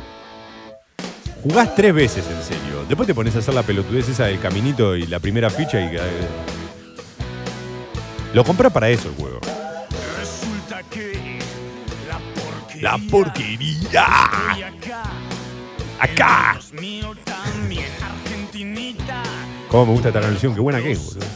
jugás 1.43 1.75
tres 1.75 1.93
veces 1.95 2.25
en 2.29 2.43
serio. 2.43 2.85
Después 2.89 3.07
te 3.07 3.15
pones 3.15 3.35
a 3.37 3.41
hacer 3.41 3.55
la 3.55 3.63
pelotudez 3.63 4.09
esa 4.09 4.27
del 4.27 4.39
caminito 4.41 4.97
y 4.97 5.07
la 5.07 5.19
primera 5.21 5.51
ficha 5.51 5.81
y... 5.81 5.97
eh, 5.97 6.01
lo 8.35 8.45
compras 8.45 8.73
para 8.73 8.89
eso 8.89 9.09
el 9.09 9.15
juego. 9.17 9.41
La 12.81 12.99
porquería. 13.11 14.07
Acá. 16.01 16.59
Cómo 19.69 19.87
me 19.87 19.93
gusta 19.93 20.09
esta 20.09 20.21
canción, 20.21 20.55
qué 20.55 20.61
buena 20.61 20.83
que 20.83 20.93
es, 20.93 21.05
boludo. 21.05 21.27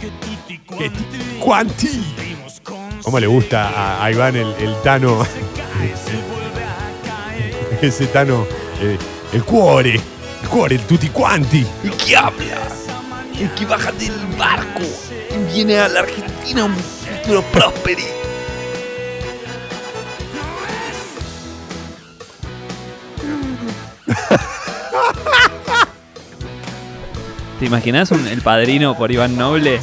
¿Qué 0.00 0.90
ti- 0.90 1.38
Cuanti. 1.40 2.14
¿Cómo 3.02 3.18
le 3.20 3.26
gusta 3.26 3.68
a, 3.68 4.04
a 4.04 4.10
Iván 4.10 4.36
el, 4.36 4.46
el 4.58 4.74
Tano? 4.82 5.24
Ese 7.82 8.06
Tano, 8.06 8.46
eh, 8.80 8.96
el 9.32 9.44
cuore, 9.44 9.94
el 10.42 10.48
cuore, 10.48 10.76
el 10.76 10.82
tutti 10.82 11.08
quanti. 11.08 11.66
¿Y 11.84 11.88
qué 11.90 12.16
habla? 12.16 12.68
El 13.38 13.50
que 13.54 13.66
baja 13.66 13.92
del 13.92 14.12
barco 14.38 14.80
y 15.30 15.52
viene 15.54 15.78
a 15.78 15.88
la 15.88 16.00
Argentina 16.00 16.64
un 16.64 16.74
Prosperi. 17.52 18.04
¿Te 27.58 27.64
imaginas 27.66 28.10
un- 28.10 28.26
el 28.26 28.42
padrino 28.42 28.96
por 28.96 29.10
Iván 29.10 29.36
Noble? 29.36 29.80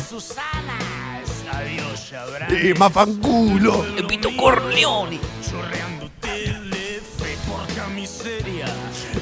¡Eh, 2.50 2.74
mafanculo! 2.78 3.84
Pito 4.08 4.30
Corleone. 4.38 5.20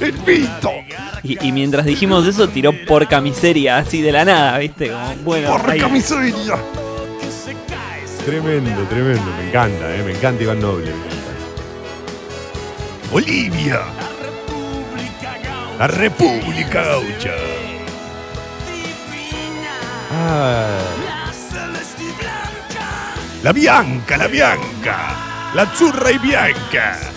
¡El 0.01 0.13
pito! 0.13 0.71
Y, 1.23 1.47
y 1.47 1.51
mientras 1.51 1.85
dijimos 1.85 2.25
eso, 2.27 2.49
tiró 2.49 2.73
porca 2.87 3.21
miseria 3.21 3.77
así 3.77 4.01
de 4.01 4.11
la 4.11 4.25
nada, 4.25 4.57
¿viste? 4.57 4.89
Como, 4.89 5.15
bueno, 5.23 5.53
ahí. 5.53 5.79
¡Porca 5.79 5.87
miseria! 5.93 6.55
Tremendo, 8.25 8.83
tremendo. 8.83 9.31
Me 9.37 9.47
encanta, 9.49 9.95
eh. 9.95 10.03
Me 10.03 10.11
encanta 10.11 10.43
Iván 10.43 10.59
Noble. 10.59 10.85
me 10.85 10.91
encanta. 10.91 11.31
Bolivia. 13.11 13.79
La 15.79 15.87
República 15.87 16.83
Gaucha. 16.83 17.33
Ah. 20.11 20.77
La 23.43 23.51
Bianca, 23.51 24.17
la 24.17 24.27
Bianca. 24.27 25.15
La 25.55 25.65
Zurra 25.65 26.11
y 26.11 26.17
Bianca. 26.19 27.10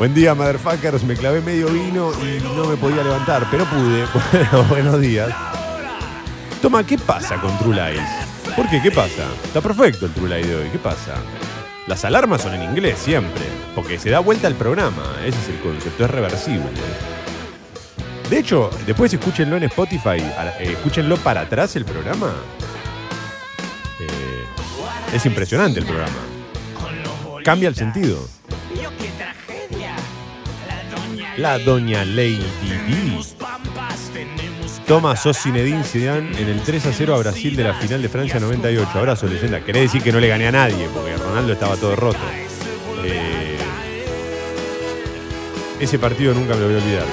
Buen 0.00 0.14
día, 0.14 0.34
motherfuckers. 0.34 1.04
Me 1.04 1.14
clavé 1.14 1.42
medio 1.42 1.68
vino 1.68 2.10
y 2.24 2.42
no 2.42 2.64
me 2.64 2.76
podía 2.78 3.02
levantar, 3.02 3.46
pero 3.50 3.66
pude. 3.66 4.06
Bueno, 4.32 4.64
buenos 4.70 4.98
días. 4.98 5.28
Toma, 6.62 6.86
¿qué 6.86 6.96
pasa 6.96 7.38
con 7.38 7.54
True 7.58 7.74
Lies? 7.74 8.08
¿Por 8.56 8.66
qué? 8.70 8.80
¿Qué 8.80 8.90
pasa? 8.90 9.28
Está 9.44 9.60
perfecto 9.60 10.06
el 10.06 10.12
True 10.12 10.30
Lie 10.30 10.48
de 10.48 10.56
hoy. 10.56 10.70
¿Qué 10.70 10.78
pasa? 10.78 11.16
Las 11.86 12.02
alarmas 12.06 12.40
son 12.40 12.54
en 12.54 12.62
inglés 12.62 12.98
siempre, 12.98 13.42
porque 13.74 13.98
se 13.98 14.08
da 14.08 14.20
vuelta 14.20 14.46
al 14.46 14.54
programa. 14.54 15.04
Ese 15.22 15.38
es 15.38 15.48
el 15.50 15.60
concepto, 15.60 16.06
es 16.06 16.10
reversible. 16.10 16.70
De 18.30 18.38
hecho, 18.38 18.70
después 18.86 19.12
escúchenlo 19.12 19.58
en 19.58 19.64
Spotify, 19.64 20.16
eh, 20.16 20.72
escúchenlo 20.72 21.18
para 21.18 21.42
atrás 21.42 21.76
el 21.76 21.84
programa. 21.84 22.32
Eh, 24.00 24.44
es 25.12 25.26
impresionante 25.26 25.80
el 25.80 25.84
programa. 25.84 26.20
Cambia 27.44 27.68
el 27.68 27.74
sentido. 27.74 28.39
La 31.40 31.58
doña 31.58 32.04
Lady 32.04 32.38
D. 32.62 33.18
Toma, 34.86 35.16
sos 35.16 35.38
Zidane 35.38 36.36
en 36.40 36.48
el 36.48 36.60
3 36.62 36.86
a 36.86 36.92
0 36.92 37.14
a 37.14 37.18
Brasil 37.18 37.56
de 37.56 37.64
la 37.64 37.74
final 37.74 38.02
de 38.02 38.08
Francia 38.08 38.40
98. 38.40 38.90
Abrazo, 38.98 39.26
leyenda. 39.26 39.60
Querés 39.60 39.84
decir 39.84 40.02
que 40.02 40.12
no 40.12 40.20
le 40.20 40.28
gané 40.28 40.48
a 40.48 40.52
nadie, 40.52 40.88
porque 40.92 41.16
Ronaldo 41.16 41.52
estaba 41.52 41.76
todo 41.76 41.94
roto. 41.96 42.18
Eh, 43.04 43.56
ese 45.78 45.98
partido 45.98 46.34
nunca 46.34 46.54
me 46.54 46.60
lo 46.60 46.66
voy 46.66 46.74
a 46.74 46.78
olvidar. 46.78 47.04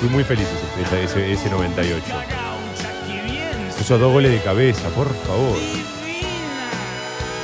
Fui 0.00 0.08
muy 0.08 0.24
feliz 0.24 0.46
ese- 1.04 1.32
ese 1.32 1.48
98. 1.50 2.04
Esos 3.80 3.98
dos 4.00 4.12
goles 4.12 4.30
de 4.32 4.40
cabeza, 4.42 4.88
por 4.90 5.08
favor. 5.26 5.56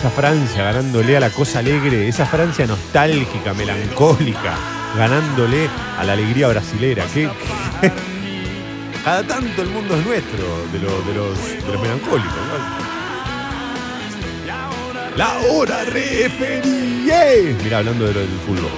Esa 0.00 0.10
Francia 0.10 0.64
ganándole 0.64 1.16
a 1.16 1.20
la 1.20 1.30
cosa 1.30 1.60
alegre, 1.60 2.08
esa 2.08 2.26
Francia 2.26 2.66
nostálgica, 2.66 3.54
melancólica, 3.54 4.54
ganándole 4.96 5.68
a 5.98 6.04
la 6.04 6.12
alegría 6.14 6.48
brasilera. 6.48 7.04
¿Qué, 7.12 7.28
cada 9.04 9.22
tanto 9.26 9.62
el 9.62 9.68
mundo 9.68 9.94
es 9.96 10.04
nuestro, 10.06 10.38
de, 10.72 10.78
los- 10.78 11.06
de 11.06 11.14
los, 11.14 11.80
melancólicos. 11.80 12.32
¿no? 12.32 12.86
La 15.16 15.38
hora 15.50 15.84
referee. 15.84 17.56
Mira, 17.64 17.78
hablando 17.78 18.04
de 18.06 18.12
lo 18.14 18.20
del 18.20 18.28
fútbol. 18.46 18.70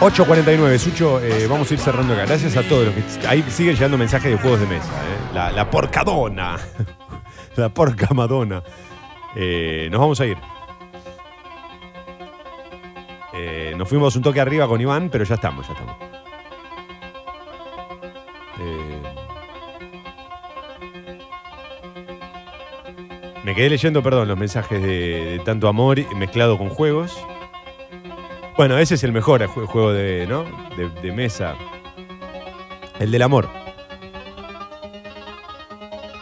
8.49, 0.00 0.78
Sucho, 0.78 1.20
eh, 1.22 1.46
vamos 1.48 1.70
a 1.70 1.74
ir 1.74 1.80
cerrando 1.80 2.12
acá. 2.12 2.26
Gracias 2.26 2.54
a 2.56 2.62
todos 2.62 2.84
los 2.86 2.94
que. 2.94 3.26
Ahí 3.26 3.42
siguen 3.48 3.74
llegando 3.74 3.96
mensajes 3.96 4.30
de 4.30 4.36
juegos 4.36 4.60
de 4.60 4.66
mesa. 4.66 4.84
eh. 4.84 5.34
La, 5.34 5.50
la 5.50 5.70
porcadona. 5.70 6.58
la 7.56 7.68
porca 7.70 8.08
Madonna. 8.12 8.62
Eh, 9.34 9.88
nos 9.90 10.00
vamos 10.00 10.20
a 10.20 10.26
ir. 10.26 10.36
Eh, 13.38 13.74
nos 13.76 13.88
fuimos 13.88 14.16
un 14.16 14.22
toque 14.22 14.40
arriba 14.40 14.66
con 14.66 14.80
Iván, 14.80 15.10
pero 15.10 15.24
ya 15.24 15.34
estamos, 15.34 15.66
ya 15.66 15.72
estamos. 15.74 15.96
Eh, 18.60 19.02
me 23.44 23.54
quedé 23.54 23.70
leyendo, 23.70 24.02
perdón, 24.02 24.28
los 24.28 24.38
mensajes 24.38 24.82
de, 24.82 25.40
tanto 25.44 25.68
amor 25.68 25.98
mezclado 26.16 26.58
con 26.58 26.68
juegos. 26.68 27.16
Bueno, 28.56 28.78
ese 28.78 28.94
es 28.94 29.04
el 29.04 29.12
mejor 29.12 29.42
jue- 29.48 29.66
juego 29.66 29.92
de, 29.92 30.26
¿no? 30.26 30.44
de, 30.76 30.88
de 30.88 31.12
mesa. 31.12 31.54
El 32.98 33.10
del 33.10 33.22
amor. 33.22 33.48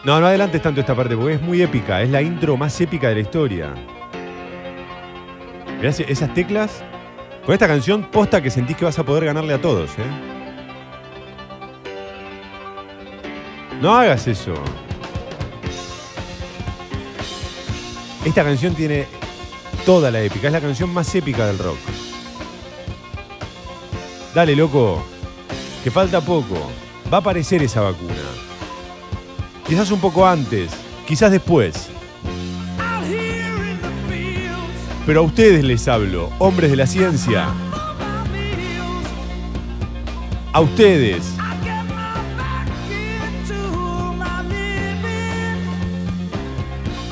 No, 0.03 0.19
no 0.19 0.27
adelantes 0.27 0.61
tanto 0.61 0.81
esta 0.81 0.93
parte 0.93 1.15
porque 1.15 1.35
es 1.35 1.41
muy 1.41 1.61
épica. 1.61 2.01
Es 2.01 2.09
la 2.09 2.21
intro 2.21 2.57
más 2.57 2.79
épica 2.81 3.07
de 3.09 3.15
la 3.15 3.21
historia. 3.21 3.73
Mirá 5.77 5.89
esas 5.89 6.33
teclas. 6.33 6.83
Con 7.45 7.53
esta 7.53 7.67
canción, 7.67 8.03
posta 8.05 8.41
que 8.41 8.49
sentís 8.49 8.75
que 8.75 8.85
vas 8.85 8.97
a 8.97 9.03
poder 9.03 9.25
ganarle 9.25 9.53
a 9.53 9.61
todos, 9.61 9.91
¿eh? 9.99 10.35
No 13.79 13.93
hagas 13.93 14.27
eso. 14.27 14.53
Esta 18.25 18.43
canción 18.43 18.73
tiene 18.73 19.05
toda 19.85 20.09
la 20.09 20.21
épica. 20.21 20.47
Es 20.47 20.53
la 20.53 20.61
canción 20.61 20.91
más 20.91 21.13
épica 21.13 21.45
del 21.45 21.59
rock. 21.59 21.77
Dale, 24.33 24.55
loco. 24.55 25.03
Que 25.83 25.91
falta 25.91 26.21
poco. 26.21 26.55
Va 27.13 27.17
a 27.17 27.19
aparecer 27.19 27.61
esa 27.61 27.81
vacuna. 27.81 28.15
Quizás 29.67 29.91
un 29.91 29.99
poco 29.99 30.25
antes. 30.25 30.71
Quizás 31.05 31.29
después. 31.29 31.89
Pero 35.05 35.19
a 35.19 35.23
ustedes 35.23 35.63
les 35.63 35.87
hablo, 35.87 36.31
hombres 36.39 36.71
de 36.71 36.77
la 36.77 36.87
ciencia. 36.87 37.47
A 40.51 40.59
ustedes. 40.61 41.35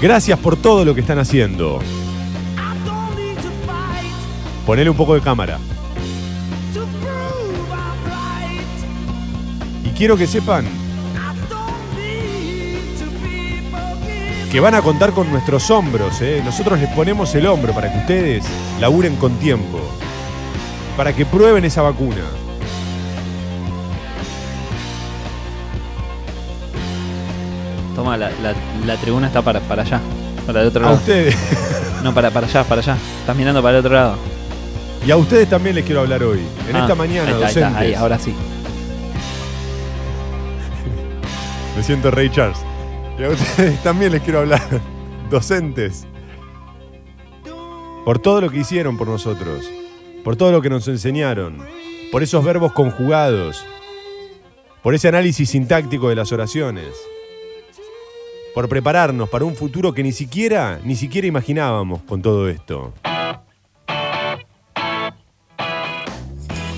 Gracias 0.01 0.39
por 0.39 0.55
todo 0.55 0.83
lo 0.83 0.95
que 0.95 1.01
están 1.01 1.19
haciendo. 1.19 1.79
Ponele 4.65 4.89
un 4.89 4.97
poco 4.97 5.13
de 5.13 5.21
cámara. 5.21 5.59
Y 9.85 9.89
quiero 9.89 10.17
que 10.17 10.25
sepan 10.25 10.82
que 14.53 14.59
van 14.59 14.75
a 14.75 14.83
contar 14.83 15.13
con 15.13 15.31
nuestros 15.31 15.71
hombros. 15.71 16.21
¿eh? 16.21 16.39
Nosotros 16.45 16.79
les 16.79 16.87
ponemos 16.89 17.33
el 17.33 17.47
hombro 17.47 17.73
para 17.73 17.91
que 17.91 17.97
ustedes 17.97 18.45
laburen 18.79 19.15
con 19.15 19.33
tiempo. 19.39 19.79
Para 20.95 21.11
que 21.15 21.25
prueben 21.25 21.65
esa 21.65 21.81
vacuna. 21.81 22.21
Toma, 27.95 28.17
la, 28.17 28.29
la- 28.41 28.53
la 28.85 28.97
tribuna 28.97 29.27
está 29.27 29.41
para, 29.41 29.59
para 29.61 29.83
allá. 29.83 29.99
Para 30.45 30.61
el 30.61 30.67
otro 30.67 30.81
A 30.81 30.85
lado. 30.85 30.95
ustedes. 30.97 31.35
No, 32.03 32.13
para, 32.13 32.31
para 32.31 32.47
allá, 32.47 32.63
para 32.63 32.81
allá. 32.81 32.97
Estás 33.21 33.35
mirando 33.35 33.61
para 33.61 33.77
el 33.77 33.85
otro 33.85 33.95
lado. 33.95 34.17
Y 35.05 35.11
a 35.11 35.17
ustedes 35.17 35.49
también 35.49 35.75
les 35.75 35.85
quiero 35.85 36.01
hablar 36.01 36.23
hoy. 36.23 36.41
En 36.69 36.75
Ah, 36.75 36.79
esta 36.81 36.95
mañana, 36.95 37.29
ahí 37.29 37.33
está, 37.35 37.45
ahí 37.45 37.49
está, 37.49 37.59
docentes. 37.61 37.81
ahí, 37.81 37.93
ahora 37.93 38.19
sí. 38.19 38.33
Me 41.77 41.83
siento 41.83 42.11
Ray 42.11 42.29
Charles. 42.29 42.57
Y 43.17 43.23
a 43.23 43.29
ustedes 43.29 43.81
también 43.83 44.11
les 44.11 44.21
quiero 44.21 44.39
hablar. 44.39 44.81
Docentes. 45.29 46.07
Por 48.05 48.19
todo 48.19 48.41
lo 48.41 48.49
que 48.49 48.59
hicieron 48.59 48.97
por 48.97 49.07
nosotros. 49.07 49.69
Por 50.23 50.35
todo 50.35 50.51
lo 50.51 50.61
que 50.61 50.69
nos 50.69 50.87
enseñaron. 50.87 51.57
Por 52.11 52.23
esos 52.23 52.43
verbos 52.43 52.73
conjugados. 52.73 53.65
Por 54.81 54.95
ese 54.95 55.07
análisis 55.07 55.49
sintáctico 55.49 56.09
de 56.09 56.15
las 56.15 56.31
oraciones. 56.31 56.89
Por 58.53 58.67
prepararnos 58.67 59.29
para 59.29 59.45
un 59.45 59.55
futuro 59.55 59.93
que 59.93 60.03
ni 60.03 60.11
siquiera, 60.11 60.79
ni 60.83 60.95
siquiera 60.95 61.27
imaginábamos 61.27 62.03
con 62.03 62.21
todo 62.21 62.49
esto. 62.49 62.93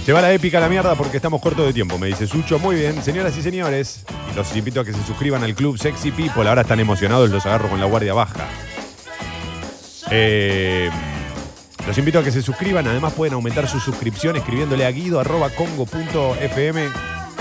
Se 0.05 0.13
va 0.13 0.21
la 0.21 0.31
épica 0.31 0.59
la 0.59 0.69
mierda 0.69 0.93
porque 0.93 1.17
estamos 1.17 1.41
cortos 1.41 1.65
de 1.65 1.73
tiempo, 1.73 1.97
me 1.97 2.05
dice 2.05 2.27
Sucho. 2.27 2.59
Muy 2.59 2.75
bien, 2.75 3.01
señoras 3.01 3.35
y 3.37 3.41
señores. 3.41 4.05
Los 4.35 4.55
invito 4.55 4.81
a 4.81 4.85
que 4.85 4.93
se 4.93 5.03
suscriban 5.03 5.43
al 5.43 5.55
club 5.55 5.79
Sexy 5.79 6.11
People. 6.11 6.47
Ahora 6.47 6.61
están 6.61 6.79
emocionados, 6.79 7.31
los 7.31 7.43
agarro 7.47 7.69
con 7.69 7.79
la 7.79 7.87
guardia 7.87 8.13
baja. 8.13 8.45
Eh, 10.11 10.91
los 11.87 11.97
invito 11.97 12.19
a 12.19 12.23
que 12.23 12.31
se 12.31 12.43
suscriban. 12.43 12.87
Además 12.87 13.13
pueden 13.13 13.33
aumentar 13.33 13.67
su 13.67 13.79
suscripción 13.79 14.35
escribiéndole 14.35 14.85
a 14.85 14.91
guido.congo.fm. 14.91 16.89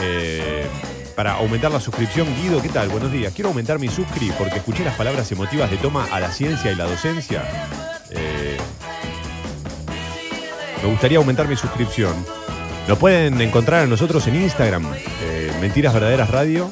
Eh, 0.00 0.66
para 1.14 1.34
aumentar 1.34 1.70
la 1.70 1.80
suscripción. 1.80 2.26
Guido, 2.34 2.62
¿qué 2.62 2.70
tal? 2.70 2.88
Buenos 2.88 3.12
días. 3.12 3.34
Quiero 3.34 3.50
aumentar 3.50 3.78
mi 3.78 3.88
suscri 3.88 4.32
porque 4.38 4.56
escuché 4.56 4.84
las 4.84 4.94
palabras 4.94 5.30
emotivas 5.30 5.70
de 5.70 5.76
toma 5.76 6.06
a 6.10 6.18
la 6.18 6.32
ciencia 6.32 6.72
y 6.72 6.76
la 6.76 6.84
docencia. 6.84 7.42
Eh, 8.10 8.56
me 10.82 10.88
gustaría 10.88 11.18
aumentar 11.18 11.46
mi 11.46 11.56
suscripción. 11.56 12.14
Nos 12.88 12.98
pueden 12.98 13.40
encontrar 13.40 13.84
a 13.84 13.86
nosotros 13.86 14.26
en 14.26 14.36
Instagram, 14.36 14.84
eh, 15.22 15.50
Mentiras 15.60 15.94
Verdaderas 15.94 16.28
Radio. 16.30 16.70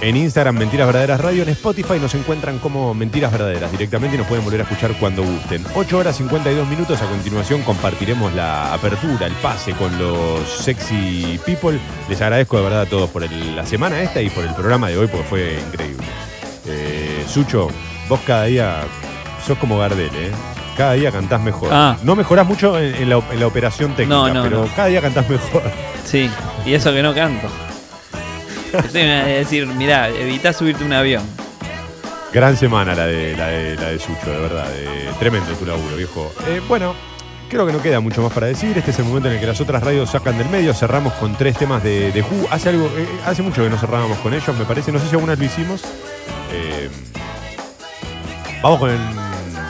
En 0.00 0.16
Instagram, 0.16 0.56
Mentiras 0.56 0.86
Verdaderas 0.86 1.20
Radio. 1.20 1.42
En 1.42 1.50
Spotify 1.50 1.98
nos 2.00 2.14
encuentran 2.14 2.58
como 2.58 2.94
Mentiras 2.94 3.30
Verdaderas 3.30 3.70
directamente 3.70 4.16
y 4.16 4.18
nos 4.18 4.26
pueden 4.26 4.42
volver 4.42 4.60
a 4.60 4.62
escuchar 4.62 4.94
cuando 4.98 5.22
gusten. 5.22 5.62
8 5.74 5.98
horas 5.98 6.16
52 6.16 6.66
minutos. 6.66 7.02
A 7.02 7.06
continuación 7.06 7.60
compartiremos 7.62 8.32
la 8.32 8.72
apertura, 8.72 9.26
el 9.26 9.34
pase 9.34 9.72
con 9.72 9.98
los 9.98 10.48
sexy 10.48 11.38
people. 11.44 11.78
Les 12.08 12.22
agradezco 12.22 12.56
de 12.56 12.62
verdad 12.62 12.80
a 12.82 12.86
todos 12.86 13.10
por 13.10 13.30
la 13.30 13.66
semana 13.66 14.00
esta 14.00 14.22
y 14.22 14.30
por 14.30 14.44
el 14.44 14.54
programa 14.54 14.88
de 14.88 14.96
hoy 14.96 15.08
porque 15.08 15.26
fue 15.26 15.58
increíble. 15.60 16.06
Eh, 16.66 17.22
Sucho, 17.28 17.68
vos 18.08 18.20
cada 18.26 18.44
día 18.44 18.80
sos 19.46 19.58
como 19.58 19.78
Gardel, 19.78 20.10
¿eh? 20.14 20.30
Cada 20.80 20.94
día 20.94 21.12
cantás 21.12 21.42
mejor. 21.42 21.68
Ah. 21.70 21.98
No 22.02 22.16
mejorás 22.16 22.46
mucho 22.46 22.78
en, 22.78 22.94
en 22.94 23.10
la, 23.10 23.16
en 23.30 23.38
la 23.38 23.46
operación 23.46 23.94
técnica, 23.94 24.14
No, 24.16 24.32
no, 24.32 24.42
pero 24.42 24.64
no. 24.64 24.74
cada 24.74 24.88
día 24.88 25.02
cantás 25.02 25.28
mejor. 25.28 25.62
Sí, 26.06 26.30
y 26.64 26.72
eso 26.72 26.90
que 26.90 27.02
no 27.02 27.14
canto. 27.14 27.48
A 28.74 28.80
decir, 29.26 29.66
mirá, 29.66 30.08
evita 30.08 30.54
subirte 30.54 30.82
un 30.82 30.94
avión. 30.94 31.22
Gran 32.32 32.56
semana 32.56 32.94
la 32.94 33.04
de, 33.06 33.36
la 33.36 33.48
de, 33.48 33.76
la 33.76 33.88
de 33.90 33.98
Sucho, 33.98 34.30
de 34.30 34.38
verdad. 34.40 34.68
de- 34.70 35.10
tremendo 35.18 35.52
tu 35.52 35.66
laburo, 35.66 35.96
viejo. 35.96 36.32
Eh, 36.48 36.62
bueno, 36.66 36.94
creo 37.50 37.66
que 37.66 37.72
no 37.74 37.82
queda 37.82 38.00
mucho 38.00 38.22
más 38.22 38.32
para 38.32 38.46
decir. 38.46 38.72
Este 38.78 38.92
es 38.92 38.98
el 39.00 39.04
momento 39.04 39.28
en 39.28 39.34
el 39.34 39.40
que 39.40 39.46
las 39.48 39.60
otras 39.60 39.82
radios 39.82 40.08
sacan 40.08 40.38
del 40.38 40.48
medio. 40.48 40.72
Cerramos 40.72 41.12
con 41.14 41.36
tres 41.36 41.58
temas 41.58 41.82
de, 41.82 42.10
de 42.10 42.22
Who. 42.22 42.46
Hace, 42.50 42.70
algo, 42.70 42.86
eh, 42.96 43.06
hace 43.26 43.42
mucho 43.42 43.62
que 43.62 43.68
no 43.68 43.76
cerrábamos 43.76 44.16
con 44.20 44.32
ellos, 44.32 44.56
me 44.56 44.64
parece. 44.64 44.92
No 44.92 44.98
sé 44.98 45.08
si 45.08 45.14
algunas 45.14 45.38
lo 45.38 45.44
hicimos. 45.44 45.82
Eh, 46.54 46.88
vamos 48.62 48.78
con 48.78 48.88
el, 48.90 48.98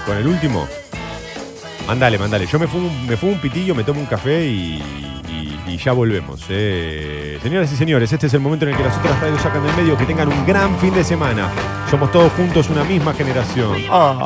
con 0.07 0.17
el 0.17 0.27
último. 0.29 0.69
Mandale, 1.87 2.19
mandale. 2.19 2.47
Yo 2.47 2.59
me 2.59 2.67
fumo, 2.67 2.89
un- 2.89 3.07
me 3.07 3.17
fumo 3.17 3.33
un 3.33 3.39
pitillo, 3.39 3.75
me 3.75 3.83
tomo 3.85 4.01
un 4.01 4.07
café 4.07 4.47
y, 4.47 4.83
y- 5.29 5.59
y 5.67 5.77
ya 5.77 5.93
volvemos. 5.93 6.41
eh. 6.49 7.39
Señoras 7.43 7.73
y 7.73 7.77
señores, 7.77 8.13
este 8.13 8.27
es 8.29 8.35
el 8.35 8.41
momento 8.41 8.65
en 8.65 8.73
el 8.73 8.77
que 8.77 8.85
las 8.85 8.97
otras 8.99 9.19
radios 9.21 9.41
sacan 9.41 9.63
del 9.67 9.75
medio. 9.77 9.97
Que 9.97 10.05
tengan 10.07 10.29
un 10.29 10.47
gran 10.47 10.77
fin 10.79 10.95
de 10.95 11.03
semana. 11.05 11.49
Somos 11.91 12.13
todos 12.13 12.31
juntos 12.33 12.69
una 12.71 12.85
misma 12.85 13.13
generación. 13.15 13.77
Ah. 13.91 14.19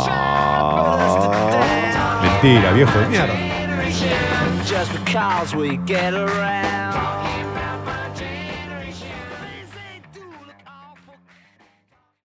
Mentira, 2.22 2.72
viejo 2.72 2.98
de 2.98 3.06
mierda. 3.06 3.34